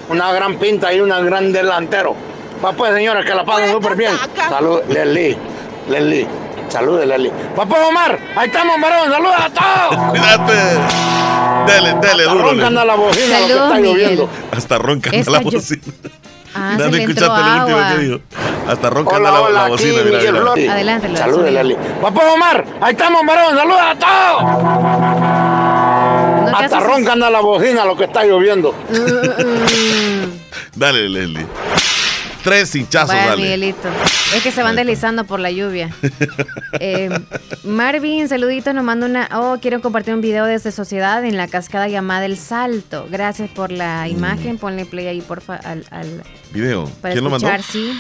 Una 0.09 0.33
gran 0.33 0.57
pinta 0.59 0.93
y 0.93 1.01
un 1.01 1.09
gran 1.09 1.53
delantero. 1.53 2.15
Va 2.65 2.73
pues, 2.73 2.93
señora, 2.95 3.23
que 3.25 3.35
la 3.35 3.45
pasen 3.45 3.71
súper 3.73 3.97
bien. 3.97 4.13
Salud, 4.49 4.81
Leslie. 4.89 5.37
Leslie. 5.89 6.27
Salud, 6.69 7.01
Leslie. 7.05 7.31
Va 7.59 7.65
pues, 7.67 7.81
Omar. 7.89 8.19
Ahí 8.37 8.49
estamos, 8.49 8.81
varón. 8.81 9.11
Saludos 9.13 9.35
a 9.39 9.51
todos. 9.51 10.11
Cuídate. 10.11 10.53
Dele, 11.73 11.95
dele, 12.01 12.23
Hasta 12.25 12.33
duro. 12.35 12.49
ronca 12.51 12.67
anda 12.67 12.85
la 12.85 12.95
bocina, 12.95 13.41
lo 13.41 13.47
que 13.47 13.53
Saludos, 13.53 13.71
está 13.77 13.79
lloviendo. 13.81 14.29
Hasta 14.53 14.79
ronca 14.79 15.11
anda 15.11 15.31
la 15.31 15.39
bocina. 15.41 15.83
Ah, 16.55 16.71
Mira, 16.73 16.85
se 16.87 16.91
no 16.91 16.97
le 16.97 17.03
entró 17.03 17.25
escuchaste 17.27 17.51
lo 17.51 17.61
último 17.61 17.79
que 17.89 17.99
dijo. 18.05 18.21
Hasta 18.69 18.91
ronca 18.91 19.17
Hola, 19.17 19.29
anda 19.29 19.31
la, 19.33 19.41
hola, 19.47 19.53
la 19.53 19.63
aquí 19.63 19.71
bocina. 19.73 20.03
Mira, 20.03 20.19
Miguel 20.19 20.33
mira. 20.57 20.73
Adelante, 20.73 21.09
lo 21.09 21.17
Salud, 21.17 21.35
sonido. 21.37 21.53
Leslie. 21.63 21.77
Va 22.05 22.11
pues, 22.11 22.27
Omar. 22.35 22.65
Ahí 22.81 22.93
estamos, 22.93 23.23
varón. 23.27 23.57
Saludos 23.57 23.81
a 23.81 23.95
todos. 23.99 24.43
No, 26.51 26.59
¿qué 26.59 26.65
Hasta 26.65 26.77
haces? 26.79 26.89
ronca 26.89 27.13
anda 27.13 27.31
la 27.31 27.41
bocina, 27.41 27.85
lo 27.85 27.97
que 27.97 28.05
está 28.05 28.25
lloviendo. 28.25 28.75
Dale, 30.75 31.09
Leslie. 31.09 31.47
Tres 32.43 32.75
hinchazos, 32.77 33.09
Vaya, 33.09 33.27
dale. 33.31 33.43
Miguelito. 33.43 33.89
Es 34.37 34.43
que 34.43 34.53
se 34.53 34.63
van 34.63 34.77
deslizando 34.77 35.25
por 35.25 35.41
la 35.41 35.51
lluvia. 35.51 35.91
Eh, 36.79 37.09
Marvin, 37.65 38.29
saluditos, 38.29 38.75
nos 38.75 38.85
manda 38.85 39.07
una. 39.07 39.29
Oh, 39.35 39.57
quiero 39.63 39.81
compartir 39.81 40.13
un 40.13 40.21
video 40.21 40.45
desde 40.45 40.71
Sociedad 40.73 41.25
en 41.25 41.39
la 41.39 41.49
cascada 41.49 41.89
llamada 41.89 42.27
El 42.27 42.37
Salto. 42.37 43.07
Gracias 43.11 43.49
por 43.49 43.73
Mm. 43.73 43.77
la 43.77 44.09
imagen. 44.09 44.59
Ponle 44.59 44.85
play 44.85 45.07
ahí, 45.07 45.23
porfa, 45.23 45.55
al, 45.57 45.87
al- 45.91 46.23
Video. 46.53 46.85
para 47.01 47.15
¿Quién 47.15 47.25
lo 47.25 47.31
mandó? 47.31 47.47
escuchar, 47.49 47.63
sí. 47.65 47.99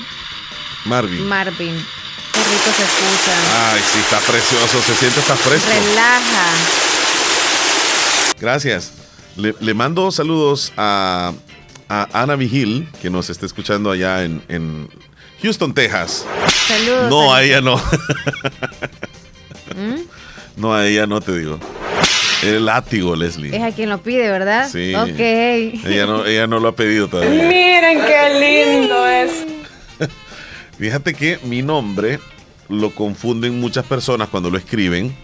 Marvin. 0.86 1.26
Marvin. 1.28 1.86
Qué 2.32 2.40
rico 2.40 2.70
se 2.76 2.82
escucha. 2.82 3.72
Ay, 3.72 3.80
sí, 3.92 3.98
está 3.98 4.18
precioso. 4.20 4.82
Se 4.82 4.94
siente, 4.94 5.20
está 5.20 5.36
fresco. 5.36 5.68
Relaja. 5.68 6.46
Gracias. 8.40 8.92
Le, 9.36 9.54
le 9.60 9.74
mando 9.74 10.10
saludos 10.10 10.72
a, 10.76 11.32
a 11.88 12.08
Ana 12.22 12.36
Vigil, 12.36 12.88
que 13.00 13.10
nos 13.10 13.30
está 13.30 13.46
escuchando 13.46 13.90
allá 13.90 14.24
en, 14.24 14.42
en 14.48 14.88
Houston, 15.42 15.74
Texas. 15.74 16.24
Saludos. 16.66 17.10
No, 17.10 17.34
a 17.34 17.42
ella 17.42 17.60
no. 17.60 17.76
¿Mm? 19.76 20.00
No, 20.56 20.74
a 20.74 20.86
ella 20.86 21.06
no 21.06 21.20
te 21.20 21.36
digo. 21.38 21.58
El 22.42 22.66
látigo, 22.66 23.16
Leslie. 23.16 23.56
Es 23.56 23.62
a 23.62 23.72
quien 23.72 23.88
lo 23.88 23.98
pide, 24.02 24.30
¿verdad? 24.30 24.68
Sí. 24.70 24.94
Ok. 24.94 25.18
Ella 25.18 26.06
no, 26.06 26.24
ella 26.26 26.46
no 26.46 26.60
lo 26.60 26.68
ha 26.68 26.76
pedido 26.76 27.08
todavía. 27.08 27.44
Miren 27.44 28.02
qué 28.04 28.74
lindo 28.78 29.06
es. 29.06 29.30
Fíjate 30.78 31.14
que 31.14 31.38
mi 31.44 31.62
nombre 31.62 32.18
lo 32.68 32.90
confunden 32.94 33.60
muchas 33.60 33.84
personas 33.86 34.28
cuando 34.28 34.50
lo 34.50 34.58
escriben 34.58 35.16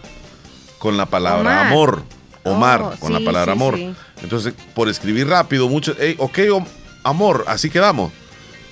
con 0.78 0.96
la 0.96 1.06
palabra 1.06 1.40
Omar. 1.60 1.66
amor. 1.66 2.02
Omar, 2.44 2.80
Oh, 2.82 2.90
con 2.98 3.12
sí, 3.12 3.18
la 3.18 3.24
palabra 3.24 3.52
sí, 3.52 3.58
amor. 3.58 3.76
sí. 3.76 3.94
Entonces, 4.22 4.54
por 4.74 4.88
escribir 4.88 5.28
rápido, 5.28 5.68
muchos, 5.68 5.96
"Ey, 6.00 6.16
ok, 6.18 6.38
om- 6.52 6.64
amor, 7.04 7.44
así 7.46 7.70
quedamos. 7.70 8.12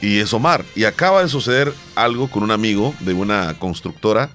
Y 0.01 0.19
es 0.19 0.32
Omar. 0.32 0.65
Y 0.74 0.85
acaba 0.85 1.23
de 1.23 1.28
suceder 1.28 1.73
algo 1.94 2.28
con 2.31 2.43
un 2.43 2.51
amigo 2.51 2.94
de 3.01 3.12
una 3.15 3.55
constructora 3.59 4.31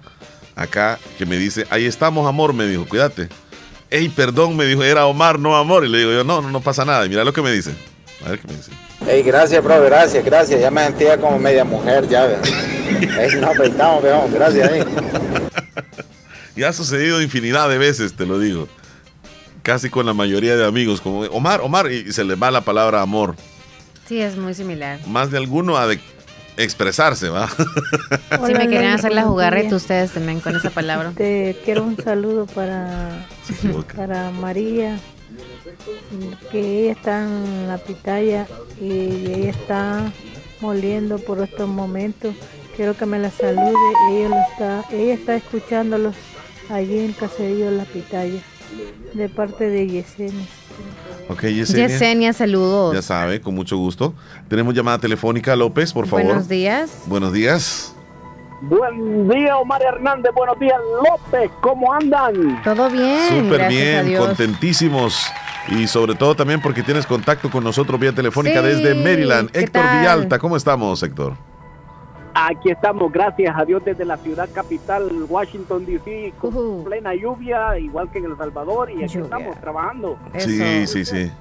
acá 0.55 0.99
que 1.17 1.25
me 1.25 1.37
dice, 1.37 1.65
ahí 1.69 1.85
estamos, 1.85 2.27
amor, 2.29 2.53
me 2.53 2.65
dijo, 2.67 2.85
cuídate. 2.85 3.27
Ey, 3.89 4.07
perdón, 4.09 4.55
me 4.55 4.65
dijo, 4.65 4.83
era 4.83 5.05
Omar, 5.05 5.37
no 5.39 5.55
amor. 5.57 5.85
Y 5.85 5.89
le 5.89 5.97
digo 5.99 6.11
yo, 6.11 6.23
no, 6.23 6.41
no, 6.41 6.49
no 6.51 6.61
pasa 6.61 6.85
nada. 6.85 7.05
Y 7.05 7.09
mira 7.09 7.23
lo 7.25 7.33
que 7.33 7.41
me 7.41 7.51
dice. 7.51 7.73
A 8.25 8.29
ver 8.29 8.39
qué 8.39 8.47
me 8.47 8.55
dice. 8.55 8.71
Ey, 9.07 9.21
gracias, 9.23 9.63
bro, 9.63 9.83
gracias, 9.83 10.23
gracias. 10.25 10.59
Ya 10.59 10.71
me 10.71 10.83
sentía 10.85 11.17
como 11.19 11.37
media 11.39 11.63
mujer, 11.63 12.07
ya. 12.07 12.25
Ey, 13.19 13.39
no, 13.39 13.51
pues 13.55 13.69
estamos, 13.69 14.03
gracias. 14.31 14.71
eh. 14.71 14.85
Y 16.57 16.63
ha 16.63 16.71
sucedido 16.71 17.21
infinidad 17.21 17.67
de 17.67 17.77
veces, 17.77 18.15
te 18.15 18.25
lo 18.25 18.39
digo. 18.39 18.69
Casi 19.61 19.89
con 19.89 20.05
la 20.05 20.13
mayoría 20.13 20.55
de 20.55 20.65
amigos, 20.65 21.01
como 21.01 21.19
Omar, 21.23 21.59
Omar, 21.61 21.91
y 21.91 22.13
se 22.13 22.23
le 22.23 22.35
va 22.35 22.49
la 22.49 22.61
palabra 22.61 23.01
amor. 23.01 23.35
Sí, 24.07 24.21
es 24.21 24.37
muy 24.37 24.53
similar. 24.53 24.99
Más 25.05 25.31
de 25.31 25.37
alguno 25.37 25.75
ha 25.77 25.85
de 25.85 25.99
expresarse, 26.55 27.27
¿va? 27.27 27.49
Si 28.45 28.53
me 28.53 28.69
querían 28.69 28.93
hacer 28.93 29.11
la 29.11 29.23
jugarreta 29.23 29.75
ustedes 29.75 30.11
también 30.11 30.39
con 30.39 30.55
esa 30.55 30.69
palabra. 30.69 31.11
Te 31.11 31.57
quiero 31.65 31.83
un 31.83 31.97
saludo 32.01 32.45
para, 32.45 33.27
para 33.93 34.31
María, 34.31 34.97
que 36.51 36.83
ella 36.83 36.91
está 36.91 37.23
en 37.23 37.67
la 37.67 37.77
pitaya 37.77 38.47
y 38.79 39.31
ella 39.31 39.49
está 39.49 40.11
moliendo 40.61 41.17
por 41.19 41.41
estos 41.41 41.67
momentos. 41.67 42.35
Quiero 42.75 42.95
que 42.95 43.05
me 43.05 43.19
la 43.19 43.31
salude. 43.31 43.73
Ella, 44.11 44.29
lo 44.29 44.35
está, 44.51 44.83
ella 44.91 45.13
está 45.13 45.35
escuchándolos 45.35 46.15
allí 46.69 46.99
en 47.05 47.13
Caserío 47.13 47.71
La 47.71 47.85
Pitaya, 47.85 48.41
de 49.13 49.29
parte 49.29 49.69
de 49.69 49.87
Yesenia. 49.87 50.45
Ok, 51.29 51.43
Yesenia. 51.43 51.87
Yesenia, 51.87 52.33
saludos. 52.33 52.93
Ya 52.95 53.01
sabe, 53.01 53.39
con 53.39 53.55
mucho 53.55 53.77
gusto. 53.77 54.13
Tenemos 54.49 54.73
llamada 54.73 54.97
telefónica, 54.99 55.55
López, 55.55 55.93
por 55.93 56.07
favor. 56.07 56.25
Buenos 56.25 56.49
días. 56.49 57.03
Buenos 57.07 57.33
días. 57.33 57.95
Buen 58.61 59.27
día, 59.29 59.57
Omar 59.57 59.81
Hernández. 59.81 60.31
Buenos 60.33 60.59
días, 60.59 60.79
López. 61.03 61.51
¿Cómo 61.61 61.93
andan? 61.93 62.61
Todo 62.63 62.89
bien. 62.89 63.43
Súper 63.43 63.61
a 63.63 63.67
bien, 63.67 64.07
Dios. 64.07 64.25
contentísimos. 64.25 65.27
Y 65.67 65.87
sobre 65.87 66.13
todo 66.15 66.35
también 66.35 66.61
porque 66.61 66.83
tienes 66.83 67.05
contacto 67.07 67.49
con 67.49 67.63
nosotros 67.63 67.99
vía 67.99 68.13
telefónica 68.13 68.61
Sí, 68.61 68.67
desde 68.67 68.93
Maryland. 68.95 69.49
¿qué 69.49 69.61
Héctor 69.61 69.81
tal? 69.83 69.99
Villalta, 69.99 70.39
¿cómo 70.39 70.55
estamos, 70.57 71.01
Héctor? 71.01 71.33
Aquí 72.37 72.69
estamos, 72.69 73.11
gracias 73.11 73.55
a 73.57 73.63
Dios, 73.63 73.81
desde 73.85 74.03
la 74.03 74.17
ciudad 74.17 74.49
capital, 74.53 75.09
Washington, 75.29 75.85
D.C., 75.85 76.33
con 76.37 76.83
plena 76.83 77.15
lluvia, 77.15 77.79
igual 77.79 78.11
que 78.11 78.19
en 78.19 78.25
El 78.25 78.37
Salvador, 78.37 78.91
y 78.91 79.03
aquí 79.03 79.17
estamos 79.17 79.59
trabajando. 79.61 80.19
Sí, 80.37 80.85
sí, 80.85 81.05
sí. 81.05 81.31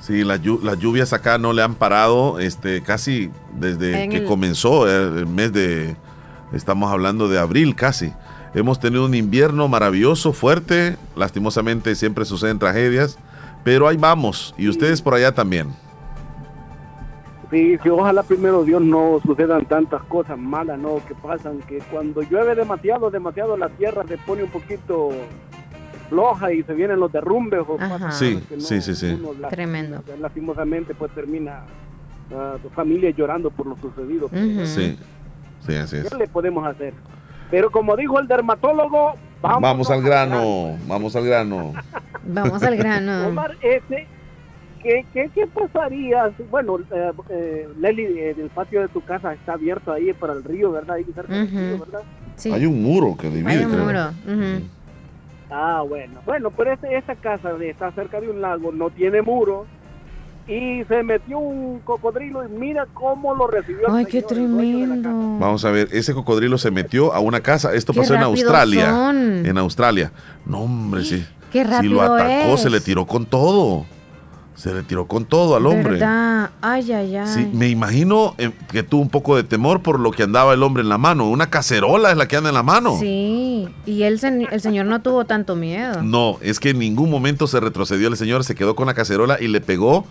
Sí, 0.00 0.24
las 0.24 0.40
llu- 0.42 0.60
las 0.62 0.78
lluvias 0.78 1.12
acá 1.12 1.38
no 1.38 1.52
le 1.52 1.62
han 1.62 1.74
parado 1.74 2.38
este, 2.40 2.82
casi 2.82 3.30
desde 3.54 4.04
En 4.04 4.10
que 4.10 4.18
el- 4.18 4.24
comenzó 4.26 4.88
el, 4.88 5.18
el 5.18 5.26
mes 5.26 5.52
de, 5.52 5.96
estamos 6.52 6.90
hablando 6.92 7.28
de 7.28 7.38
abril 7.38 7.74
casi. 7.76 8.12
Hemos 8.54 8.78
tenido 8.80 9.04
un 9.04 9.14
invierno 9.14 9.68
maravilloso, 9.68 10.32
fuerte, 10.32 10.96
lastimosamente 11.16 11.94
siempre 11.94 12.24
suceden 12.24 12.58
tragedias, 12.58 13.18
pero 13.68 13.86
ahí 13.86 13.98
vamos, 13.98 14.54
y 14.56 14.66
ustedes 14.66 15.02
por 15.02 15.12
allá 15.12 15.30
también. 15.30 15.68
Sí, 17.50 17.76
sí, 17.82 17.88
ojalá 17.90 18.22
primero 18.22 18.64
Dios 18.64 18.80
no 18.80 19.20
sucedan 19.26 19.66
tantas 19.66 20.02
cosas 20.04 20.38
malas, 20.38 20.78
¿no? 20.80 21.04
Que 21.06 21.14
pasan, 21.14 21.58
que 21.68 21.80
cuando 21.90 22.22
llueve 22.22 22.54
demasiado, 22.54 23.10
demasiado 23.10 23.58
la 23.58 23.68
tierra 23.68 24.04
se 24.08 24.16
pone 24.16 24.44
un 24.44 24.48
poquito 24.48 25.10
floja 26.08 26.50
y 26.50 26.62
se 26.62 26.72
vienen 26.72 26.98
los 26.98 27.12
derrumbes 27.12 27.60
o 27.68 27.76
Sí, 28.10 28.42
no- 28.50 28.60
sí, 28.62 28.80
sí, 28.80 28.94
sí. 28.94 29.22
Tremendo. 29.50 30.02
Lastimosamente 30.18 30.94
pues 30.94 31.12
termina 31.12 31.60
tu 32.62 32.70
familia 32.70 33.10
llorando 33.10 33.50
por 33.50 33.66
lo 33.66 33.76
sucedido. 33.76 34.30
Sí, 34.64 34.96
sí, 35.66 35.74
así 35.76 35.96
es. 35.98 36.08
¿Qué 36.08 36.16
le 36.16 36.26
podemos 36.26 36.66
hacer? 36.66 36.94
Pero 37.50 37.70
como 37.70 37.96
dijo 37.96 38.18
el 38.18 38.26
dermatólogo, 38.28 39.12
vamos, 39.42 39.60
Vamos 39.60 39.90
al 39.90 40.00
grano, 40.02 40.78
vamos 40.86 41.14
al 41.16 41.24
grano. 41.26 41.74
Vamos 42.28 42.62
al 42.62 42.76
grano. 42.76 43.26
Omar, 43.28 43.56
este, 43.62 44.06
¿qué, 44.82 45.04
qué, 45.12 45.30
qué 45.34 45.46
pasaría? 45.46 46.30
Bueno, 46.50 46.78
eh, 46.90 47.10
eh, 47.30 47.68
eh, 47.80 48.34
el 48.38 48.50
patio 48.50 48.82
de 48.82 48.88
tu 48.88 49.00
casa 49.00 49.32
está 49.34 49.54
abierto 49.54 49.92
ahí 49.92 50.12
para 50.12 50.34
el 50.34 50.44
río, 50.44 50.70
¿verdad? 50.72 50.96
Ahí 50.96 51.04
cerca 51.14 51.32
del 51.34 51.50
río, 51.50 51.74
Ujú. 51.76 51.84
¿verdad? 51.86 52.02
Sí. 52.36 52.52
Hay 52.52 52.66
un 52.66 52.82
muro 52.82 53.16
que 53.16 53.28
divide. 53.30 53.50
Hay 53.50 53.64
un 53.64 53.70
creo. 53.72 53.84
muro. 53.84 54.10
Ah, 55.50 55.82
bueno. 55.88 56.20
Bueno, 56.26 56.50
pero 56.50 56.72
este, 56.72 56.96
esta 56.96 57.14
casa 57.16 57.50
está 57.62 57.90
cerca 57.92 58.20
de 58.20 58.28
un 58.28 58.40
lago, 58.40 58.70
no 58.70 58.90
tiene 58.90 59.22
muro. 59.22 59.66
Y 60.46 60.82
se 60.84 61.02
metió 61.02 61.38
un 61.38 61.80
cocodrilo 61.80 62.42
y 62.42 62.48
mira 62.48 62.86
cómo 62.94 63.34
lo 63.34 63.46
recibió. 63.48 63.88
el 63.88 63.94
Ay, 63.94 64.04
qué 64.06 64.22
señor, 64.22 64.32
el 64.32 64.38
la 64.38 64.56
casa. 64.56 65.02
tremendo. 65.02 65.38
Vamos 65.38 65.64
a 65.66 65.70
ver, 65.70 65.88
ese 65.92 66.14
cocodrilo 66.14 66.56
se 66.56 66.70
metió 66.70 67.12
a 67.12 67.20
una 67.20 67.40
casa. 67.40 67.74
Esto 67.74 67.92
Qué 67.92 67.98
pasó 68.00 68.14
en 68.14 68.22
Australia. 68.22 68.90
son. 68.90 69.44
En 69.46 69.58
Australia. 69.58 70.10
No, 70.46 70.60
hombre, 70.62 71.04
sí. 71.04 71.22
Qué 71.52 71.60
Si 71.64 71.64
lo 71.64 71.70
rápido 71.70 72.02
atacó, 72.02 72.54
es. 72.54 72.60
se 72.62 72.70
le 72.70 72.80
tiró 72.80 73.06
con 73.06 73.26
todo. 73.26 73.86
Se 74.54 74.74
le 74.74 74.82
tiró 74.82 75.06
con 75.06 75.24
todo 75.24 75.54
al 75.54 75.66
hombre. 75.66 75.92
¿Verdad? 75.92 76.50
Ay, 76.60 76.90
ay, 76.90 77.14
ay. 77.14 77.28
Sí, 77.32 77.48
me 77.52 77.68
imagino 77.68 78.34
eh, 78.38 78.50
que 78.72 78.82
tuvo 78.82 79.00
un 79.02 79.08
poco 79.08 79.36
de 79.36 79.44
temor 79.44 79.82
por 79.82 80.00
lo 80.00 80.10
que 80.10 80.24
andaba 80.24 80.52
el 80.52 80.64
hombre 80.64 80.82
en 80.82 80.88
la 80.88 80.98
mano. 80.98 81.28
Una 81.30 81.48
cacerola 81.48 82.10
es 82.10 82.16
la 82.16 82.26
que 82.26 82.36
anda 82.36 82.48
en 82.50 82.56
la 82.56 82.64
mano. 82.64 82.96
Sí, 82.98 83.68
y 83.86 84.02
el, 84.02 84.18
sen- 84.20 84.48
el 84.50 84.60
señor 84.60 84.86
no 84.86 85.00
tuvo 85.00 85.26
tanto 85.26 85.54
miedo. 85.54 86.02
No, 86.02 86.38
es 86.42 86.58
que 86.58 86.70
en 86.70 86.80
ningún 86.80 87.08
momento 87.08 87.46
se 87.46 87.60
retrocedió 87.60 88.08
el 88.08 88.16
señor, 88.16 88.42
se 88.42 88.56
quedó 88.56 88.74
con 88.74 88.88
la 88.88 88.94
cacerola 88.94 89.38
y 89.40 89.46
le 89.46 89.60
pegó, 89.60 90.04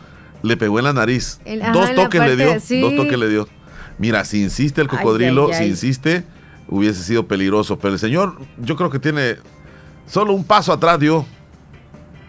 le 0.44 0.56
pegó 0.56 0.80
en 0.80 0.86
la 0.86 0.94
nariz. 0.94 1.42
En- 1.44 1.62
ajá, 1.62 1.74
dos 1.74 1.94
toques 1.94 2.22
le 2.22 2.38
dio, 2.38 2.58
sí. 2.62 2.80
dos 2.80 2.96
toques 2.96 3.20
le 3.20 3.28
dio. 3.28 3.50
Mira, 3.98 4.24
si 4.24 4.42
insiste 4.44 4.80
el 4.80 4.88
Ay, 4.90 4.96
cocodrilo, 4.98 5.48
ay, 5.52 5.56
si 5.56 5.64
insiste, 5.66 6.24
hubiese 6.70 7.04
sido 7.04 7.28
peligroso. 7.28 7.80
Pero 7.80 7.96
el 7.96 8.00
señor, 8.00 8.38
yo 8.60 8.78
creo 8.78 8.90
que 8.90 9.00
tiene 9.00 9.36
solo 10.08 10.34
un 10.34 10.44
paso 10.44 10.74
atrás 10.74 11.00
dio. 11.00 11.26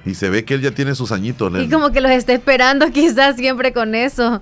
Y 0.04 0.14
se 0.14 0.30
ve 0.30 0.42
que 0.44 0.54
él 0.54 0.62
ya 0.62 0.70
tiene 0.70 0.94
sus 0.94 1.12
añitos. 1.12 1.52
Y 1.60 1.68
como 1.68 1.90
que 1.90 2.00
los 2.00 2.10
está 2.10 2.32
esperando 2.32 2.90
quizás 2.92 3.36
siempre 3.36 3.72
con 3.74 3.94
eso. 3.94 4.40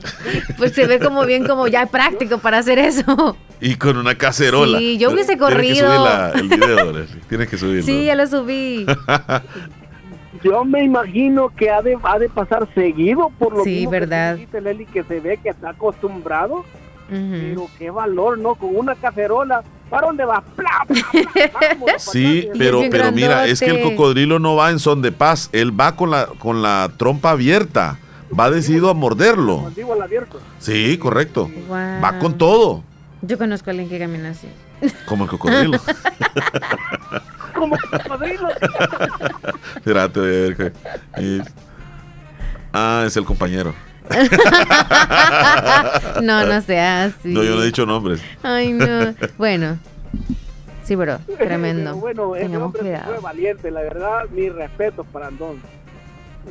Pues 0.58 0.72
se 0.72 0.86
ve 0.86 1.00
como 1.00 1.24
bien 1.26 1.44
como 1.46 1.66
ya 1.66 1.86
práctico 1.86 2.38
para 2.38 2.58
hacer 2.58 2.78
eso. 2.78 3.36
Y 3.60 3.74
con 3.74 3.96
una 3.96 4.14
cacerola. 4.16 4.78
Sí, 4.78 4.96
yo 4.98 5.10
hubiese 5.10 5.34
Tienes 5.36 5.48
que 5.48 5.54
corrido. 5.54 5.86
subir 5.86 6.00
la- 6.00 6.30
el 6.34 6.48
video. 6.48 7.06
Tienes 7.28 7.48
que 7.48 7.58
subirlo. 7.58 7.82
Sí, 7.82 8.04
ya 8.04 8.14
lo 8.14 8.26
subí. 8.28 8.86
Yo 10.44 10.64
me 10.64 10.84
imagino 10.84 11.48
que 11.48 11.70
ha 11.70 11.80
de, 11.82 11.96
ha 12.04 12.18
de 12.18 12.28
pasar 12.28 12.68
seguido 12.74 13.32
por 13.38 13.56
lo 13.56 13.64
Sí, 13.64 13.70
mismo 13.70 13.90
que 13.90 14.00
verdad. 14.00 14.32
tú 14.32 14.36
dijiste, 14.36 14.60
Leli, 14.60 14.86
que 14.86 15.02
se 15.02 15.18
ve 15.20 15.38
que 15.42 15.48
está 15.48 15.70
acostumbrado. 15.70 16.64
Pero 17.09 17.69
qué 17.78 17.91
valor, 17.91 18.39
¿no? 18.39 18.55
Con 18.55 18.77
una 18.77 18.95
cacerola. 18.95 19.62
¿Para 19.89 20.09
dónde 20.09 20.24
vas? 20.24 20.43
¡Pla, 20.57 20.85
pla, 20.87 21.03
pla! 21.33 21.51
Vámonos, 21.70 22.03
Sí, 22.03 22.49
pero, 22.59 22.83
pero 22.91 23.12
mira, 23.12 23.47
es 23.47 23.61
que 23.61 23.66
el 23.66 23.83
cocodrilo 23.83 24.41
no 24.41 24.57
va 24.57 24.70
en 24.70 24.81
son 24.81 25.01
de 25.01 25.12
paz, 25.12 25.49
él 25.53 25.78
va 25.78 25.95
con 25.95 26.11
la, 26.11 26.27
con 26.27 26.61
la 26.61 26.91
trompa 26.97 27.31
abierta, 27.31 27.99
va 28.37 28.51
decidido 28.51 28.91
a 28.91 28.95
morderlo. 28.95 29.70
Sí, 30.59 30.99
correcto. 30.99 31.49
Va 31.70 32.19
con 32.19 32.37
todo, 32.37 32.83
Yo 33.23 33.39
conozco 33.39 33.70
a 33.70 33.73
alguien 33.73 33.89
que 33.89 33.99
camina 34.01 34.31
así. 34.31 34.49
como 35.07 35.24
el 35.24 35.31
cocodrilo. 35.31 35.78
Como 37.55 37.74
cocodrilo. 37.91 38.49
Espérate, 39.77 40.20
a 40.20 40.23
ver 40.23 40.74
Ah, 42.70 43.05
es 43.07 43.16
el 43.16 43.24
compañero. 43.24 43.74
no, 46.23 46.47
no 46.47 46.61
sea 46.62 47.05
así. 47.05 47.33
No, 47.33 47.43
yo 47.43 47.57
no 47.57 47.62
he 47.62 47.66
dicho 47.66 47.87
nombres. 47.87 48.20
Ay, 48.43 48.73
no. 48.73 49.15
Bueno. 49.39 49.78
Sí, 50.85 50.95
bro. 50.95 51.19
Tremendo. 51.37 51.91
Pero 51.91 51.97
bueno, 51.97 52.37
ese 52.37 52.45
Tengamos 52.45 52.66
hombre 52.66 52.81
cuidado. 52.83 53.12
fue 53.12 53.20
valiente, 53.20 53.70
la 53.70 53.83
verdad, 53.83 54.24
mis 54.31 54.55
respetos 54.55 55.05
para 55.12 55.27
Andón. 55.27 55.61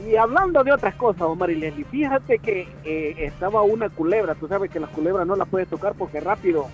Y 0.10 0.18
hablando 0.18 0.62
de 0.64 0.74
otras 0.74 0.94
cosas, 0.96 1.22
Omar 1.22 1.50
y 1.52 1.56
Leslie, 1.56 1.86
fíjate 1.86 2.40
que 2.40 2.68
eh, 2.84 3.16
estaba 3.20 3.62
una 3.62 3.88
culebra, 3.88 4.36
tú 4.36 4.46
sabes 4.50 4.70
que 4.70 4.82
las 4.82 4.90
culebras 4.90 5.26
no 5.26 5.38
las 5.38 5.48
puedes 5.48 5.70
tocar 5.70 5.94
porque 5.98 6.20
rápido 6.20 6.68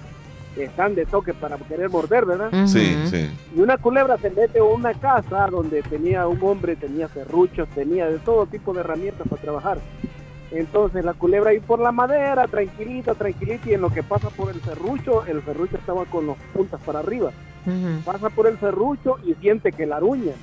están 0.58 0.95
de 0.95 1.06
toque 1.06 1.36
para 1.36 1.56
querer 1.58 1.91
morder, 1.91 2.26
¿verdad? 2.26 2.49
Sí, 2.66 2.98
sí. 3.12 3.30
Y 3.56 3.60
una 3.60 3.78
culebra 3.78 4.18
se 4.18 4.32
mete 4.32 4.58
a 4.58 4.64
una 4.64 4.94
casa 4.95 5.48
donde 5.52 5.84
tenía 5.84 6.26
un 6.28 6.40
hombre, 6.44 6.76
tenía 6.76 7.08
serruchos, 7.10 7.70
tenía 7.70 8.08
de 8.08 8.18
todo 8.18 8.48
tipo 8.48 8.74
de 8.74 8.80
herramientas 8.80 9.28
para 9.30 9.41
trabajar. 9.41 9.78
Entonces 10.52 11.06
la 11.06 11.14
culebra 11.14 11.52
ahí 11.52 11.60
por 11.60 11.80
la 11.80 11.91
madera, 11.91 12.48
tranquilita, 12.48 13.14
tranquilita, 13.15 13.69
y 13.69 13.73
en 13.73 13.82
lo 13.82 13.90
que 13.90 14.03
pasa 14.03 14.30
por 14.30 14.52
el 14.52 14.61
serrucho, 14.61 15.26
el 15.26 15.44
serrucho 15.44 15.78
estaba 15.78 16.06
con 16.06 16.28
los 16.28 16.38
puntas 16.53 16.80
para 16.82 16.99
arriba. 16.99 17.32
Pasa 18.03 18.30
por 18.30 18.48
el 18.48 18.60
serrucho 18.60 19.18
y 19.23 19.34
siente 19.36 19.72
que 19.72 19.86
la 19.86 19.98
aruñan. 19.98 20.36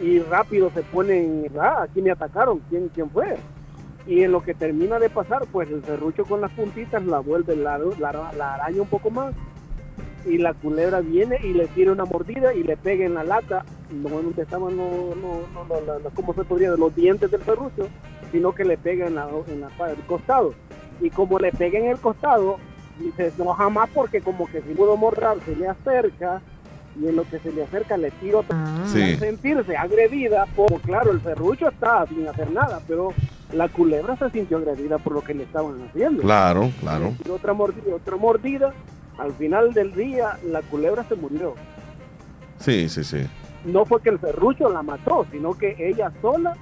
Y 0.00 0.20
rápido 0.20 0.70
se 0.74 0.82
ponen, 0.82 1.50
ah, 1.58 1.82
aquí 1.82 2.02
me 2.02 2.10
atacaron, 2.10 2.60
¿quién, 2.68 2.88
quién 2.94 3.10
fue? 3.10 3.36
Y 4.06 4.22
en 4.22 4.32
lo 4.32 4.42
que 4.42 4.54
termina 4.54 4.98
de 4.98 5.10
pasar, 5.10 5.46
pues 5.50 5.70
el 5.70 5.84
serrucho 5.84 6.24
con 6.24 6.40
las 6.40 6.50
puntitas 6.52 7.04
la 7.04 7.18
vuelve, 7.20 7.56
la, 7.56 7.78
la, 7.78 8.32
la 8.36 8.54
araña 8.54 8.82
un 8.82 8.88
poco 8.88 9.10
más 9.10 9.34
y 10.26 10.38
la 10.38 10.54
culebra 10.54 11.00
viene 11.00 11.38
y 11.42 11.52
le 11.52 11.66
tira 11.68 11.92
una 11.92 12.04
mordida 12.04 12.54
y 12.54 12.62
le 12.62 12.76
pega 12.76 13.06
en 13.06 13.14
la 13.14 13.24
lata, 13.24 13.64
no 13.90 14.08
donde 14.08 14.42
estaban 14.42 14.76
los, 14.76 15.16
no, 15.16 15.40
no, 15.54 15.64
no, 15.64 16.10
¿cómo 16.14 16.34
se 16.34 16.44
podría? 16.44 16.70
Los 16.70 16.94
dientes 16.94 17.30
del 17.30 17.42
serrucho, 17.42 17.88
sino 18.32 18.54
que 18.54 18.64
le 18.64 18.76
pega 18.78 19.06
en, 19.06 19.14
la, 19.14 19.28
en 19.48 19.60
la, 19.60 19.68
el 19.90 20.00
costado. 20.06 20.54
Y 21.00 21.10
como 21.10 21.38
le 21.38 21.52
pega 21.52 21.78
en 21.78 21.86
el 21.86 21.98
costado, 21.98 22.56
dice, 22.98 23.32
no 23.38 23.52
jamás 23.54 23.88
porque 23.94 24.20
como 24.20 24.46
que 24.46 24.60
si 24.62 24.74
pudo 24.74 24.96
morder, 24.96 25.38
se 25.44 25.56
le 25.56 25.68
acerca 25.68 26.40
y 27.00 27.06
en 27.06 27.16
lo 27.16 27.24
que 27.24 27.38
se 27.38 27.52
le 27.52 27.62
acerca 27.62 27.96
le 27.96 28.10
tiro 28.12 28.44
Sí. 28.86 29.02
Al 29.02 29.18
sentirse 29.18 29.76
agredida, 29.76 30.46
por 30.56 30.80
claro, 30.80 31.12
el 31.12 31.22
serrucho 31.22 31.68
estaba 31.68 32.06
sin 32.06 32.26
hacer 32.26 32.50
nada, 32.50 32.80
pero 32.88 33.12
la 33.52 33.68
culebra 33.68 34.16
se 34.16 34.30
sintió 34.30 34.56
agredida 34.56 34.98
por 34.98 35.12
lo 35.12 35.22
que 35.22 35.34
le 35.34 35.44
estaban 35.44 35.80
haciendo. 35.88 36.22
Claro, 36.22 36.70
claro. 36.80 37.14
Y 37.24 37.30
otra 37.30 37.52
mordida, 37.52 37.94
otra 37.94 38.16
mordida, 38.16 38.74
al 39.18 39.32
final 39.32 39.72
del 39.74 39.94
día 39.94 40.38
la 40.44 40.62
culebra 40.62 41.04
se 41.04 41.14
murió. 41.14 41.54
Sí, 42.58 42.88
sí, 42.88 43.04
sí. 43.04 43.26
No 43.64 43.84
fue 43.84 44.00
que 44.00 44.10
el 44.10 44.20
serrucho 44.20 44.68
la 44.70 44.82
mató, 44.82 45.26
sino 45.30 45.52
que 45.56 45.76
ella 45.78 46.12
sola 46.20 46.56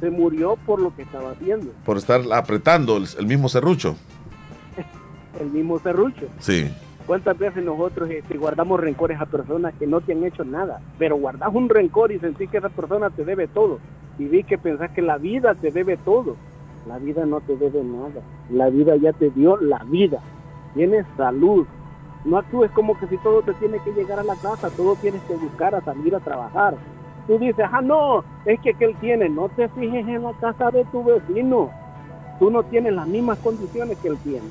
se 0.00 0.10
murió 0.10 0.56
por 0.66 0.80
lo 0.80 0.94
que 0.94 1.02
estaba 1.02 1.32
haciendo. 1.32 1.72
Por 1.84 1.96
estar 1.96 2.20
apretando 2.32 2.96
el, 2.96 3.06
el 3.18 3.26
mismo 3.26 3.48
serrucho. 3.48 3.96
El 5.40 5.50
mismo 5.50 5.78
serrucho. 5.78 6.26
Sí. 6.40 6.68
¿Cuántas 7.08 7.38
veces 7.38 7.64
nosotros 7.64 8.10
este, 8.10 8.36
guardamos 8.36 8.78
rencores 8.78 9.18
a 9.18 9.24
personas 9.24 9.72
que 9.78 9.86
no 9.86 10.02
te 10.02 10.12
han 10.12 10.24
hecho 10.24 10.44
nada? 10.44 10.82
Pero 10.98 11.16
guardas 11.16 11.48
un 11.54 11.70
rencor 11.70 12.12
y 12.12 12.18
sentís 12.18 12.50
que 12.50 12.58
esa 12.58 12.68
persona 12.68 13.08
te 13.08 13.24
debe 13.24 13.48
todo. 13.48 13.78
Y 14.18 14.26
vi 14.26 14.42
que 14.42 14.58
pensás 14.58 14.90
que 14.90 15.00
la 15.00 15.16
vida 15.16 15.54
te 15.54 15.70
debe 15.70 15.96
todo. 15.96 16.36
La 16.86 16.98
vida 16.98 17.24
no 17.24 17.40
te 17.40 17.56
debe 17.56 17.82
nada. 17.82 18.20
La 18.50 18.68
vida 18.68 18.94
ya 18.96 19.14
te 19.14 19.30
dio 19.30 19.56
la 19.56 19.82
vida. 19.84 20.20
Tienes 20.74 21.06
salud. 21.16 21.66
No 22.26 22.36
actúes 22.36 22.70
como 22.72 22.98
que 23.00 23.06
si 23.06 23.16
todo 23.18 23.40
te 23.40 23.54
tiene 23.54 23.78
que 23.82 23.92
llegar 23.92 24.18
a 24.18 24.24
la 24.24 24.36
casa, 24.36 24.68
todo 24.68 24.94
tienes 24.96 25.22
que 25.22 25.34
buscar 25.34 25.74
a 25.74 25.80
salir 25.80 26.14
a 26.14 26.20
trabajar. 26.20 26.76
Tú 27.28 27.38
dices, 27.38 27.64
ah, 27.70 27.80
no, 27.80 28.24
es 28.44 28.58
que 28.60 28.70
aquel 28.70 28.96
tiene. 28.96 29.28
No 29.28 29.48
te 29.50 29.68
fijes 29.68 30.08
en 30.08 30.24
la 30.24 30.32
casa 30.40 30.72
de 30.72 30.84
tu 30.86 31.04
vecino. 31.04 31.70
Tú 32.40 32.50
no 32.50 32.64
tienes 32.64 32.92
las 32.94 33.06
mismas 33.06 33.38
condiciones 33.38 33.96
que 33.98 34.08
él 34.08 34.18
tiene 34.24 34.48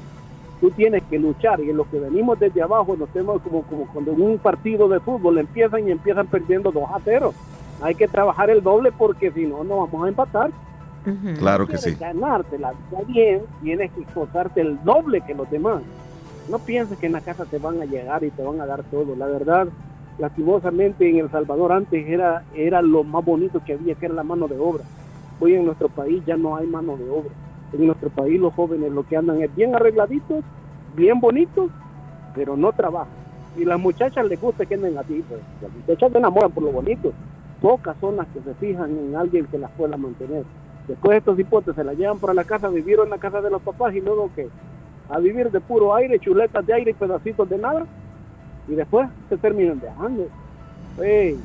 tú 0.60 0.72
tienes 0.72 1.04
que 1.10 1.20
luchar 1.20 1.60
y 1.60 1.70
en 1.70 1.78
lo 1.78 1.90
que 1.90 2.00
venimos 2.00 2.40
desde 2.40 2.62
abajo 2.62 2.96
nos 2.98 3.10
tenemos 3.10 3.42
como, 3.42 3.62
como 3.64 3.86
cuando 3.88 4.12
en 4.12 4.22
un 4.22 4.38
partido 4.40 4.88
de 4.90 5.00
fútbol 5.00 5.38
empiezan 5.38 5.88
y 5.88 5.92
empiezan 5.92 6.28
perdiendo 6.28 6.72
2 6.72 6.84
a 6.94 7.00
0 7.04 7.34
hay 7.82 7.94
que 7.94 8.08
trabajar 8.08 8.50
el 8.50 8.64
doble 8.64 8.92
porque 8.92 9.32
si 9.32 9.46
no 9.46 9.64
no 9.64 9.86
vamos 9.86 10.06
a 10.06 10.10
empatar 10.10 10.52
Claro 11.38 11.68
que 11.68 11.78
sí. 11.78 11.96
ganarte 11.96 12.58
la 12.60 12.72
vida 12.72 13.02
bien 13.08 13.42
tienes 13.62 13.92
que 13.92 14.02
esforzarte 14.02 14.62
el 14.62 14.84
doble 14.84 15.22
que 15.22 15.34
los 15.36 15.50
demás 15.50 15.82
no 16.50 16.60
pienses 16.60 16.98
que 16.98 17.06
en 17.06 17.14
la 17.14 17.22
casa 17.22 17.46
te 17.46 17.60
van 17.60 17.80
a 17.82 17.86
llegar 17.86 18.24
y 18.24 18.32
te 18.32 18.42
van 18.44 18.60
a 18.60 18.66
dar 18.66 18.84
todo 18.84 19.16
la 19.16 19.28
verdad 19.28 19.68
lastimosamente 20.18 21.10
en 21.10 21.18
El 21.18 21.32
Salvador 21.32 21.72
antes 21.72 22.08
era, 22.08 22.44
era 22.56 22.82
lo 22.82 23.04
más 23.04 23.24
bonito 23.24 23.62
que 23.64 23.74
había 23.74 23.96
que 23.96 24.08
era 24.08 24.16
la 24.16 24.24
mano 24.24 24.48
de 24.48 24.58
obra 24.58 24.84
hoy 25.40 25.54
en 25.54 25.66
nuestro 25.66 25.90
país 25.90 26.24
ya 26.26 26.38
no 26.38 26.56
hay 26.56 26.68
mano 26.68 26.98
de 26.98 27.10
obra 27.10 27.30
en 27.74 27.88
nuestro 27.88 28.10
país 28.10 28.40
los 28.40 28.54
jóvenes 28.54 28.92
lo 28.92 29.04
que 29.04 29.18
andan 29.18 29.42
es 29.42 29.54
bien 29.56 29.76
arregladitos, 29.76 30.44
bien 30.96 31.20
bonitos, 31.20 31.70
pero 32.36 32.56
no 32.56 32.72
trabajan. 32.72 33.14
Y 33.58 33.66
las 33.66 33.80
muchachas 33.80 34.26
les 34.28 34.40
gusta 34.40 34.66
que 34.66 34.76
anden 34.76 34.98
así, 34.98 35.24
pues 35.28 35.42
las 35.62 35.72
muchachas 35.72 36.12
se 36.12 36.18
enamoran 36.18 36.52
por 36.52 36.64
lo 36.64 36.72
bonito. 36.72 37.12
Pocas 37.62 37.98
son 38.00 38.18
las 38.18 38.28
que 38.28 38.40
se 38.42 38.54
fijan 38.56 38.92
en 38.98 39.16
alguien 39.16 39.46
que 39.48 39.58
las 39.58 39.72
pueda 39.72 39.98
mantener. 39.98 40.44
Después 40.88 41.18
estos 41.18 41.40
hipotes 41.40 41.76
se 41.76 41.84
las 41.84 41.98
llevan 41.98 42.20
para 42.20 42.34
la 42.34 42.44
casa, 42.44 42.70
vivieron 42.70 43.08
en 43.08 43.12
la 43.12 43.18
casa 43.18 43.42
de 43.42 43.50
los 43.50 43.62
papás 43.62 43.94
y 43.96 44.02
luego 44.02 44.30
que 44.36 44.48
a 45.10 45.20
vivir 45.20 45.52
de 45.52 45.60
puro 45.60 45.96
aire, 45.96 46.20
chuletas 46.20 46.66
de 46.66 46.74
aire 46.74 46.92
y 46.92 46.94
pedacitos 46.94 47.50
de 47.50 47.58
nada. 47.58 47.86
Y 48.68 48.76
después 48.76 49.10
se 49.30 49.38
terminan 49.38 49.80
dejando. 49.80 50.30
Ey, 50.98 51.40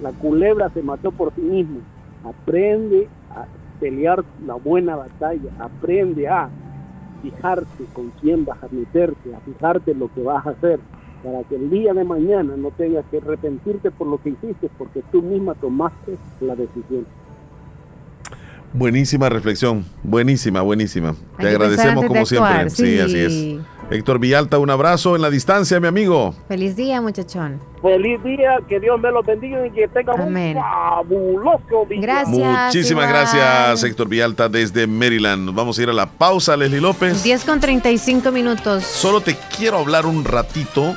la 0.00 0.12
culebra 0.12 0.70
se 0.70 0.82
mató 0.82 1.12
por 1.12 1.34
sí 1.34 1.40
misma. 1.40 1.80
Aprende 2.22 3.08
a 3.30 3.46
pelear 3.78 4.24
la 4.44 4.54
buena 4.54 4.96
batalla, 4.96 5.50
aprende 5.58 6.28
a 6.28 6.50
fijarte 7.20 7.86
con 7.92 8.10
quién 8.20 8.44
vas 8.44 8.62
a 8.62 8.68
meterte, 8.70 9.34
a 9.34 9.40
fijarte 9.40 9.94
lo 9.94 10.08
que 10.08 10.22
vas 10.22 10.46
a 10.46 10.50
hacer, 10.50 10.80
para 11.22 11.44
que 11.44 11.54
el 11.56 11.70
día 11.70 11.94
de 11.94 12.04
mañana 12.04 12.56
no 12.56 12.70
tengas 12.72 13.06
que 13.06 13.18
arrepentirte 13.18 13.90
por 13.90 14.08
lo 14.08 14.18
que 14.18 14.30
hiciste, 14.30 14.68
porque 14.76 15.02
tú 15.10 15.22
misma 15.22 15.54
tomaste 15.54 16.18
la 16.40 16.54
decisión. 16.56 17.06
Buenísima 18.74 19.28
reflexión, 19.28 19.84
buenísima, 20.02 20.62
buenísima. 20.62 21.14
Te 21.38 21.48
Hay 21.48 21.54
agradecemos 21.54 22.06
como 22.06 22.24
siempre. 22.26 22.70
Sí, 22.70 22.98
así 22.98 23.18
es. 23.18 23.56
Héctor 23.90 24.18
Villalta, 24.18 24.58
un 24.58 24.70
abrazo 24.70 25.16
en 25.16 25.20
la 25.20 25.28
distancia, 25.28 25.78
mi 25.78 25.86
amigo. 25.86 26.34
Feliz 26.48 26.76
día, 26.76 27.02
muchachón. 27.02 27.60
Feliz 27.82 28.22
día, 28.24 28.56
que 28.66 28.80
Dios 28.80 28.98
me 28.98 29.10
los 29.10 29.26
bendiga 29.26 29.66
y 29.66 29.70
que 29.70 29.86
tengan 29.88 30.18
Amén. 30.18 30.56
un 30.56 30.62
fabuloso 30.62 31.86
día. 31.90 32.00
Gracias. 32.00 32.28
Muchísimas 32.66 33.04
igual. 33.04 33.08
gracias, 33.08 33.84
Héctor 33.84 34.08
Villalta, 34.08 34.48
desde 34.48 34.86
Maryland. 34.86 35.52
Vamos 35.54 35.78
a 35.78 35.82
ir 35.82 35.90
a 35.90 35.92
la 35.92 36.06
pausa, 36.06 36.56
Leslie 36.56 36.80
López. 36.80 37.22
10 37.22 37.44
con 37.44 37.60
35 37.60 38.32
minutos. 38.32 38.82
Solo 38.84 39.20
te 39.20 39.36
quiero 39.54 39.76
hablar 39.78 40.06
un 40.06 40.24
ratito, 40.24 40.94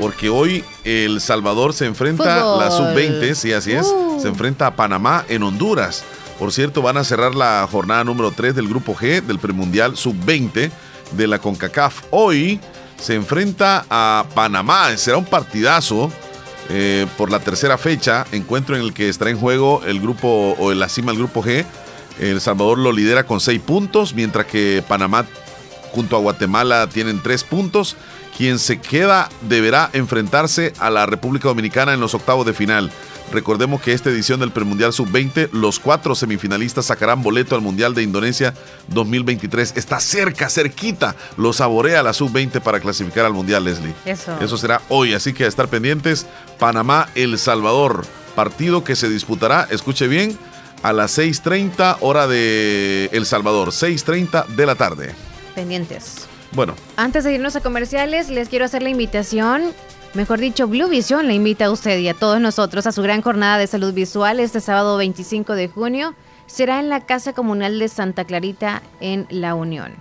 porque 0.00 0.30
hoy 0.30 0.64
El 0.84 1.20
Salvador 1.20 1.74
se 1.74 1.84
enfrenta, 1.84 2.40
Fútbol. 2.40 2.58
la 2.60 2.70
sub-20, 2.70 3.34
sí, 3.34 3.52
así 3.52 3.72
es, 3.72 3.86
Uh. 3.86 4.20
se 4.22 4.28
enfrenta 4.28 4.66
a 4.68 4.70
Panamá 4.74 5.24
en 5.28 5.42
Honduras. 5.42 6.02
Por 6.38 6.52
cierto, 6.52 6.82
van 6.82 6.96
a 6.96 7.04
cerrar 7.04 7.34
la 7.34 7.66
jornada 7.70 8.04
número 8.04 8.30
3 8.30 8.54
del 8.54 8.68
Grupo 8.68 8.94
G 8.94 9.22
del 9.22 9.38
Premundial 9.38 9.96
sub-20 9.96 10.70
de 11.12 11.26
la 11.26 11.40
CONCACAF. 11.40 12.04
Hoy 12.10 12.60
se 13.00 13.14
enfrenta 13.14 13.84
a 13.90 14.24
Panamá, 14.34 14.96
será 14.96 15.16
un 15.16 15.24
partidazo. 15.24 16.10
eh, 16.70 17.06
por 17.16 17.30
la 17.30 17.40
tercera 17.40 17.78
fecha, 17.78 18.26
encuentro 18.30 18.76
en 18.76 18.82
el 18.82 18.92
que 18.92 19.08
estará 19.08 19.30
en 19.30 19.38
juego 19.38 19.80
el 19.86 20.00
grupo 20.00 20.54
o 20.58 20.72
la 20.74 20.90
cima 20.90 21.12
del 21.12 21.18
grupo 21.20 21.42
G. 21.42 21.64
El 22.20 22.42
Salvador 22.42 22.78
lo 22.78 22.92
lidera 22.92 23.24
con 23.24 23.40
seis 23.40 23.58
puntos, 23.60 24.12
mientras 24.12 24.44
que 24.44 24.84
Panamá 24.86 25.24
junto 25.92 26.14
a 26.16 26.20
Guatemala 26.20 26.86
tienen 26.88 27.22
tres 27.22 27.42
puntos. 27.42 27.96
Quien 28.38 28.60
se 28.60 28.80
queda 28.80 29.28
deberá 29.42 29.90
enfrentarse 29.92 30.72
a 30.78 30.90
la 30.90 31.06
República 31.06 31.48
Dominicana 31.48 31.92
en 31.92 31.98
los 31.98 32.14
octavos 32.14 32.46
de 32.46 32.54
final. 32.54 32.92
Recordemos 33.32 33.82
que 33.82 33.92
esta 33.92 34.10
edición 34.10 34.38
del 34.38 34.52
Premundial 34.52 34.92
Sub-20, 34.92 35.50
los 35.50 35.80
cuatro 35.80 36.14
semifinalistas 36.14 36.86
sacarán 36.86 37.20
boleto 37.20 37.56
al 37.56 37.62
Mundial 37.62 37.94
de 37.94 38.04
Indonesia 38.04 38.54
2023. 38.86 39.74
Está 39.76 39.98
cerca, 39.98 40.48
cerquita. 40.48 41.16
Lo 41.36 41.52
saborea 41.52 42.04
la 42.04 42.12
Sub-20 42.12 42.60
para 42.60 42.78
clasificar 42.78 43.24
al 43.24 43.32
Mundial, 43.32 43.64
Leslie. 43.64 43.92
Eso. 44.04 44.38
Eso 44.40 44.56
será 44.56 44.82
hoy, 44.88 45.14
así 45.14 45.32
que 45.32 45.44
a 45.44 45.48
estar 45.48 45.66
pendientes. 45.66 46.26
Panamá, 46.60 47.08
El 47.16 47.38
Salvador. 47.38 48.06
Partido 48.36 48.84
que 48.84 48.94
se 48.94 49.08
disputará, 49.08 49.66
escuche 49.68 50.06
bien, 50.06 50.38
a 50.84 50.92
las 50.92 51.18
6.30 51.18 51.96
hora 52.02 52.28
de 52.28 53.10
El 53.12 53.26
Salvador. 53.26 53.70
6.30 53.70 54.46
de 54.46 54.64
la 54.64 54.76
tarde. 54.76 55.14
Pendientes. 55.56 56.27
Bueno, 56.52 56.74
Antes 56.96 57.24
de 57.24 57.34
irnos 57.34 57.56
a 57.56 57.60
comerciales, 57.60 58.30
les 58.30 58.48
quiero 58.48 58.64
hacer 58.64 58.82
la 58.82 58.88
invitación. 58.88 59.62
Mejor 60.14 60.38
dicho, 60.40 60.66
Blue 60.66 60.88
Vision 60.88 61.28
le 61.28 61.34
invita 61.34 61.66
a 61.66 61.70
usted 61.70 61.98
y 61.98 62.08
a 62.08 62.14
todos 62.14 62.40
nosotros 62.40 62.86
a 62.86 62.92
su 62.92 63.02
gran 63.02 63.20
jornada 63.20 63.58
de 63.58 63.66
salud 63.66 63.92
visual 63.92 64.40
este 64.40 64.60
sábado 64.60 64.96
25 64.96 65.54
de 65.54 65.68
junio. 65.68 66.14
Será 66.46 66.80
en 66.80 66.88
la 66.88 67.00
Casa 67.04 67.34
Comunal 67.34 67.78
de 67.78 67.88
Santa 67.88 68.24
Clarita 68.24 68.82
en 69.00 69.26
La 69.28 69.54
Unión. 69.54 69.92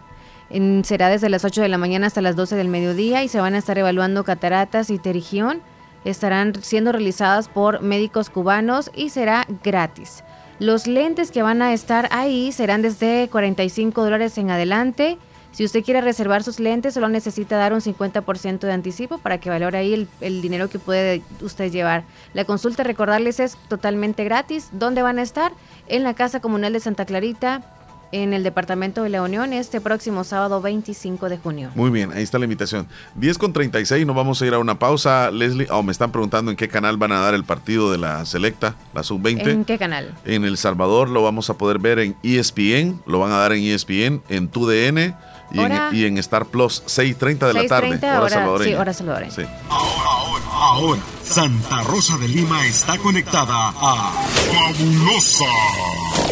Será 0.84 1.10
desde 1.10 1.28
las 1.28 1.44
8 1.44 1.62
de 1.62 1.68
la 1.68 1.78
mañana 1.78 2.08
hasta 2.08 2.22
las 2.22 2.38
12 2.38 2.56
del 2.56 2.70
mediodía 2.70 3.22
y 3.22 3.28
se 3.28 3.42
van 3.42 3.54
a 3.54 3.58
estar 3.58 3.78
evaluando 3.78 4.24
cataratas 4.24 4.90
y 4.90 4.98
terigión. 4.98 5.62
Estarán 6.06 6.54
siendo 6.62 6.94
realizadas 6.94 7.50
por 7.50 7.82
médicos 7.82 8.30
cubanos 8.30 8.90
y 8.96 9.10
será 9.10 9.46
gratis. 9.62 10.24
Los 10.60 10.88
lentes 10.88 11.32
que 11.32 11.44
van 11.44 11.62
a 11.62 11.74
estar 11.74 12.08
ahí 12.12 12.54
serán 12.54 12.82
desde 12.82 13.28
45 13.30 14.02
dólares 14.02 14.38
en 14.38 14.50
adelante. 14.50 15.18
Si 15.58 15.66
usted 15.66 15.84
quiere 15.84 16.02
reservar 16.02 16.44
sus 16.44 16.60
lentes, 16.60 16.94
solo 16.94 17.10
necesita 17.10 17.58
dar 17.58 17.74
un 17.74 17.82
50% 17.82 18.60
de 18.60 18.72
anticipo 18.72 19.18
para 19.18 19.40
que 19.40 19.50
valore 19.50 19.80
ahí 19.80 19.92
el, 19.92 20.08
el 20.22 20.40
dinero 20.40 20.70
que 20.70 20.78
puede 20.78 21.24
usted 21.42 21.72
llevar. 21.72 22.04
La 22.36 22.46
consulta, 22.46 22.84
recordarles, 22.84 23.40
es 23.40 23.58
totalmente 23.68 24.24
gratis. 24.24 24.70
¿Dónde 24.72 25.02
van 25.02 25.18
a 25.18 25.24
estar? 25.24 25.54
En 25.88 26.04
la 26.04 26.14
Casa 26.14 26.42
Comunal 26.42 26.74
de 26.74 26.80
Santa 26.80 27.06
Clarita, 27.06 27.64
en 28.12 28.34
el 28.34 28.44
Departamento 28.44 29.02
de 29.02 29.10
la 29.10 29.24
Unión, 29.24 29.52
este 29.52 29.82
próximo 29.82 30.24
sábado 30.24 30.62
25 30.62 31.28
de 31.28 31.40
junio. 31.40 31.72
muy 31.74 31.90
bien, 31.90 32.12
ahí 32.14 32.22
está 32.22 32.38
la 32.38 32.46
invitación. 32.46 32.88
10 33.16 33.40
con 33.40 33.52
36, 33.52 34.06
nos 34.06 34.16
vamos 34.16 34.40
a 34.40 34.46
ir 34.46 34.54
a 34.54 34.60
una 34.60 34.78
pausa, 34.78 35.32
Leslie. 35.32 35.68
Oh, 35.72 35.82
me 35.82 35.92
están 35.92 36.12
preguntando 36.12 36.52
en 36.52 36.58
qué 36.58 36.68
canal 36.68 36.98
van 36.98 37.14
a 37.14 37.20
dar 37.20 37.34
el 37.34 37.44
partido 37.44 37.92
de 37.92 37.98
la 37.98 38.26
Selecta, 38.26 38.76
la 38.94 39.02
Sub-20. 39.02 39.48
¿En 39.48 39.66
qué 39.66 39.80
canal? 39.80 40.14
En 40.24 40.46
El 40.46 40.58
Salvador 40.58 41.10
lo 41.10 41.24
vamos 41.24 41.50
a 41.50 41.58
poder 41.58 41.80
ver 41.80 41.98
en 41.98 42.16
ESPN, 42.22 43.02
lo 43.08 43.18
van 43.18 43.32
a 43.32 43.38
dar 43.38 43.54
en 43.54 43.64
ESPN, 43.64 44.22
en 44.30 44.50
TUDN 44.50 45.16
y, 45.52 45.60
en, 45.60 45.96
y 45.96 46.06
en 46.06 46.18
Star 46.20 46.46
Plus, 46.46 46.84
6.30 46.88 47.48
de 47.48 47.54
la 47.54 47.68
tarde. 47.68 47.90
6:30 48.00 48.04
hora 48.04 48.20
hora- 48.20 48.30
salvadoreña. 48.30 48.72
sí, 48.76 48.82
hora 48.82 48.94
salvadoreña. 48.94 49.32
Sí. 49.34 49.44
Ahora, 49.70 51.02
Santa 51.24 51.84
Rosa 51.84 52.18
de 52.18 52.28
Lima 52.28 52.66
está 52.66 52.98
conectada 52.98 53.70
a 53.70 54.12
Fabulosa 54.52 55.46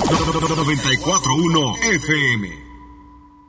941 0.09 1.75
FM. 1.77 2.64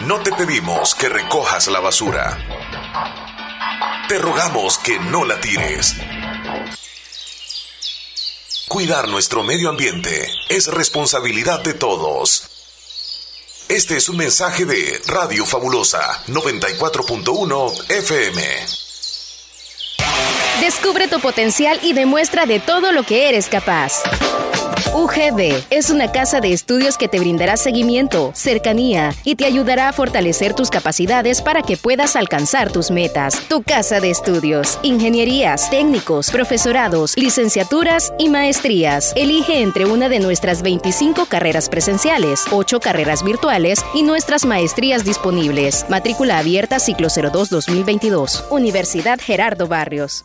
No 0.00 0.20
te 0.20 0.32
pedimos 0.32 0.94
que 0.94 1.08
recojas 1.08 1.66
la 1.68 1.80
basura. 1.80 2.38
Te 4.08 4.18
rogamos 4.18 4.78
que 4.78 4.98
no 4.98 5.24
la 5.26 5.38
tires. 5.38 5.96
Cuidar 8.68 9.08
nuestro 9.08 9.42
medio 9.42 9.68
ambiente 9.68 10.30
es 10.48 10.68
responsabilidad 10.68 11.60
de 11.60 11.74
todos. 11.74 12.48
Este 13.68 13.98
es 13.98 14.08
un 14.08 14.16
mensaje 14.16 14.64
de 14.64 15.02
Radio 15.06 15.44
Fabulosa 15.44 16.24
94.1 16.28 17.90
FM. 17.90 18.42
Descubre 20.60 21.08
tu 21.08 21.20
potencial 21.20 21.78
y 21.82 21.92
demuestra 21.92 22.46
de 22.46 22.60
todo 22.60 22.92
lo 22.92 23.02
que 23.02 23.28
eres 23.28 23.48
capaz. 23.48 24.02
UGB 24.94 25.64
es 25.70 25.90
una 25.90 26.12
casa 26.12 26.40
de 26.40 26.52
estudios 26.52 26.96
que 26.96 27.08
te 27.08 27.18
brindará 27.18 27.56
seguimiento, 27.56 28.32
cercanía 28.34 29.12
y 29.24 29.34
te 29.34 29.44
ayudará 29.44 29.88
a 29.88 29.92
fortalecer 29.92 30.54
tus 30.54 30.70
capacidades 30.70 31.42
para 31.42 31.62
que 31.62 31.76
puedas 31.76 32.16
alcanzar 32.16 32.70
tus 32.72 32.90
metas. 32.90 33.40
Tu 33.48 33.62
casa 33.62 34.00
de 34.00 34.10
estudios, 34.10 34.78
ingenierías, 34.82 35.70
técnicos, 35.70 36.30
profesorados, 36.30 37.16
licenciaturas 37.16 38.12
y 38.18 38.28
maestrías. 38.28 39.12
Elige 39.16 39.62
entre 39.62 39.86
una 39.86 40.08
de 40.08 40.20
nuestras 40.20 40.62
25 40.62 41.26
carreras 41.26 41.68
presenciales, 41.68 42.44
8 42.50 42.80
carreras 42.80 43.22
virtuales 43.22 43.84
y 43.94 44.02
nuestras 44.02 44.44
maestrías 44.44 45.04
disponibles. 45.04 45.86
Matrícula 45.88 46.38
abierta 46.38 46.78
ciclo 46.78 47.08
02-2022. 47.08 48.44
Universidad 48.50 49.18
Gerardo 49.20 49.66
Barrios. 49.68 50.24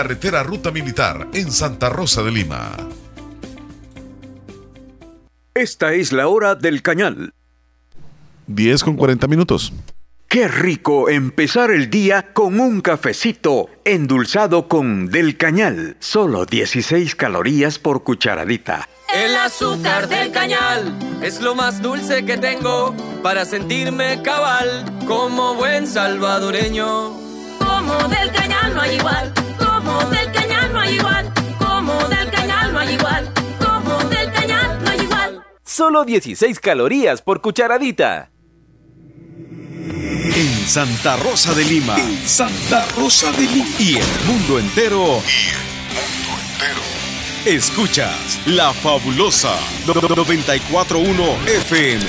carretera 0.01 0.41
Ruta 0.41 0.71
Militar 0.71 1.27
en 1.31 1.51
Santa 1.51 1.87
Rosa 1.87 2.23
de 2.23 2.31
Lima. 2.31 2.71
Esta 5.53 5.93
es 5.93 6.11
la 6.11 6.27
hora 6.27 6.55
del 6.55 6.81
cañal. 6.81 7.35
10 8.47 8.83
con 8.83 8.95
40 8.95 9.27
minutos. 9.27 9.71
Qué 10.27 10.47
rico 10.47 11.07
empezar 11.07 11.69
el 11.69 11.91
día 11.91 12.33
con 12.33 12.59
un 12.59 12.81
cafecito 12.81 13.69
endulzado 13.85 14.67
con 14.67 15.05
Del 15.11 15.37
Cañal. 15.37 15.97
Solo 15.99 16.47
16 16.47 17.15
calorías 17.15 17.77
por 17.77 18.01
cucharadita. 18.01 18.89
El 19.13 19.35
azúcar 19.35 20.07
del 20.07 20.31
cañal 20.31 20.97
es 21.21 21.41
lo 21.41 21.53
más 21.53 21.79
dulce 21.79 22.25
que 22.25 22.37
tengo 22.37 22.95
para 23.21 23.45
sentirme 23.45 24.19
cabal 24.23 24.83
como 25.05 25.53
buen 25.53 25.85
salvadoreño. 25.85 27.11
Como 27.59 28.07
del 28.07 28.31
cañal 28.31 28.73
no 28.73 28.81
hay 28.81 28.95
igual, 28.95 29.31
no 30.81 30.87
hay 30.87 30.95
igual, 30.95 31.33
como 31.59 32.07
del 32.07 32.31
cañal 32.31 32.73
no 32.73 32.79
hay 32.79 32.93
igual, 32.95 33.33
como 33.59 33.97
del 34.09 34.31
cañal 34.31 34.83
no 34.83 34.89
hay 34.89 34.99
igual. 35.01 35.43
Solo 35.63 36.03
16 36.03 36.59
calorías 36.59 37.21
por 37.21 37.41
cucharadita. 37.41 38.31
En 40.33 40.67
Santa 40.67 41.17
Rosa 41.17 41.53
de 41.53 41.65
Lima. 41.65 41.95
Santa 42.25 42.85
Rosa 42.97 43.31
de 43.33 43.41
Lima. 43.41 43.69
Y 43.79 43.97
el 43.97 44.25
mundo 44.25 44.59
entero. 44.59 45.21
Escuchas 47.45 48.39
La 48.47 48.73
Fabulosa 48.73 49.55
941 49.85 51.23
FM. 51.47 52.05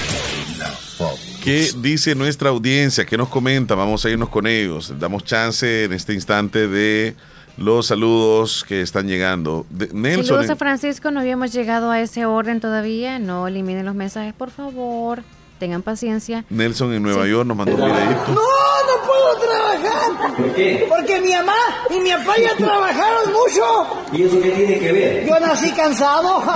¿Qué 1.43 1.71
dice 1.79 2.15
nuestra 2.15 2.51
audiencia? 2.51 3.05
¿Qué 3.05 3.17
nos 3.17 3.29
comenta? 3.29 3.75
Vamos 3.75 4.05
a 4.05 4.11
irnos 4.11 4.29
con 4.29 4.47
ellos. 4.47 4.95
Damos 4.99 5.25
chance 5.25 5.85
en 5.85 5.93
este 5.93 6.15
instante 6.15 6.69
de 6.69 7.17
los 7.57 7.87
saludos 7.87 8.65
que 8.67 8.81
están 8.83 9.07
llegando. 9.09 9.67
De- 9.71 9.89
Nelson. 9.93 10.25
Saludos 10.27 10.51
a 10.51 10.57
Francisco, 10.57 11.11
no 11.11 11.21
habíamos 11.21 11.53
llegado 11.53 11.91
a 11.91 12.01
ese 12.01 12.27
orden 12.27 12.61
todavía. 12.61 13.19
No 13.19 13.47
eliminen 13.49 13.85
los 13.87 13.95
mensajes, 13.95 14.33
por 14.35 14.51
favor. 14.51 15.23
Tengan 15.59 15.83
paciencia. 15.83 16.45
Nelson 16.51 16.93
en 16.93 17.03
Nueva 17.05 17.27
York 17.29 17.47
nos 17.47 17.57
mandó 17.57 17.75
un 17.77 17.85
videito. 17.85 18.27
No, 18.29 18.35
no 18.35 19.07
puedo 19.07 19.37
trabajar. 19.39 20.37
¿Por 20.37 20.55
qué? 20.55 20.87
Porque 20.89 21.21
mi 21.21 21.33
mamá 21.33 21.55
y 21.91 22.01
mi 22.01 22.11
papá 22.11 22.33
ya 22.41 22.57
trabajaron 22.57 23.33
mucho. 23.33 23.87
¿Y 24.13 24.23
eso 24.25 24.41
qué 24.41 24.51
tiene 24.51 24.79
que 24.81 24.93
ver? 24.93 25.27
Yo 25.29 25.39
nací 25.39 25.71
cansado. 25.73 26.43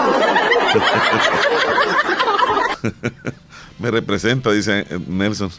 Me 3.79 3.91
representa, 3.91 4.51
dice 4.53 4.87
eh, 4.91 4.99
Nelson. 5.07 5.51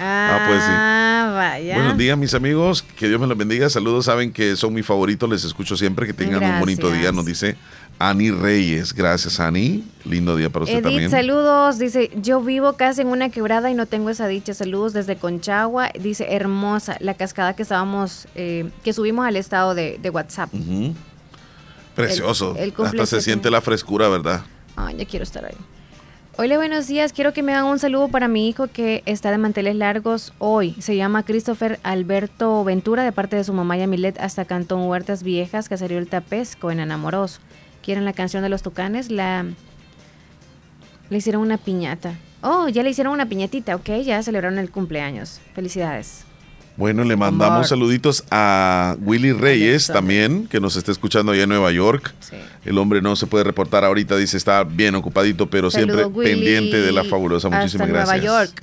Ah, 0.00 0.44
pues 0.48 0.60
sí. 0.60 0.70
Ah, 0.70 1.32
vaya. 1.34 1.74
Buenos 1.74 1.98
días, 1.98 2.16
mis 2.16 2.34
amigos. 2.34 2.82
Que 2.82 3.08
Dios 3.08 3.20
me 3.20 3.26
los 3.26 3.36
bendiga. 3.36 3.68
Saludos. 3.68 4.04
Saben 4.04 4.32
que 4.32 4.56
son 4.56 4.72
mis 4.74 4.86
favoritos. 4.86 5.28
Les 5.28 5.44
escucho 5.44 5.76
siempre. 5.76 6.06
Que 6.06 6.12
tengan 6.14 6.42
un 6.42 6.60
bonito 6.60 6.90
día. 6.90 7.10
Nos 7.12 7.26
dice 7.26 7.56
Ani 7.98 8.30
Reyes. 8.30 8.92
Gracias, 8.94 9.40
Ani. 9.40 9.84
Lindo 10.04 10.36
día 10.36 10.50
para 10.50 10.64
usted 10.64 10.76
Edith, 10.76 10.84
también. 10.84 11.10
saludos. 11.10 11.78
Dice, 11.78 12.10
yo 12.22 12.40
vivo 12.40 12.74
casi 12.74 13.00
en 13.00 13.08
una 13.08 13.28
quebrada 13.30 13.70
y 13.70 13.74
no 13.74 13.86
tengo 13.86 14.10
esa 14.10 14.28
dicha. 14.28 14.54
Saludos 14.54 14.92
desde 14.92 15.16
Conchagua. 15.16 15.90
Dice, 16.00 16.26
hermosa 16.34 16.96
la 17.00 17.14
cascada 17.14 17.54
que 17.56 17.62
estábamos, 17.62 18.28
eh, 18.36 18.70
que 18.84 18.92
subimos 18.92 19.26
al 19.26 19.36
estado 19.36 19.74
de, 19.74 19.98
de 20.00 20.10
WhatsApp. 20.10 20.50
Precioso. 21.94 22.54
El- 22.56 22.72
el 22.78 22.86
Hasta 22.86 23.06
se 23.06 23.20
siente 23.20 23.50
la 23.50 23.60
frescura, 23.60 24.08
¿verdad? 24.08 24.42
Ay, 24.76 24.96
ya 24.98 25.04
quiero 25.04 25.24
estar 25.24 25.44
ahí. 25.44 25.56
Hola, 26.40 26.56
buenos 26.56 26.86
días. 26.86 27.12
Quiero 27.12 27.32
que 27.32 27.42
me 27.42 27.52
hagan 27.52 27.64
un 27.64 27.80
saludo 27.80 28.06
para 28.06 28.28
mi 28.28 28.48
hijo 28.48 28.68
que 28.68 29.02
está 29.06 29.32
de 29.32 29.38
manteles 29.38 29.74
largos 29.74 30.32
hoy. 30.38 30.76
Se 30.78 30.94
llama 30.94 31.24
Christopher 31.24 31.80
Alberto 31.82 32.62
Ventura, 32.62 33.02
de 33.02 33.10
parte 33.10 33.34
de 33.34 33.42
su 33.42 33.52
mamá 33.52 33.76
Yamilet, 33.76 34.20
hasta 34.20 34.44
Cantón 34.44 34.86
Huertas 34.86 35.24
Viejas, 35.24 35.68
Caserío 35.68 35.98
El 35.98 36.06
Tapesco, 36.06 36.70
en 36.70 36.78
Enamoroso. 36.78 37.40
¿Quieren 37.82 38.04
la 38.04 38.12
canción 38.12 38.44
de 38.44 38.50
los 38.50 38.62
tucanes? 38.62 39.10
La 39.10 39.46
Le 41.10 41.18
hicieron 41.18 41.42
una 41.42 41.58
piñata. 41.58 42.14
Oh, 42.40 42.68
ya 42.68 42.84
le 42.84 42.90
hicieron 42.90 43.14
una 43.14 43.26
piñatita, 43.26 43.74
ok, 43.74 43.90
ya 44.04 44.22
celebraron 44.22 44.60
el 44.60 44.70
cumpleaños. 44.70 45.40
Felicidades. 45.54 46.27
Bueno, 46.78 47.02
le 47.02 47.16
mandamos 47.16 47.70
saluditos 47.70 48.22
a 48.30 48.94
Willy 49.00 49.32
Reyes 49.32 49.88
también, 49.88 50.46
que 50.46 50.60
nos 50.60 50.76
está 50.76 50.92
escuchando 50.92 51.32
allá 51.32 51.42
en 51.42 51.48
Nueva 51.48 51.72
York. 51.72 52.14
El 52.64 52.78
hombre 52.78 53.02
no 53.02 53.16
se 53.16 53.26
puede 53.26 53.42
reportar 53.42 53.84
ahorita, 53.84 54.16
dice 54.16 54.36
está 54.36 54.62
bien 54.62 54.94
ocupadito, 54.94 55.50
pero 55.50 55.72
siempre 55.72 56.08
pendiente 56.08 56.80
de 56.80 56.92
la 56.92 57.02
fabulosa. 57.02 57.48
Muchísimas 57.48 57.88
gracias. 57.88 58.22
Nueva 58.22 58.44
York. 58.44 58.62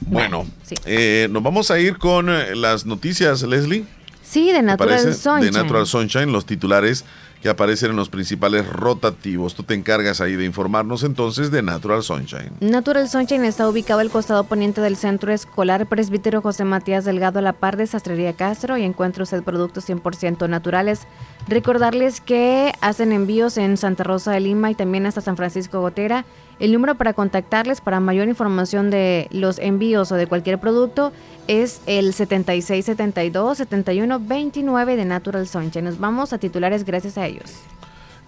Bueno, 0.00 0.46
eh, 0.84 1.26
nos 1.30 1.42
vamos 1.42 1.70
a 1.70 1.78
ir 1.78 1.96
con 1.96 2.28
eh, 2.28 2.54
las 2.54 2.84
noticias, 2.84 3.42
Leslie. 3.42 3.86
Sí, 4.22 4.52
de 4.52 4.60
Natural 4.60 5.14
Sunshine. 5.14 5.40
De 5.40 5.50
Natural 5.52 5.86
Sunshine, 5.86 6.32
los 6.32 6.44
titulares 6.44 7.06
que 7.42 7.48
aparecen 7.48 7.90
en 7.90 7.96
los 7.96 8.08
principales 8.08 8.66
rotativos. 8.66 9.56
Tú 9.56 9.64
te 9.64 9.74
encargas 9.74 10.20
ahí 10.20 10.36
de 10.36 10.44
informarnos 10.44 11.02
entonces 11.02 11.50
de 11.50 11.60
Natural 11.60 12.02
Sunshine. 12.02 12.52
Natural 12.60 13.08
Sunshine 13.08 13.44
está 13.44 13.68
ubicado 13.68 13.98
al 13.98 14.10
costado 14.10 14.44
poniente 14.44 14.80
del 14.80 14.96
Centro 14.96 15.32
Escolar 15.32 15.86
Presbítero 15.86 16.40
José 16.40 16.64
Matías 16.64 17.04
Delgado 17.04 17.40
a 17.40 17.42
la 17.42 17.52
par 17.52 17.76
de 17.76 17.88
Sastrería 17.88 18.34
Castro 18.34 18.78
y 18.78 18.84
encuentra 18.84 19.24
usted 19.24 19.42
productos 19.42 19.88
100% 19.88 20.48
naturales. 20.48 21.00
Recordarles 21.48 22.20
que 22.20 22.72
hacen 22.80 23.12
envíos 23.12 23.56
en 23.56 23.76
Santa 23.76 24.04
Rosa 24.04 24.30
de 24.32 24.40
Lima 24.40 24.70
y 24.70 24.74
también 24.74 25.06
hasta 25.06 25.20
San 25.20 25.36
Francisco 25.36 25.80
Gotera. 25.80 26.24
El 26.60 26.72
número 26.72 26.94
para 26.94 27.14
contactarles 27.14 27.80
para 27.80 27.98
mayor 27.98 28.28
información 28.28 28.90
de 28.90 29.26
los 29.32 29.58
envíos 29.58 30.12
o 30.12 30.14
de 30.14 30.28
cualquier 30.28 30.60
producto 30.60 31.12
es 31.48 31.80
el 31.86 32.14
7672-7129 32.14 34.96
de 34.96 35.04
Natural 35.04 35.48
Sunshine. 35.48 35.84
Nos 35.84 35.98
vamos 35.98 36.32
a 36.32 36.38
titulares 36.38 36.84
gracias 36.84 37.18
a 37.18 37.26
ellos. 37.26 37.54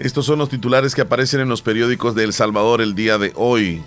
Estos 0.00 0.26
son 0.26 0.40
los 0.40 0.48
titulares 0.48 0.96
que 0.96 1.02
aparecen 1.02 1.40
en 1.40 1.48
los 1.48 1.62
periódicos 1.62 2.16
de 2.16 2.24
El 2.24 2.32
Salvador 2.32 2.80
el 2.80 2.96
día 2.96 3.18
de 3.18 3.32
hoy. 3.36 3.80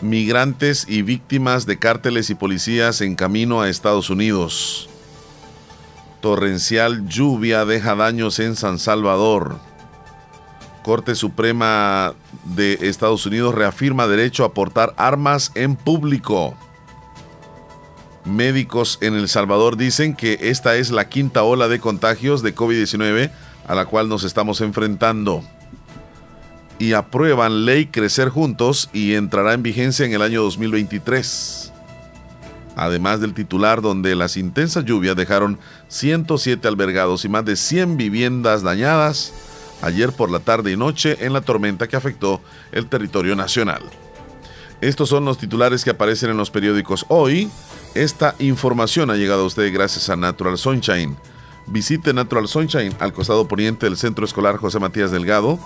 Migrantes 0.00 0.86
y 0.88 1.02
víctimas 1.02 1.66
de 1.66 1.78
cárteles 1.78 2.30
y 2.30 2.34
policías 2.34 3.02
en 3.02 3.16
camino 3.16 3.60
a 3.60 3.68
Estados 3.68 4.08
Unidos. 4.08 4.87
Torrencial 6.20 7.06
lluvia 7.06 7.64
deja 7.64 7.94
daños 7.94 8.38
en 8.40 8.56
San 8.56 8.78
Salvador. 8.78 9.58
Corte 10.82 11.14
Suprema 11.14 12.14
de 12.44 12.78
Estados 12.82 13.26
Unidos 13.26 13.54
reafirma 13.54 14.06
derecho 14.06 14.44
a 14.44 14.54
portar 14.54 14.94
armas 14.96 15.52
en 15.54 15.76
público. 15.76 16.56
Médicos 18.24 18.98
en 19.00 19.14
El 19.14 19.28
Salvador 19.28 19.76
dicen 19.76 20.14
que 20.14 20.38
esta 20.42 20.76
es 20.76 20.90
la 20.90 21.08
quinta 21.08 21.42
ola 21.44 21.68
de 21.68 21.78
contagios 21.80 22.42
de 22.42 22.54
COVID-19 22.54 23.30
a 23.66 23.74
la 23.74 23.86
cual 23.86 24.08
nos 24.08 24.24
estamos 24.24 24.60
enfrentando. 24.60 25.42
Y 26.78 26.94
aprueban 26.94 27.64
ley 27.64 27.86
Crecer 27.86 28.28
Juntos 28.28 28.88
y 28.92 29.14
entrará 29.14 29.52
en 29.52 29.62
vigencia 29.62 30.06
en 30.06 30.14
el 30.14 30.22
año 30.22 30.42
2023. 30.42 31.67
Además 32.78 33.20
del 33.20 33.34
titular 33.34 33.82
donde 33.82 34.14
las 34.14 34.36
intensas 34.36 34.84
lluvias 34.84 35.16
dejaron 35.16 35.58
107 35.88 36.68
albergados 36.68 37.24
y 37.24 37.28
más 37.28 37.44
de 37.44 37.56
100 37.56 37.96
viviendas 37.96 38.62
dañadas, 38.62 39.32
ayer 39.82 40.12
por 40.12 40.30
la 40.30 40.38
tarde 40.38 40.70
y 40.70 40.76
noche 40.76 41.16
en 41.26 41.32
la 41.32 41.40
tormenta 41.40 41.88
que 41.88 41.96
afectó 41.96 42.40
el 42.70 42.86
territorio 42.86 43.34
nacional. 43.34 43.82
Estos 44.80 45.08
son 45.08 45.24
los 45.24 45.38
titulares 45.38 45.82
que 45.82 45.90
aparecen 45.90 46.30
en 46.30 46.36
los 46.36 46.52
periódicos 46.52 47.04
hoy. 47.08 47.50
Esta 47.96 48.36
información 48.38 49.10
ha 49.10 49.16
llegado 49.16 49.42
a 49.42 49.46
usted 49.46 49.74
gracias 49.74 50.08
a 50.08 50.14
Natural 50.14 50.56
Sunshine. 50.56 51.16
Visite 51.66 52.14
Natural 52.14 52.46
Sunshine 52.46 52.94
al 53.00 53.12
costado 53.12 53.48
poniente 53.48 53.86
del 53.86 53.96
Centro 53.96 54.24
Escolar 54.24 54.56
José 54.56 54.78
Matías 54.78 55.10
Delgado, 55.10 55.58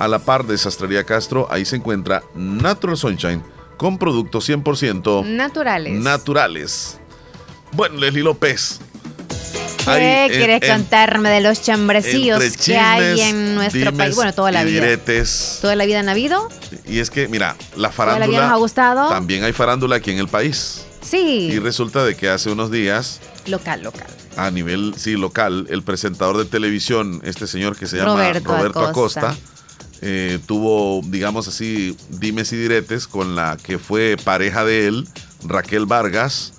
a 0.00 0.08
la 0.08 0.18
par 0.18 0.44
de 0.44 0.58
Sastrería 0.58 1.04
Castro. 1.04 1.46
Ahí 1.48 1.64
se 1.64 1.76
encuentra 1.76 2.24
Natural 2.34 2.96
Sunshine 2.96 3.55
con 3.76 3.98
productos 3.98 4.48
100% 4.48 5.24
naturales. 5.24 5.92
naturales. 6.00 6.98
Bueno, 7.72 7.96
Leslie 7.96 8.22
López, 8.22 8.80
¿Qué 9.94 10.28
quieres 10.32 10.68
contarme 10.68 11.30
de 11.30 11.40
los 11.40 11.62
chambrecillos 11.62 12.42
que 12.56 12.76
hay 12.76 13.20
en 13.20 13.54
nuestro 13.54 13.92
país? 13.92 14.16
Bueno, 14.16 14.32
toda 14.32 14.50
la 14.50 14.64
vida. 14.64 14.98
¿Toda 15.60 15.76
la 15.76 15.86
vida 15.86 16.00
han 16.00 16.08
habido? 16.08 16.48
Y 16.86 16.98
es 16.98 17.10
que, 17.10 17.28
mira, 17.28 17.56
la 17.76 17.92
farándula. 17.92 18.26
¿Toda 18.26 18.38
la 18.38 18.46
nos 18.46 18.52
ha 18.52 18.58
gustado? 18.58 19.08
También 19.08 19.44
hay 19.44 19.52
farándula 19.52 19.96
aquí 19.96 20.10
en 20.10 20.18
el 20.18 20.28
país. 20.28 20.84
Sí. 21.02 21.50
Y 21.52 21.58
resulta 21.60 22.04
de 22.04 22.16
que 22.16 22.28
hace 22.28 22.50
unos 22.50 22.70
días. 22.70 23.20
Local, 23.46 23.82
local. 23.82 24.08
A 24.36 24.50
nivel, 24.50 24.94
sí, 24.96 25.12
local, 25.12 25.66
el 25.70 25.82
presentador 25.82 26.36
de 26.36 26.44
televisión, 26.44 27.20
este 27.24 27.46
señor 27.46 27.76
que 27.76 27.86
se 27.86 27.96
llama 27.96 28.32
Roberto, 28.40 28.80
Acosta, 28.80 29.36
eh, 30.02 30.38
tuvo, 30.46 31.00
digamos 31.04 31.48
así, 31.48 31.96
dimes 32.10 32.52
y 32.52 32.56
diretes 32.56 33.06
con 33.06 33.34
la 33.36 33.56
que 33.56 33.78
fue 33.78 34.16
pareja 34.22 34.64
de 34.64 34.86
él, 34.86 35.08
Raquel 35.44 35.86
Vargas 35.86 36.52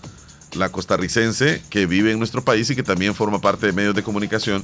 la 0.58 0.70
costarricense 0.70 1.62
que 1.70 1.86
vive 1.86 2.12
en 2.12 2.20
nuestro 2.20 2.44
país 2.44 2.70
y 2.70 2.76
que 2.76 2.84
también 2.84 3.16
forma 3.16 3.40
parte 3.40 3.68
de 3.68 3.74
medios 3.74 3.96
de 3.96 4.04
comunicación. 4.04 4.64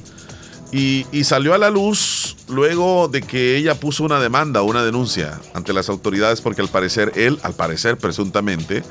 Y, 0.72 1.04
salió 1.22 1.54
a 1.54 1.58
la 1.58 1.70
luz 1.70 2.36
luego 2.48 3.06
de 3.06 3.22
que 3.22 3.56
ella 3.56 3.76
puso 3.76 4.02
una 4.02 4.18
demanda, 4.18 4.62
una 4.62 4.84
denuncia 4.84 5.40
ante 5.54 5.72
las 5.72 5.88
autoridades 5.88 6.40
porque 6.40 6.62
al 6.62 6.68
parecer 6.68 7.12
él, 7.14 7.38
al 7.44 7.54
parecer 7.54 7.96
presuntamente, 7.96 8.82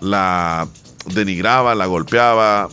la 0.00 0.66
denigraba, 1.06 1.76
la 1.76 1.86
golpeaba, 1.86 2.68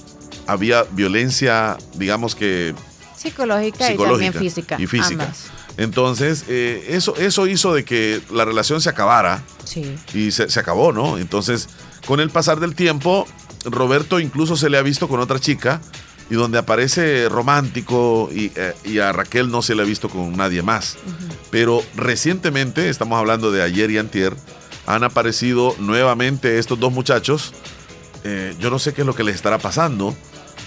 había 0.47 0.83
violencia, 0.83 1.77
digamos 1.97 2.33
que... 2.33 2.73
Psicológica, 3.15 3.93
y 3.93 3.97
también 3.97 4.33
física. 4.33 4.77
Y 4.79 4.87
física. 4.87 5.31
Entonces, 5.77 6.45
eh, 6.47 6.87
eso, 6.89 7.15
eso 7.17 7.47
hizo 7.47 7.73
de 7.73 7.85
que 7.85 8.21
la 8.31 8.45
relación 8.45 8.81
se 8.81 8.89
acabara. 8.89 9.43
Sí. 9.63 9.95
Y 10.13 10.31
se, 10.31 10.49
se 10.49 10.59
acabó, 10.59 10.91
¿no? 10.91 11.17
Entonces, 11.17 11.69
con 12.05 12.19
el 12.19 12.29
pasar 12.29 12.59
del 12.59 12.75
tiempo, 12.75 13.27
Roberto 13.65 14.19
incluso 14.19 14.57
se 14.57 14.69
le 14.69 14.77
ha 14.77 14.81
visto 14.81 15.07
con 15.07 15.19
otra 15.19 15.39
chica 15.39 15.81
y 16.29 16.35
donde 16.35 16.57
aparece 16.57 17.29
romántico 17.29 18.29
eh, 18.33 18.73
y, 18.83 18.99
a 18.99 19.11
Raquel 19.11 19.49
no 19.49 19.61
se 19.61 19.75
le 19.75 19.83
ha 19.83 19.85
visto 19.85 20.09
con 20.09 20.35
nadie 20.35 20.61
más. 20.61 20.97
Pero 21.51 21.83
recientemente, 21.95 22.89
estamos 22.89 23.17
hablando 23.17 23.51
de 23.51 23.61
ayer 23.61 23.91
y 23.91 23.97
antier, 23.97 24.33
han 24.85 25.03
aparecido 25.03 25.75
nuevamente 25.79 26.59
estos 26.59 26.79
dos 26.79 26.91
muchachos. 26.91 27.53
Eh, 28.23 28.55
yo 28.59 28.69
no 28.69 28.79
sé 28.79 28.93
qué 28.93 29.01
es 29.01 29.07
lo 29.07 29.15
que 29.15 29.23
les 29.23 29.35
estará 29.35 29.57
pasando, 29.57 30.15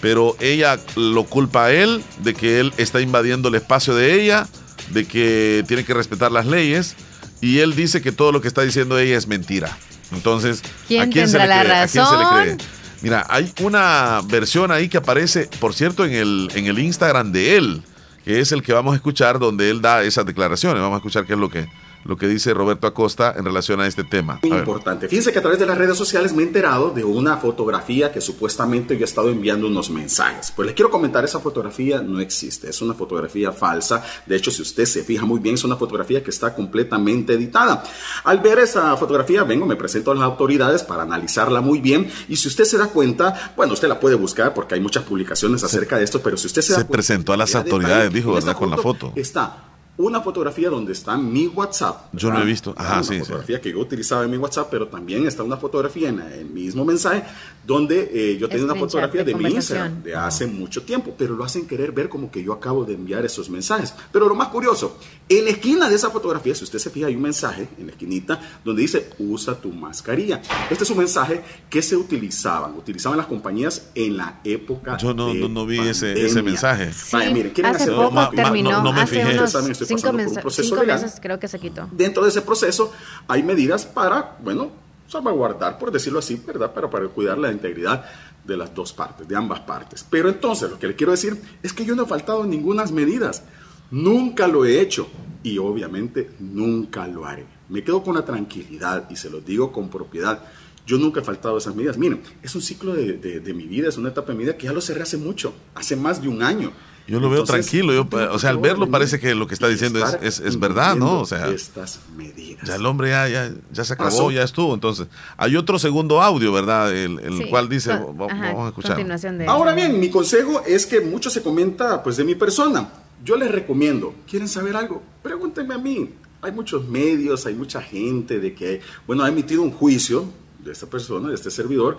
pero 0.00 0.34
ella 0.40 0.78
lo 0.96 1.24
culpa 1.24 1.66
a 1.66 1.72
él 1.72 2.02
de 2.22 2.34
que 2.34 2.60
él 2.60 2.72
está 2.78 3.00
invadiendo 3.00 3.48
el 3.48 3.54
espacio 3.54 3.94
de 3.94 4.22
ella, 4.22 4.48
de 4.90 5.06
que 5.06 5.64
tiene 5.66 5.84
que 5.84 5.94
respetar 5.94 6.32
las 6.32 6.46
leyes, 6.46 6.96
y 7.40 7.58
él 7.58 7.74
dice 7.74 8.02
que 8.02 8.12
todo 8.12 8.32
lo 8.32 8.40
que 8.40 8.48
está 8.48 8.62
diciendo 8.62 8.98
ella 8.98 9.16
es 9.16 9.26
mentira. 9.26 9.76
Entonces, 10.12 10.62
¿a 11.00 11.06
quién 11.06 11.28
se 11.28 11.38
le 11.38 11.44
cree? 11.44 11.72
¿A 11.72 11.88
quién 11.88 12.06
se 12.06 12.16
le 12.16 12.24
cree? 12.32 12.56
Mira, 13.02 13.26
hay 13.30 13.50
una 13.62 14.20
versión 14.24 14.70
ahí 14.70 14.88
que 14.88 14.98
aparece, 14.98 15.48
por 15.58 15.72
cierto, 15.74 16.04
en 16.04 16.12
el, 16.12 16.50
en 16.54 16.66
el 16.66 16.78
Instagram 16.78 17.32
de 17.32 17.56
él, 17.56 17.82
que 18.24 18.40
es 18.40 18.52
el 18.52 18.62
que 18.62 18.72
vamos 18.72 18.92
a 18.92 18.96
escuchar 18.96 19.38
donde 19.38 19.70
él 19.70 19.80
da 19.80 20.02
esas 20.02 20.26
declaraciones. 20.26 20.82
Vamos 20.82 20.96
a 20.96 20.98
escuchar 20.98 21.24
qué 21.24 21.32
es 21.32 21.38
lo 21.38 21.48
que, 21.48 21.66
lo 22.04 22.16
que 22.16 22.26
dice 22.26 22.54
Roberto 22.54 22.86
Acosta 22.86 23.34
en 23.36 23.44
relación 23.44 23.80
a 23.80 23.86
este 23.86 24.04
tema. 24.04 24.40
Muy 24.42 24.58
importante. 24.58 25.08
Fíjense 25.08 25.32
que 25.32 25.38
a 25.38 25.42
través 25.42 25.58
de 25.58 25.66
las 25.66 25.76
redes 25.76 25.96
sociales 25.96 26.32
me 26.32 26.42
he 26.42 26.46
enterado 26.46 26.90
de 26.90 27.04
una 27.04 27.36
fotografía 27.36 28.12
que 28.12 28.20
supuestamente 28.20 28.96
yo 28.96 29.02
he 29.02 29.04
estado 29.04 29.30
enviando 29.30 29.66
unos 29.66 29.90
mensajes. 29.90 30.52
Pues 30.54 30.66
les 30.66 30.74
quiero 30.74 30.90
comentar, 30.90 31.24
esa 31.24 31.40
fotografía 31.40 32.00
no 32.00 32.20
existe, 32.20 32.70
es 32.70 32.80
una 32.82 32.94
fotografía 32.94 33.52
falsa. 33.52 34.02
De 34.26 34.36
hecho, 34.36 34.50
si 34.50 34.62
usted 34.62 34.84
se 34.84 35.04
fija 35.04 35.24
muy 35.24 35.40
bien, 35.40 35.54
es 35.54 35.64
una 35.64 35.76
fotografía 35.76 36.22
que 36.22 36.30
está 36.30 36.54
completamente 36.54 37.34
editada. 37.34 37.82
Al 38.24 38.38
ver 38.40 38.58
esa 38.60 38.96
fotografía, 38.96 39.44
vengo, 39.44 39.66
me 39.66 39.76
presento 39.76 40.10
a 40.10 40.14
las 40.14 40.24
autoridades 40.24 40.82
para 40.82 41.02
analizarla 41.02 41.60
muy 41.60 41.80
bien. 41.80 42.10
Y 42.28 42.36
si 42.36 42.48
usted 42.48 42.64
se 42.64 42.78
da 42.78 42.86
cuenta, 42.88 43.52
bueno, 43.56 43.74
usted 43.74 43.88
la 43.88 44.00
puede 44.00 44.14
buscar 44.14 44.54
porque 44.54 44.74
hay 44.74 44.80
muchas 44.80 45.04
publicaciones 45.04 45.62
acerca 45.64 45.98
de 45.98 46.04
esto, 46.04 46.20
pero 46.20 46.36
si 46.36 46.46
usted 46.46 46.62
se, 46.62 46.74
se 46.74 46.84
presentó 46.84 47.32
a 47.32 47.36
las 47.36 47.54
autoridades, 47.54 48.12
dijo, 48.12 48.32
¿verdad? 48.32 48.56
Con 48.56 48.70
la 48.70 48.78
foto. 48.78 49.12
Está 49.16 49.69
una 50.00 50.20
fotografía 50.20 50.70
donde 50.70 50.92
está 50.92 51.16
mi 51.16 51.46
WhatsApp. 51.46 52.12
Yo 52.12 52.30
no 52.30 52.40
he 52.40 52.44
visto. 52.44 52.74
Ajá, 52.76 52.94
una 52.94 53.02
sí. 53.02 53.18
fotografía 53.20 53.60
que 53.60 53.70
yo 53.70 53.78
utilizaba 53.78 54.24
en 54.24 54.30
mi 54.30 54.36
WhatsApp, 54.36 54.68
pero 54.70 54.88
también 54.88 55.26
está 55.26 55.42
una 55.42 55.56
fotografía 55.56 56.08
en 56.08 56.20
el 56.20 56.46
mismo 56.46 56.84
mensaje 56.84 57.22
donde 57.66 58.10
eh, 58.12 58.38
yo 58.38 58.48
tenía 58.48 58.64
una 58.64 58.74
fotografía 58.74 59.22
de, 59.22 59.34
mi 59.34 59.50
Instagram 59.50 60.02
de 60.02 60.14
hace 60.14 60.46
mucho 60.46 60.82
tiempo, 60.82 61.14
pero 61.16 61.34
lo 61.34 61.44
hacen 61.44 61.66
querer 61.66 61.92
ver 61.92 62.08
como 62.08 62.30
que 62.30 62.42
yo 62.42 62.52
acabo 62.52 62.84
de 62.84 62.94
enviar 62.94 63.24
esos 63.24 63.50
mensajes. 63.50 63.94
Pero 64.10 64.28
lo 64.28 64.34
más 64.34 64.48
curioso, 64.48 64.98
en 65.28 65.44
la 65.44 65.50
esquina 65.50 65.88
de 65.88 65.94
esa 65.94 66.10
fotografía, 66.10 66.54
si 66.54 66.64
usted 66.64 66.78
se 66.78 66.90
fija, 66.90 67.06
hay 67.06 67.14
un 67.14 67.22
mensaje 67.22 67.68
en 67.78 67.86
la 67.86 67.92
esquinita 67.92 68.40
donde 68.64 68.82
dice 68.82 69.10
usa 69.18 69.54
tu 69.54 69.70
mascarilla. 69.70 70.40
Este 70.70 70.84
es 70.84 70.90
un 70.90 70.98
mensaje 70.98 71.42
que 71.68 71.82
se 71.82 71.96
utilizaban, 71.96 72.74
utilizaban 72.76 73.18
las 73.18 73.26
compañías 73.26 73.90
en 73.94 74.16
la 74.16 74.40
época. 74.44 74.96
Yo 74.96 75.14
no, 75.14 75.34
no, 75.34 75.66
vi 75.66 75.78
ese, 75.78 76.24
ese, 76.24 76.42
mensaje. 76.42 76.92
Sí, 76.92 77.16
hace 77.62 77.90
poco 77.92 78.30
terminó, 78.30 78.82
no, 78.82 78.92
me 78.92 79.02
hace 79.02 79.20
fijé. 79.22 79.38
unos 79.38 79.54
cinco, 79.96 80.50
cinco 80.50 80.84
meses 80.84 81.18
creo 81.20 81.38
que 81.38 81.48
se 81.48 81.58
quitó. 81.58 81.88
Dentro 81.92 82.22
de 82.22 82.30
ese 82.30 82.42
proceso 82.42 82.92
hay 83.28 83.42
medidas 83.42 83.84
para, 83.84 84.36
bueno, 84.42 84.70
salvaguardar, 85.08 85.78
por 85.78 85.90
decirlo 85.90 86.18
así, 86.20 86.40
¿verdad? 86.46 86.72
Pero 86.74 86.88
para 86.88 87.08
cuidar 87.08 87.38
la 87.38 87.50
integridad 87.50 88.04
de 88.44 88.56
las 88.56 88.74
dos 88.74 88.92
partes, 88.92 89.28
de 89.28 89.36
ambas 89.36 89.60
partes. 89.60 90.04
Pero 90.08 90.28
entonces, 90.28 90.70
lo 90.70 90.78
que 90.78 90.88
le 90.88 90.96
quiero 90.96 91.12
decir 91.12 91.40
es 91.62 91.72
que 91.72 91.84
yo 91.84 91.94
no 91.94 92.04
he 92.04 92.06
faltado 92.06 92.44
ninguna 92.44 92.84
medidas. 92.86 93.42
Nunca 93.90 94.46
lo 94.46 94.64
he 94.64 94.80
hecho. 94.80 95.08
y 95.42 95.58
obviamente 95.58 96.30
nunca 96.38 97.06
lo 97.06 97.24
haré. 97.24 97.46
Me 97.68 97.82
quedo 97.82 98.02
con 98.02 98.14
la 98.14 98.24
tranquilidad 98.24 99.08
y 99.10 99.16
se 99.16 99.30
lo 99.30 99.40
digo 99.40 99.72
con 99.72 99.88
propiedad. 99.88 100.42
Yo 100.86 100.98
nunca 100.98 101.20
he 101.20 101.24
faltado 101.24 101.54
a 101.54 101.58
esas 101.58 101.74
medidas. 101.74 101.96
Miren, 101.96 102.20
es 102.42 102.54
un 102.54 102.62
ciclo 102.62 102.94
de, 102.94 103.14
de 103.14 103.54
mi 103.54 103.66
vida, 103.66 103.88
es 103.88 103.96
una 103.96 104.10
etapa 104.10 104.32
de 104.32 104.38
mi 104.38 104.44
vida 104.44 104.56
que 104.56 104.66
ya 104.66 104.72
lo 104.72 104.80
cerré 104.80 105.02
hace 105.02 105.16
mucho, 105.16 105.54
hace 105.74 105.96
más 105.96 106.20
de 106.20 106.28
un 106.28 106.42
año. 106.42 106.72
Yo 107.10 107.18
lo 107.18 107.28
veo 107.28 107.42
tranquilo, 107.42 107.92
yo, 107.92 108.06
o 108.30 108.38
sea, 108.38 108.50
al 108.50 108.58
verlo 108.58 108.88
parece 108.88 109.18
que 109.18 109.34
lo 109.34 109.48
que 109.48 109.54
está 109.54 109.66
diciendo 109.66 109.98
es, 110.22 110.38
es, 110.38 110.60
verdad, 110.60 110.94
¿no? 110.94 111.20
O 111.20 111.26
sea, 111.26 111.48
estas 111.48 111.98
medidas. 112.16 112.62
ya 112.64 112.76
el 112.76 112.86
hombre 112.86 113.10
ya, 113.10 113.28
ya, 113.28 113.52
ya 113.72 113.84
se 113.84 113.94
acabó, 113.94 114.30
ya 114.30 114.44
estuvo. 114.44 114.74
Entonces, 114.74 115.08
hay 115.36 115.56
otro 115.56 115.80
segundo 115.80 116.22
audio, 116.22 116.52
¿verdad? 116.52 116.94
El, 116.94 117.18
el 117.18 117.48
cual 117.50 117.68
dice, 117.68 117.90
vamos 117.90 118.32
a 118.32 118.68
escuchar. 118.68 119.04
Ahora 119.48 119.74
bien, 119.74 119.98
mi 119.98 120.08
consejo 120.08 120.62
es 120.64 120.86
que 120.86 121.00
mucho 121.00 121.30
se 121.30 121.42
comenta 121.42 122.00
pues 122.00 122.16
de 122.16 122.22
mi 122.22 122.36
persona. 122.36 122.88
Yo 123.24 123.36
les 123.36 123.50
recomiendo, 123.50 124.14
¿quieren 124.28 124.46
saber 124.46 124.76
algo? 124.76 125.02
Pregúntenme 125.20 125.74
a 125.74 125.78
mí. 125.78 126.10
Hay 126.42 126.52
muchos 126.52 126.86
medios, 126.88 127.44
hay 127.44 127.54
mucha 127.54 127.82
gente 127.82 128.38
de 128.38 128.54
que, 128.54 128.82
bueno, 129.08 129.24
ha 129.24 129.28
emitido 129.28 129.62
un 129.62 129.72
juicio 129.72 130.26
de 130.60 130.70
esta 130.70 130.86
persona, 130.86 131.28
de 131.28 131.34
este 131.34 131.50
servidor, 131.50 131.98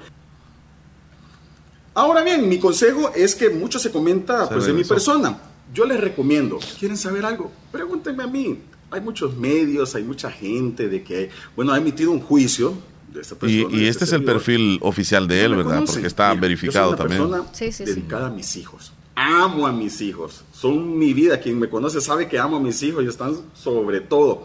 Ahora 1.93 2.23
bien, 2.23 2.47
mi 2.47 2.57
consejo 2.57 3.11
es 3.13 3.35
que 3.35 3.49
mucho 3.49 3.77
se 3.77 3.91
comenta 3.91 4.47
pues, 4.47 4.65
de 4.65 4.73
mi 4.73 4.83
persona. 4.83 5.37
Yo 5.73 5.85
les 5.85 5.99
recomiendo, 5.99 6.59
¿quieren 6.79 6.97
saber 6.97 7.25
algo? 7.25 7.51
Pregúntenme 7.71 8.23
a 8.23 8.27
mí. 8.27 8.59
Hay 8.91 9.01
muchos 9.01 9.35
medios, 9.37 9.95
hay 9.95 10.03
mucha 10.03 10.31
gente 10.31 10.89
de 10.89 11.03
que, 11.03 11.29
bueno, 11.55 11.71
ha 11.71 11.77
emitido 11.77 12.11
un 12.11 12.19
juicio 12.19 12.73
de 13.13 13.21
esta 13.21 13.35
persona. 13.35 13.77
Y, 13.77 13.85
este, 13.85 14.05
es 14.05 14.13
el 14.13 14.23
perfil 14.23 14.79
oficial 14.81 15.27
de 15.27 15.45
él, 15.45 15.55
¿verdad? 15.55 15.83
Porque 15.85 16.07
está 16.07 16.33
verificado 16.33 16.91
yo 16.91 16.97
soy 16.97 17.17
una 17.19 17.37
también. 17.43 17.71
sí, 17.73 17.83
dedicada 17.83 18.27
a 18.27 18.29
mis 18.29 18.55
hijos. 18.55 18.93
Amo 19.15 19.67
a 19.67 19.71
mis 19.71 20.01
hijos. 20.01 20.43
Son 20.53 20.97
mi 20.97 21.13
vida. 21.13 21.39
Quien 21.39 21.59
me 21.59 21.69
conoce 21.69 22.01
sabe 22.01 22.27
que 22.27 22.39
amo 22.39 22.57
a 22.57 22.59
mis 22.59 22.81
hijos 22.83 23.03
y 23.03 23.07
están 23.07 23.35
sobre 23.53 24.01
todo. 24.01 24.43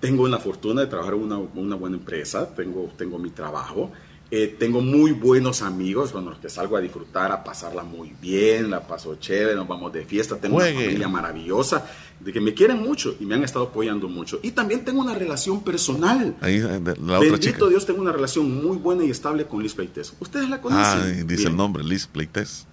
Tengo 0.00 0.28
la 0.28 0.38
fortuna 0.38 0.82
de 0.82 0.86
trabajar 0.88 1.14
en 1.14 1.22
una, 1.22 1.38
una 1.38 1.76
buena 1.76 1.96
empresa, 1.96 2.54
tengo, 2.54 2.92
tengo 2.96 3.18
mi 3.18 3.30
trabajo. 3.30 3.90
Eh, 4.30 4.56
tengo 4.58 4.80
muy 4.80 5.12
buenos 5.12 5.62
amigos 5.62 6.10
con 6.10 6.24
los 6.24 6.38
que 6.38 6.48
salgo 6.48 6.76
a 6.76 6.80
disfrutar, 6.80 7.30
a 7.30 7.44
pasarla 7.44 7.84
muy 7.84 8.12
bien, 8.20 8.70
la 8.70 8.86
paso 8.86 9.14
chévere, 9.16 9.54
nos 9.54 9.68
vamos 9.68 9.92
de 9.92 10.04
fiesta, 10.04 10.36
tengo 10.38 10.56
una 10.56 10.64
familia 10.64 11.08
maravillosa, 11.08 11.86
de 12.18 12.32
que 12.32 12.40
me 12.40 12.54
quieren 12.54 12.82
mucho 12.82 13.14
y 13.20 13.26
me 13.26 13.34
han 13.34 13.44
estado 13.44 13.66
apoyando 13.66 14.08
mucho. 14.08 14.40
Y 14.42 14.52
también 14.52 14.84
tengo 14.84 15.02
una 15.02 15.14
relación 15.14 15.62
personal. 15.62 16.34
Ahí, 16.40 16.58
la 16.58 16.78
otra 16.78 17.18
Bendito 17.20 17.68
Dios, 17.68 17.86
tengo 17.86 18.00
una 18.00 18.12
relación 18.12 18.64
muy 18.64 18.78
buena 18.78 19.04
y 19.04 19.10
estable 19.10 19.44
con 19.46 19.62
Liz 19.62 19.74
Pleites. 19.74 20.14
¿Ustedes 20.18 20.48
la 20.48 20.60
conocen? 20.60 20.84
Ah, 20.84 21.24
dice 21.26 21.48
el 21.48 21.56
nombre, 21.56 21.84
Liz 21.84 22.06
Pleites. 22.06 22.66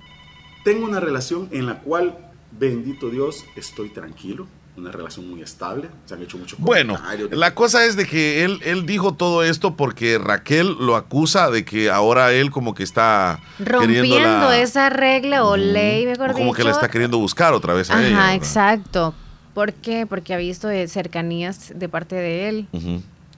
Tengo 0.64 0.86
una 0.86 1.00
relación 1.00 1.50
en 1.52 1.66
la 1.66 1.82
cual, 1.82 2.32
bendito 2.58 3.10
Dios, 3.10 3.44
estoy 3.56 3.90
tranquilo 3.90 4.48
una 4.78 4.92
relación 4.92 5.30
muy 5.30 5.42
estable, 5.42 5.90
se 6.06 6.14
han 6.14 6.22
hecho 6.22 6.38
muchos 6.38 6.58
Bueno, 6.60 6.98
la 7.32 7.54
cosa 7.54 7.86
es 7.86 7.96
de 7.96 8.06
que 8.06 8.44
él, 8.44 8.60
él 8.64 8.86
dijo 8.86 9.14
todo 9.14 9.44
esto 9.44 9.76
porque 9.76 10.18
Raquel 10.18 10.76
lo 10.80 10.96
acusa 10.96 11.50
de 11.52 11.66
que 11.66 11.90
ahora 11.90 12.32
él 12.32 12.52
como 12.52 12.74
que 12.74 12.84
está 12.84 13.40
rompiendo 13.60 14.52
esa 14.52 14.90
regla 14.90 15.44
o 15.46 15.58
ley, 15.58 16.06
mejor 16.06 16.34
como 16.34 16.54
que 16.54 16.64
la 16.64 16.72
está 16.72 16.90
queriendo 16.90 17.18
buscar 17.18 17.54
otra 17.54 17.74
vez 17.74 17.90
a 17.92 17.96
Ajá, 17.96 18.08
ella. 18.08 18.36
exacto. 18.36 19.14
¿Por 19.54 19.74
qué? 19.74 20.06
Porque 20.06 20.34
ha 20.34 20.38
visto 20.38 20.70
cercanías 20.88 21.74
de 21.76 21.90
parte 21.90 22.16
de 22.16 22.50
él. 22.50 22.68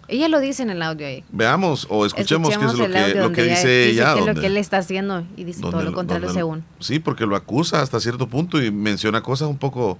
Ella 0.08 0.28
lo 0.28 0.40
dice 0.40 0.62
en 0.62 0.70
el 0.70 0.82
audio 0.82 1.08
ahí. 1.08 1.24
Veamos 1.32 1.88
o 1.90 2.06
escuchemos, 2.06 2.56
qué 2.56 2.66
es 2.66 2.74
lo 2.74 2.88
que, 2.88 3.16
lo 3.16 3.32
que 3.32 3.44
dice 3.44 3.90
ella. 3.90 4.16
Es 4.18 4.26
lo 4.26 4.36
que 4.36 4.46
él 4.48 4.58
está 4.58 4.78
haciendo 4.78 5.24
y 5.36 5.44
dice 5.44 5.62
todo 5.62 5.82
lo 5.82 5.94
contrario 5.94 6.32
según. 6.32 6.64
Sí, 6.80 7.00
porque 7.00 7.26
lo 7.26 7.36
acusa 7.36 7.82
hasta 7.82 8.00
cierto 8.00 8.28
punto 8.28 8.62
y 8.62 8.70
menciona 8.70 9.22
cosas 9.22 9.48
un 9.48 9.58
poco 9.58 9.98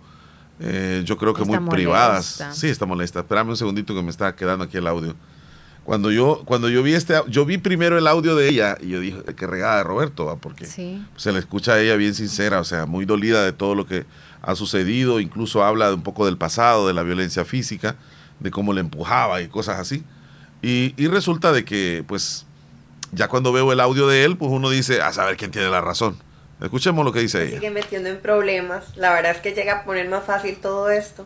eh, 0.60 1.02
yo 1.06 1.18
creo 1.18 1.34
que 1.34 1.44
muy 1.44 1.58
privadas. 1.70 2.44
Sí, 2.54 2.70
está 2.70 2.86
molesta. 2.86 3.20
Espérame 3.20 3.50
un 3.50 3.58
segundito 3.58 3.94
que 3.94 4.02
me 4.02 4.10
está 4.10 4.36
quedando 4.36 4.66
aquí 4.66 4.78
el 4.78 4.88
audio. 4.88 5.16
Cuando 5.84 6.12
yo, 6.12 6.44
cuando 6.46 6.70
yo 6.70 6.82
vi 6.82 6.94
este, 6.94 7.14
yo 7.28 7.46
vi 7.46 7.58
primero 7.58 7.98
el 7.98 8.08
audio 8.08 8.36
de 8.36 8.48
ella 8.48 8.78
y 8.80 8.90
yo 8.90 9.02
dije, 9.02 9.22
qué 9.36 9.48
regada 9.48 9.78
de 9.78 9.84
Roberto, 9.84 10.38
porque 10.42 10.66
se 10.66 11.32
le 11.32 11.40
escucha 11.40 11.74
a 11.74 11.80
ella 11.82 11.96
bien 11.98 12.14
sincera, 12.16 12.62
o 12.62 12.64
sea, 12.64 12.86
muy 12.86 13.04
dolida 13.04 13.44
de 13.44 13.52
todo 13.52 13.76
lo 13.76 13.86
que 13.86 14.06
ha 14.42 14.56
sucedido, 14.56 15.20
incluso 15.20 15.62
habla 15.62 15.90
de 15.90 15.96
un 15.96 16.04
poco 16.04 16.26
del 16.26 16.38
pasado, 16.38 16.88
de 16.88 16.94
la 16.94 17.04
violencia 17.04 17.44
física, 17.44 17.98
de 18.40 18.50
cómo 18.50 18.72
le 18.72 18.80
empujaba 18.80 19.42
y 19.42 19.50
cosas 19.50 19.78
así. 19.78 20.06
Y, 20.62 20.94
y 20.96 21.08
resulta 21.08 21.52
de 21.52 21.66
que, 21.66 22.06
pues, 22.08 22.46
ya 23.12 23.28
cuando 23.28 23.52
veo 23.52 23.74
el 23.74 23.82
audio 23.82 24.08
de 24.08 24.24
él, 24.24 24.38
pues 24.38 24.52
uno 24.52 24.70
dice, 24.70 25.02
a 25.02 25.12
saber 25.12 25.36
quién 25.36 25.52
tiene 25.52 25.70
la 25.70 25.82
razón. 25.82 26.16
Escuchemos 26.64 27.04
lo 27.04 27.12
que 27.12 27.20
dice 27.20 27.44
ella. 27.44 27.56
Sigue 27.56 27.72
metiendo 27.72 28.08
en 28.08 28.22
problemas. 28.22 28.96
La 28.96 29.12
verdad 29.12 29.32
es 29.32 29.40
que 29.40 29.52
llega 29.52 29.82
a 29.82 29.84
poner 29.84 30.08
más 30.08 30.24
fácil 30.24 30.56
todo 30.62 30.90
esto. 30.90 31.26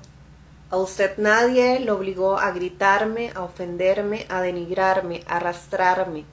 A 0.72 0.77
usted 0.77 1.15
nadie 1.19 1.80
lo 1.80 1.95
obligó 1.95 2.39
a 2.39 2.49
gritarme, 2.51 3.31
a 3.35 3.43
ofenderme, 3.43 4.26
a 4.30 4.41
denigrarme, 4.41 5.23
a 5.27 5.35
arrastrarme, 5.35 6.26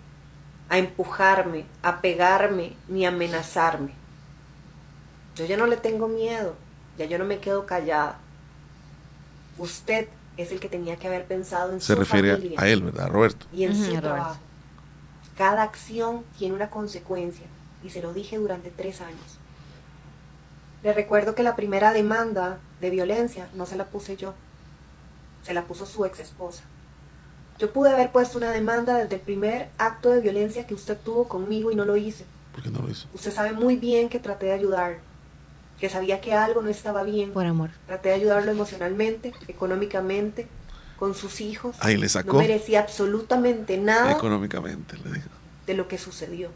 a 0.71 0.79
empujarme, 0.79 1.67
a 1.83 2.01
pegarme, 2.01 2.73
ni 2.89 3.05
a 3.05 3.11
amenazarme. 3.11 3.93
Yo 5.37 5.45
ya 5.45 5.59
no 5.59 5.67
le 5.67 5.77
tengo 5.77 6.09
miedo, 6.09 6.55
ya 6.97 7.05
yo 7.05 7.19
no 7.19 7.27
me 7.27 7.41
quedo 7.41 7.67
callada. 7.67 8.19
Usted 9.59 10.09
es 10.39 10.51
el 10.51 10.61
que 10.61 10.71
tenía 10.71 10.97
que 10.97 11.09
haber 11.09 11.27
pensado 11.27 11.75
en 11.75 11.83
Se 11.83 11.95
refiere 11.95 12.55
a 12.57 12.69
él, 12.69 12.83
¿verdad, 12.83 13.11
Roberto? 13.11 13.45
Y 13.53 13.65
en 13.65 13.77
su 13.77 14.01
trabajo. 14.01 14.39
Cada 15.37 15.63
acción 15.63 16.25
tiene 16.39 16.55
una 16.55 16.71
consecuencia 16.71 17.45
y 17.85 17.91
se 17.91 18.03
lo 18.03 18.13
dije 18.13 18.39
durante 18.39 18.71
tres 18.71 19.01
años. 19.01 19.39
Le 20.83 20.93
recuerdo 20.93 21.35
que 21.35 21.43
la 21.43 21.55
primera 21.55 21.93
demanda 21.93 22.59
de 22.81 22.91
violencia 22.91 23.49
no 23.55 23.67
se 23.67 23.77
la 23.77 23.85
puse 23.85 24.17
yo, 24.17 24.35
se 25.43 25.55
la 25.55 25.63
puso 25.65 25.87
su 25.87 26.05
ex 26.05 26.21
esposa. 26.21 26.63
Yo 27.59 27.73
pude 27.73 27.91
haber 27.91 28.11
puesto 28.11 28.39
una 28.39 28.51
demanda 28.51 28.97
desde 28.97 29.17
el 29.17 29.21
primer 29.21 29.69
acto 29.79 30.11
de 30.11 30.21
violencia 30.21 30.67
que 30.67 30.75
usted 30.75 30.99
tuvo 30.99 31.29
conmigo 31.29 31.71
y 31.71 31.77
no 31.77 31.85
lo 31.85 31.97
hice. 31.97 32.25
¿Por 32.53 32.63
qué 32.63 32.71
no 32.71 32.81
lo 32.81 32.91
hizo? 32.91 33.07
Usted 33.15 33.33
sabe 33.33 33.53
muy 33.53 33.77
bien 33.77 34.09
que 34.09 34.19
traté 34.19 34.47
de 34.47 34.53
ayudar, 34.53 34.99
que 35.79 35.89
sabía 35.89 36.21
que 36.21 36.33
algo 36.33 36.63
no 36.63 36.69
estaba 36.69 37.03
bien. 37.05 37.33
Por 37.33 37.47
amor. 37.47 37.71
Traté 37.87 38.09
de 38.09 38.17
ayudarlo 38.17 38.51
emocionalmente, 38.51 39.33
económicamente, 39.47 40.49
con 40.99 41.15
sus 41.15 41.41
hijos. 41.41 41.77
Ahí 41.81 41.97
le 41.97 42.09
sacó. 42.09 42.35
No 42.35 42.39
merecía 42.41 42.81
absolutamente 42.81 43.79
nada. 43.79 44.13
Económicamente, 44.13 44.97
le 45.05 45.13
dijo. 45.13 45.29
De 45.67 45.75
lo 45.75 45.89
que 45.89 45.99
sucedió. 45.99 46.51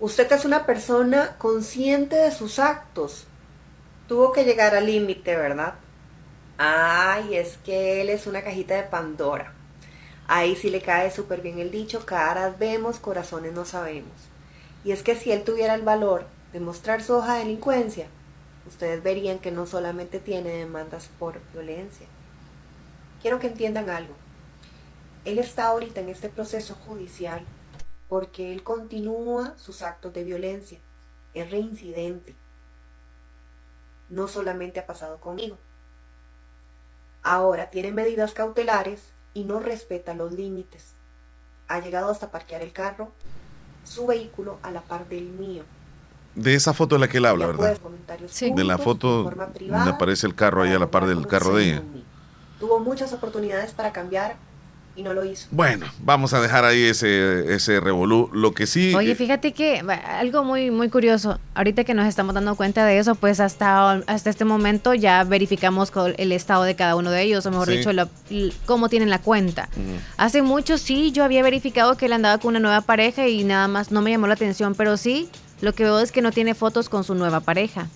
Usted 0.00 0.32
es 0.32 0.46
una 0.46 0.64
persona 0.64 1.36
consciente 1.36 2.16
de 2.16 2.30
sus 2.30 2.58
actos. 2.58 3.26
Tuvo 4.08 4.32
que 4.32 4.44
llegar 4.44 4.74
al 4.74 4.86
límite, 4.86 5.36
¿verdad? 5.36 5.74
Ay, 6.56 7.36
es 7.36 7.58
que 7.58 8.00
él 8.00 8.08
es 8.08 8.26
una 8.26 8.40
cajita 8.40 8.76
de 8.76 8.84
Pandora. 8.84 9.52
Ahí 10.26 10.56
sí 10.56 10.70
le 10.70 10.80
cae 10.80 11.10
súper 11.10 11.42
bien 11.42 11.58
el 11.58 11.70
dicho, 11.70 12.06
caras 12.06 12.58
vemos, 12.58 12.98
corazones 12.98 13.52
no 13.52 13.66
sabemos. 13.66 14.14
Y 14.84 14.92
es 14.92 15.02
que 15.02 15.16
si 15.16 15.32
él 15.32 15.44
tuviera 15.44 15.74
el 15.74 15.82
valor 15.82 16.24
de 16.54 16.60
mostrar 16.60 17.02
su 17.02 17.16
hoja 17.16 17.34
de 17.34 17.40
delincuencia, 17.40 18.06
ustedes 18.66 19.02
verían 19.02 19.38
que 19.38 19.50
no 19.50 19.66
solamente 19.66 20.18
tiene 20.18 20.48
demandas 20.48 21.10
por 21.18 21.42
violencia. 21.52 22.06
Quiero 23.20 23.38
que 23.38 23.48
entiendan 23.48 23.90
algo. 23.90 24.14
Él 25.26 25.38
está 25.38 25.66
ahorita 25.66 26.00
en 26.00 26.08
este 26.08 26.30
proceso 26.30 26.74
judicial 26.86 27.44
porque 28.10 28.52
él 28.52 28.64
continúa 28.64 29.54
sus 29.56 29.82
actos 29.82 30.12
de 30.12 30.24
violencia, 30.24 30.80
es 31.32 31.48
reincidente. 31.48 32.34
No 34.08 34.26
solamente 34.26 34.80
ha 34.80 34.86
pasado 34.86 35.18
conmigo. 35.18 35.56
Ahora 37.22 37.70
tiene 37.70 37.92
medidas 37.92 38.32
cautelares 38.34 39.00
y 39.32 39.44
no 39.44 39.60
respeta 39.60 40.12
los 40.14 40.32
límites. 40.32 40.94
Ha 41.68 41.78
llegado 41.78 42.10
hasta 42.10 42.32
parquear 42.32 42.62
el 42.62 42.72
carro, 42.72 43.12
su 43.84 44.08
vehículo 44.08 44.58
a 44.64 44.72
la 44.72 44.80
par 44.80 45.08
del 45.08 45.28
mío. 45.28 45.62
De 46.34 46.56
esa 46.56 46.74
foto 46.74 46.96
de 46.96 47.02
la 47.02 47.08
que 47.08 47.18
él 47.18 47.26
habla, 47.26 47.46
¿verdad? 47.46 47.78
Sí. 48.26 48.52
De 48.52 48.64
la 48.64 48.78
foto 48.78 49.22
donde 49.22 49.90
aparece 49.90 50.26
el 50.26 50.34
carro 50.34 50.64
ahí 50.64 50.72
a 50.72 50.80
la 50.80 50.90
par 50.90 51.06
del 51.06 51.28
carro 51.28 51.54
de 51.54 51.64
ella. 51.64 51.82
Tuvo 52.58 52.80
muchas 52.80 53.12
oportunidades 53.12 53.72
para 53.72 53.92
cambiar 53.92 54.36
y 55.00 55.02
no 55.02 55.14
lo 55.14 55.24
hizo. 55.24 55.48
Bueno, 55.50 55.86
vamos 56.02 56.34
a 56.34 56.40
dejar 56.40 56.64
ahí 56.64 56.84
ese, 56.84 57.54
ese 57.54 57.80
revolú. 57.80 58.30
Lo 58.32 58.52
que 58.52 58.66
sí... 58.66 58.94
Oye, 58.94 59.14
fíjate 59.14 59.52
que 59.52 59.82
algo 60.06 60.44
muy, 60.44 60.70
muy 60.70 60.90
curioso, 60.90 61.40
ahorita 61.54 61.84
que 61.84 61.94
nos 61.94 62.06
estamos 62.06 62.34
dando 62.34 62.54
cuenta 62.54 62.84
de 62.84 62.98
eso, 62.98 63.14
pues 63.14 63.40
hasta, 63.40 63.92
hasta 64.06 64.30
este 64.30 64.44
momento 64.44 64.94
ya 64.94 65.24
verificamos 65.24 65.90
el 66.18 66.32
estado 66.32 66.64
de 66.64 66.76
cada 66.76 66.96
uno 66.96 67.10
de 67.10 67.22
ellos, 67.22 67.46
o 67.46 67.50
mejor 67.50 67.68
dicho, 67.68 67.90
cómo 68.66 68.88
tienen 68.88 69.10
la 69.10 69.18
cuenta. 69.18 69.68
Hace 70.16 70.42
mucho 70.42 70.78
sí, 70.78 71.12
yo 71.12 71.24
había 71.24 71.42
verificado 71.42 71.96
que 71.96 72.06
él 72.06 72.12
andaba 72.12 72.38
con 72.38 72.50
una 72.50 72.60
nueva 72.60 72.82
pareja 72.82 73.26
y 73.26 73.44
nada 73.44 73.68
más 73.68 73.90
no 73.90 74.02
me 74.02 74.10
llamó 74.10 74.26
la 74.26 74.34
atención, 74.34 74.74
pero 74.74 74.96
sí, 74.96 75.28
lo 75.60 75.72
que 75.74 75.84
veo 75.84 75.98
es 76.00 76.12
que 76.12 76.22
no 76.22 76.30
tiene 76.30 76.54
fotos 76.54 76.88
con 76.88 77.04
su 77.04 77.14
nueva 77.14 77.40
pareja. 77.40 77.88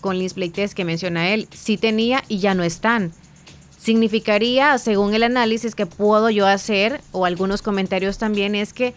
Con 0.00 0.18
Liz 0.18 0.32
Pleites 0.32 0.74
que 0.74 0.86
menciona 0.86 1.28
él, 1.30 1.46
sí 1.52 1.76
tenía 1.76 2.22
y 2.28 2.38
ya 2.38 2.54
no 2.54 2.62
están 2.62 3.12
significaría, 3.80 4.76
según 4.78 5.14
el 5.14 5.22
análisis 5.22 5.74
que 5.74 5.86
puedo 5.86 6.30
yo 6.30 6.46
hacer, 6.46 7.00
o 7.12 7.24
algunos 7.24 7.62
comentarios 7.62 8.18
también, 8.18 8.54
es 8.54 8.72
que 8.72 8.94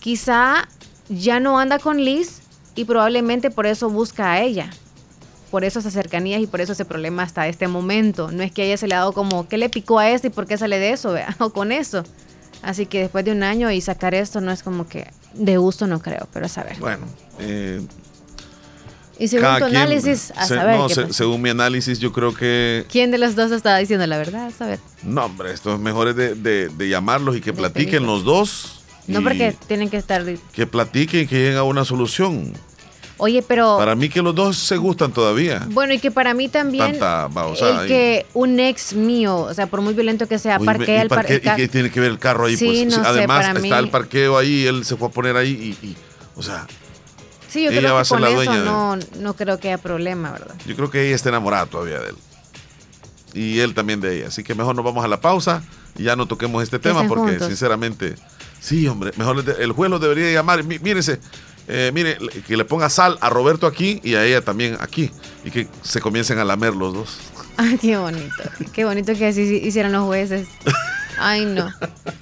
quizá 0.00 0.68
ya 1.08 1.38
no 1.38 1.58
anda 1.58 1.78
con 1.78 2.02
Liz 2.02 2.40
y 2.74 2.84
probablemente 2.84 3.50
por 3.50 3.66
eso 3.66 3.90
busca 3.90 4.32
a 4.32 4.40
ella. 4.40 4.70
por 5.50 5.64
eso 5.64 5.80
esas 5.80 5.92
cercanías 5.92 6.40
y 6.40 6.46
por 6.46 6.62
eso 6.62 6.72
ese 6.72 6.86
problema 6.86 7.24
hasta 7.24 7.46
este 7.46 7.68
momento. 7.68 8.32
No 8.32 8.42
es 8.42 8.50
que 8.52 8.62
haya 8.62 8.78
se 8.78 8.88
le 8.88 8.94
dado 8.94 9.12
como, 9.12 9.48
¿qué 9.48 9.58
le 9.58 9.68
picó 9.68 9.98
a 9.98 10.08
este 10.08 10.28
y 10.28 10.30
por 10.30 10.46
qué 10.46 10.56
sale 10.56 10.78
de 10.78 10.92
eso? 10.92 11.14
O 11.40 11.50
con 11.50 11.72
eso. 11.72 12.04
Así 12.62 12.86
que 12.86 13.00
después 13.00 13.22
de 13.26 13.32
un 13.32 13.42
año 13.42 13.70
y 13.70 13.82
sacar 13.82 14.14
esto 14.14 14.40
no 14.40 14.50
es 14.50 14.62
como 14.62 14.88
que 14.88 15.10
de 15.34 15.58
gusto, 15.58 15.86
no 15.86 16.00
creo, 16.00 16.26
pero 16.32 16.46
a 16.46 16.48
saber. 16.48 16.78
Bueno, 16.78 17.04
eh, 17.38 17.82
y 19.18 19.28
según 19.28 19.58
tu 19.58 19.64
análisis, 19.66 20.32
a 20.36 20.46
se- 20.46 20.56
saber 20.56 20.76
no, 20.78 20.88
qué 20.88 20.94
se- 20.94 21.02
pasa. 21.02 21.12
según 21.14 21.42
mi 21.42 21.50
análisis, 21.50 21.98
yo 21.98 22.12
creo 22.12 22.34
que 22.34 22.84
¿Quién 22.90 23.10
de 23.10 23.18
los 23.18 23.36
dos 23.36 23.52
estaba 23.52 23.78
diciendo 23.78 24.06
la 24.06 24.18
verdad? 24.18 24.46
A 24.46 24.50
saber. 24.50 24.78
no, 25.02 25.26
hombre, 25.26 25.52
esto 25.52 25.74
es 25.74 25.80
mejor 25.80 26.08
es 26.08 26.16
de, 26.16 26.34
de- 26.34 26.68
de 26.68 26.88
llamarlos 26.88 27.36
y 27.36 27.40
que 27.40 27.52
platiquen 27.52 28.06
los 28.06 28.24
dos. 28.24 28.80
No 29.08 29.20
porque 29.22 29.56
tienen 29.66 29.90
que 29.90 29.96
estar... 29.96 30.24
que 30.52 30.66
platiquen 30.66 31.22
y 31.22 31.26
que 31.26 31.36
lleguen 31.36 31.56
a 31.56 31.64
una 31.64 31.84
solución. 31.84 32.52
Oye, 33.18 33.42
pero... 33.46 33.76
Para 33.78 33.94
mí 33.94 34.08
que 34.08 34.20
los 34.22 34.34
dos 34.34 34.56
se 34.56 34.76
gustan 34.76 35.12
todavía. 35.12 35.64
Bueno, 35.70 35.92
y 35.92 35.98
que 36.00 36.10
para 36.10 36.34
mí 36.34 36.48
también... 36.48 36.92
Tanta 36.92 37.28
babosada 37.28 37.70
el 37.72 37.78
ahí. 37.80 37.88
que 37.88 38.26
un 38.34 38.58
ex 38.58 38.94
mío, 38.94 39.36
o 39.36 39.54
sea, 39.54 39.66
por 39.66 39.80
muy 39.80 39.94
violento 39.94 40.26
que 40.26 40.38
sea, 40.40 40.58
parquea 40.58 40.96
¿y 40.96 41.00
el. 41.08 41.36
¿Y 41.36 41.40
qué 41.56 41.68
tiene 41.68 41.90
que 41.90 42.00
ver 42.00 42.10
el 42.10 42.18
carro 42.18 42.46
ahí? 42.46 42.56
Sí, 42.56 42.64
pues, 42.66 42.84
no 42.86 42.90
Sí, 42.90 42.96
sé, 43.02 43.06
además 43.06 43.38
para 43.46 43.48
está 43.48 43.60
mí- 43.60 43.84
el 43.84 43.90
parqueo 43.90 44.38
ahí, 44.38 44.66
él 44.66 44.84
se 44.84 44.96
fue 44.96 45.06
a 45.08 45.10
poner 45.12 45.36
ahí 45.36 45.76
y, 45.82 45.86
y, 45.86 45.96
o 46.34 46.42
sea, 46.42 46.66
Sí, 47.52 47.64
yo 47.64 47.70
ella 47.70 47.80
creo 47.80 47.94
va 47.94 48.00
a 48.00 48.02
que 48.02 48.08
ser 48.08 48.14
con 48.16 48.22
la 48.22 48.28
eso 48.28 48.36
dueña 48.36 48.64
no, 48.64 48.96
no 49.18 49.34
creo 49.34 49.60
que 49.60 49.68
haya 49.68 49.78
problema, 49.78 50.30
¿verdad? 50.32 50.54
yo 50.66 50.74
creo 50.74 50.90
que 50.90 51.06
ella 51.06 51.14
está 51.14 51.28
enamorada 51.28 51.66
todavía 51.66 52.00
de 52.00 52.08
él. 52.10 52.16
Y 53.34 53.60
él 53.60 53.74
también 53.74 54.00
de 54.00 54.16
ella. 54.18 54.28
Así 54.28 54.42
que 54.42 54.54
mejor 54.54 54.74
nos 54.76 54.84
vamos 54.84 55.04
a 55.04 55.08
la 55.08 55.20
pausa 55.20 55.62
y 55.96 56.04
ya 56.04 56.16
no 56.16 56.26
toquemos 56.26 56.62
este 56.62 56.78
tema 56.78 57.06
porque 57.08 57.30
juntos. 57.32 57.48
sinceramente, 57.48 58.14
sí, 58.60 58.86
hombre, 58.88 59.12
mejor 59.16 59.42
el 59.58 59.72
juez 59.72 59.90
lo 59.90 59.98
debería 59.98 60.30
llamar. 60.32 60.62
Mí- 60.64 60.78
Mírese, 60.78 61.18
eh, 61.68 61.90
mire, 61.94 62.18
que 62.46 62.56
le 62.56 62.64
ponga 62.64 62.88
sal 62.90 63.16
a 63.20 63.28
Roberto 63.30 63.66
aquí 63.66 64.00
y 64.02 64.14
a 64.16 64.24
ella 64.24 64.40
también 64.42 64.76
aquí. 64.80 65.10
Y 65.44 65.50
que 65.50 65.66
se 65.82 66.00
comiencen 66.00 66.38
a 66.38 66.44
lamer 66.44 66.74
los 66.74 66.92
dos. 66.94 67.16
Ay, 67.56 67.78
qué 67.78 67.96
bonito. 67.96 68.42
Qué 68.72 68.84
bonito 68.84 69.14
que 69.14 69.26
así 69.26 69.42
hicieran 69.42 69.92
los 69.92 70.04
jueces. 70.04 70.46
Ay, 71.18 71.44
no. 71.46 71.70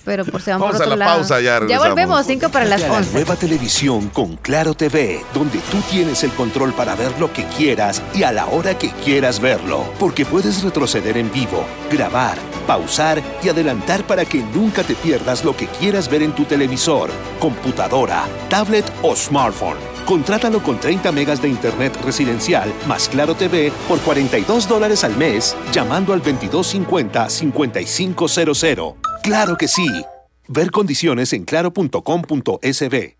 Pero 0.04 0.24
por 0.24 0.42
si 0.42 0.50
van 0.50 0.58
por 0.60 0.68
Vamos 0.68 0.80
a 0.80 0.84
otro 0.84 0.96
la 0.96 1.04
lado. 1.06 1.18
pausa, 1.18 1.40
ya 1.40 1.60
Ya 1.66 1.78
volvemos, 1.78 2.26
5 2.26 2.48
para 2.50 2.64
las 2.64 2.80
Cámbiate 2.80 2.86
a 2.86 3.00
la 3.00 3.06
11. 3.06 3.12
nueva 3.12 3.36
televisión 3.36 4.08
con 4.10 4.36
Claro 4.36 4.74
TV, 4.74 5.22
donde 5.34 5.58
tú 5.70 5.78
tienes 5.90 6.22
el 6.24 6.32
control 6.32 6.72
para 6.72 6.94
ver 6.96 7.18
lo 7.20 7.32
que 7.32 7.44
quieras 7.56 8.02
y 8.14 8.22
a 8.22 8.32
la 8.32 8.46
hora 8.46 8.76
que 8.78 8.90
quieras 8.90 9.40
verlo. 9.40 9.84
Porque 9.98 10.24
puedes 10.26 10.62
retroceder 10.62 11.16
en 11.16 11.30
vivo, 11.32 11.64
grabar, 11.90 12.36
pausar 12.66 13.22
y 13.42 13.48
adelantar 13.48 14.04
para 14.06 14.24
que 14.24 14.42
nunca 14.42 14.82
te 14.82 14.94
pierdas 14.94 15.44
lo 15.44 15.56
que 15.56 15.66
quieras 15.66 16.08
ver 16.10 16.22
en 16.22 16.32
tu 16.34 16.44
televisor, 16.44 17.10
computadora, 17.38 18.24
tablet 18.48 18.90
o 19.02 19.14
smartphone. 19.16 19.76
Contrátalo 20.06 20.62
con 20.62 20.80
30 20.80 21.12
megas 21.12 21.42
de 21.42 21.48
internet 21.48 21.98
residencial 22.04 22.72
más 22.86 23.08
Claro 23.08 23.34
TV 23.34 23.72
por 23.88 23.98
42 24.00 24.68
dólares 24.68 25.02
al 25.04 25.16
mes 25.16 25.56
llamando 25.72 26.12
al 26.12 26.22
2250-5500. 26.22 28.96
¡Claro 29.22 29.56
que 29.56 29.68
sí! 29.68 29.88
Ver 30.48 30.70
condiciones 30.70 31.32
en 31.32 31.44
claro.com.sb. 31.44 33.19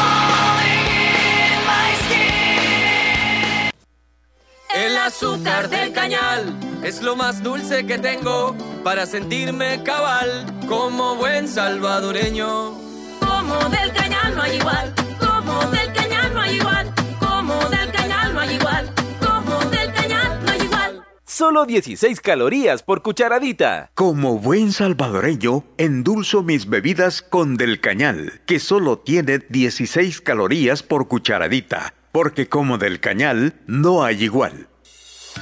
azúcar 5.05 5.69
del 5.69 5.91
cañal 5.93 6.55
es 6.83 7.01
lo 7.01 7.15
más 7.15 7.41
dulce 7.41 7.85
que 7.85 7.97
tengo 7.97 8.55
para 8.83 9.05
sentirme 9.05 9.81
cabal 9.83 10.45
como 10.67 11.15
buen 11.15 11.47
salvadoreño. 11.47 12.73
Como 13.19 13.57
del 13.69 13.91
cañal 13.93 14.35
no 14.35 14.43
hay 14.43 14.57
igual, 14.57 14.93
como 15.19 15.59
del 15.71 15.93
cañal 15.93 16.33
no 16.33 16.41
hay 16.41 16.55
igual, 16.55 16.93
como 17.19 17.69
del 17.69 17.91
cañal 17.91 18.33
no 18.33 18.39
hay 18.39 18.55
igual, 18.55 18.93
como 19.19 19.59
del 19.71 19.91
cañal 19.93 20.45
no 20.45 20.51
hay 20.51 20.61
igual. 20.61 21.03
Solo 21.25 21.65
16 21.65 22.21
calorías 22.21 22.83
por 22.83 23.01
cucharadita. 23.01 23.91
Como 23.95 24.37
buen 24.37 24.71
salvadoreño, 24.71 25.63
endulzo 25.77 26.43
mis 26.43 26.69
bebidas 26.69 27.23
con 27.23 27.57
Del 27.57 27.79
Cañal, 27.79 28.41
que 28.45 28.59
solo 28.59 28.99
tiene 28.99 29.39
16 29.49 30.21
calorías 30.21 30.83
por 30.83 31.07
cucharadita, 31.07 31.93
porque 32.11 32.47
como 32.47 32.77
Del 32.77 32.99
Cañal 32.99 33.55
no 33.65 34.03
hay 34.03 34.23
igual. 34.23 34.67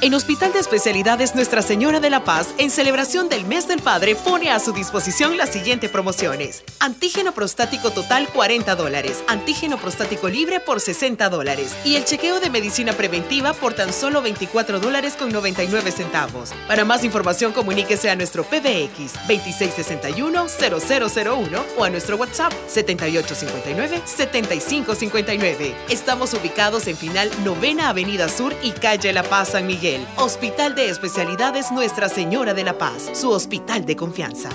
En 0.01 0.13
Hospital 0.13 0.53
de 0.53 0.59
Especialidades 0.59 1.35
Nuestra 1.35 1.61
Señora 1.61 1.99
de 1.99 2.09
la 2.09 2.23
Paz, 2.23 2.53
en 2.57 2.71
celebración 2.71 3.27
del 3.27 3.45
Mes 3.45 3.67
del 3.67 3.81
Padre, 3.81 4.15
pone 4.15 4.49
a 4.49 4.57
su 4.59 4.71
disposición 4.71 5.35
las 5.35 5.49
siguientes 5.49 5.89
promociones. 5.89 6.63
Antígeno 6.79 7.33
prostático 7.33 7.91
total 7.91 8.29
40 8.29 8.75
dólares, 8.75 9.21
antígeno 9.27 9.77
prostático 9.77 10.29
libre 10.29 10.61
por 10.61 10.79
60 10.79 11.27
dólares 11.27 11.75
y 11.83 11.97
el 11.97 12.05
chequeo 12.05 12.39
de 12.39 12.49
medicina 12.49 12.93
preventiva 12.93 13.51
por 13.53 13.73
tan 13.73 13.91
solo 13.91 14.21
24 14.21 14.79
dólares 14.79 15.17
con 15.19 15.33
99 15.33 15.91
centavos. 15.91 16.53
Para 16.67 16.85
más 16.85 17.03
información 17.03 17.51
comuníquese 17.51 18.09
a 18.09 18.15
nuestro 18.15 18.45
PBX 18.45 19.15
2661-0001 19.27 21.61
o 21.77 21.83
a 21.83 21.89
nuestro 21.89 22.15
WhatsApp 22.15 22.53
7859-7559. 22.73 25.73
Estamos 25.89 26.33
ubicados 26.33 26.87
en 26.87 26.95
final 26.95 27.29
Novena 27.43 27.89
Avenida 27.89 28.29
Sur 28.29 28.55
y 28.63 28.71
Calle 28.71 29.11
La 29.11 29.23
Paz 29.23 29.49
San 29.49 29.67
Miguel. 29.67 29.78
Hospital 30.17 30.75
de 30.75 30.89
Especialidades 30.89 31.71
Nuestra 31.71 32.09
Señora 32.09 32.53
de 32.53 32.65
la 32.65 32.77
Paz, 32.77 33.11
su 33.13 33.29
hospital 33.29 33.85
de 33.85 33.95
confianza. 33.95 34.49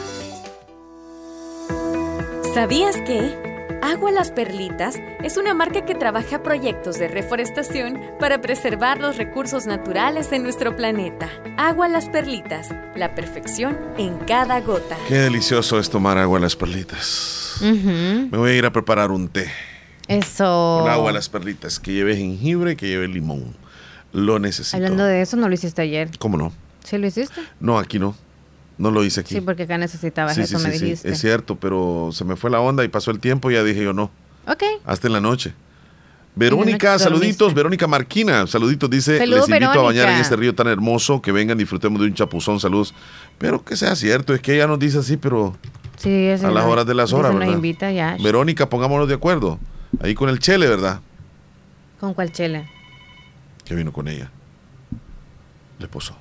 ¿Sabías 2.52 2.94
que? 3.06 3.80
Agua 3.82 4.10
Las 4.10 4.30
Perlitas 4.30 4.96
es 5.22 5.38
una 5.38 5.54
marca 5.54 5.86
que 5.86 5.94
trabaja 5.94 6.42
proyectos 6.42 6.98
de 6.98 7.08
reforestación 7.08 7.98
para 8.20 8.42
preservar 8.42 9.00
los 9.00 9.16
recursos 9.16 9.64
naturales 9.64 10.28
de 10.28 10.40
nuestro 10.40 10.76
planeta. 10.76 11.30
Agua 11.56 11.88
Las 11.88 12.10
Perlitas, 12.10 12.68
la 12.94 13.14
perfección 13.14 13.78
en 13.96 14.18
cada 14.18 14.60
gota. 14.60 14.98
Qué 15.08 15.16
delicioso 15.16 15.78
es 15.78 15.88
tomar 15.88 16.18
agua 16.18 16.36
a 16.36 16.42
las 16.42 16.54
perlitas. 16.54 17.60
Me 17.62 18.36
voy 18.36 18.50
a 18.50 18.54
ir 18.56 18.66
a 18.66 18.72
preparar 18.72 19.10
un 19.10 19.28
té. 19.28 19.50
Eso. 20.06 20.80
Con 20.82 20.92
agua 20.92 21.08
a 21.08 21.14
las 21.14 21.30
perlitas, 21.30 21.80
que 21.80 21.92
lleve 21.94 22.14
jengibre 22.14 22.72
y 22.72 22.76
que 22.76 22.88
lleve 22.88 23.08
limón. 23.08 23.63
Lo 24.14 24.38
necesito. 24.38 24.76
Hablando 24.76 25.04
de 25.04 25.20
eso, 25.20 25.36
no 25.36 25.48
lo 25.48 25.54
hiciste 25.54 25.82
ayer. 25.82 26.08
¿Cómo 26.18 26.38
no? 26.38 26.52
¿Sí 26.84 26.96
lo 26.96 27.06
hiciste? 27.06 27.40
No, 27.60 27.78
aquí 27.78 27.98
no. 27.98 28.14
No 28.78 28.90
lo 28.90 29.04
hice 29.04 29.20
aquí. 29.20 29.34
Sí, 29.34 29.40
porque 29.42 29.64
acá 29.64 29.76
necesitabas 29.76 30.34
Sí, 30.34 30.40
eso, 30.42 30.58
sí, 30.58 30.64
me 30.66 30.72
sí, 30.72 30.78
sí, 30.78 30.84
dijiste. 30.86 31.08
Es 31.10 31.20
cierto, 31.20 31.56
pero 31.56 32.08
se 32.12 32.24
me 32.24 32.34
fue 32.36 32.50
la 32.50 32.60
onda 32.60 32.82
y 32.84 32.88
pasó 32.88 33.10
el 33.10 33.20
tiempo 33.20 33.50
y 33.50 33.54
ya 33.54 33.62
dije 33.62 33.82
yo 33.84 33.92
no. 33.92 34.10
Ok. 34.48 34.62
Hasta 34.86 35.06
en 35.08 35.12
la 35.12 35.20
noche. 35.20 35.52
Verónica, 36.36 36.98
saluditos. 36.98 37.54
Verónica 37.54 37.86
Marquina, 37.86 38.46
saluditos. 38.48 38.90
Dice, 38.90 39.24
les 39.24 39.48
invito 39.48 39.70
a 39.70 39.82
bañar 39.82 40.08
en 40.08 40.16
este 40.20 40.34
río 40.34 40.54
tan 40.54 40.66
hermoso. 40.66 41.22
Que 41.22 41.30
vengan, 41.30 41.56
disfrutemos 41.56 42.00
de 42.00 42.06
un 42.08 42.14
chapuzón. 42.14 42.58
Saludos. 42.58 42.92
Pero 43.38 43.64
que 43.64 43.76
sea 43.76 43.94
cierto, 43.94 44.34
es 44.34 44.40
que 44.40 44.54
ella 44.56 44.66
nos 44.66 44.78
dice 44.80 44.98
así, 44.98 45.16
pero 45.16 45.56
Sí, 45.96 46.28
a 46.28 46.32
las 46.32 46.42
nos- 46.42 46.64
horas 46.64 46.86
de 46.86 46.94
las 46.94 47.12
horas, 47.12 47.30
nos 47.32 47.38
¿verdad? 47.40 47.54
invita 47.54 47.92
ya. 47.92 48.16
Verónica, 48.20 48.68
pongámonos 48.68 49.06
de 49.08 49.14
acuerdo. 49.14 49.60
Ahí 50.00 50.14
con 50.14 50.28
el 50.28 50.40
Chele, 50.40 50.66
¿verdad? 50.68 51.00
¿Con 52.00 52.14
cuál 52.14 52.32
chela? 52.32 52.68
Que 53.64 53.74
vino 53.74 53.92
con 53.92 54.08
ella. 54.08 54.30
Le 55.78 55.88
posó. 55.88 56.16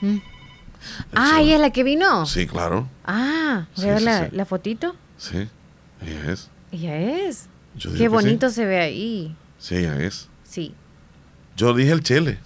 Mm. 0.00 0.16
Ah, 1.14 1.42
¿y 1.42 1.52
es 1.52 1.60
la 1.60 1.70
que 1.70 1.82
vino? 1.82 2.24
Sí, 2.26 2.46
claro. 2.46 2.88
Ah, 3.04 3.66
Sí, 3.74 3.82
¿voy 3.82 3.90
a 3.90 3.92
ver 3.94 3.98
sí, 4.00 4.04
la, 4.04 4.24
sí. 4.30 4.36
la 4.36 4.44
fotito? 4.44 4.96
Sí, 5.16 5.48
ella 6.06 6.32
es. 6.32 6.50
Ella 6.70 6.98
es. 6.98 7.48
Yo 7.76 7.92
Qué 7.94 8.08
bonito 8.08 8.50
se 8.50 8.64
ve 8.64 8.80
ahí. 8.80 9.36
Sí, 9.58 9.76
ella 9.76 9.96
es. 10.00 10.28
Sí. 10.44 10.74
Yo 11.56 11.74
dije 11.74 11.90
el 11.90 12.02
Chele. 12.02 12.38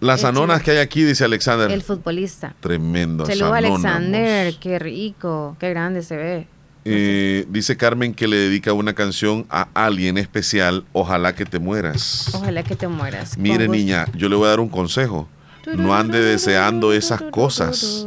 Las 0.00 0.20
El 0.22 0.26
anonas 0.30 0.62
que 0.62 0.72
hay 0.72 0.78
aquí, 0.78 1.02
dice 1.04 1.24
Alexander. 1.24 1.70
El 1.70 1.82
futbolista. 1.82 2.54
Tremendo. 2.60 3.26
Saludos. 3.26 3.52
Alexander, 3.52 4.54
qué 4.56 4.78
rico, 4.78 5.56
qué 5.60 5.70
grande 5.70 6.02
se 6.02 6.16
ve. 6.16 6.46
Eh, 6.84 7.46
dice 7.48 7.76
Carmen 7.76 8.12
que 8.12 8.26
le 8.26 8.36
dedica 8.36 8.72
una 8.72 8.92
canción 8.94 9.46
a 9.50 9.68
alguien 9.74 10.18
especial. 10.18 10.84
Ojalá 10.92 11.34
que 11.34 11.44
te 11.44 11.58
mueras. 11.58 12.30
Ojalá 12.34 12.62
que 12.64 12.74
te 12.74 12.88
mueras. 12.88 13.38
Mire, 13.38 13.68
niña, 13.68 14.06
yo 14.14 14.28
le 14.28 14.34
voy 14.36 14.46
a 14.46 14.50
dar 14.50 14.60
un 14.60 14.68
consejo. 14.68 15.28
No 15.76 15.94
ande 15.94 16.20
deseando 16.20 16.92
esas 16.92 17.22
cosas. 17.22 18.06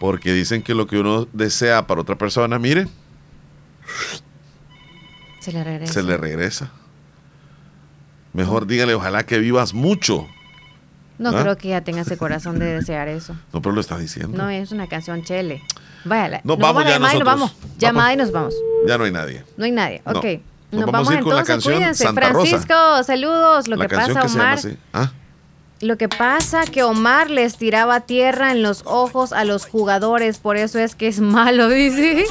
Porque 0.00 0.32
dicen 0.32 0.62
que 0.62 0.74
lo 0.74 0.86
que 0.86 0.98
uno 0.98 1.28
desea 1.32 1.86
para 1.86 2.00
otra 2.00 2.16
persona, 2.16 2.58
mire, 2.58 2.88
Se 5.40 5.52
le 5.52 5.62
regresa. 5.62 5.92
se 5.92 6.02
le 6.02 6.16
regresa. 6.16 6.70
Mejor 8.32 8.66
dígale, 8.66 8.94
ojalá 8.94 9.24
que 9.24 9.38
vivas 9.38 9.72
mucho. 9.74 10.26
No 11.18 11.30
¿Ah? 11.30 11.40
creo 11.42 11.56
que 11.56 11.68
ella 11.68 11.82
tenga 11.82 12.02
ese 12.02 12.16
corazón 12.16 12.58
de 12.58 12.66
desear 12.66 13.08
eso. 13.08 13.34
No, 13.52 13.62
pero 13.62 13.74
lo 13.74 13.80
está 13.80 13.96
diciendo. 13.98 14.36
No 14.36 14.48
es 14.50 14.70
una 14.72 14.86
canción 14.86 15.22
chele. 15.22 15.62
Vaya, 16.04 16.40
Nos 16.44 16.56
nos 16.56 16.58
vamos 16.58 16.84
ya 16.84 16.90
llamar 16.90 17.14
y 17.14 17.18
nos 17.18 17.24
nosotros. 17.26 17.50
vamos. 17.60 17.78
Llamada 17.78 18.12
y 18.12 18.16
nos 18.16 18.32
vamos. 18.32 18.54
Ya 18.86 18.98
no 18.98 19.04
hay 19.04 19.12
nadie. 19.12 19.44
No 19.56 19.64
hay 19.64 19.70
nadie. 19.72 20.02
No. 20.06 20.12
Ok. 20.18 20.24
Nos 20.72 20.80
Nos, 20.82 20.92
vamos 20.92 20.92
vamos, 20.92 21.08
a 21.10 21.14
ir 21.14 21.20
con 21.20 21.34
la 21.34 21.40
entonces, 21.40 21.46
canción 21.54 21.74
cuídense. 21.76 22.04
Santa 22.04 22.20
Rosa. 22.30 22.48
Francisco, 22.48 23.02
saludos. 23.04 23.68
Lo 23.68 23.76
la 23.76 23.86
que 23.88 23.96
pasa, 23.96 24.20
que 24.20 24.28
se 24.28 24.34
llama 24.38 24.44
Omar. 24.44 24.54
así. 24.58 24.76
Ah, 24.92 25.10
Lo 25.80 25.98
que 25.98 26.08
pasa 26.08 26.64
que 26.64 26.82
Omar 26.82 27.28
les 27.30 27.56
tiraba 27.58 28.00
tierra 28.00 28.50
en 28.52 28.62
los 28.62 28.82
ojos 28.86 29.32
a 29.32 29.44
los 29.44 29.66
jugadores, 29.66 30.38
por 30.38 30.56
eso 30.56 30.78
es 30.78 30.94
que 30.94 31.06
es 31.08 31.20
malo, 31.20 31.68
dice. 31.70 32.24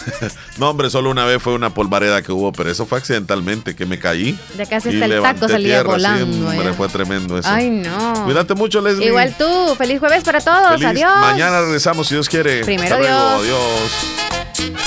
no, 0.58 0.70
hombre, 0.70 0.90
solo 0.90 1.10
una 1.10 1.24
vez 1.24 1.42
fue 1.42 1.54
una 1.54 1.72
polvareda 1.72 2.20
que 2.22 2.32
hubo, 2.32 2.52
pero 2.52 2.70
eso 2.70 2.84
fue 2.86 2.98
accidentalmente, 2.98 3.74
que 3.74 3.86
me 3.86 3.98
caí. 3.98 4.38
De 4.56 4.66
casi 4.66 4.90
hasta 4.90 5.04
el 5.06 5.22
taco 5.22 5.48
salía 5.48 5.82
tierra, 5.82 5.84
sí, 5.84 5.88
volando. 5.90 6.48
hombre, 6.50 6.68
eh. 6.70 6.74
fue 6.74 6.88
tremendo 6.88 7.38
eso. 7.38 7.48
Ay, 7.50 7.70
no. 7.70 8.24
Cuídate 8.24 8.54
mucho, 8.54 8.80
Leslie. 8.80 9.06
Igual 9.08 9.34
tú. 9.38 9.74
Feliz 9.76 9.98
jueves 9.98 10.22
para 10.22 10.40
todos. 10.40 10.72
Feliz- 10.80 10.86
Adiós. 10.86 11.16
Mañana 11.20 11.62
regresamos 11.62 12.06
si 12.08 12.14
Dios 12.14 12.28
quiere. 12.28 12.62
Primero 12.64 12.94
Hasta 12.94 12.98
luego. 12.98 13.42
Dios. 13.42 13.90
Adiós. 14.58 14.82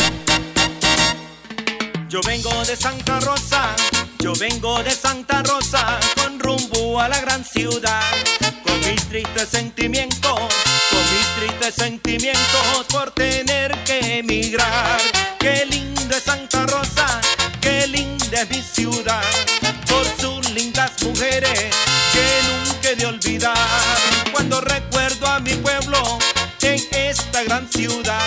Yo 2.08 2.22
vengo 2.26 2.50
de 2.66 2.76
Santa 2.78 3.20
Rosa, 3.20 3.76
yo 4.20 4.34
vengo 4.34 4.82
de 4.84 4.92
Santa 4.92 5.44
Rosa, 5.44 6.00
con 6.16 6.40
rumbo 6.40 7.00
a 7.00 7.08
la 7.10 7.20
gran 7.20 7.44
ciudad, 7.44 8.02
con 8.64 8.80
mis 8.80 9.02
tristes 9.10 9.50
sentimientos, 9.50 10.40
con 10.90 11.00
mis 11.00 11.36
tristes 11.38 11.76
sentimientos 11.76 12.86
por 12.92 13.12
tener 13.12 13.72
que 13.84 14.20
emigrar. 14.20 15.00
Qué 15.40 15.66
lindo 15.66 16.16
es 16.16 16.24
Santa 16.24 16.66
Rosa, 16.66 17.22
qué 17.62 17.88
linda 17.88 18.42
es 18.42 18.50
mi 18.50 18.62
ciudad, 18.62 19.24
por 19.88 20.06
sus 20.20 20.52
lindas 20.52 20.92
mujeres 21.04 21.72
que 22.14 22.42
nunca 22.48 22.90
he 22.90 22.96
de 22.96 23.06
olvidar. 23.06 23.58
Cuando 24.32 24.62
recuerdo 24.62 25.28
a 25.28 25.40
mi 25.40 25.54
pueblo 25.56 26.20
en 26.62 26.82
esta 26.92 27.44
gran 27.44 27.70
ciudad, 27.70 28.22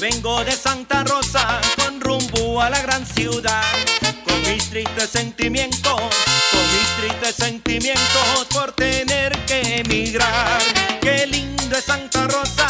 vengo 0.00 0.44
de 0.44 0.52
Santa 0.52 1.02
Rosa 1.04 1.60
con 1.76 2.00
rumbo 2.00 2.60
a 2.60 2.70
la 2.70 2.80
gran 2.82 3.04
ciudad. 3.06 3.62
Con 4.24 4.40
mis 4.42 4.68
tristes 4.70 5.10
sentimientos, 5.10 5.92
con 5.92 6.62
mis 6.74 6.88
tristes 6.98 7.34
sentimientos 7.34 8.46
por 8.52 8.72
tener 8.72 9.36
que 9.46 9.80
emigrar. 9.80 10.60
Qué 11.00 11.26
lindo 11.26 11.76
es 11.76 11.84
Santa 11.84 12.26
Rosa 12.28 12.67